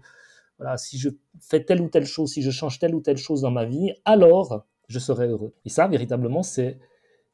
voilà 0.57 0.75
si 0.75 0.97
je 0.97 1.09
fais 1.39 1.63
telle 1.63 1.79
ou 1.79 1.87
telle 1.87 2.05
chose 2.05 2.33
si 2.33 2.41
je 2.41 2.51
change 2.51 2.79
telle 2.79 2.95
ou 2.95 2.99
telle 2.99 3.17
chose 3.17 3.41
dans 3.41 3.51
ma 3.51 3.63
vie 3.63 3.93
alors 4.03 4.65
je 4.89 4.99
serai 4.99 5.27
heureux 5.27 5.53
et 5.63 5.69
ça 5.69 5.87
véritablement 5.87 6.43
c'est 6.43 6.79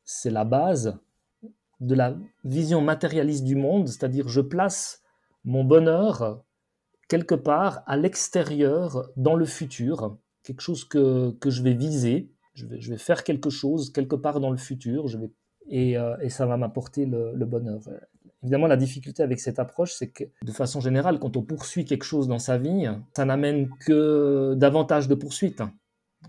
c'est 0.04 0.30
la 0.30 0.46
base 0.46 0.96
de 1.80 1.96
la 1.96 2.16
vision 2.44 2.82
matérialiste 2.82 3.44
du 3.44 3.56
monde, 3.56 3.88
c'est-à-dire 3.88 4.28
je 4.28 4.42
place 4.42 5.02
mon 5.44 5.64
bonheur 5.64 6.44
quelque 7.08 7.36
part 7.36 7.84
à 7.86 7.98
l'extérieur, 7.98 9.10
dans 9.16 9.36
le 9.36 9.46
futur, 9.46 10.18
quelque 10.44 10.62
chose 10.62 10.86
que, 10.86 11.36
je 11.46 11.62
vais 11.62 11.74
viser, 11.74 12.32
je 12.54 12.66
vais, 12.66 12.82
je 12.82 12.92
vais, 12.92 12.98
faire 12.98 13.24
quelque 13.24 13.50
chose 13.50 13.92
quelque 13.92 14.16
part 14.16 14.40
dans 14.40 14.52
le 14.52 14.58
futur, 14.58 15.06
et, 15.70 15.98
euh, 15.98 16.16
et 16.22 16.30
ça 16.30 16.46
va 16.46 16.58
m'apporter 16.58 17.06
le, 17.06 17.46
bonheur. 17.46 17.82
Évidemment, 18.44 18.68
la 18.68 18.78
difficulté 18.78 19.24
avec 19.24 19.40
cette 19.40 19.60
approche, 19.60 19.94
c'est 19.94 20.10
que 20.10 20.24
de 20.44 20.52
façon 20.52 20.80
générale, 20.80 21.20
quand 21.20 21.36
on 21.38 21.42
poursuit 21.42 21.86
quelque 21.86 22.04
chose 22.04 22.28
dans 22.28 22.40
sa 22.40 22.58
vie, 22.58 22.88
ça 23.16 23.26
n'amène 23.26 23.70
que 23.86 24.54
davantage 24.56 25.08
de 25.08 25.16
poursuites. 25.16 25.62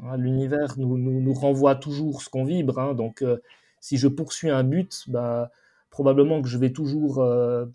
Hein, 0.03 0.17
l'univers 0.17 0.75
nous, 0.79 0.97
nous, 0.99 1.35
renvoie 1.35 1.75
toujours 1.75 2.23
ce 2.23 2.29
qu'on 2.29 2.45
vibre, 2.45 2.79
hein, 2.79 2.95
donc 2.95 3.23
euh, 3.23 3.39
si 3.87 3.99
je 3.99 4.09
poursuis 4.09 4.51
un 4.51 4.65
but, 4.65 5.05
bah, 5.07 5.53
probablement 5.91 6.43
que 6.43 6.49
je 6.49 6.59
vais 6.59 6.73
toujours 6.73 7.21
euh, 7.21 7.67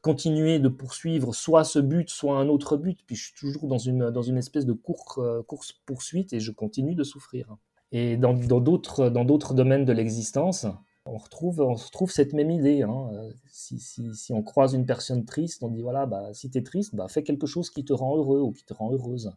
continuer 0.00 0.58
de 0.58 0.70
poursuivre 0.70 1.34
soit 1.34 1.64
ce 1.64 1.78
but, 1.78 2.08
soit 2.08 2.38
un 2.38 2.48
autre 2.48 2.78
but. 2.78 2.98
Puis 3.06 3.14
je 3.14 3.24
suis 3.24 3.34
toujours 3.34 3.68
dans 3.68 3.76
une, 3.76 4.38
espèce 4.38 4.64
de 4.64 4.72
euh, 5.18 5.42
course-poursuite 5.42 6.32
et 6.32 6.40
je 6.40 6.50
continue 6.50 6.94
de 6.94 7.04
souffrir. 7.04 7.58
Et 7.92 8.16
dans 8.16 8.32
d'autres 8.32 9.10
dans 9.10 9.24
domaines 9.26 9.84
de 9.84 9.92
l'existence, 9.92 10.66
on 11.04 11.18
retrouve, 11.18 11.60
on 11.60 11.74
retrouve 11.74 12.10
cette 12.10 12.32
même 12.32 12.50
idée. 12.50 12.80
Hein. 12.80 13.10
Si, 13.50 13.78
si, 13.80 14.14
si, 14.14 14.32
on 14.32 14.42
croise 14.42 14.72
une 14.72 14.86
personne 14.86 15.26
triste, 15.26 15.62
on 15.62 15.68
dit 15.68 15.82
voilà, 15.82 16.06
bah, 16.06 16.32
si 16.32 16.48
tu 16.48 16.56
es 16.56 16.62
triste, 16.62 16.94
bah, 16.94 17.08
fais 17.08 17.22
quelque 17.22 17.46
chose 17.46 17.68
qui 17.68 17.84
te 17.84 17.92
rend 17.92 18.16
heureux 18.16 18.40
ou 18.40 18.52
qui 18.52 18.64
te 18.64 18.72
rend 18.72 18.90
heureuse. 18.92 19.30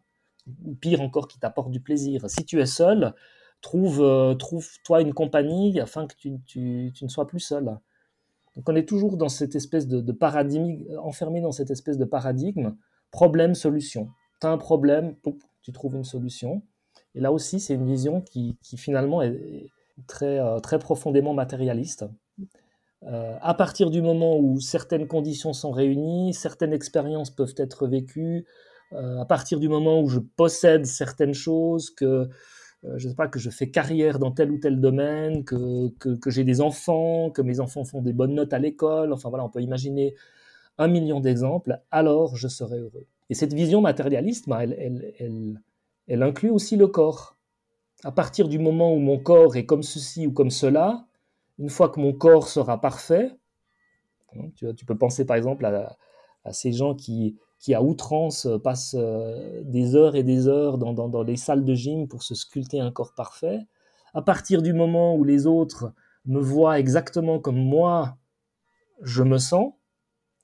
Ou 0.64 0.74
pire 0.74 1.02
encore, 1.02 1.28
qui 1.28 1.38
t'apporte 1.38 1.70
du 1.70 1.80
plaisir. 1.80 2.30
Si 2.30 2.46
tu 2.46 2.62
es 2.62 2.66
seul, 2.66 3.12
trouve, 3.64 4.02
euh, 4.02 4.34
trouve-toi 4.34 5.00
une 5.00 5.14
compagnie 5.14 5.80
afin 5.80 6.06
que 6.06 6.14
tu, 6.14 6.92
ne 7.02 7.08
sois 7.08 7.26
plus 7.26 7.40
seul. 7.40 7.64
Donc 8.54 8.68
on 8.68 8.76
est 8.76 8.86
toujours 8.86 9.16
dans 9.16 9.30
cette 9.30 9.56
espèce 9.56 9.88
de, 9.88 10.12
paradigme, 10.12 10.84
enfermé 11.02 11.40
dans 11.40 11.50
cette 11.50 11.70
espèce 11.70 11.96
de 11.96 12.04
paradigme, 12.04 12.76
problème-solution. 13.10 14.10
Tu 14.40 14.46
as 14.46 14.50
un 14.50 14.58
problème, 14.58 15.16
tu 15.62 15.72
trouves 15.72 15.96
une 15.96 16.04
solution. 16.04 16.62
Et 17.14 17.20
là 17.20 17.32
aussi, 17.32 17.58
c'est 17.58 17.74
une 17.74 17.86
vision 17.86 18.20
qui, 18.20 18.58
finalement 18.76 19.22
est 19.22 19.70
très, 20.06 20.38
euh, 20.38 20.60
très 20.60 20.78
profondément 20.78 21.32
matérialiste. 21.32 22.04
Euh, 23.04 23.36
à 23.40 23.54
partir 23.54 23.90
du 23.90 24.02
moment 24.02 24.36
où 24.38 24.60
certaines 24.60 25.08
conditions 25.08 25.54
sont 25.54 25.72
réunies, 25.72 26.34
certaines 26.34 26.74
expériences 26.74 27.30
peuvent 27.30 27.54
être 27.56 27.86
vécues, 27.86 28.46
à 28.92 29.24
partir 29.24 29.58
du 29.58 29.68
moment 29.68 30.00
où 30.00 30.08
je 30.08 30.20
possède 30.20 30.86
certaines 30.86 31.34
choses, 31.34 31.90
que 31.90 32.04
euh, 32.04 32.28
je 32.96 33.06
ne 33.06 33.10
sais 33.10 33.14
pas, 33.14 33.28
que 33.28 33.38
je 33.38 33.50
fais 33.50 33.70
carrière 33.70 34.18
dans 34.18 34.30
tel 34.30 34.50
ou 34.50 34.58
tel 34.58 34.80
domaine, 34.80 35.44
que, 35.44 35.88
que, 35.98 36.30
j'ai 36.30 36.44
des 36.44 36.60
enfants, 36.60 37.30
que 37.30 37.42
mes 37.42 37.60
enfants 37.60 37.84
font 37.84 38.02
des 38.02 38.12
bonnes 38.12 38.34
notes 38.34 38.52
à 38.52 38.58
l'école, 38.58 39.12
enfin 39.12 39.28
voilà, 39.28 39.44
on 39.44 39.48
peut 39.48 39.62
imaginer 39.62 40.14
un 40.78 40.88
million 40.88 41.20
d'exemples, 41.20 41.80
alors 41.90 42.36
je 42.36 42.48
serai 42.48 42.78
heureux. 42.78 43.06
Et 43.30 43.34
cette 43.34 43.54
vision 43.54 43.80
matérialiste, 43.80 44.48
bah, 44.48 44.64
elle, 44.64 44.76
elle, 44.78 45.14
elle, 45.18 45.62
elle, 46.08 46.22
inclut 46.22 46.50
aussi 46.50 46.76
le 46.76 46.88
corps. 46.88 47.36
À 48.02 48.12
partir 48.12 48.48
du 48.48 48.58
moment 48.58 48.94
où 48.94 48.98
mon 48.98 49.18
corps 49.18 49.56
est 49.56 49.64
comme 49.64 49.82
ceci 49.82 50.26
ou 50.26 50.32
comme 50.32 50.50
cela, 50.50 51.06
une 51.58 51.70
fois 51.70 51.88
que 51.88 52.00
mon 52.00 52.12
corps 52.12 52.48
sera 52.48 52.80
parfait, 52.80 53.30
hein, 54.36 54.50
tu, 54.56 54.74
tu 54.74 54.84
peux 54.84 54.98
penser 54.98 55.24
par 55.24 55.36
exemple 55.36 55.64
à, 55.64 55.96
à 56.44 56.52
ces 56.52 56.72
gens 56.72 56.94
qui, 56.94 57.36
qui 57.58 57.74
à 57.74 57.82
outrance 57.82 58.46
euh, 58.46 58.58
passe 58.58 58.94
euh, 58.98 59.62
des 59.64 59.96
heures 59.96 60.16
et 60.16 60.22
des 60.22 60.48
heures 60.48 60.78
dans, 60.78 60.92
dans, 60.92 61.22
les 61.22 61.36
salles 61.36 61.64
de 61.64 61.74
gym 61.74 62.08
pour 62.08 62.22
se 62.22 62.34
sculpter 62.34 62.80
un 62.80 62.90
corps 62.90 63.14
parfait, 63.14 63.60
à 64.12 64.22
partir 64.22 64.62
du 64.62 64.72
moment 64.72 65.16
où 65.16 65.24
les 65.24 65.46
autres 65.46 65.92
me 66.26 66.40
voient 66.40 66.78
exactement 66.78 67.38
comme 67.38 67.58
moi 67.58 68.16
je 69.02 69.22
me 69.22 69.38
sens, 69.38 69.72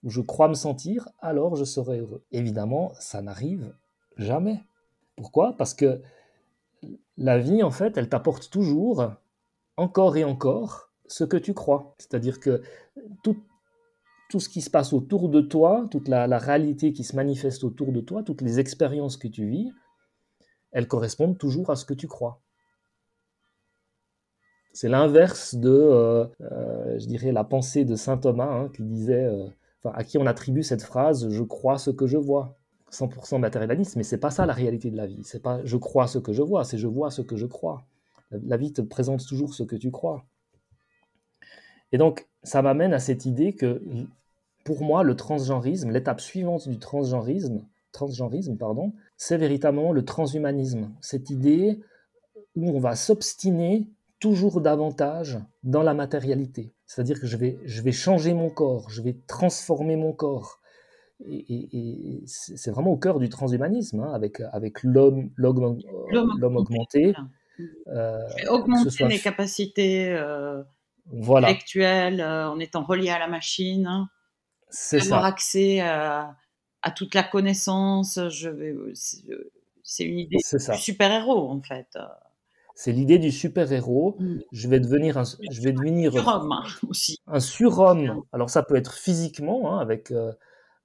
ou 0.03 0.11
je 0.11 0.21
crois 0.21 0.49
me 0.49 0.55
sentir, 0.55 1.09
alors 1.21 1.57
je 1.57 1.65
serai 1.65 1.99
heureux. 1.99 2.25
Évidemment, 2.33 2.93
ça 2.99 3.23
n'arrive 3.23 3.75
jamais. 4.17 4.63
Pourquoi? 5.17 5.55
Parce 5.57 5.75
que 5.75 6.01
la 7.17 7.39
vie, 7.39 7.63
en 7.63 7.71
fait, 7.71 7.97
elle 7.97 8.09
t'apporte 8.09 8.51
toujours, 8.51 9.13
encore 9.77 10.17
et 10.17 10.25
encore, 10.25 10.91
ce 11.07 11.25
que 11.25 11.37
tu 11.37 11.53
crois. 11.53 11.95
C'est-à-dire 11.99 12.41
que 12.41 12.63
tout, 13.23 13.37
tout 14.31 14.41
ce 14.41 14.49
qui 14.49 14.63
se 14.63 14.71
passe 14.71 14.93
autour 14.93 15.29
de 15.29 15.41
toi, 15.41 15.87
toute 15.91 16.09
la, 16.09 16.39
réalité 16.39 16.93
qui 16.93 17.03
se 17.05 17.17
manifeste 17.17 17.65
autour 17.65 17.93
de 17.93 18.01
toi, 18.01 18.23
toutes 18.23 18.43
les 18.43 18.61
expériences 18.61 19.17
que 19.17 19.29
tu 19.29 19.47
vis, 19.47 19.71
elles 20.71 20.87
correspondent 20.87 21.37
toujours 21.37 21.71
à 21.71 21.77
ce 21.77 21.85
que 21.85 21.95
tu 21.95 22.07
crois. 22.07 22.41
C'est 24.73 24.89
l'inverse 24.89 25.57
de, 25.57 25.69
euh, 25.69 26.27
euh, 26.43 26.99
je 26.99 27.07
dirais, 27.07 27.33
la 27.33 27.43
pensée 27.43 27.85
de 27.85 27.97
saint 27.97 28.17
Thomas 28.17 28.49
hein, 28.49 28.69
qui 28.73 28.85
disait, 28.85 29.25
euh, 29.25 29.49
à 29.85 30.05
qui 30.05 30.17
on 30.17 30.27
attribue 30.27 30.63
cette 30.63 30.83
phrase 30.83 31.29
"Je 31.29 31.43
crois 31.43 31.77
ce 31.79 31.91
que 31.91 32.07
je 32.07 32.17
vois". 32.17 32.57
100% 32.91 33.39
matérialiste, 33.41 33.97
mais 33.97 34.05
c'est 34.05 34.19
pas 34.19 34.31
ça 34.31 34.47
la 34.47 34.53
réalité 34.53 34.91
de 34.91 34.97
la 34.97 35.07
vie. 35.07 35.23
C'est 35.25 35.43
pas 35.43 35.61
"Je 35.65 35.77
crois 35.77 36.07
ce 36.07 36.19
que 36.21 36.33
je 36.33 36.43
vois", 36.43 36.65
c'est 36.65 36.79
"Je 36.79 36.87
vois 36.87 37.11
ce 37.11 37.23
que 37.23 37.37
je 37.37 37.47
crois". 37.47 37.85
La 38.31 38.57
vie 38.57 38.73
te 38.73 38.81
présente 38.83 39.27
toujours 39.27 39.55
ce 39.55 39.65
que 39.65 39.75
tu 39.75 39.91
crois. 39.91 40.25
Et 41.93 41.99
donc, 41.99 42.29
ça 42.45 42.63
m'amène 42.63 42.95
à 42.95 43.01
cette 43.01 43.27
idée 43.27 43.55
que 43.55 43.83
pour 44.65 44.83
moi, 44.83 45.03
le 45.03 45.17
transgenrisme, 45.17 45.91
l'étape 45.91 46.21
suivante 46.21 46.69
du 46.69 46.79
transgenrisme, 46.79 47.65
transgenrisme 47.93 48.57
pardon, 48.57 48.93
c'est 49.17 49.37
véritablement 49.37 49.93
le 49.93 50.05
transhumanisme. 50.05 50.91
Cette 51.01 51.31
idée 51.31 51.81
où 52.57 52.71
on 52.71 52.81
va 52.81 52.97
s'obstiner 52.97 53.87
toujours 54.19 54.61
davantage 54.61 55.39
dans 55.63 55.83
la 55.83 55.95
matérialité. 55.95 56.73
C'est-à-dire 56.87 57.21
que 57.21 57.27
je 57.27 57.37
vais, 57.37 57.59
je 57.65 57.83
vais 57.83 57.93
changer 57.93 58.35
mon 58.35 58.51
corps, 58.51 58.91
je 58.91 59.03
vais 59.03 59.17
transformer 59.27 59.97
mon 59.97 60.13
corps. 60.13 60.61
Et, 61.29 62.23
c'est 62.27 62.71
vraiment 62.71 62.93
au 62.93 62.97
cœur 62.97 63.19
du 63.19 63.29
transhumanisme, 63.29 64.01
hein, 64.01 64.13
avec, 64.13 64.41
avec 64.53 64.83
l'homme, 64.83 65.31
augmenté. 65.43 67.15
Euh, 67.89 68.19
augmenter 68.49 69.07
les 69.07 69.19
capacités 69.19 70.09
euh, 70.09 70.63
intellectuelles 71.13 72.23
euh, 72.23 72.49
en 72.49 72.59
étant 72.59 72.85
relié 72.85 73.11
à 73.11 73.19
la 73.19 73.29
machine. 73.29 74.09
Avoir 74.93 75.25
accès 75.25 75.81
à, 75.81 76.37
toute 76.97 77.15
la 77.15 77.23
connaissance. 77.23 78.19
c'est 79.83 80.05
une 80.05 80.19
idée 80.19 80.37
du 80.37 80.79
super-héros, 80.79 81.51
en 81.51 81.61
fait. 81.63 81.97
C'est 82.83 82.93
l'idée 82.93 83.19
du 83.19 83.31
super-héros. 83.31 84.17
Mm. 84.19 84.39
Je 84.53 84.69
vais 84.69 84.81
devenir 84.81 85.19
un, 85.19 85.25
je 85.25 85.61
vais 85.61 85.73
devenir 85.73 86.13
surhomme 86.13 86.53
hein, 86.53 86.65
aussi. 86.89 87.19
Un 87.27 87.39
surhomme. 87.39 88.23
Alors 88.33 88.49
ça 88.49 88.63
peut 88.63 88.77
être 88.77 88.95
physiquement, 88.95 89.75
hein, 89.75 89.81
avec 89.81 90.11
euh, 90.11 90.33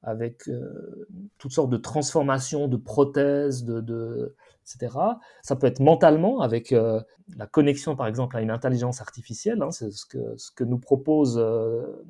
avec 0.04 0.50
euh, 0.50 1.08
toutes 1.38 1.54
sortes 1.54 1.70
de 1.70 1.78
transformations, 1.78 2.68
de 2.68 2.76
prothèses, 2.76 3.64
de, 3.64 4.36
etc. 4.66 4.98
Ça 5.42 5.56
peut 5.56 5.68
être 5.68 5.80
mentalement, 5.80 6.42
avec 6.42 6.72
euh, 6.72 7.02
la 7.38 7.48
connexion, 7.48 7.96
par 7.96 8.08
exemple, 8.08 8.36
à 8.38 8.42
une 8.42 8.52
intelligence 8.52 9.02
artificielle. 9.02 9.62
Hein, 9.62 9.72
c'est 9.72 9.92
ce 9.92 10.06
que 10.06 10.36
ce 10.38 10.52
que 10.52 10.64
nous 10.64 10.80
propose 10.80 11.38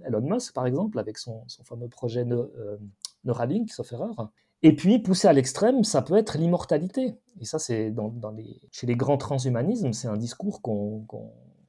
Elon 0.06 0.22
Musk, 0.22 0.53
par 0.53 0.66
exemple, 0.66 0.99
avec 0.99 1.18
son, 1.18 1.43
son 1.47 1.64
fameux 1.64 1.88
projet 1.88 2.26
Neuralink, 3.24 3.72
sauf 3.72 3.91
erreur. 3.91 4.30
Et 4.64 4.76
puis, 4.76 4.97
poussé 4.99 5.28
à 5.28 5.34
l'extrême, 5.34 5.84
ça 5.84 6.01
peut 6.01 6.16
être 6.16 6.38
l'immortalité. 6.38 7.20
Et 7.39 7.45
ça, 7.45 7.60
c'est 7.60 7.91
dans, 7.91 8.32
les, 8.36 8.60
chez 8.72 8.88
les 8.88 8.95
grands 8.95 9.18
transhumanismes, 9.18 9.93
c'est 9.93 10.08
un 10.08 10.18
discours 10.18 10.62
qu'on 10.62 11.06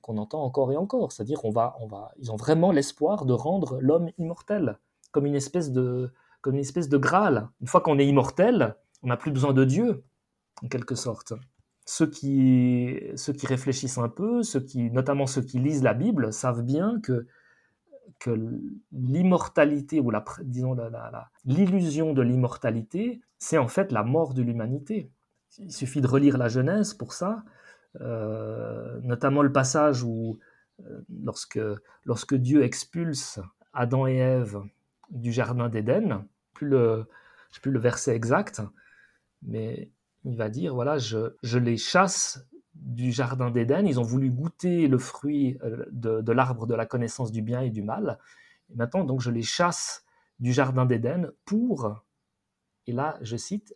entend 0.07 0.43
encore 0.43 0.72
et 0.72 0.76
encore. 0.76 1.12
C'est-à-dire, 1.12 1.45
on 1.45 1.51
va, 1.51 1.76
on 1.80 1.89
va, 1.89 2.12
ils 2.18 2.32
ont 2.32 2.37
vraiment 2.37 2.72
l'espoir 2.72 3.26
de 3.26 3.32
rendre 3.32 3.78
l'homme 3.80 4.11
immortel, 4.18 4.78
comme 5.11 5.26
une 5.26 5.34
espèce 5.34 5.72
de, 5.72 6.11
comme 6.41 6.55
une 6.55 6.61
espèce 6.61 6.89
de 6.89 6.97
Graal. 6.97 7.51
Une 7.61 7.66
fois 7.66 7.80
qu'on 7.80 7.99
est 7.99 8.07
immortel, 8.07 8.76
on 9.03 9.09
n'a 9.09 9.16
plus 9.16 9.32
besoin 9.32 9.53
de 9.53 9.64
Dieu, 9.64 10.05
en 10.63 10.69
quelque 10.69 10.95
sorte. 10.95 11.35
Ceux 11.85 12.09
qui, 12.09 12.99
ceux 13.15 13.33
qui 13.33 13.47
réfléchissent 13.47 13.99
un 13.99 14.09
peu, 14.09 14.43
ceux 14.43 14.61
qui, 14.61 14.91
notamment 14.91 15.27
ceux 15.27 15.43
qui 15.43 15.59
lisent 15.61 15.83
la 15.83 15.95
Bible, 15.95 16.33
savent 16.33 16.63
bien 16.63 17.01
que 17.01 17.27
que 18.19 18.31
l'immortalité, 18.93 20.01
ou 20.01 20.11
la, 20.11 20.25
disons 20.43 20.77
l'illusion 21.45 22.13
de 22.13 22.23
l'immortalité, 22.23 23.21
c'est 23.39 23.59
en 23.59 23.69
fait 23.69 23.93
la 23.93 24.03
mort 24.03 24.35
de 24.35 24.43
l'humanité. 24.43 25.11
Il 25.59 25.73
suffit 25.73 26.01
de 26.01 26.07
relire 26.07 26.39
la 26.39 26.49
Genèse 26.49 26.95
pour 26.95 27.13
ça, 27.13 27.45
euh, 28.01 29.01
notamment 29.03 29.43
le 29.43 29.53
passage 29.53 30.03
où, 30.03 30.39
euh, 30.81 31.01
lorsque, 31.25 31.61
lorsque 32.05 32.35
Dieu 32.35 32.63
expulse 32.63 33.41
Adam 33.73 34.07
et 34.07 34.17
Ève 34.17 34.61
du 35.11 35.33
Jardin 35.33 35.69
d'Éden, 35.69 36.27
plus 36.53 36.69
le, 36.69 37.07
je 37.51 37.57
sais 37.57 37.61
plus 37.61 37.71
le 37.71 37.81
verset 37.81 38.15
exact, 38.15 38.63
mais 39.43 39.91
il 40.27 40.37
va 40.37 40.49
dire, 40.49 40.74
voilà, 40.74 40.99
je, 40.99 41.35
je 41.43 41.59
les 41.59 41.77
chasse 41.77 42.47
du 42.74 43.12
Jardin 43.12 43.51
d'Éden, 43.51 43.87
ils 43.87 43.99
ont 43.99 44.05
voulu 44.05 44.31
goûter 44.31 44.89
le 44.89 44.99
fruit 44.99 45.57
euh, 45.62 45.85
de, 45.91 46.33
l'arbre 46.33 46.66
de 46.66 46.74
la 46.74 46.87
connaissance 46.87 47.33
du 47.33 47.43
bien 47.43 47.61
et 47.62 47.70
du 47.70 47.83
mal. 47.83 48.18
Et 48.70 48.77
maintenant, 48.77 49.05
donc, 49.05 49.20
je 49.20 49.31
les 49.31 49.43
chasse 49.43 50.05
du 50.41 50.53
Jardin 50.53 50.85
d'Éden 50.85 51.31
pour, 51.45 52.03
et 52.87 52.93
là, 52.93 53.18
je 53.22 53.37
cite, 53.37 53.74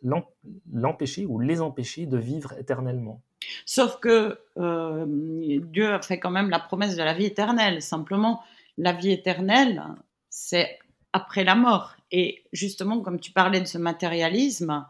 l'empêcher 0.73 1.25
ou 1.25 1.39
les 1.39 1.61
empêcher 1.61 2.07
de 2.07 2.19
vivre 2.19 2.53
éternellement. 2.59 3.23
Sauf 3.65 3.99
que 4.01 4.39
euh, 4.59 5.07
Dieu 5.07 5.95
a 5.95 6.03
fait 6.03 6.19
quand 6.19 6.31
même 6.31 6.51
la 6.51 6.61
promesse 6.61 6.97
de 6.97 7.03
la 7.03 7.15
vie 7.15 7.25
éternelle. 7.25 7.81
Simplement, 7.81 8.43
la 8.77 8.93
vie 8.93 9.13
éternelle, 9.13 9.83
c'est 10.29 10.79
après 11.13 11.45
la 11.45 11.55
mort. 11.55 11.97
Et 12.13 12.45
justement, 12.53 13.01
comme 13.01 13.19
tu 13.19 13.33
parlais 13.33 13.61
de 13.61 13.67
ce 13.67 13.79
matérialisme, 13.79 14.85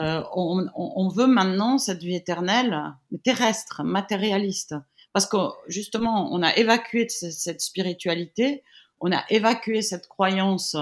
euh, 0.00 0.22
on, 0.34 1.08
veut 1.08 1.26
maintenant 1.26 1.78
cette 1.78 2.02
vie 2.02 2.16
éternelle 2.16 2.94
terrestre, 3.22 3.82
matérialiste. 3.84 4.74
Parce 5.12 5.26
que 5.26 5.36
justement, 5.68 6.32
on 6.32 6.42
a 6.42 6.56
évacué 6.56 7.08
cette 7.08 7.60
spiritualité, 7.60 8.64
on 9.00 9.12
a 9.12 9.22
évacué 9.28 9.82
cette 9.82 10.08
croyance 10.08 10.76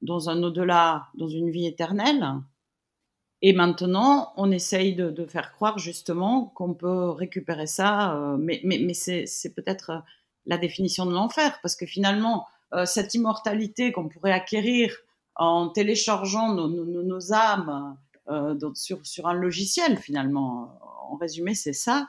dans 0.00 0.30
un 0.30 0.42
au-delà, 0.42 1.08
dans 1.14 1.28
une 1.28 1.50
vie 1.50 1.66
éternelle. 1.66 2.24
Et 3.40 3.52
maintenant, 3.52 4.32
on 4.36 4.52
essaye 4.52 4.94
de, 4.94 5.26
faire 5.26 5.52
croire 5.52 5.78
justement 5.78 6.46
qu'on 6.54 6.74
peut 6.74 7.10
récupérer 7.10 7.66
ça. 7.66 8.14
Euh, 8.14 8.36
mais, 8.38 8.60
mais, 8.62 8.94
c'est 8.94 9.54
peut-être 9.56 10.04
la 10.46 10.58
définition 10.58 11.06
de 11.06 11.12
l'enfer, 11.12 11.58
parce 11.62 11.74
que 11.74 11.86
finalement, 11.86 12.46
euh, 12.74 12.84
cette 12.84 13.14
immortalité 13.14 13.90
qu'on 13.90 14.08
pourrait 14.08 14.32
acquérir 14.32 14.94
en 15.34 15.68
téléchargeant 15.68 16.52
nos 16.54 17.32
âmes 17.32 17.96
euh, 18.28 18.56
sur, 18.74 19.04
sur, 19.06 19.26
un 19.26 19.34
logiciel 19.34 19.98
finalement. 19.98 20.78
En 21.10 21.16
résumé, 21.16 21.54
c'est 21.54 21.72
ça. 21.72 22.08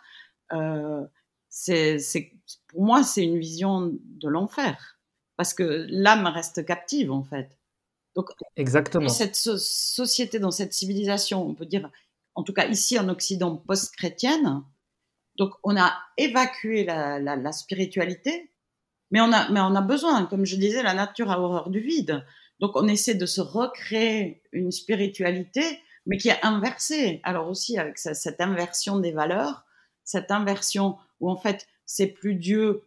Euh, 0.52 1.04
c'est, 1.50 2.00
pour 2.68 2.84
moi, 2.84 3.04
c'est 3.04 3.24
une 3.24 3.40
vision 3.40 3.92
de 4.04 4.28
l'enfer 4.28 5.00
parce 5.38 5.54
que 5.54 5.86
l'âme 5.90 6.28
reste 6.28 6.66
captive 6.66 7.12
en 7.12 7.24
fait. 7.24 7.58
Donc, 8.16 8.30
Exactement. 8.56 9.06
Dans 9.06 9.12
cette 9.12 9.36
société, 9.36 10.40
dans 10.40 10.52
cette 10.52 10.74
civilisation, 10.74 11.48
on 11.48 11.56
peut 11.56 11.66
dire, 11.66 11.90
en 12.36 12.44
tout 12.44 12.54
cas 12.54 12.68
ici 12.68 13.00
en 13.00 13.10
Occident 13.10 13.58
post-chrétienne, 13.58 14.64
donc 15.38 15.54
on 15.64 15.76
a 15.76 15.94
évacué 16.18 16.84
la, 16.84 17.20
la, 17.20 17.36
la, 17.36 17.52
spiritualité, 17.52 18.52
mais 19.10 19.20
on, 19.20 19.32
a, 19.32 19.50
mais 19.50 19.60
on 19.62 19.76
a 19.76 19.82
besoin, 19.82 20.26
comme 20.28 20.46
je 20.46 20.58
disais, 20.58 20.84
la 20.84 20.94
nature 20.94 21.32
a 21.32 21.40
horreur 21.40 21.70
du 21.72 21.80
vide. 21.80 22.24
Donc 22.60 22.76
on 22.76 22.88
essaie 22.88 23.16
de 23.16 23.26
se 23.26 23.42
recréer 23.42 24.44
une 24.52 24.72
spiritualité 24.72 25.64
mais 26.06 26.18
qui 26.18 26.30
est 26.30 26.44
inversé. 26.44 27.22
Alors 27.24 27.48
aussi 27.48 27.78
avec 27.78 27.98
cette 27.98 28.42
inversion 28.42 29.00
des 29.00 29.12
valeurs, 29.12 29.66
cette 30.04 30.32
inversion 30.32 30.98
où 31.20 31.30
en 31.30 31.38
fait 31.38 31.68
c'est 31.86 32.08
plus 32.08 32.36
Dieu 32.36 32.84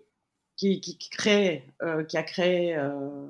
qui, 0.56 0.80
crée, 1.10 1.66
euh, 1.82 2.02
qui 2.04 2.16
a 2.16 2.22
créé, 2.22 2.74
euh, 2.76 3.26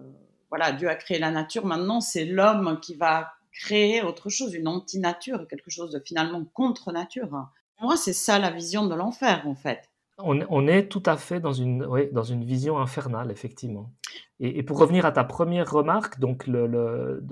voilà, 0.48 0.72
Dieu 0.72 0.88
a 0.88 0.94
créé 0.94 1.18
la 1.18 1.30
nature. 1.30 1.66
Maintenant 1.66 2.00
c'est 2.00 2.24
l'homme 2.24 2.78
qui 2.80 2.94
va 2.94 3.32
créer 3.52 4.02
autre 4.02 4.28
chose, 4.28 4.54
une 4.54 4.68
anti-nature, 4.68 5.48
quelque 5.48 5.70
chose 5.70 5.90
de 5.90 6.00
finalement 6.00 6.44
contre 6.44 6.92
nature. 6.92 7.48
Moi 7.80 7.96
c'est 7.96 8.12
ça 8.12 8.38
la 8.38 8.50
vision 8.50 8.86
de 8.86 8.94
l'enfer 8.94 9.42
en 9.46 9.54
fait. 9.54 9.88
On, 10.18 10.66
est 10.66 10.88
tout 10.88 11.02
à 11.04 11.18
fait 11.18 11.40
dans 11.40 11.52
une, 11.52 11.86
dans 12.12 12.22
une 12.22 12.42
vision 12.42 12.78
infernale, 12.78 13.30
effectivement. 13.30 13.92
Et, 14.40 14.62
pour 14.62 14.78
revenir 14.78 15.04
à 15.04 15.12
ta 15.12 15.24
première 15.24 15.70
remarque, 15.70 16.18
donc 16.18 16.46
le, 16.46 17.22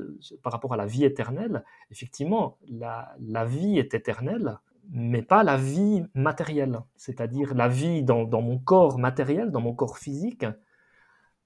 par 0.42 0.52
rapport 0.52 0.74
à 0.74 0.76
la 0.76 0.84
vie 0.84 1.04
éternelle, 1.04 1.64
effectivement, 1.90 2.58
la, 2.68 3.14
la, 3.20 3.46
vie 3.46 3.78
est 3.78 3.94
éternelle, 3.94 4.58
mais 4.90 5.22
pas 5.22 5.44
la 5.44 5.56
vie 5.56 6.04
matérielle, 6.14 6.80
c'est-à-dire 6.94 7.54
la 7.54 7.68
vie 7.68 8.02
dans, 8.02 8.24
dans, 8.24 8.42
mon 8.42 8.58
corps 8.58 8.98
matériel, 8.98 9.50
dans 9.50 9.62
mon 9.62 9.74
corps 9.74 9.96
physique. 9.96 10.44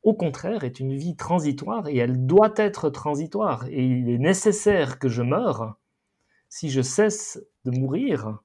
Au 0.02 0.14
contraire, 0.14 0.64
est 0.64 0.80
une 0.80 0.96
vie 0.96 1.14
transitoire 1.14 1.86
et 1.86 1.98
elle 1.98 2.26
doit 2.26 2.54
être 2.56 2.90
transitoire. 2.90 3.64
Et 3.68 3.84
il 3.84 4.10
est 4.10 4.18
nécessaire 4.18 4.98
que 4.98 5.08
je 5.08 5.22
meure 5.22 5.78
si 6.48 6.68
je 6.68 6.82
cesse 6.82 7.40
de 7.64 7.70
mourir 7.70 8.40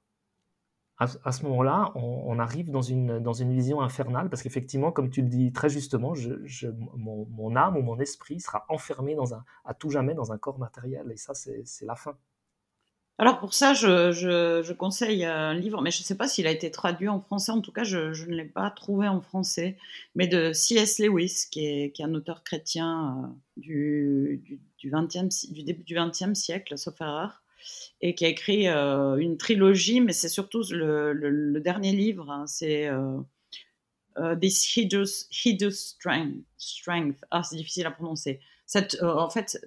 à, 1.24 1.32
ce 1.32 1.42
moment-là, 1.44 1.92
on, 1.94 2.38
arrive 2.38 2.70
dans 2.70 2.82
une, 2.82 3.18
dans 3.20 3.32
une 3.32 3.52
vision 3.52 3.80
infernale, 3.80 4.28
parce 4.28 4.42
qu'effectivement, 4.42 4.92
comme 4.92 5.10
tu 5.10 5.22
le 5.22 5.28
dis 5.28 5.52
très 5.52 5.68
justement, 5.68 6.14
je, 6.14 6.68
mon, 6.96 7.56
âme 7.56 7.76
ou 7.76 7.82
mon 7.82 7.98
esprit 8.00 8.40
sera 8.40 8.64
enfermé 8.68 9.14
dans 9.14 9.34
un, 9.34 9.44
à 9.64 9.74
tout 9.74 9.90
jamais 9.90 10.14
dans 10.14 10.32
un 10.32 10.38
corps 10.38 10.58
matériel, 10.58 11.10
et 11.12 11.16
ça, 11.16 11.34
c'est 11.34 11.64
la 11.86 11.94
fin. 11.94 12.16
Alors 13.16 13.38
pour 13.38 13.54
ça, 13.54 13.74
je, 13.74 14.10
je, 14.10 14.72
conseille 14.72 15.24
un 15.24 15.54
livre, 15.54 15.80
mais 15.80 15.92
je 15.92 16.00
ne 16.00 16.04
sais 16.04 16.16
pas 16.16 16.26
s'il 16.26 16.48
a 16.48 16.50
été 16.50 16.70
traduit 16.72 17.08
en 17.08 17.20
français, 17.20 17.52
en 17.52 17.60
tout 17.60 17.70
cas, 17.70 17.84
je, 17.84 18.26
ne 18.26 18.34
l'ai 18.34 18.44
pas 18.44 18.70
trouvé 18.70 19.06
en 19.06 19.20
français, 19.20 19.76
mais 20.16 20.26
de 20.26 20.52
C.S. 20.52 20.98
Lewis, 20.98 21.44
qui 21.50 21.64
est, 21.64 21.92
qui 21.92 22.02
est, 22.02 22.04
un 22.04 22.14
auteur 22.14 22.42
chrétien 22.42 23.22
euh, 23.22 23.28
du, 23.56 24.42
du, 24.44 24.60
du, 24.78 24.90
20e, 24.90 25.52
du 25.52 25.62
début 25.62 25.84
du 25.84 25.94
XXe 25.94 26.34
siècle, 26.34 26.76
sauf 26.76 27.00
erreur 27.00 27.43
et 28.00 28.14
qui 28.14 28.24
a 28.24 28.28
écrit 28.28 28.68
euh, 28.68 29.16
une 29.16 29.36
trilogie, 29.36 30.00
mais 30.00 30.12
c'est 30.12 30.28
surtout 30.28 30.62
le, 30.70 31.58
dernier 31.60 31.92
livre, 31.92 32.30
hein, 32.30 32.44
c'est 32.46 32.86
euh, 32.86 33.18
euh, 34.18 34.36
This 34.36 34.76
Hideous, 34.76 35.26
Strength. 36.58 37.24
Ah, 37.30 37.42
c'est 37.42 37.56
difficile 37.56 37.86
à 37.86 37.90
prononcer. 37.90 38.40
En 39.02 39.28
fait, 39.28 39.58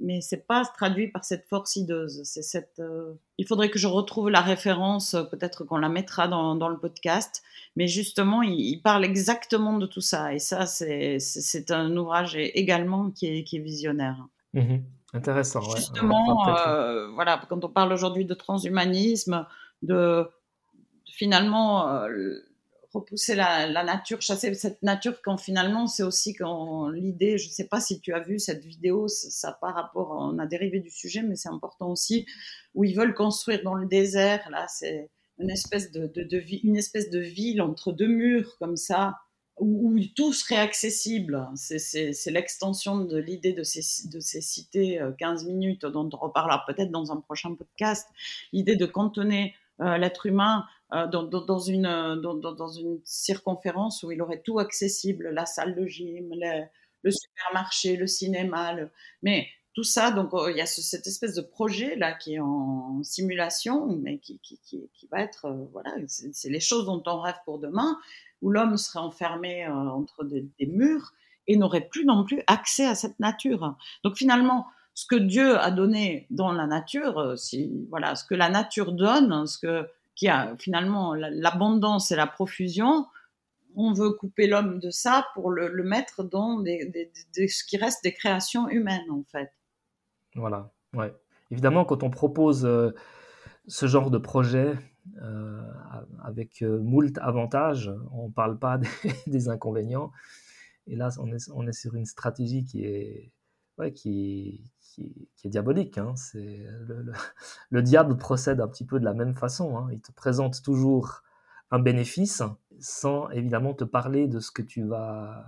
mais 0.00 0.20
c'est 0.22 0.46
pas 0.46 0.64
traduit 0.64 1.08
par 1.08 1.24
cette 1.24 1.46
force 1.46 1.76
hideuse. 1.76 2.22
C'est 2.24 2.42
cette. 2.42 2.82
il 3.36 3.46
faudrait 3.46 3.70
que 3.70 3.78
je 3.78 3.86
retrouve 3.86 4.30
la 4.30 4.40
référence. 4.40 5.14
Peut-être 5.30 5.64
qu'on 5.64 5.76
la 5.76 5.90
mettra 5.90 6.26
dans, 6.26 6.68
le 6.68 6.78
podcast. 6.78 7.42
Mais 7.76 7.86
justement, 7.86 8.42
il, 8.42 8.80
parle 8.82 9.04
exactement 9.04 9.78
de 9.78 9.86
tout 9.86 10.00
ça. 10.00 10.34
Et 10.34 10.38
ça, 10.38 10.66
c'est 10.66 11.70
un 11.70 11.94
ouvrage 11.96 12.34
également 12.34 13.10
qui 13.10 13.26
est, 13.26 13.44
qui 13.44 13.58
est 13.58 13.60
visionnaire. 13.60 14.26
Mmh 14.54 14.78
Intéressant. 15.14 15.60
Justement, 15.74 16.48
euh, 16.48 17.08
voilà, 17.12 17.40
quand 17.48 17.64
on 17.64 17.68
parle 17.68 17.92
aujourd'hui 17.92 18.24
de 18.24 18.34
transhumanisme, 18.34 19.46
de 19.82 20.28
finalement 21.06 21.88
euh, 21.88 22.34
repousser 22.92 23.34
la, 23.34 23.84
nature, 23.84 24.20
chasser 24.20 24.52
cette 24.54 24.82
nature, 24.82 25.20
quand 25.22 25.38
finalement 25.38 25.86
c'est 25.86 26.02
aussi 26.02 26.34
quand 26.34 26.88
l'idée, 26.88 27.38
je 27.38 27.48
ne 27.48 27.52
sais 27.52 27.66
pas 27.66 27.80
si 27.80 28.00
tu 28.00 28.12
as 28.12 28.20
vu 28.20 28.38
cette 28.38 28.64
vidéo, 28.64 29.08
ça 29.08 29.52
par 29.60 29.74
rapport, 29.74 30.10
on 30.10 30.38
a 30.38 30.46
dérivé 30.46 30.80
du 30.80 30.90
sujet, 30.90 31.22
mais 31.22 31.36
c'est 31.36 31.48
important 31.48 31.90
aussi, 31.90 32.26
où 32.74 32.84
ils 32.84 32.94
veulent 32.94 33.14
construire 33.14 33.62
dans 33.62 33.74
le 33.74 33.86
désert, 33.86 34.48
là, 34.50 34.66
c'est 34.68 35.10
une 35.38 35.50
espèce 35.50 35.90
de, 35.92 36.06
de, 36.06 36.42
une 36.64 36.76
espèce 36.76 37.10
de 37.10 37.20
ville 37.20 37.62
entre 37.62 37.92
deux 37.92 38.08
murs 38.08 38.56
comme 38.58 38.76
ça, 38.76 39.16
où, 39.60 39.98
tout 40.14 40.32
serait 40.32 40.56
accessible. 40.56 41.48
C'est 41.54 42.30
l'extension 42.30 42.98
de 42.98 43.16
l'idée 43.16 43.52
de 43.52 43.62
ces, 43.62 44.08
de 44.08 44.20
ces 44.20 44.40
cités 44.40 45.00
15 45.18 45.44
euh, 45.44 45.48
minutes 45.48 45.86
dont 45.86 46.08
on 46.12 46.16
reparlera 46.16 46.64
peut-être 46.66 46.90
dans 46.90 47.12
un 47.12 47.20
prochain 47.20 47.54
podcast. 47.54 48.08
L'idée 48.52 48.76
de 48.76 48.86
cantonner 48.86 49.54
euh, 49.80 49.96
l'être 49.98 50.26
humain 50.26 50.64
euh, 50.92 51.06
dans, 51.06 51.22
dans, 51.22 51.58
une, 51.58 51.82
dans, 52.22 52.34
dans, 52.34 52.68
une 52.68 53.00
circonférence 53.04 54.02
où 54.02 54.10
il 54.10 54.20
aurait 54.22 54.40
tout 54.40 54.58
accessible, 54.58 55.30
la 55.30 55.46
salle 55.46 55.74
de 55.74 55.86
gym, 55.86 56.34
le 57.02 57.10
supermarché, 57.10 57.96
le 57.96 58.06
cinéma. 58.06 58.74
Mais 59.22 59.48
tout 59.74 59.84
ça, 59.84 60.10
donc 60.10 60.30
il 60.50 60.56
y 60.56 60.60
a 60.60 60.66
cette 60.66 61.06
espèce 61.06 61.34
de 61.34 61.42
projet 61.42 61.94
là 61.96 62.12
qui 62.12 62.34
est 62.34 62.40
en 62.40 63.00
simulation, 63.04 63.86
mais 63.86 64.18
qui, 64.18 64.40
qui, 64.40 64.58
qui 64.64 65.06
va 65.12 65.20
être, 65.20 65.48
voilà, 65.72 65.94
c'est 66.06 66.50
les 66.50 66.60
choses 66.60 66.86
dont 66.86 67.02
on 67.06 67.20
rêve 67.20 67.36
pour 67.44 67.58
demain 67.58 67.98
où 68.42 68.50
l'homme 68.50 68.76
serait 68.76 69.00
enfermé 69.00 69.66
euh, 69.66 69.72
entre 69.72 70.24
des, 70.24 70.66
murs 70.66 71.12
et 71.46 71.56
n'aurait 71.56 71.88
plus 71.88 72.04
non 72.04 72.24
plus 72.24 72.42
accès 72.46 72.86
à 72.86 72.94
cette 72.94 73.18
nature. 73.20 73.76
Donc 74.04 74.16
finalement, 74.16 74.66
ce 74.94 75.06
que 75.06 75.16
Dieu 75.16 75.58
a 75.58 75.70
donné 75.70 76.26
dans 76.30 76.52
la 76.52 76.66
nature, 76.66 77.18
euh, 77.18 77.36
voilà, 77.88 78.14
ce 78.14 78.24
que 78.24 78.34
la 78.34 78.48
nature 78.48 78.92
donne, 78.92 79.46
ce 79.46 79.58
que, 79.58 79.88
qui 80.14 80.28
a 80.28 80.56
finalement 80.58 81.14
l'abondance 81.14 82.10
et 82.10 82.16
la 82.16 82.26
profusion, 82.26 83.06
on 83.76 83.92
veut 83.92 84.10
couper 84.10 84.46
l'homme 84.46 84.80
de 84.80 84.90
ça 84.90 85.26
pour 85.34 85.50
le, 85.50 85.70
mettre 85.84 86.24
dans 86.24 86.62
ce 86.64 87.64
qui 87.64 87.76
reste 87.76 88.02
des 88.02 88.12
créations 88.12 88.68
humaines, 88.68 89.10
en 89.10 89.22
fait. 89.30 89.52
Voilà, 90.34 90.70
ouais. 90.94 91.14
Évidemment, 91.50 91.84
quand 91.84 92.02
on 92.02 92.10
propose 92.10 92.66
euh, 92.66 92.90
ce 93.68 93.86
genre 93.86 94.10
de 94.10 94.18
projet, 94.18 94.74
avec 96.24 96.62
euh, 96.62 96.78
moult 96.78 97.16
avantages. 97.18 97.90
On 98.12 98.28
ne 98.28 98.32
parle 98.32 98.58
pas 98.58 98.78
des, 99.26 99.48
inconvénients. 99.48 100.12
Et 100.86 100.96
là, 100.96 101.10
on 101.18 101.32
est, 101.32 101.72
sur 101.72 101.94
une 101.94 102.06
stratégie 102.06 102.64
qui 102.64 102.84
est, 102.84 103.32
diabolique. 105.44 105.98
Hein. 105.98 106.14
Le, 106.34 107.12
le, 107.70 107.82
diable 107.82 108.16
procède 108.16 108.60
un 108.60 108.68
petit 108.68 108.84
peu 108.84 108.98
de 108.98 109.04
la 109.04 109.14
même 109.14 109.34
façon. 109.34 109.76
Hein. 109.76 109.88
Il 109.92 110.00
te 110.00 110.12
présente 110.12 110.62
toujours 110.62 111.22
un 111.70 111.78
bénéfice 111.78 112.42
sans 112.80 113.28
évidemment 113.30 113.74
te 113.74 113.84
parler 113.84 114.28
de 114.28 114.40
ce 114.40 114.50
que 114.50 114.62
tu 114.62 114.84
vas 114.84 115.44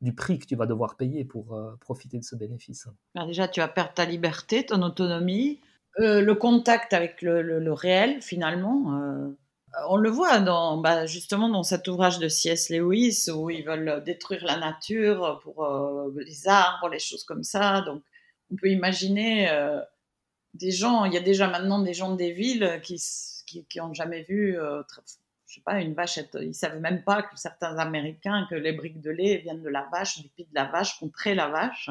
du 0.00 0.14
prix 0.14 0.38
que 0.38 0.46
tu 0.46 0.56
vas 0.56 0.66
devoir 0.66 0.96
payer 0.96 1.24
pour 1.24 1.54
euh, 1.54 1.76
profiter 1.80 2.18
de 2.18 2.24
ce 2.24 2.34
bénéfice. 2.34 2.88
déjà, 3.26 3.48
tu 3.48 3.60
vas 3.60 3.68
perdre 3.68 3.92
ta 3.92 4.06
liberté, 4.06 4.64
ton 4.64 4.82
autonomie, 4.82 5.60
euh, 5.98 6.22
le 6.22 6.34
contact 6.34 6.94
avec 6.94 7.20
le, 7.20 7.72
réel, 7.72 8.22
finalement, 8.22 9.34
on 9.88 9.96
le 9.96 10.10
voit 10.10 10.40
dans, 10.40 10.78
bah, 10.78 11.06
justement 11.06 11.48
dans 11.48 11.62
cet 11.62 11.88
ouvrage 11.88 12.18
de 12.18 12.28
C.S. 12.28 12.70
Lewis 12.70 13.26
où 13.32 13.50
ils 13.50 13.64
veulent 13.64 14.02
détruire 14.04 14.44
la 14.44 14.56
nature 14.56 15.40
pour 15.42 15.64
euh, 15.64 16.12
les 16.16 16.48
arbres, 16.48 16.88
les 16.88 16.98
choses 16.98 17.24
comme 17.24 17.44
ça. 17.44 17.82
Donc, 17.82 18.02
on 18.52 18.56
peut 18.56 18.68
imaginer 18.68 19.48
des 20.54 20.72
gens. 20.72 21.04
Il 21.04 21.14
y 21.14 21.16
a 21.16 21.20
déjà 21.20 21.46
maintenant 21.46 21.80
des 21.80 21.94
gens 21.94 22.14
des 22.16 22.32
villes 22.32 22.80
qui 22.82 23.00
qui, 23.46 23.80
ont 23.80 23.94
jamais 23.94 24.22
vu, 24.22 24.56
je 25.50 25.54
sais 25.54 25.60
pas, 25.62 25.80
une 25.80 25.94
vache. 25.94 26.18
Ils 26.40 26.54
savent 26.54 26.80
même 26.80 27.02
pas 27.02 27.22
que 27.22 27.36
certains 27.36 27.76
Américains 27.78 28.46
que 28.48 28.54
les 28.54 28.72
briques 28.72 29.00
de 29.00 29.10
lait 29.10 29.38
viennent 29.38 29.62
de 29.62 29.68
la 29.68 29.88
vache, 29.90 30.20
du 30.20 30.28
pied 30.28 30.46
de 30.48 30.54
la 30.54 30.64
vache, 30.66 30.98
qu'on 30.98 31.08
traite 31.08 31.36
la 31.36 31.48
vache. 31.48 31.90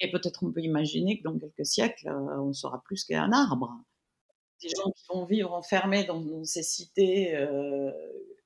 Et 0.00 0.10
peut-être 0.10 0.42
on 0.42 0.52
peut 0.52 0.60
imaginer 0.60 1.18
que 1.18 1.24
dans 1.24 1.38
quelques 1.38 1.66
siècles, 1.66 2.08
euh, 2.08 2.40
on 2.40 2.52
sera 2.52 2.82
plus 2.82 3.04
qu'un 3.04 3.32
arbre. 3.32 3.72
Des 4.62 4.68
gens 4.68 4.90
qui 4.90 5.04
vont 5.08 5.24
vivre 5.24 5.52
enfermés 5.52 6.04
dans, 6.04 6.44
ces 6.44 6.62
cités 6.62 7.34
euh, 7.34 7.90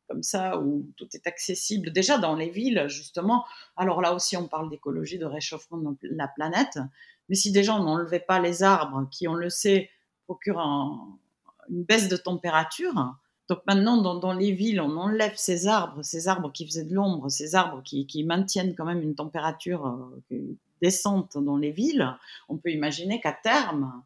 comme 0.08 0.22
ça, 0.22 0.58
où 0.60 0.86
tout 0.96 1.08
est 1.14 1.26
accessible, 1.26 1.92
déjà 1.92 2.18
dans 2.18 2.36
les 2.36 2.50
villes, 2.50 2.84
justement. 2.88 3.44
Alors 3.76 4.00
là 4.00 4.14
aussi, 4.14 4.36
on 4.36 4.46
parle 4.46 4.70
d'écologie, 4.70 5.18
de 5.18 5.26
réchauffement 5.26 5.78
de 5.78 5.96
la 6.02 6.28
planète. 6.28 6.78
Mais 7.28 7.34
si 7.34 7.52
des 7.52 7.64
gens 7.64 7.82
n'enlevaient 7.82 8.20
pas 8.20 8.38
les 8.38 8.62
arbres, 8.62 9.08
qui, 9.10 9.26
on 9.28 9.34
le 9.34 9.50
sait, 9.50 9.90
procurent 10.26 11.18
une 11.68 11.84
baisse 11.84 12.08
de 12.08 12.16
température, 12.16 13.16
donc 13.48 13.60
maintenant, 13.66 14.14
dans, 14.14 14.32
les 14.32 14.52
villes, 14.52 14.80
on 14.80 14.96
enlève 14.96 15.36
ces 15.36 15.66
arbres, 15.66 16.02
ces 16.02 16.28
arbres 16.28 16.50
qui 16.50 16.66
faisaient 16.66 16.84
de 16.84 16.94
l'ombre, 16.94 17.28
ces 17.28 17.54
arbres 17.54 17.82
qui, 17.82 18.24
maintiennent 18.24 18.74
quand 18.74 18.86
même 18.86 19.02
une 19.02 19.14
température 19.14 19.86
euh, 20.32 20.56
descente 20.80 21.36
dans 21.36 21.58
les 21.58 21.70
villes, 21.70 22.16
on 22.48 22.56
peut 22.56 22.70
imaginer 22.70 23.20
qu'à 23.20 23.32
terme, 23.32 24.02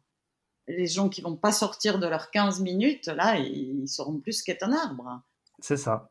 les 0.69 0.87
gens 0.87 1.09
qui 1.09 1.21
vont 1.21 1.35
pas 1.35 1.51
sortir 1.51 1.99
de 1.99 2.07
leurs 2.07 2.31
15 2.31 2.61
minutes, 2.61 3.07
là, 3.07 3.37
ils 3.37 3.87
seront 3.87 4.19
plus 4.19 4.41
qu'être 4.43 4.63
un 4.63 4.71
arbre. 4.71 5.21
C'est 5.59 5.77
ça. 5.77 6.09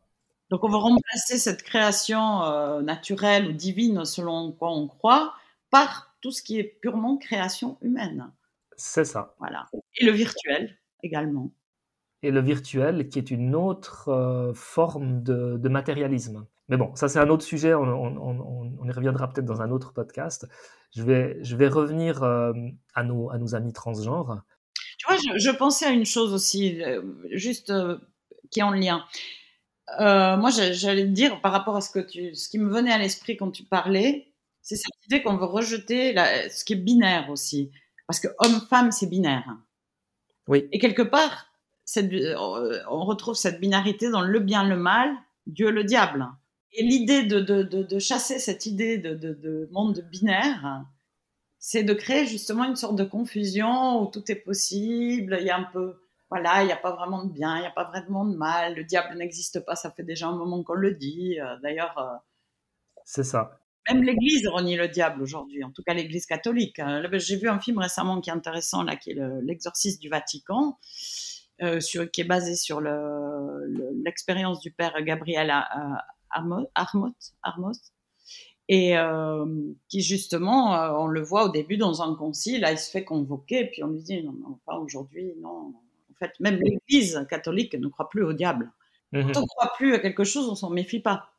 Donc 0.50 0.64
on 0.64 0.68
va 0.68 0.78
remplacer 0.78 1.38
cette 1.38 1.62
création 1.62 2.42
euh, 2.44 2.82
naturelle 2.82 3.48
ou 3.48 3.52
divine, 3.52 4.04
selon 4.04 4.52
quoi 4.52 4.70
on 4.72 4.88
croit, 4.88 5.34
par 5.70 6.14
tout 6.20 6.32
ce 6.32 6.42
qui 6.42 6.58
est 6.58 6.64
purement 6.64 7.16
création 7.18 7.78
humaine. 7.82 8.32
C'est 8.76 9.04
ça. 9.04 9.34
Voilà. 9.38 9.66
Et 9.96 10.04
le 10.04 10.12
virtuel 10.12 10.78
également. 11.02 11.52
Et 12.22 12.30
le 12.30 12.40
virtuel, 12.40 13.08
qui 13.08 13.18
est 13.18 13.30
une 13.30 13.54
autre 13.54 14.08
euh, 14.08 14.52
forme 14.54 15.22
de 15.22 15.68
matérialisme. 15.68 16.46
Mais 16.68 16.76
bon, 16.76 16.94
ça 16.94 17.08
c'est 17.08 17.18
un 17.18 17.28
autre 17.30 17.44
sujet, 17.44 17.74
on, 17.74 18.84
y 18.84 18.90
reviendra 18.90 19.32
peut-être 19.32 19.46
dans 19.46 19.62
un 19.62 19.70
autre 19.70 19.92
podcast. 19.92 20.46
Je 20.94 21.02
vais, 21.02 21.38
je 21.42 21.56
vais 21.56 21.68
revenir 21.68 22.22
euh, 22.22 22.52
à, 22.94 23.04
nos, 23.04 23.30
à 23.30 23.38
nos 23.38 23.54
amis 23.54 23.72
transgenres. 23.72 24.42
Tu 24.98 25.06
vois, 25.06 25.16
je, 25.36 25.50
pensais 25.50 25.86
à 25.86 25.90
une 25.90 26.06
chose 26.06 26.32
aussi, 26.32 26.82
euh, 26.82 27.02
juste 27.30 27.70
euh, 27.70 27.98
qui 28.50 28.60
est 28.60 28.64
en 28.64 28.72
lien. 28.72 29.04
moi, 29.98 30.50
j'allais 30.50 31.04
te 31.04 31.10
dire 31.10 31.40
par 31.40 31.52
rapport 31.52 31.76
à 31.76 31.80
ce, 31.80 31.90
que 31.90 32.00
tu, 32.00 32.34
ce 32.34 32.48
qui 32.48 32.58
me 32.58 32.70
venait 32.70 32.92
à 32.92 32.98
l'esprit 32.98 33.36
quand 33.36 33.50
tu 33.50 33.64
parlais, 33.64 34.32
c'est 34.60 34.76
cette 34.76 35.06
idée 35.06 35.22
qu'on 35.22 35.36
veut 35.36 35.46
rejeter 35.46 36.14
ce 36.50 36.64
qui 36.64 36.74
est 36.74 36.76
binaire 36.76 37.30
aussi. 37.30 37.70
Parce 38.06 38.20
que 38.20 38.28
homme-femme, 38.38 38.92
c'est 38.92 39.06
binaire. 39.06 39.56
Oui. 40.46 40.68
Et 40.72 40.78
quelque 40.78 41.02
part, 41.02 41.46
cette, 41.84 42.12
on 42.36 43.04
retrouve 43.04 43.34
cette 43.34 43.60
binarité 43.60 44.10
dans 44.10 44.22
le 44.22 44.40
bien, 44.40 44.64
le 44.64 44.76
mal, 44.76 45.10
Dieu, 45.46 45.70
le 45.70 45.84
diable. 45.84 46.26
Et 46.72 46.82
l'idée 46.82 47.22
de, 47.24 47.40
de, 47.40 47.62
de, 47.62 47.98
chasser 47.98 48.38
cette 48.38 48.66
idée 48.66 48.98
de, 48.98 49.68
monde 49.72 50.04
binaire, 50.10 50.84
c'est 51.58 51.82
de 51.82 51.94
créer 51.94 52.26
justement 52.26 52.64
une 52.64 52.76
sorte 52.76 52.96
de 52.96 53.04
confusion 53.04 54.02
où 54.02 54.10
tout 54.10 54.30
est 54.30 54.36
possible. 54.36 55.38
Il 55.40 55.46
y 55.46 55.50
a 55.50 55.56
un 55.56 55.68
peu, 55.72 55.96
voilà, 56.30 56.62
il 56.62 56.66
n'y 56.66 56.72
a 56.72 56.76
pas 56.76 56.94
vraiment 56.94 57.24
de 57.24 57.32
bien, 57.32 57.56
il 57.56 57.60
n'y 57.60 57.66
a 57.66 57.72
pas 57.72 57.84
vraiment 57.84 58.24
de 58.24 58.36
mal. 58.36 58.74
Le 58.74 58.84
diable 58.84 59.16
n'existe 59.16 59.60
pas, 59.60 59.76
ça 59.76 59.90
fait 59.90 60.04
déjà 60.04 60.28
un 60.28 60.36
moment 60.36 60.62
qu'on 60.62 60.74
le 60.74 60.94
dit. 60.94 61.40
Euh, 61.40 61.56
d'ailleurs, 61.62 61.96
euh, 61.98 62.16
c'est 63.04 63.24
ça. 63.24 63.60
Même 63.88 64.02
l'Église 64.02 64.46
renie 64.48 64.76
le 64.76 64.88
diable 64.88 65.22
aujourd'hui, 65.22 65.64
en 65.64 65.70
tout 65.70 65.82
cas 65.82 65.94
l'Église 65.94 66.26
catholique. 66.26 66.78
Hein. 66.78 67.02
J'ai 67.14 67.36
vu 67.36 67.48
un 67.48 67.58
film 67.58 67.78
récemment 67.78 68.20
qui 68.20 68.28
est 68.28 68.34
intéressant, 68.34 68.82
là, 68.82 68.96
qui 68.96 69.12
est 69.12 69.18
L'Exorcisme 69.42 69.98
du 69.98 70.10
Vatican. 70.10 70.76
Euh, 71.60 71.80
sur, 71.80 72.08
qui 72.08 72.20
est 72.20 72.24
basé 72.24 72.54
sur 72.54 72.80
l'expérience 72.80 74.60
du 74.60 74.70
père 74.70 74.94
Gabriel 75.02 75.52
Armos, 76.30 77.92
et 78.68 78.98
euh, 78.98 79.46
qui 79.88 80.02
justement, 80.02 80.74
euh, 80.74 80.90
on 80.92 81.06
le 81.06 81.22
voit 81.22 81.44
au 81.44 81.48
début 81.48 81.78
dans 81.78 82.02
un 82.02 82.14
concile, 82.14 82.60
là 82.60 82.72
il 82.72 82.78
se 82.78 82.90
fait 82.90 83.04
convoquer, 83.04 83.64
puis 83.66 83.82
on 83.82 83.88
lui 83.88 84.02
dit 84.02 84.22
non, 84.22 84.32
non 84.32 84.58
enfin 84.66 84.78
aujourd'hui, 84.78 85.32
non. 85.40 85.72
En 86.10 86.14
fait, 86.18 86.32
même 86.40 86.60
l'Église 86.60 87.24
catholique 87.30 87.74
ne 87.74 87.88
croit 87.88 88.10
plus 88.10 88.24
au 88.24 88.32
diable. 88.32 88.72
Mhm. 89.12 89.32
Quand 89.32 89.40
on 89.40 89.42
ne 89.42 89.46
croit 89.46 89.72
plus 89.76 89.94
à 89.94 90.00
quelque 90.00 90.24
chose, 90.24 90.48
on 90.48 90.54
s'en 90.54 90.68
méfie 90.68 91.00
pas. 91.00 91.30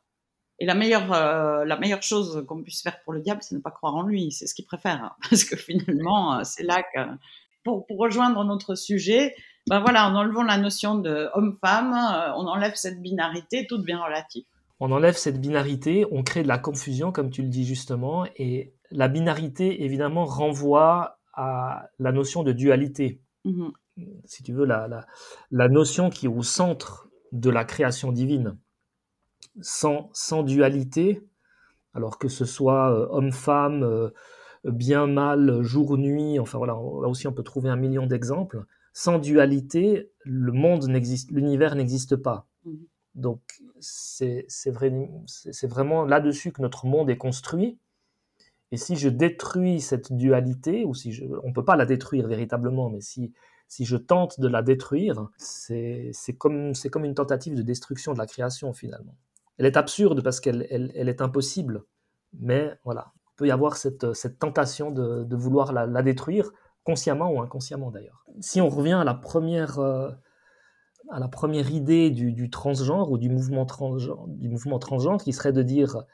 Et 0.58 0.66
la 0.66 0.74
meilleure, 0.74 1.12
euh, 1.12 1.64
la 1.64 1.78
meilleure 1.78 2.02
chose 2.02 2.44
qu'on 2.48 2.62
puisse 2.62 2.82
faire 2.82 3.00
pour 3.02 3.12
le 3.12 3.20
diable, 3.20 3.42
c'est 3.42 3.54
ne 3.54 3.60
pas 3.60 3.70
croire 3.70 3.94
en 3.94 4.02
lui. 4.02 4.32
C'est 4.32 4.46
ce 4.46 4.54
qu'il 4.54 4.64
préfère. 4.64 5.04
Hein. 5.04 5.12
parce 5.30 5.44
que 5.44 5.56
finalement, 5.56 6.42
c'est 6.44 6.62
là 6.62 6.82
que, 6.82 7.00
pour, 7.62 7.86
pour, 7.86 7.98
rejoindre 7.98 8.42
notre 8.44 8.74
sujet, 8.74 9.34
ben 9.68 9.80
voilà, 9.80 10.08
en 10.08 10.16
enlevant 10.16 10.42
la 10.42 10.56
notion 10.56 10.96
de 10.96 11.28
homme-femme, 11.34 11.92
on 12.36 12.46
enlève 12.46 12.74
cette 12.74 13.00
binarité, 13.00 13.66
tout 13.68 13.78
devient 13.78 14.00
relatif 14.02 14.46
on 14.80 14.92
enlève 14.92 15.16
cette 15.16 15.40
binarité, 15.40 16.06
on 16.10 16.22
crée 16.22 16.42
de 16.42 16.48
la 16.48 16.58
confusion, 16.58 17.12
comme 17.12 17.30
tu 17.30 17.42
le 17.42 17.48
dis 17.48 17.64
justement, 17.64 18.26
et 18.36 18.74
la 18.90 19.08
binarité, 19.08 19.84
évidemment, 19.84 20.24
renvoie 20.24 21.18
à 21.34 21.90
la 21.98 22.12
notion 22.12 22.42
de 22.42 22.52
dualité. 22.52 23.20
Mm-hmm. 23.44 23.72
Si 24.24 24.42
tu 24.42 24.54
veux, 24.54 24.64
la, 24.64 25.06
la, 25.50 25.68
notion 25.68 26.08
qui 26.08 26.26
est 26.26 26.30
au 26.30 26.42
centre 26.42 27.08
de 27.32 27.50
la 27.50 27.64
création 27.64 28.10
divine. 28.10 28.56
Sans, 29.60 30.08
sans 30.14 30.42
dualité, 30.42 31.22
alors 31.92 32.18
que 32.18 32.28
ce 32.28 32.46
soit 32.46 32.90
euh, 32.90 33.06
homme-femme, 33.10 33.82
euh, 33.82 34.10
bien, 34.64 35.06
mal, 35.06 35.60
jour-nuit, 35.60 36.38
enfin 36.38 36.56
voilà, 36.56 36.72
là 36.72 37.08
aussi 37.08 37.26
on 37.26 37.32
peut 37.32 37.42
trouver 37.42 37.68
un 37.68 37.76
million 37.76 38.06
d'exemples. 38.06 38.64
Sans 38.94 39.18
dualité, 39.18 40.10
le 40.24 40.52
monde 40.52 40.88
n'existe, 40.88 41.30
l'univers 41.30 41.74
n'existe 41.74 42.16
pas. 42.16 42.46
Mm-hmm. 42.66 42.86
Donc 43.20 43.40
c'est 43.80 44.46
vraiment 44.70 46.04
là-dessus 46.04 46.52
que 46.52 46.62
notre 46.62 46.86
monde 46.86 47.10
est 47.10 47.18
construit. 47.18 47.78
Et 48.72 48.76
si 48.76 48.96
je 48.96 49.08
détruis 49.08 49.80
cette 49.80 50.12
dualité, 50.12 50.84
ou 50.84 50.94
si 50.94 51.20
on 51.42 51.48
ne 51.48 51.52
peut 51.52 51.64
pas 51.64 51.76
la 51.76 51.86
détruire 51.86 52.28
véritablement, 52.28 52.88
mais 52.88 53.00
si, 53.00 53.32
si 53.68 53.84
je 53.84 53.96
tente 53.96 54.40
de 54.40 54.48
la 54.48 54.62
détruire, 54.62 55.28
c'est 55.38 56.12
comme, 56.38 56.72
comme 56.90 57.04
une 57.04 57.14
tentative 57.14 57.54
de 57.54 57.62
destruction 57.62 58.12
de 58.12 58.18
la 58.18 58.26
création 58.26 58.72
finalement. 58.72 59.16
elle 59.58 59.66
est 59.66 59.76
absurde 59.76 60.22
parce 60.22 60.40
qu'elle 60.40 60.66
elle, 60.70 61.08
est 61.08 61.20
impossible. 61.20 61.84
Mais 62.38 62.72
voilà, 62.84 63.12
il 63.16 63.36
peut 63.36 63.46
y 63.48 63.50
avoir 63.50 63.76
cette, 63.76 64.12
cette 64.14 64.38
tentation 64.38 64.92
de, 64.92 65.24
de 65.24 65.36
vouloir 65.36 65.72
la, 65.72 66.02
détruire, 66.02 66.50
consciemment 66.84 67.30
ou 67.32 67.40
inconsciemment 67.40 67.90
d'ailleurs. 67.90 68.24
Si 68.40 68.60
on 68.60 68.68
revient 68.68 68.92
à 68.92 69.04
la 69.04 69.14
première, 69.14 69.80
euh, 69.80 70.10
à 71.10 71.18
la 71.18 71.28
première 71.28 71.70
idée 71.70 72.10
du, 72.10 72.32
du, 72.32 72.50
transgenre 72.50 73.10
ou 73.10 73.18
du 73.18 73.28
mouvement 73.28 73.66
transgenre, 73.66 74.26
du 74.28 74.48
mouvement 74.48 74.78
transgenre 74.78 75.22
qui 75.22 75.32
serait 75.32 75.52
de 75.52 75.62
dire 75.62 76.04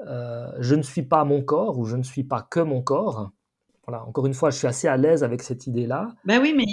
euh, 0.00 0.50
je 0.58 0.74
ne 0.74 0.82
suis 0.82 1.02
pas 1.02 1.24
mon 1.24 1.42
corps 1.42 1.78
ou 1.78 1.84
je 1.84 1.96
ne 1.96 2.02
suis 2.02 2.24
pas 2.24 2.42
que 2.42 2.60
mon 2.60 2.82
corps, 2.82 3.30
voilà, 3.88 4.04
encore 4.04 4.26
une 4.26 4.34
fois, 4.34 4.50
je 4.50 4.58
suis 4.58 4.66
assez 4.66 4.86
à 4.86 4.98
l'aise 4.98 5.24
avec 5.24 5.42
cette 5.42 5.66
idée-là. 5.66 6.08
Ben 6.26 6.42
oui, 6.42 6.52
mais 6.54 6.66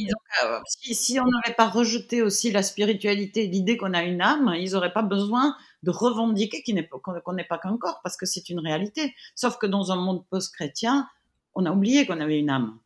euh, 0.44 0.60
si, 0.66 1.18
on 1.18 1.24
n'avait 1.24 1.56
pas 1.56 1.70
rejeté 1.70 2.22
aussi 2.22 2.52
la 2.52 2.62
spiritualité, 2.62 3.48
l'idée 3.48 3.78
qu'on 3.78 3.94
a 3.94 4.04
une 4.04 4.22
âme, 4.22 4.54
ils 4.58 4.74
n'auraient 4.74 4.92
pas 4.92 5.02
besoin 5.02 5.56
de 5.84 5.92
revendiquer 5.92 6.62
qu'on 7.02 7.34
n'est 7.34 7.46
pas 7.46 7.58
qu'un 7.58 7.78
corps, 7.78 8.02
parce 8.04 8.18
que 8.18 8.26
c'est 8.26 8.50
une 8.50 8.60
réalité. 8.60 9.16
Sauf 9.34 9.58
que 9.58 9.66
dans 9.66 9.94
un 9.94 9.96
monde 9.96 10.26
post-chrétien, 10.30 11.08
on 11.54 11.66
a 11.66 11.72
oublié 11.72 12.06
qu'on 12.06 12.20
avait 12.20 12.38
une 12.38 12.50
âme. 12.50 12.80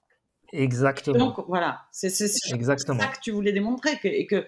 Exactement. 0.54 1.18
Donc 1.18 1.46
voilà, 1.48 1.82
c'est 1.92 2.12
ça 2.12 2.28
que 2.28 3.20
tu 3.24 3.32
voulais 3.32 3.52
démontrer, 3.52 3.98
que, 3.98 4.08
et 4.08 4.28
que 4.28 4.46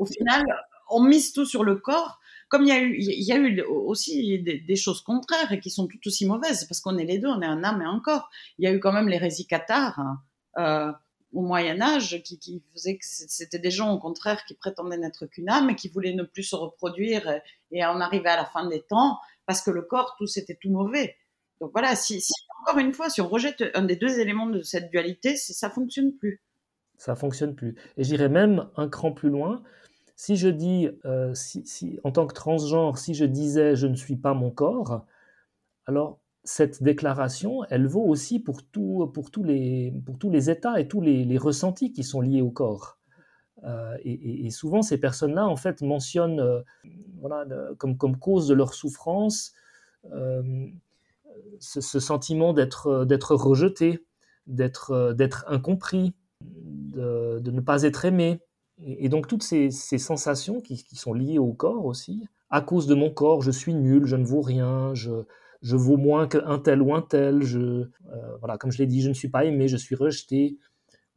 au 0.00 0.06
final, 0.06 0.44
on 0.88 1.02
mise 1.02 1.32
tout 1.32 1.44
sur 1.44 1.62
le 1.62 1.76
corps 1.76 2.20
comme 2.50 2.64
il 2.64 2.68
y 2.68 3.32
a 3.32 3.38
eu, 3.38 3.62
aussi 3.62 4.40
des, 4.42 4.76
choses 4.76 5.02
contraires 5.02 5.52
et 5.52 5.60
qui 5.60 5.70
sont 5.70 5.86
tout 5.86 6.00
aussi 6.04 6.26
mauvaises, 6.26 6.64
parce 6.64 6.80
qu'on 6.80 6.98
est 6.98 7.04
les 7.04 7.18
deux, 7.18 7.28
on 7.28 7.40
est 7.40 7.46
un 7.46 7.62
âme 7.62 7.80
et 7.80 7.84
un 7.84 8.00
corps. 8.00 8.28
Il 8.58 8.64
y 8.64 8.68
a 8.68 8.72
eu 8.72 8.80
quand 8.80 8.92
même 8.92 9.08
les 9.08 9.20
hein, 9.68 10.20
euh, 10.58 10.92
au 11.32 11.42
Moyen 11.42 11.80
Âge 11.80 12.20
qui, 12.24 12.64
faisaient 12.74 12.96
que 12.96 13.04
c'était 13.04 13.60
des 13.60 13.70
gens 13.70 13.92
au 13.92 14.00
contraire 14.00 14.44
qui 14.46 14.54
prétendaient 14.54 14.98
n'être 14.98 15.26
qu'une 15.26 15.48
âme 15.48 15.70
et 15.70 15.76
qui 15.76 15.88
voulaient 15.88 16.12
ne 16.12 16.24
plus 16.24 16.42
se 16.42 16.56
reproduire 16.56 17.40
et, 17.70 17.84
en 17.84 18.00
arriver 18.00 18.28
à 18.28 18.36
la 18.36 18.46
fin 18.46 18.66
des 18.66 18.82
temps 18.82 19.20
parce 19.46 19.62
que 19.62 19.70
le 19.70 19.82
corps, 19.82 20.16
tout 20.18 20.26
c'était 20.26 20.58
tout 20.60 20.70
mauvais. 20.70 21.16
Donc 21.60 21.70
voilà, 21.72 21.94
si, 21.94 22.20
encore 22.62 22.78
une 22.78 22.92
fois, 22.92 23.10
si 23.10 23.20
on 23.20 23.28
rejette 23.28 23.62
un 23.74 23.82
des 23.82 23.96
deux 23.96 24.18
éléments 24.18 24.46
de 24.46 24.62
cette 24.62 24.90
dualité, 24.90 25.36
ça 25.36 25.70
fonctionne 25.70 26.16
plus. 26.16 26.42
Ça 26.96 27.14
fonctionne 27.14 27.54
plus. 27.54 27.76
Et 27.96 28.02
j'irais 28.02 28.28
même 28.28 28.68
un 28.76 28.88
cran 28.88 29.12
plus 29.12 29.30
loin 29.30 29.62
si 30.20 30.36
je 30.36 30.48
dis, 30.48 30.86
euh, 31.06 31.32
en 32.04 32.12
tant 32.12 32.26
que 32.26 32.34
transgenre, 32.34 32.98
si 32.98 33.14
je 33.14 33.24
disais 33.24 33.74
je 33.74 33.86
ne 33.86 33.94
suis 33.94 34.16
pas 34.16 34.34
mon 34.34 34.50
corps, 34.50 35.06
alors 35.86 36.18
cette 36.44 36.82
déclaration, 36.82 37.64
elle 37.70 37.86
vaut 37.86 38.04
aussi 38.04 38.38
pour, 38.38 38.62
tous, 38.62 39.08
les, 39.42 40.50
états 40.50 40.78
et 40.78 40.88
tous 40.88 41.00
les, 41.00 41.38
ressentis 41.38 41.94
qui 41.94 42.04
sont 42.04 42.20
liés 42.20 42.42
au 42.42 42.50
corps. 42.50 42.98
Euh, 43.64 43.96
et, 44.04 44.50
souvent, 44.50 44.82
ces 44.82 44.98
personnes-là, 44.98 45.46
en 45.46 45.56
fait, 45.56 45.80
mentionnent 45.80 46.40
euh, 46.40 46.60
voilà, 47.18 47.46
comme, 47.78 48.18
cause 48.18 48.46
de 48.46 48.52
leur 48.52 48.74
souffrance 48.74 49.54
ce, 51.60 51.80
sentiment 51.80 52.52
d'être, 52.52 53.34
rejeté, 53.34 54.04
d'être, 54.46 54.92
incompris, 55.48 56.12
de, 56.42 57.40
ne 57.42 57.60
pas 57.60 57.84
être 57.84 58.04
aimé, 58.04 58.42
et, 58.84 59.08
donc 59.08 59.26
toutes 59.26 59.42
ces, 59.42 59.70
sensations 59.70 60.60
qui, 60.60 60.84
sont 60.94 61.12
liées 61.12 61.38
au 61.38 61.52
corps 61.52 61.84
aussi, 61.84 62.26
à 62.50 62.60
cause 62.60 62.86
de 62.86 62.94
mon 62.94 63.10
corps, 63.10 63.42
je 63.42 63.50
suis 63.50 63.74
nul, 63.74 64.06
je 64.06 64.16
ne 64.16 64.24
vaux 64.24 64.40
rien, 64.40 64.94
je, 64.94 65.10
je 65.62 65.76
vaux 65.76 65.96
moins 65.96 66.26
qu'un 66.26 66.58
tel 66.58 66.82
ou 66.82 66.94
un 66.94 67.02
tel, 67.02 67.42
je, 67.42 67.58
euh, 67.58 67.86
voilà, 68.40 68.58
comme 68.58 68.72
je 68.72 68.78
l'ai 68.78 68.86
dit, 68.86 69.02
je 69.02 69.08
ne 69.08 69.14
suis 69.14 69.28
pas 69.28 69.44
aimé, 69.44 69.68
je 69.68 69.76
suis 69.76 69.94
rejeté, 69.94 70.58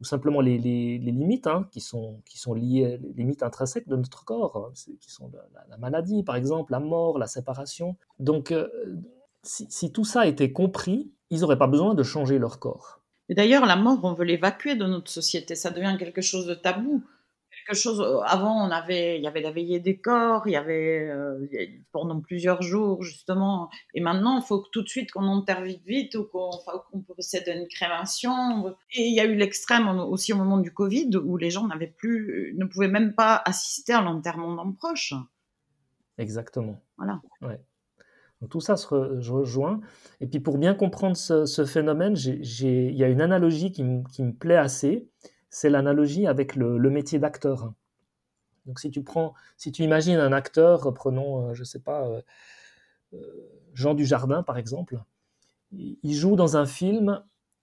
ou 0.00 0.04
simplement 0.04 0.40
les, 0.40 0.58
les, 0.58 0.98
limites 0.98 1.46
hein, 1.46 1.68
qui, 1.70 1.80
sont, 1.80 2.20
qui 2.26 2.38
sont 2.38 2.54
liées, 2.54 3.00
limites 3.16 3.42
intrinsèques 3.42 3.88
de 3.88 3.96
notre 3.96 4.24
corps, 4.24 4.56
hein, 4.56 4.72
qui 5.00 5.10
sont 5.10 5.30
la, 5.68 5.76
maladie 5.78 6.22
par 6.22 6.36
exemple, 6.36 6.72
la 6.72 6.80
mort, 6.80 7.18
la 7.18 7.26
séparation. 7.26 7.96
Donc 8.18 8.50
euh, 8.50 8.68
si, 9.42 9.92
tout 9.92 10.04
ça 10.04 10.26
était 10.26 10.52
compris, 10.52 11.12
ils 11.30 11.40
n'auraient 11.40 11.58
pas 11.58 11.66
besoin 11.66 11.94
de 11.94 12.02
changer 12.02 12.38
leur 12.38 12.58
corps. 12.58 13.00
Et 13.28 13.34
d'ailleurs, 13.34 13.64
la 13.64 13.76
mort, 13.76 14.00
on 14.02 14.12
veut 14.12 14.24
l'évacuer 14.24 14.74
de 14.74 14.84
notre 14.84 15.10
société, 15.10 15.54
ça 15.54 15.70
devient 15.70 15.96
quelque 15.98 16.20
chose 16.20 16.46
de 16.46 16.54
tabou 16.54 17.02
quelque 17.64 17.76
chose. 17.76 18.00
Euh, 18.00 18.20
avant, 18.20 18.66
on 18.66 18.70
avait, 18.70 19.18
il 19.18 19.22
y 19.22 19.26
avait 19.26 19.40
la 19.40 19.50
veillée 19.50 19.80
des 19.80 19.98
corps, 19.98 20.46
il 20.46 20.52
y 20.52 20.56
avait 20.56 21.08
euh, 21.08 21.46
pendant 21.92 22.20
plusieurs 22.20 22.62
jours 22.62 23.02
justement. 23.02 23.70
Et 23.94 24.00
maintenant, 24.00 24.38
il 24.38 24.44
faut 24.44 24.60
que 24.60 24.68
tout 24.70 24.82
de 24.82 24.88
suite 24.88 25.10
qu'on 25.10 25.26
enterre 25.26 25.62
vite 25.62 25.82
vite 25.84 26.14
ou 26.14 26.24
qu'on 26.24 26.50
qu 26.50 27.02
procède 27.02 27.48
à 27.48 27.54
une 27.54 27.68
crémation. 27.68 28.74
Et 28.92 29.02
il 29.02 29.14
y 29.14 29.20
a 29.20 29.24
eu 29.24 29.34
l'extrême 29.34 29.88
aussi 29.88 30.32
au 30.32 30.36
moment 30.36 30.58
du 30.58 30.72
Covid 30.72 31.10
où 31.16 31.36
les 31.36 31.50
gens 31.50 31.66
n'avaient 31.66 31.94
plus, 31.96 32.54
ne 32.56 32.64
pouvaient 32.64 32.88
même 32.88 33.14
pas 33.14 33.42
assister 33.44 33.92
à 33.92 34.00
l'enterrement 34.00 34.54
d'un 34.54 34.72
proche. 34.72 35.14
Exactement. 36.18 36.80
Voilà. 36.96 37.20
Ouais. 37.42 37.60
Donc, 38.40 38.50
tout 38.50 38.60
ça 38.60 38.76
se, 38.76 38.86
rejoint. 38.86 39.80
Et 40.20 40.26
puis 40.26 40.40
pour 40.40 40.58
bien 40.58 40.74
comprendre 40.74 41.16
ce, 41.16 41.64
phénomène, 41.64 42.14
il 42.16 42.96
y 42.96 43.04
a 43.04 43.08
une 43.08 43.20
analogie 43.20 43.72
qui 43.72 43.82
me 43.82 44.32
plaît 44.32 44.56
assez 44.56 45.08
c'est 45.54 45.70
l'analogie 45.70 46.26
avec 46.26 46.56
le, 46.56 46.90
métier 46.90 47.20
d'acteur. 47.20 47.72
Donc 48.66 48.80
si 48.80 48.90
tu 48.90 49.04
prends, 49.04 49.34
si 49.56 49.70
tu 49.70 49.84
imagines 49.84 50.18
un 50.18 50.32
acteur, 50.32 50.92
prenons, 50.92 51.50
euh, 51.50 51.54
je 51.54 51.62
sais 51.62 51.78
pas, 51.78 52.08
euh, 52.08 52.22
euh, 53.14 53.18
Jean 53.72 53.94
Dujardin 53.94 54.42
par 54.42 54.58
exemple, 54.58 54.98
il 55.70 56.12
joue 56.12 56.34
dans 56.34 56.56
un 56.56 56.66
film 56.66 57.22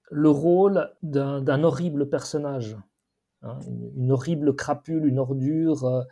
le 0.10 0.30
rôle 0.30 0.94
d'un 1.04 1.64
horrible 1.64 2.10
personnage, 2.10 2.78
hein, 3.42 3.60
une, 3.96 4.12
horrible 4.12 4.56
crapule, 4.56 5.06
une 5.06 5.20
ordure. 5.20 6.06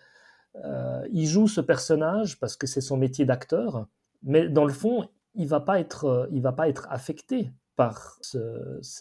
il 1.11 1.27
joue 1.27 1.47
ce 1.47 1.61
personnage 1.61 2.39
parce 2.39 2.57
que 2.57 2.67
c'est 2.67 2.81
son 2.81 2.97
métier 2.97 3.25
d'acteur, 3.25 3.87
mais 4.23 4.49
dans 4.49 4.65
le 4.65 4.73
fond, 4.73 5.09
il 5.33 5.47
va 5.47 5.63
il 6.31 6.41
va 6.41 6.51
pas 6.51 6.69
être 6.69 6.87
affecté 6.89 7.51
par 7.79 8.19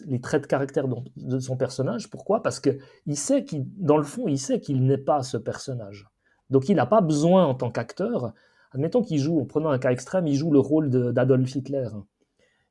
les 0.05 0.21
traits 0.21 0.43
de 0.43 0.47
caractère 0.47 0.85
de 1.17 1.39
son 1.39 1.57
personnage. 1.57 2.09
Pourquoi? 2.09 2.41
Parce 2.41 2.61
que 2.61 2.77
sait 3.13 3.43
qu'il, 3.43 3.65
dans 3.75 3.97
le 3.97 4.05
fond, 4.05 4.29
il 4.29 4.39
sait 4.39 4.61
qu'il 4.61 4.85
n'est 4.85 4.97
pas 4.97 5.21
ce 5.21 5.35
personnage. 5.35 6.07
Donc 6.49 6.69
il 6.69 6.77
n'a 6.77 6.85
pas 6.85 7.01
besoin 7.01 7.45
en 7.45 7.55
tant 7.55 7.71
qu'acteur, 7.71 8.31
admettons 8.71 9.01
qu'il 9.01 9.19
joue, 9.19 9.41
en 9.41 9.45
prenant 9.45 9.69
un 9.69 9.79
cas 9.79 9.91
extrême, 9.91 10.27
il 10.27 10.35
joue 10.35 10.49
le 10.49 10.59
rôle 10.59 10.89
d'Adolf 10.89 11.53
Hitler. 11.53 11.89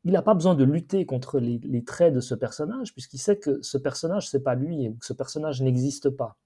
Il 0.05 0.13
n'a 0.13 0.23
pas 0.23 0.33
besoin 0.33 0.55
de 0.55 0.65
lutter 0.65 1.05
contre 1.05 1.41
les, 1.41 1.85
traits 1.85 2.15
de 2.15 2.21
ce 2.21 2.35
personnage, 2.35 2.95
puisqu'il 2.95 3.19
sait 3.19 3.37
que 3.37 3.61
ce 3.61 3.77
personnage, 3.77 4.31
c'est 4.31 4.43
pas 4.43 4.55
lui, 4.55 4.87
et 4.87 4.95
que 4.95 5.05
ce 5.05 5.13
personnage 5.13 5.61
n'existe 5.61 6.09
pas. 6.09 6.39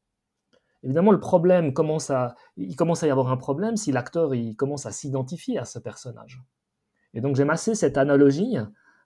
Évidemment, 0.83 1.13
le 1.13 1.21
problème 1.21 1.73
commence 1.73 2.11
à, 2.11 2.35
il 2.57 2.75
commence 2.75 3.05
à 3.05 3.07
y 3.07 3.11
avoir 3.11 3.31
un 3.31 3.37
problème 3.37 3.77
si 3.77 3.93
l'acteur 3.93 4.35
il 4.35 4.57
commence 4.57 4.87
à 4.87 4.91
s'identifier 4.91 5.57
à 5.57 5.65
ce 5.65 5.79
personnage. 5.79 6.43
Et 7.15 7.21
donc 7.21 7.37
j'aime 7.37 7.51
assez 7.51 7.77
cette 7.77 7.97
analogie 7.97 8.57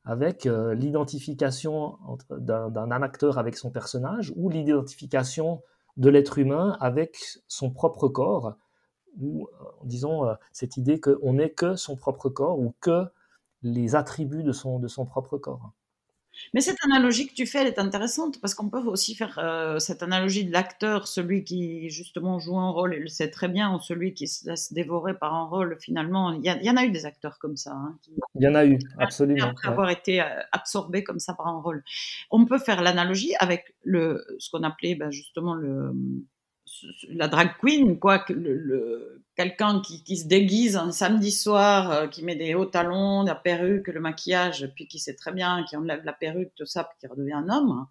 avec 0.06 0.46
euh, 0.46 0.72
l'identification 0.74 1.98
d'un 2.30 3.02
acteur 3.02 3.38
avec 3.38 3.56
son 3.56 3.70
personnage 3.70 4.32
ou 4.36 4.48
l'identification 4.48 5.62
de 5.96 6.08
l'être 6.08 6.38
humain 6.38 6.76
avec 6.80 7.18
son 7.48 7.70
propre 7.70 8.06
corps, 8.08 8.54
ou 9.20 9.48
euh, 9.48 9.64
disons 9.82 10.26
euh, 10.26 10.34
cette 10.52 10.76
idée 10.76 11.00
qu'on 11.00 11.34
n'est 11.34 11.50
que 11.50 11.74
son 11.74 11.96
propre 11.96 12.28
corps 12.28 12.58
ou 12.58 12.74
que 12.80 13.04
les 13.62 13.96
attributs 13.96 14.44
de 14.44 14.78
de 14.78 14.88
son 14.88 15.06
propre 15.06 15.38
corps. 15.38 15.72
Mais 16.54 16.60
cette 16.60 16.78
analogie 16.84 17.26
que 17.26 17.34
tu 17.34 17.46
fais, 17.46 17.60
elle 17.60 17.66
est 17.66 17.78
intéressante 17.78 18.40
parce 18.40 18.54
qu'on 18.54 18.68
peut 18.68 18.80
aussi 18.80 19.14
faire 19.14 19.38
euh, 19.38 19.78
cette 19.78 20.02
analogie 20.02 20.44
de 20.44 20.52
l'acteur, 20.52 21.08
celui 21.08 21.44
qui 21.44 21.90
justement 21.90 22.38
joue 22.38 22.58
un 22.58 22.70
rôle 22.70 22.94
et 22.94 22.98
le 22.98 23.08
sait 23.08 23.30
très 23.30 23.48
bien, 23.48 23.74
ou 23.74 23.80
celui 23.80 24.14
qui 24.14 24.26
se 24.28 24.48
laisse 24.48 24.72
dévorer 24.72 25.14
par 25.14 25.34
un 25.34 25.44
rôle. 25.44 25.76
Finalement, 25.80 26.32
il 26.32 26.44
y, 26.44 26.70
en 26.70 26.76
a 26.76 26.84
eu 26.84 26.90
des 26.90 27.06
acteurs 27.06 27.38
comme 27.38 27.56
ça. 27.56 27.72
Hein, 27.72 27.98
il 28.34 28.42
y 28.44 28.48
en 28.48 28.54
a 28.54 28.64
eu, 28.64 28.78
absolument. 28.98 29.46
Après 29.46 29.68
avoir 29.68 29.90
été 29.90 30.20
euh, 30.20 30.24
absorbé 30.52 31.04
comme 31.04 31.18
ça 31.18 31.34
par 31.34 31.46
un 31.48 31.60
rôle. 31.60 31.82
On 32.30 32.44
peut 32.44 32.58
faire 32.58 32.82
l'analogie 32.82 33.34
avec 33.38 33.74
le, 33.82 34.24
ce 34.38 34.50
qu'on 34.50 34.62
appelait 34.62 34.94
ben, 34.94 35.10
justement 35.10 35.54
le, 35.54 35.92
la 37.08 37.28
drag 37.28 37.50
queen, 37.60 37.98
quoi, 37.98 38.24
le, 38.28 39.22
quelqu'un 39.36 39.80
qui, 39.80 40.16
se 40.16 40.26
déguise 40.26 40.76
un 40.76 40.92
samedi 40.92 41.30
soir, 41.30 41.90
euh, 41.90 42.06
qui 42.08 42.24
met 42.24 42.36
des 42.36 42.54
hauts 42.54 42.66
talons, 42.66 43.22
la 43.22 43.34
perruque, 43.34 43.88
le 43.88 44.00
maquillage, 44.00 44.70
puis 44.74 44.88
qui 44.88 44.98
sait 44.98 45.14
très 45.14 45.32
bien, 45.32 45.64
qui 45.68 45.76
enlève 45.76 46.04
la 46.04 46.12
perruque, 46.12 46.52
tout 46.54 46.66
ça, 46.66 46.84
puis 46.84 46.98
qui 46.98 47.06
redevient 47.06 47.34
un 47.34 47.48
homme. 47.48 47.86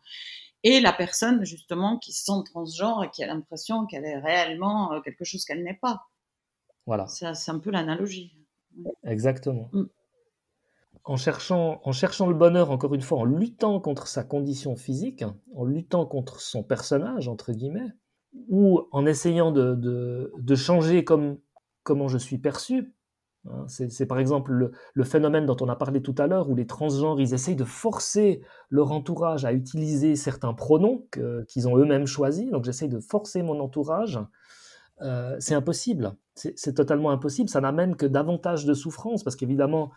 Et 0.63 0.79
la 0.79 0.93
personne, 0.93 1.45
justement, 1.45 1.99
qui 1.99 2.11
se 2.11 2.25
sent 2.25 2.43
transgenre 2.45 3.03
et 3.03 3.11
qui 3.11 3.23
a 3.23 3.27
l'impression 3.27 3.85
qu'elle 3.85 4.05
est 4.05 4.17
réellement 4.17 4.93
euh, 4.93 5.01
quelque 5.01 5.23
chose 5.23 5.45
qu'elle 5.45 5.63
n'est 5.63 5.79
pas. 5.79 6.07
Voilà. 6.87 7.07
C'est 7.07 7.51
un 7.51 7.59
peu 7.59 7.71
l'analogie. 7.71 8.35
Exactement. 9.03 9.69
Mm. 9.73 9.85
En 11.03 11.17
cherchant, 11.17 11.81
en 11.83 11.91
cherchant 11.91 12.27
le 12.27 12.33
bonheur, 12.33 12.71
encore 12.71 12.95
une 12.95 13.01
fois, 13.01 13.19
en 13.19 13.25
luttant 13.25 13.79
contre 13.79 14.07
sa 14.07 14.23
condition 14.23 14.75
physique, 14.75 15.23
en 15.53 15.63
luttant 15.63 16.07
contre 16.07 16.41
son 16.41 16.63
personnage, 16.63 17.27
entre 17.27 17.51
guillemets, 17.51 17.91
ou 18.49 18.81
en 18.91 19.05
essayant 19.05 19.51
de, 19.51 20.55
changer 20.55 21.03
comme, 21.03 21.37
comment 21.83 22.07
je 22.07 22.17
suis 22.17 22.37
perçu. 22.37 22.93
Hein, 23.47 23.65
c'est 23.67 24.07
par 24.07 24.17
exemple 24.17 24.71
le, 24.93 25.03
phénomène 25.03 25.45
dont 25.45 25.57
on 25.61 25.69
a 25.69 25.75
parlé 25.75 26.01
tout 26.01 26.15
à 26.17 26.27
l'heure, 26.27 26.49
où 26.49 26.55
les 26.55 26.65
transgenres, 26.65 27.19
ils 27.19 27.33
essayent 27.33 27.55
de 27.55 27.63
forcer 27.63 28.41
leur 28.69 28.91
entourage 28.91 29.45
à 29.45 29.53
utiliser 29.53 30.15
certains 30.15 30.53
pronoms 30.53 31.05
qu'ils 31.47 31.67
ont 31.67 31.77
eux-mêmes 31.77 32.07
choisis. 32.07 32.49
Donc 32.49 32.65
j'essaye 32.65 32.89
de 32.89 32.99
forcer 32.99 33.43
mon 33.43 33.59
entourage 33.59 34.19
euh, 35.01 35.35
c'est 35.39 35.55
impossible. 35.55 36.15
C'est 36.35 36.73
totalement 36.73 37.11
impossible. 37.11 37.49
Ça 37.49 37.61
n'amène 37.61 37.95
que 37.95 38.05
davantage 38.05 38.65
de 38.65 38.73
souffrance 38.73 39.23
parce 39.23 39.37
qu'évidemment, 39.37 39.91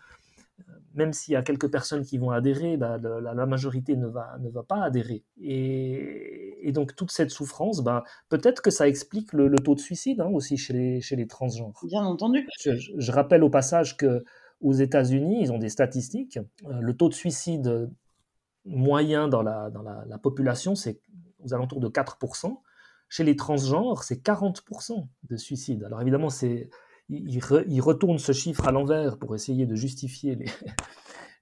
même 0.99 1.13
s'il 1.13 1.33
y 1.33 1.37
a 1.37 1.41
quelques 1.41 1.71
personnes 1.71 2.03
qui 2.03 2.17
vont 2.17 2.29
adhérer, 2.31 2.75
bah, 2.75 2.97
la, 2.97 3.45
majorité 3.45 3.95
ne 3.95 4.05
va, 4.05 4.37
ne 4.41 4.49
va 4.49 4.63
pas 4.63 4.83
adhérer. 4.83 5.23
Et, 5.41 6.71
donc 6.73 6.93
toute 6.95 7.09
cette 7.09 7.31
souffrance, 7.31 7.81
bah, 7.81 8.03
peut-être 8.27 8.61
que 8.61 8.69
ça 8.69 8.87
explique 8.87 9.31
le, 9.31 9.55
taux 9.55 9.75
de 9.75 9.79
suicide 9.79 10.19
hein, 10.19 10.29
aussi 10.31 10.57
chez 10.57 10.73
les, 10.73 11.01
chez 11.01 11.15
les 11.15 11.25
transgenres. 11.25 11.79
Bien 11.83 12.03
entendu. 12.03 12.45
Je, 12.59 13.11
rappelle 13.11 13.43
au 13.43 13.49
passage 13.49 13.95
que 13.95 14.25
aux 14.59 14.73
États-Unis, 14.73 15.39
ils 15.41 15.53
ont 15.53 15.57
des 15.57 15.69
statistiques. 15.69 16.37
Euh, 16.65 16.81
le 16.81 16.93
taux 16.95 17.07
de 17.07 17.13
suicide 17.13 17.89
moyen 18.65 19.29
dans 19.29 19.41
la, 19.41 19.69
dans 19.69 19.81
la, 19.81 20.17
population, 20.17 20.75
c'est 20.75 20.99
aux 21.39 21.53
alentours 21.53 21.79
de 21.79 21.87
4%. 21.87 22.59
Chez 23.07 23.23
les 23.23 23.37
transgenres, 23.37 24.03
c'est 24.03 24.21
40% 24.21 25.07
de 25.29 25.37
suicide. 25.37 25.85
Alors 25.85 26.01
évidemment, 26.01 26.29
c'est 26.29 26.69
il, 27.09 27.81
retourne 27.81 28.19
ce 28.19 28.31
chiffre 28.31 28.67
à 28.67 28.71
l'envers 28.71 29.17
pour 29.17 29.35
essayer 29.35 29.65
de 29.65 29.75
justifier 29.75 30.37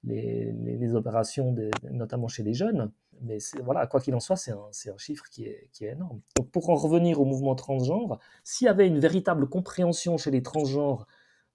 les, 0.03 0.93
opérations, 0.95 1.55
notamment 1.91 2.27
chez 2.27 2.43
les 2.43 2.53
jeunes. 2.53 2.91
Mais 3.21 3.39
voilà, 3.63 3.87
quoi 3.87 3.99
qu'il 3.99 4.15
en 4.15 4.19
soit, 4.19 4.35
c'est 4.35 4.51
un, 4.51 4.97
chiffre 4.97 5.25
qui 5.29 5.45
est, 5.45 5.81
énorme. 5.81 6.21
Pour 6.51 6.69
en 6.69 6.75
revenir 6.75 7.19
au 7.19 7.25
mouvement 7.25 7.55
transgenre, 7.55 8.19
s'il 8.43 8.65
y 8.65 8.69
avait 8.69 8.87
une 8.87 8.99
véritable 8.99 9.49
compréhension 9.49 10.17
chez 10.17 10.31
les 10.31 10.43
transgenres 10.43 11.07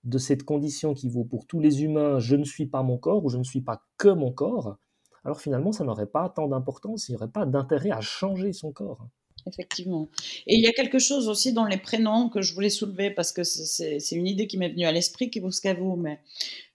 de 0.05 0.19
cette 0.19 0.43
condition 0.43 0.95
qui 0.95 1.09
vaut 1.09 1.25
pour 1.25 1.47
tous 1.47 1.61
les 1.61 1.85
humains, 1.85 2.19
je 2.19 2.37
ne 2.37 2.45
suis 2.45 2.67
pas 2.67 2.83
mon 2.83 2.99
corps 2.99 3.25
ou 3.25 3.29
je 3.29 3.39
ne 3.39 3.45
suis 3.45 3.61
pas 3.61 3.85
que 3.97 4.09
mon 4.09 4.33
corps, 4.33 4.77
alors 5.25 5.41
finalement, 5.41 5.71
ça 5.71 5.85
n'aurait 5.85 6.07
pas 6.07 6.29
tant 6.29 6.49
d'importance, 6.49 7.09
il 7.09 7.13
n'y 7.13 7.17
aurait 7.17 7.31
pas 7.31 7.47
d'intérêt 7.47 7.93
à 7.93 8.01
changer 8.01 8.53
son 8.53 8.73
corps 8.73 9.07
effectivement. 9.47 10.09
Et 10.47 10.57
il 10.57 10.61
y 10.61 10.67
a 10.67 10.73
quelque 10.73 10.99
chose 10.99 11.29
aussi 11.29 11.53
dans 11.53 11.65
les 11.65 11.77
prénoms 11.77 12.29
que 12.29 12.43
je 12.43 12.55
voulais 12.55 12.71
soulever 12.71 13.11
parce 13.11 13.33
que 13.33 13.43
c'est 13.45 14.13
une 14.13 14.27
idée 14.27 14.47
qui 14.47 14.59
m'est 14.59 14.71
venue 14.71 14.87
à 14.87 14.93
l'esprit 14.93 15.31
qui 15.31 15.41
vaut 15.41 15.51
ce 15.51 15.61
qu'elle 15.61 15.79
vaut. 15.79 15.97
Mais 15.97 16.21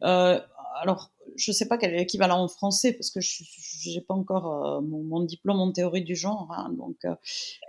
euh, 0.03 0.39
alors, 0.81 1.11
je 1.35 1.52
ne 1.52 1.53
sais 1.53 1.68
pas 1.68 1.77
quel 1.77 1.94
est 1.94 1.98
l'équivalent 1.98 2.44
en 2.44 2.48
français 2.48 2.94
parce 2.94 3.10
que 3.10 3.22
je 3.22 3.44
n'ai 3.89 4.02
pas 4.02 4.14
encore 4.14 4.65
euh, 4.65 4.81
mon, 4.81 5.22
diplôme 5.22 5.60
en 5.60 5.72
théorie 5.72 6.03
du 6.03 6.15
genre. 6.15 6.52
Hein, 6.52 6.72
donc, 6.77 6.98
euh, 7.06 7.15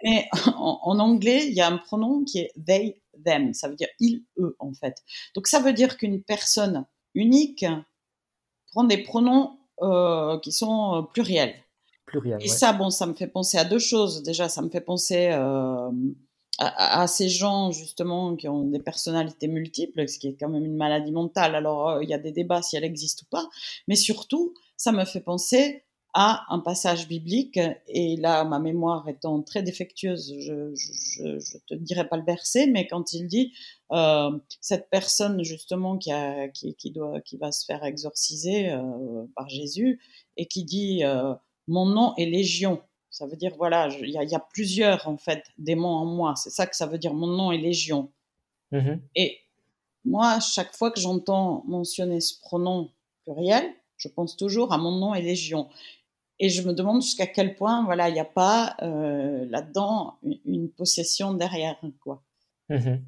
mais 0.05 0.29
en, 0.57 0.99
anglais, 0.99 1.47
il 1.47 1.55
y 1.55 1.61
a 1.61 1.69
un 1.69 1.79
pronom 1.79 2.25
qui 2.25 2.41
est 2.41 2.53
they, 2.65 3.01
them. 3.25 3.55
Ça 3.55 3.69
veut 3.69 3.77
dire 3.77 3.89
il, 4.01 4.25
eux, 4.39 4.57
en 4.59 4.73
fait. 4.73 5.03
Donc, 5.35 5.47
ça 5.47 5.61
veut 5.61 5.73
dire 5.73 5.97
qu'une 5.97 6.23
personne 6.23 6.87
unique 7.15 7.65
prend 8.73 8.85
des 8.85 8.99
pronoms 8.99 9.55
qui 10.43 10.51
sont 10.51 11.07
pluriels. 11.13 11.55
Et 12.41 12.49
ça, 12.49 12.73
bon, 12.73 12.91
ça 12.91 13.07
me 13.07 13.15
fait 13.15 13.27
penser 13.27 13.59
à 13.59 13.65
deux 13.65 13.79
choses. 13.79 14.23
Déjà, 14.23 14.49
ça 14.49 14.63
me 14.63 14.71
fait 14.71 14.81
penser 14.81 15.31
euh, 15.33 15.91
à, 16.59 17.07
ces 17.07 17.29
gens, 17.29 17.71
justement, 17.71 18.37
qui 18.37 18.49
ont 18.49 18.65
des 18.65 18.79
personnalités 18.79 19.49
multiples, 19.49 20.09
ce 20.09 20.19
qui 20.19 20.29
est 20.29 20.37
quand 20.39 20.49
même 20.49 20.65
une 20.65 20.77
maladie 20.77 21.13
mentale. 21.13 21.55
Alors, 21.55 21.91
euh, 21.91 22.03
il 22.03 22.09
y 22.09 22.15
a 22.15 22.19
des 22.19 22.33
débats 22.33 22.63
si 22.63 22.77
elle 22.77 22.85
existe 22.85 23.23
ou 23.23 23.27
pas. 23.31 23.49
Mais 23.87 23.97
surtout, 23.97 24.55
ça 24.77 24.93
me 24.93 25.05
fait 25.05 25.21
penser 25.21 25.85
à 26.15 26.45
un 26.49 26.61
passage 26.61 27.07
biblique. 27.07 27.61
Et 27.87 28.17
là, 28.17 28.45
ma 28.45 28.59
mémoire 28.59 29.07
étant 29.09 29.43
très 29.43 29.63
défectueuse, 29.63 30.35
je 30.41 30.53
ne 31.23 31.59
te 31.69 31.75
dirai 31.75 32.09
pas 32.09 32.17
le 32.17 32.25
verset, 32.25 32.67
mais 32.67 32.87
quand 32.87 33.13
il 33.13 33.27
dit 33.29 33.53
euh, 33.93 34.31
cette 34.61 34.89
personne, 34.91 35.45
justement, 35.45 35.99
qui, 35.99 36.11
a, 36.11 36.49
qui, 36.49 36.75
qui, 36.75 36.91
doit, 36.91 37.21
qui 37.21 37.37
va 37.37 37.53
se 37.53 37.67
faire 37.67 37.85
exorciser 37.85 38.75
par 39.37 39.49
Jésus 39.51 40.01
et 40.39 40.47
qui 40.47 40.65
dit 40.65 41.03
mon 41.69 41.87
nom 41.87 42.15
est 42.17 42.27
légion. 42.27 42.83
Ça 43.11 43.27
veut 43.27 43.37
dire, 43.37 43.53
voilà, 43.57 43.89
il 44.01 44.11
y, 44.11 44.35
a 44.35 44.47
plusieurs, 44.53 45.09
en 45.09 45.17
fait, 45.17 45.45
démons 45.59 45.89
en 45.89 46.05
moi. 46.05 46.35
C'est 46.37 46.51
ça 46.51 46.67
que 46.67 46.77
ça 46.77 46.87
veut 46.87 46.99
dire, 46.99 47.15
mon 47.15 47.27
nom 47.27 47.53
est 47.53 47.59
légion. 47.59 48.11
Mm-hmm. 48.73 49.01
Et 49.17 49.39
moi, 50.05 50.41
chaque 50.41 50.75
fois 50.75 50.91
que 50.91 51.01
j'entends 51.01 51.65
mentionner 51.67 52.21
ce 52.21 52.39
pronom 52.41 52.91
pluriel, 53.25 53.65
je 53.97 54.09
pense 54.09 54.37
toujours 54.37 54.73
à 54.73 54.79
mon 54.79 54.93
nom 54.93 55.15
est 55.15 55.23
légion. 55.23 55.69
Et 56.39 56.49
je 56.49 56.63
me 56.63 56.73
demande 56.73 57.03
jusqu'à 57.03 57.27
quel 57.27 57.57
point, 57.57 57.85
voilà, 57.85 58.09
il 58.09 58.13
n'y 58.13 58.21
a 58.21 58.25
pas 58.25 58.77
euh, 58.83 59.47
là-dedans 59.51 60.19
une, 60.45 60.71
possession 60.71 61.35
derrière, 61.35 61.81
quoi. 62.01 62.23
Mm-hmm. 62.71 63.01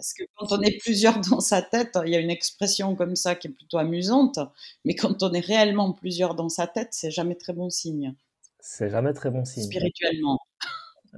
Parce 0.00 0.14
que 0.14 0.22
quand 0.34 0.50
on 0.56 0.62
est 0.62 0.78
plusieurs 0.78 1.20
dans 1.30 1.40
sa 1.40 1.60
tête, 1.60 1.98
il 2.06 2.10
y 2.10 2.16
a 2.16 2.20
une 2.20 2.30
expression 2.30 2.96
comme 2.96 3.16
ça 3.16 3.34
qui 3.34 3.48
est 3.48 3.50
plutôt 3.50 3.76
amusante, 3.76 4.38
mais 4.86 4.94
quand 4.94 5.22
on 5.22 5.32
est 5.34 5.44
réellement 5.44 5.92
plusieurs 5.92 6.34
dans 6.34 6.48
sa 6.48 6.66
tête, 6.66 6.88
c'est 6.92 7.10
jamais 7.10 7.34
très 7.34 7.52
bon 7.52 7.68
signe. 7.68 8.14
C'est 8.60 8.88
jamais 8.88 9.12
très 9.12 9.30
bon 9.30 9.44
signe. 9.44 9.64
Spirituellement. 9.64 10.38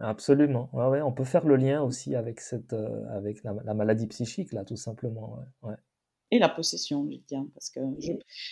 Absolument. 0.00 0.68
Ouais, 0.72 0.86
ouais, 0.86 1.02
on 1.02 1.12
peut 1.12 1.24
faire 1.24 1.46
le 1.46 1.54
lien 1.54 1.80
aussi 1.82 2.16
avec, 2.16 2.40
cette, 2.40 2.72
euh, 2.72 3.04
avec 3.10 3.44
la, 3.44 3.74
maladie 3.74 4.08
psychique, 4.08 4.52
là, 4.52 4.64
tout 4.64 4.76
simplement. 4.76 5.38
Ouais. 5.62 5.74
Et 6.32 6.40
la 6.40 6.48
possession, 6.48 7.06
je 7.08 7.18
tiens, 7.26 7.46
parce 7.54 7.70
que 7.70 7.80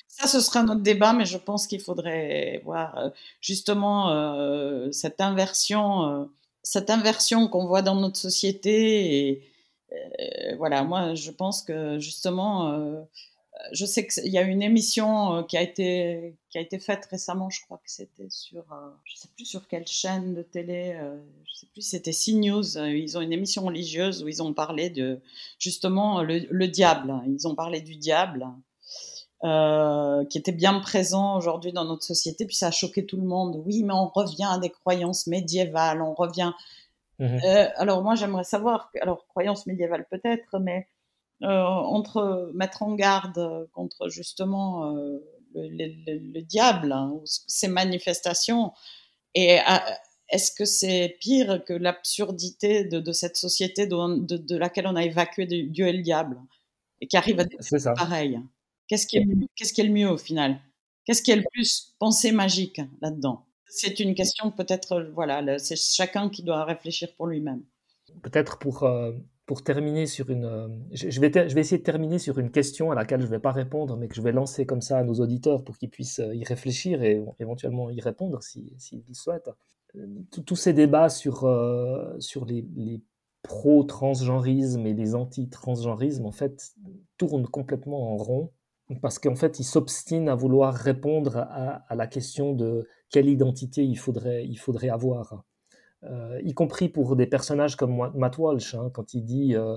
ça, 0.07 0.29
ce 0.29 0.41
sera 0.41 0.63
notre 0.63 0.83
débat, 0.83 1.13
mais 1.13 1.25
je 1.25 1.39
pense 1.39 1.67
qu'il 1.67 1.81
faudrait 1.81 2.61
voir 2.65 2.99
euh, 2.99 3.11
justement 3.41 4.11
euh, 4.11 4.93
cette 4.93 5.21
inversion, 5.21 6.31
cette 6.63 6.91
inversion 6.91 7.49
qu'on 7.49 7.67
voit 7.67 7.83
dans 7.83 7.97
notre 7.97 8.19
société 8.19 9.31
et, 9.31 9.51
voilà, 10.59 10.85
moi, 10.85 11.15
je 11.15 11.31
pense 11.31 11.63
que 11.63 11.99
justement, 11.99 12.73
euh, 12.73 13.01
je 13.73 13.85
sais 13.87 14.07
qu'il 14.07 14.29
y 14.29 14.39
a 14.39 14.43
une 14.43 14.63
émission 14.63 15.35
euh, 15.35 15.43
qui 15.43 15.57
a 15.57 15.63
été 15.63 16.37
qui 16.51 16.59
a 16.59 16.61
été 16.61 16.79
faite 16.79 17.07
récemment, 17.11 17.51
je 17.51 17.63
crois 17.63 17.79
que 17.79 17.91
c'était 17.91 18.29
sur, 18.29 18.65
je 19.05 19.17
sais 19.17 19.29
plus 19.37 19.45
sur 19.45 19.69
quelle 19.69 19.87
chaîne 19.87 20.35
de 20.35 20.43
télé, 20.43 20.99
je 21.47 21.55
sais 21.55 21.67
plus, 21.73 21.83
c'était 21.83 22.13
CNews. 22.13 22.77
Ils 22.77 23.17
ont 23.17 23.21
une 23.21 23.33
émission 23.33 23.65
religieuse 23.65 24.25
où 24.25 24.29
ils 24.29 24.43
ont 24.43 24.53
parlé 24.53 24.91
de 24.91 25.21
justement 25.59 26.23
le, 26.23 26.67
diable. 26.67 27.23
Ils 27.29 27.47
ont 27.47 27.55
parlé 27.55 27.81
du 27.81 27.95
diable. 27.95 28.49
qui 29.43 30.39
était 30.39 30.53
bien 30.53 30.81
présent 30.81 31.37
aujourd'hui 31.37 31.73
dans 31.73 31.85
notre 31.85 32.03
société, 32.03 32.47
puis 32.47 32.57
ça 32.57 32.69
a 32.69 32.73
choqué 32.73 33.07
tout 33.07 33.17
le 33.17 33.27
monde. 33.27 33.63
Oui, 33.65 33.85
mais 33.85 33.95
on 33.95 34.09
revient 34.09 34.49
à 34.51 34.59
des 34.59 34.71
croyances 34.71 35.29
médiévales, 35.29 36.03
on 36.03 36.15
revient. 36.15 36.53
Mmh 37.21 37.39
euh, 37.45 37.69
alors 37.77 38.03
moi 38.03 38.15
j'aimerais 38.15 38.45
savoir, 38.45 38.91
alors 39.03 39.27
croyance 39.29 39.67
médiévale 39.67 40.07
peut-être, 40.11 40.59
mais 40.59 40.89
euh, 41.43 41.47
entre 41.49 42.51
mettre 42.55 42.83
en 42.83 42.95
garde 42.95 43.69
contre 43.73 44.09
justement 44.09 44.97
euh, 44.97 45.19
le, 45.55 46.41
diable, 46.41 46.93
hein, 46.93 47.21
ses 47.25 47.69
manifestations, 47.69 48.73
et 49.35 49.59
est-ce 50.31 50.51
que 50.53 50.65
c'est 50.65 51.19
pire 51.21 51.63
que 51.65 51.75
l'absurdité 51.75 52.85
de, 52.85 53.13
cette 53.13 53.37
société 53.37 53.87
de, 53.87 54.57
laquelle 54.57 54.87
on 54.87 54.97
a 54.97 55.05
évacué 55.05 55.47
Dieu 55.47 55.87
et 55.87 55.93
le 55.93 56.03
diable 56.03 56.41
et 57.01 57.07
qui 57.07 57.17
arrive 57.17 57.39
à 57.41 57.45
des 57.45 57.57
choses 57.63 57.89
pareilles 57.97 58.41
Qu'est-ce 58.89 59.07
qui, 59.07 59.19
qu'est-ce 59.55 59.73
qui 59.73 59.83
est 59.83 59.85
le 59.85 59.93
mieux 59.93 60.11
au 60.11 60.19
final? 60.19 60.59
Qu'est-ce 61.05 61.23
qui 61.23 61.31
est 61.31 61.37
le 61.37 61.45
plus 61.53 61.95
pensée 61.99 62.33
magique 62.33 62.81
là-dedans? 63.01 63.47
C'est 63.71 64.01
une 64.01 64.15
question 64.15 64.51
peut-être, 64.51 65.11
voilà, 65.15 65.59
c'est 65.59 65.77
chacun 65.77 66.29
qui 66.29 66.43
doit 66.43 66.65
réfléchir 66.65 67.09
pour 67.17 67.27
lui-même. 67.27 67.63
Peut-être 68.23 68.59
pour, 68.59 68.83
euh, 68.83 69.13
pour 69.47 69.63
terminer 69.63 70.07
sur 70.07 70.31
une... 70.31 70.45
Euh, 70.45 70.69
je, 70.93 71.21
vais 71.21 71.31
je 71.33 71.55
vais 71.55 71.61
essayer 71.61 71.79
de 71.79 71.85
terminer 71.85 72.19
sur 72.19 72.39
une 72.39 72.51
question 72.51 72.91
à 72.91 72.95
laquelle 72.95 73.21
je 73.21 73.27
ne 73.27 73.31
vais 73.31 73.39
pas 73.39 73.53
répondre, 73.53 73.97
mais 73.97 74.09
que 74.09 74.17
je 74.17 74.23
vais 74.23 74.33
lancer 74.33 74.67
comme 74.67 74.81
ça 74.81 74.99
à 74.99 75.05
nos 75.05 75.15
auditeurs 75.15 75.63
pour 75.63 75.79
qu'ils 75.79 75.91
puissent 75.91 76.19
euh, 76.19 76.35
y 76.35 76.45
réfléchir 76.45 77.03
et 77.03 77.23
éventuellement 77.39 77.91
y 77.91 78.01
répondre 78.01 78.43
s'ils 78.43 78.75
si, 78.79 79.05
souhaitent. 79.13 79.51
Tous 80.31 80.55
ces 80.57 80.73
débats 80.73 81.09
sur, 81.09 81.41
sur 82.21 82.45
les, 82.45 83.03
pro-transgenrisme 83.43 84.87
et 84.87 84.95
les 84.95 85.17
anti-transgenrisme, 85.17 86.27
en 86.27 86.31
fait, 86.31 86.75
tournent 87.17 87.49
complètement 87.49 88.13
en 88.13 88.17
rond 88.17 88.53
parce 88.97 89.19
qu'en 89.19 89.37
fait, 89.37 89.61
ils 89.61 89.65
s'obstinent 89.65 90.29
à 90.29 90.35
vouloir 90.35 90.75
répondre 90.75 91.37
à, 91.37 91.95
la 91.95 92.07
question 92.07 92.53
de 92.55 92.89
quelle 93.11 93.29
identité 93.29 93.85
il 93.85 93.97
faudrait, 93.97 94.47
il 94.47 94.57
faudrait 94.57 94.89
avoir. 94.89 95.45
Euh, 96.05 96.41
y 96.43 96.55
compris 96.55 96.89
pour 96.89 97.15
des 97.15 97.27
personnages 97.27 97.77
comme 97.77 98.11
Matt 98.15 98.39
Walsh, 98.39 98.75
hein, 98.75 98.91
quand 98.93 99.15
il 99.15 99.23
dit, 99.23 99.55
euh, 99.55 99.77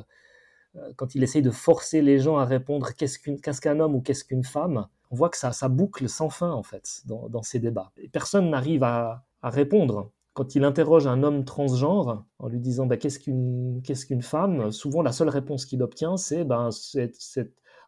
euh, 0.77 0.93
quand 0.95 1.15
il 1.15 1.23
essaye 1.23 1.41
de 1.41 1.51
forcer 1.51 2.01
les 2.01 2.19
gens 2.19 2.37
à 2.37 2.45
répondre 2.45 2.91
qu'est-ce 2.93 3.61
qu'un 3.61 3.79
homme 3.79 3.95
ou 3.95 4.01
qu'est-ce 4.01 4.23
qu'une 4.23 4.43
femme, 4.43 4.87
on 5.11 5.15
voit 5.15 5.29
que 5.29 5.37
ça, 5.37 5.51
boucle 5.69 6.09
sans 6.09 6.29
fin 6.29 6.51
en 6.51 6.63
fait 6.63 7.03
dans, 7.05 7.43
ces 7.43 7.59
débats. 7.59 7.91
Et 7.97 8.07
personne 8.07 8.49
n'arrive 8.49 8.83
à, 8.83 9.25
répondre. 9.43 10.11
Quand 10.33 10.55
il 10.55 10.63
interroge 10.63 11.05
un 11.05 11.21
homme 11.21 11.45
transgenre 11.45 12.25
en 12.39 12.47
lui 12.47 12.59
disant 12.59 12.87
bah, 12.87 12.97
qu'est-ce 12.97 13.19
qu'une 13.19 13.81
qu'est-ce 13.83 14.07
qu'une 14.07 14.23
femme, 14.23 14.71
souvent 14.71 15.03
la 15.03 15.11
seule 15.11 15.29
réponse 15.29 15.67
qu'il 15.67 15.83
obtient 15.83 16.17
c'est 16.17 16.43
ben, 16.43 16.69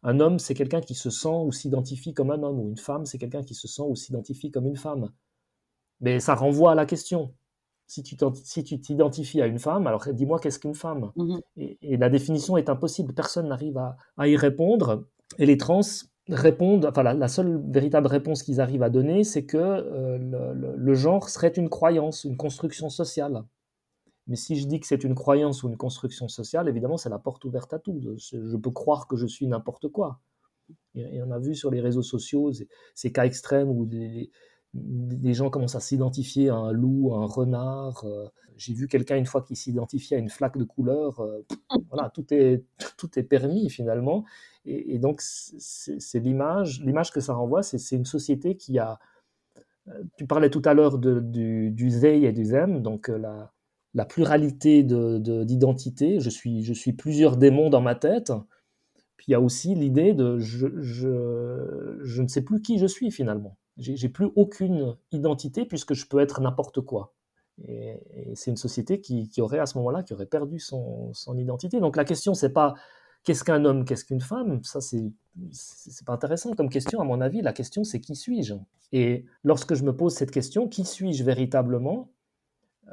un 0.05 0.19
homme 0.19 0.39
c'est 0.39 0.53
quelqu'un 0.53 0.81
qui 0.81 0.95
se 0.95 1.09
sent 1.09 1.27
ou 1.27 1.51
s'identifie 1.51 2.13
comme 2.13 2.31
un 2.31 2.41
homme, 2.43 2.59
ou 2.59 2.69
une 2.69 2.77
femme 2.77 3.05
c'est 3.05 3.17
quelqu'un 3.17 3.43
qui 3.43 3.55
se 3.55 3.67
sent 3.67 3.81
ou 3.81 3.95
s'identifie 3.95 4.51
comme 4.51 4.67
une 4.67 4.77
femme. 4.77 5.11
Mais 5.99 6.19
ça 6.19 6.35
renvoie 6.35 6.71
à 6.71 6.75
la 6.75 6.85
question. 6.85 7.33
Si 7.87 8.01
tu 8.03 8.15
t'identifies 8.81 9.41
à 9.41 9.47
une 9.47 9.59
femme, 9.59 9.85
alors 9.85 10.07
dis-moi 10.11 10.39
qu'est-ce 10.39 10.59
qu'une 10.59 10.73
femme? 10.73 11.11
Mhm. 11.15 11.41
et, 11.57 11.97
la 11.97 12.09
définition 12.09 12.57
est 12.57 12.69
impossible. 12.69 13.13
Personne 13.13 13.47
n'arrive 13.47 13.77
à, 13.77 14.27
y 14.27 14.35
répondre. 14.35 15.05
Et 15.37 15.45
les 15.45 15.57
trans 15.57 15.81
répondent, 16.29 16.85
enfin 16.85 17.03
la, 17.03 17.27
seule 17.27 17.61
véritable 17.69 18.07
réponse 18.07 18.41
qu'ils 18.41 18.59
arrivent 18.59 18.83
à 18.83 18.89
donner, 18.89 19.23
c'est 19.23 19.45
que 19.45 19.57
euh, 19.57 20.17
le, 20.75 20.93
genre 20.95 21.29
serait 21.29 21.49
une 21.49 21.69
croyance, 21.69 22.23
une 22.23 22.37
construction 22.37 22.89
sociale. 22.89 23.43
Mais 24.27 24.35
si 24.35 24.55
je 24.55 24.67
dis 24.67 24.79
que 24.79 24.87
c'est 24.87 25.03
une 25.03 25.15
croyance 25.15 25.63
ou 25.63 25.69
une 25.69 25.77
construction 25.77 26.27
sociale, 26.27 26.67
évidemment, 26.67 26.97
c'est 26.97 27.09
la 27.09 27.19
porte 27.19 27.45
ouverte 27.45 27.73
à 27.73 27.79
tout. 27.79 28.01
Je 28.17 28.57
peux 28.57 28.71
croire 28.71 29.07
que 29.07 29.15
je 29.15 29.27
suis 29.27 29.47
n'importe 29.47 29.87
quoi. 29.89 30.19
Et 30.95 31.21
on 31.21 31.31
a 31.31 31.39
vu 31.39 31.55
sur 31.55 31.69
les 31.69 31.81
réseaux 31.81 32.01
sociaux 32.01 32.51
ces 32.95 33.11
cas 33.11 33.25
extrêmes 33.25 33.69
où 33.69 33.85
des, 33.85 34.31
gens 35.33 35.49
commencent 35.49 35.75
à 35.75 35.79
s'identifier 35.79 36.49
à 36.49 36.55
un 36.55 36.71
loup, 36.71 37.13
à 37.13 37.17
un 37.17 37.25
renard. 37.25 38.03
Euh. 38.05 38.27
J'ai 38.57 38.73
vu 38.73 38.87
quelqu'un 38.87 39.17
une 39.17 39.25
fois 39.25 39.41
qui 39.41 39.55
s'identifiait 39.55 40.17
à 40.17 40.19
une 40.19 40.29
flaque 40.29 40.57
de 40.57 40.63
couleur. 40.63 41.19
Euh, 41.19 41.45
voilà, 41.89 42.09
tout 42.09 42.25
est, 42.33 42.63
tout 42.97 43.19
est 43.19 43.23
permis 43.23 43.69
finalement. 43.69 44.25
Et, 44.65 44.97
donc, 44.97 45.21
c'est 45.21 46.19
l'image, 46.19 46.81
l'image 46.81 47.11
que 47.11 47.19
ça 47.19 47.35
renvoie, 47.35 47.61
c'est 47.61 47.95
une 47.95 48.05
société 48.05 48.57
qui 48.57 48.79
a. 48.79 48.97
Euh, 49.87 50.03
tu 50.17 50.25
parlais 50.25 50.49
tout 50.49 50.63
à 50.65 50.73
l'heure 50.73 50.97
du, 50.97 51.69
du 51.69 52.05
et 52.05 52.31
du 52.31 52.47
them, 52.47 52.81
donc 52.81 53.09
la, 53.09 53.53
la 53.95 54.05
pluralité 54.05 54.83
d'identité. 54.83 56.15
De, 56.15 56.19
je, 56.19 56.29
suis, 56.29 56.63
je 56.63 56.73
suis 56.73 56.93
plusieurs 56.93 57.37
démons 57.37 57.69
dans 57.69 57.81
ma 57.81 57.95
tête. 57.95 58.31
Puis 59.17 59.27
il 59.29 59.31
y 59.31 59.35
a 59.35 59.41
aussi 59.41 59.73
l'idée 59.73 60.13
de 60.13 60.37
je, 60.37 60.67
je, 60.81 61.97
je, 62.03 62.21
ne 62.21 62.27
sais 62.27 62.41
plus 62.41 62.61
qui 62.61 62.77
je 62.77 62.85
suis 62.85 63.09
finalement. 63.09 63.57
J'ai 63.77 64.09
plus 64.09 64.29
aucune 64.35 64.95
identité 65.11 65.65
puisque 65.65 65.93
je 65.93 66.05
peux 66.05 66.19
être 66.19 66.41
n'importe 66.41 66.81
quoi. 66.81 67.13
Et, 67.65 67.97
c'est 68.35 68.51
une 68.51 68.57
société 68.57 68.99
qui, 68.99 69.29
qui, 69.29 69.41
aurait 69.41 69.59
à 69.59 69.65
ce 69.65 69.77
moment-là, 69.77 70.03
qui 70.03 70.13
aurait 70.13 70.25
perdu 70.25 70.59
son, 70.59 71.13
son 71.13 71.37
identité. 71.37 71.79
Donc 71.79 71.95
la 71.95 72.03
question, 72.03 72.33
c'est 72.33 72.51
pas 72.51 72.75
qu'est-ce 73.23 73.45
qu'un 73.45 73.63
homme, 73.63 73.85
qu'est-ce 73.85 74.05
qu'une 74.05 74.21
femme? 74.21 74.61
Ça, 74.63 74.81
c'est 74.81 75.11
c'est 75.51 76.05
pas 76.05 76.13
intéressant 76.13 76.53
comme 76.53 76.69
question 76.69 77.01
à 77.01 77.03
mon 77.03 77.19
avis. 77.21 77.41
La 77.41 77.53
question, 77.53 77.83
c'est 77.83 77.99
qui 77.99 78.15
suis-je? 78.15 78.55
Et 78.91 79.25
lorsque 79.43 79.73
je 79.73 79.83
me 79.83 79.95
pose 79.95 80.13
cette 80.13 80.31
question, 80.31 80.67
qui 80.67 80.85
suis-je 80.85 81.23
véritablement? 81.23 82.09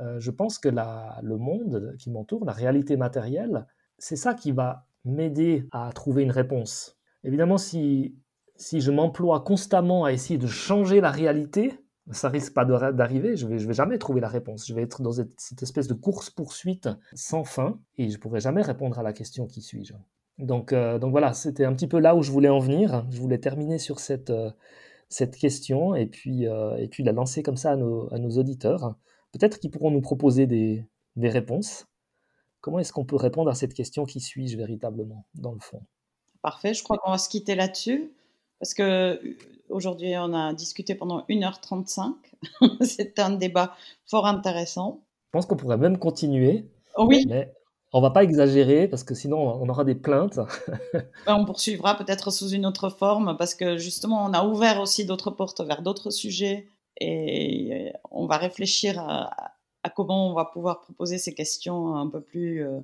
Euh, 0.00 0.18
je 0.20 0.30
pense 0.30 0.58
que 0.58 0.68
le 0.68 1.36
monde 1.36 1.94
qui 1.98 2.10
m'entoure, 2.10 2.44
la 2.44 2.52
réalité 2.52 2.96
matérielle, 2.96 3.66
c'est 3.98 4.16
ça 4.16 4.34
qui 4.34 4.52
va 4.52 4.86
m'aider 5.04 5.68
à 5.72 5.90
trouver 5.92 6.22
une 6.22 6.30
réponse. 6.30 6.98
Évidemment, 7.24 7.58
si, 7.58 8.16
si 8.56 8.80
je 8.80 8.90
m'emploie 8.90 9.40
constamment 9.40 10.04
à 10.04 10.12
essayer 10.12 10.38
de 10.38 10.46
changer 10.46 11.00
la 11.00 11.10
réalité, 11.10 11.78
ça 12.10 12.28
risque 12.28 12.52
pas 12.52 12.64
d'arriver, 12.64 13.36
je 13.36 13.46
vais, 13.46 13.58
je 13.58 13.66
vais 13.66 13.74
jamais 13.74 13.98
trouver 13.98 14.20
la 14.20 14.28
réponse. 14.28 14.66
Je 14.66 14.74
vais 14.74 14.82
être 14.82 15.02
dans 15.02 15.12
cette, 15.12 15.62
espèce 15.62 15.86
de 15.86 15.94
course-poursuite 15.94 16.88
sans 17.14 17.44
fin 17.44 17.78
et 17.96 18.10
je 18.10 18.18
pourrai 18.18 18.40
jamais 18.40 18.62
répondre 18.62 18.98
à 18.98 19.02
la 19.02 19.12
question 19.12 19.46
qui 19.46 19.62
suis-je. 19.62 19.94
Donc, 20.38 20.72
euh, 20.72 20.98
donc 20.98 21.12
voilà, 21.12 21.32
c'était 21.32 21.64
un 21.64 21.72
petit 21.74 21.86
peu 21.86 22.00
là 22.00 22.16
où 22.16 22.22
je 22.22 22.32
voulais 22.32 22.48
en 22.48 22.58
venir. 22.58 23.06
Je 23.10 23.20
voulais 23.20 23.38
terminer 23.38 23.78
sur 23.78 24.00
cette, 24.00 24.30
euh, 24.30 24.50
question 25.38 25.94
et 25.94 26.06
puis, 26.06 26.44
et 26.44 26.90
la 27.04 27.12
lancer 27.12 27.42
comme 27.42 27.58
ça 27.58 27.72
à 27.72 27.76
nos, 27.76 28.12
à 28.12 28.18
nos 28.18 28.30
auditeurs. 28.30 28.96
Peut-être 29.32 29.58
qu'ils 29.58 29.70
pourront 29.70 29.90
nous 29.90 30.00
proposer 30.00 30.46
des, 30.46 30.86
réponses. 31.16 31.86
Comment 32.60 32.78
est-ce 32.78 32.92
qu'on 32.92 33.04
peut 33.04 33.16
répondre 33.16 33.50
à 33.50 33.54
cette 33.54 33.74
question 33.74 34.04
qui 34.04 34.20
suis-je 34.20 34.56
véritablement, 34.56 35.26
dans 35.34 35.52
le 35.52 35.60
fond? 35.60 35.82
Parfait, 36.42 36.74
je 36.74 36.82
crois 36.82 36.98
qu'on 36.98 37.10
va 37.10 37.18
se 37.18 37.28
quitter 37.28 37.54
là-dessus. 37.54 38.12
Parce 38.60 38.74
que 38.74 38.82
euh, 38.82 39.36
aujourd'hui, 39.68 40.14
on 40.16 40.32
a 40.34 40.54
discuté 40.54 40.94
pendant 40.94 41.24
1h35. 41.28 42.14
C'est 42.82 43.18
un 43.18 43.30
débat 43.30 43.74
fort 44.06 44.26
intéressant. 44.26 45.02
Je 45.26 45.30
pense 45.32 45.46
qu'on 45.46 45.56
pourrait 45.56 45.78
même 45.78 45.98
continuer. 45.98 46.70
Oui. 46.96 47.24
Mais 47.28 47.52
on 47.92 48.00
va 48.00 48.10
pas 48.10 48.22
exagérer 48.22 48.88
parce 48.88 49.04
que 49.04 49.14
sinon 49.14 49.38
on 49.38 49.68
aura 49.68 49.84
des 49.84 49.94
plaintes. 49.94 50.38
Ben, 51.26 51.36
on 51.36 51.44
poursuivra 51.44 51.96
peut-être 51.96 52.30
sous 52.30 52.48
une 52.48 52.66
autre 52.66 52.88
forme 52.88 53.36
parce 53.36 53.54
que 53.54 53.76
justement 53.76 54.24
on 54.24 54.32
a 54.32 54.44
ouvert 54.44 54.80
aussi 54.80 55.04
d'autres 55.04 55.30
portes 55.30 55.60
vers 55.60 55.82
d'autres 55.82 56.10
sujets 56.10 56.66
et 57.02 57.72
euh, 57.72 57.98
on 58.10 58.26
va 58.26 58.38
réfléchir 58.38 58.98
à, 58.98 59.54
comment 59.96 60.30
on 60.30 60.34
va 60.34 60.44
pouvoir 60.44 60.80
proposer 60.80 61.18
ces 61.18 61.34
questions 61.34 61.96
un 61.96 62.08
peu 62.08 62.20
plus 62.20 62.64
euh, 62.64 62.80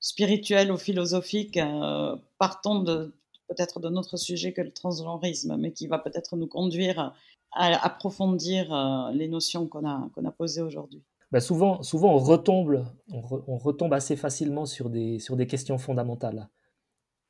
spirituelles 0.00 0.70
ou 0.70 0.76
philosophiques, 0.76 1.56
euh, 1.56 2.16
partant 2.38 2.84
peut-être 2.84 3.80
de 3.80 3.88
notre 3.88 4.16
sujet 4.16 4.52
que 4.52 4.62
le 4.62 4.72
transgenrisme, 4.72 5.56
mais 5.56 5.72
qui 5.72 5.86
va 5.86 5.98
peut-être 5.98 6.36
nous 6.36 6.46
conduire 6.46 7.14
à 7.54 7.84
approfondir 7.84 9.10
les 9.12 9.28
notions 9.28 9.66
qu'on 9.66 9.86
a, 9.86 10.30
posées 10.38 10.62
aujourd'hui. 10.62 11.02
Bah, 11.32 11.40
souvent, 11.40 11.82
souvent 11.82 12.14
on, 12.14 12.18
retombe, 12.18 12.86
on, 13.10 13.58
retombe 13.58 13.92
assez 13.92 14.16
facilement 14.16 14.64
sur 14.64 14.88
des 14.88 15.46
questions 15.46 15.76
fondamentales, 15.76 16.48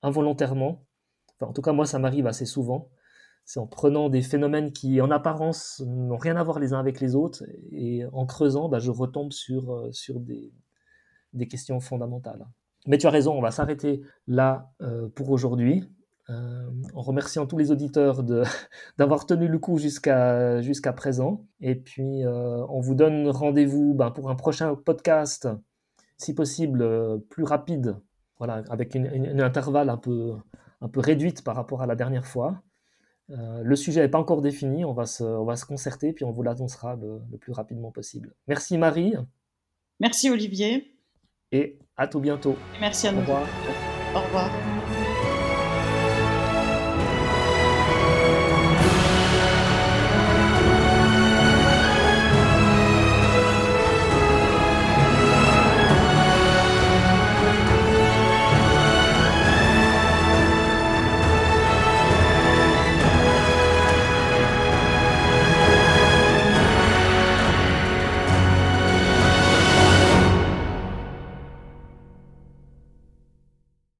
involontairement. 0.02 0.84
en 1.40 1.52
tout 1.52 1.62
cas, 1.62 1.72
moi, 1.72 1.86
ça 1.86 1.98
m'arrive 1.98 2.28
assez 2.28 2.46
souvent 2.46 2.88
c'est 3.52 3.60
en 3.60 3.66
prenant 3.66 4.08
des 4.08 4.22
phénomènes 4.22 4.72
qui, 4.72 5.02
en 5.02 5.10
apparence, 5.10 5.82
n'ont 5.86 6.16
rien 6.16 6.36
à 6.36 6.42
voir 6.42 6.58
les 6.58 6.72
uns 6.72 6.78
avec 6.78 7.00
les 7.00 7.14
autres, 7.14 7.44
et 7.70 8.02
en 8.14 8.24
creusant, 8.24 8.70
bah, 8.70 8.78
je 8.78 8.90
retombe 8.90 9.30
sur, 9.30 9.74
euh, 9.74 9.92
sur 9.92 10.20
des, 10.20 10.50
questions 11.50 11.78
fondamentales. 11.78 12.46
Mais 12.86 12.96
tu 12.96 13.06
as 13.06 13.10
raison, 13.10 13.36
on 13.36 13.42
va 13.42 13.50
s'arrêter 13.50 14.00
là 14.26 14.72
euh, 14.80 15.10
pour 15.10 15.28
aujourd'hui, 15.28 15.84
euh, 16.30 16.70
en 16.94 17.02
remerciant 17.02 17.44
tous 17.44 17.58
les 17.58 17.70
auditeurs 17.70 18.22
d'avoir 18.96 19.26
tenu 19.26 19.48
le 19.48 19.58
coup 19.58 19.76
jusqu'à 19.76 20.62
jusqu'à 20.62 20.94
présent. 20.94 21.44
Et 21.60 21.74
puis, 21.74 22.22
on 22.26 22.80
vous 22.80 22.94
donne 22.94 23.28
rendez-vous 23.28 23.92
ben, 23.92 24.10
pour 24.12 24.30
un 24.30 24.34
prochain 24.34 24.74
podcast, 24.76 25.46
si 26.16 26.34
possible, 26.34 27.20
plus 27.28 27.44
rapide, 27.44 27.98
voilà, 28.38 28.62
avec 28.70 28.94
une, 28.94 29.42
intervalle 29.42 29.90
un 29.90 29.98
peu, 29.98 30.36
un 30.80 30.88
peu 30.88 31.00
réduite 31.00 31.44
par 31.44 31.54
rapport 31.54 31.82
à 31.82 31.86
la 31.86 31.96
dernière 31.96 32.24
fois. 32.24 32.62
Euh, 33.30 33.62
le 33.62 33.76
sujet 33.76 34.00
n'est 34.00 34.08
pas 34.08 34.18
encore 34.18 34.42
défini, 34.42 34.84
on 34.84 34.92
va, 34.92 35.06
se, 35.06 35.22
on 35.22 35.44
va 35.44 35.56
se 35.56 35.64
concerter, 35.64 36.12
puis 36.12 36.24
on 36.24 36.32
vous 36.32 36.42
l'annoncera 36.42 36.96
le, 36.96 37.20
le 37.30 37.38
plus 37.38 37.52
rapidement 37.52 37.90
possible. 37.90 38.34
Merci 38.48 38.76
Marie. 38.78 39.14
Merci 40.00 40.30
Olivier. 40.30 40.96
Et 41.52 41.78
à 41.96 42.08
tout 42.08 42.20
bientôt. 42.20 42.56
Merci 42.80 43.06
à 43.08 43.12
nous. 43.12 43.18
Au 43.18 43.22
revoir. 43.22 43.46
Au 44.14 44.20
revoir. 44.20 44.81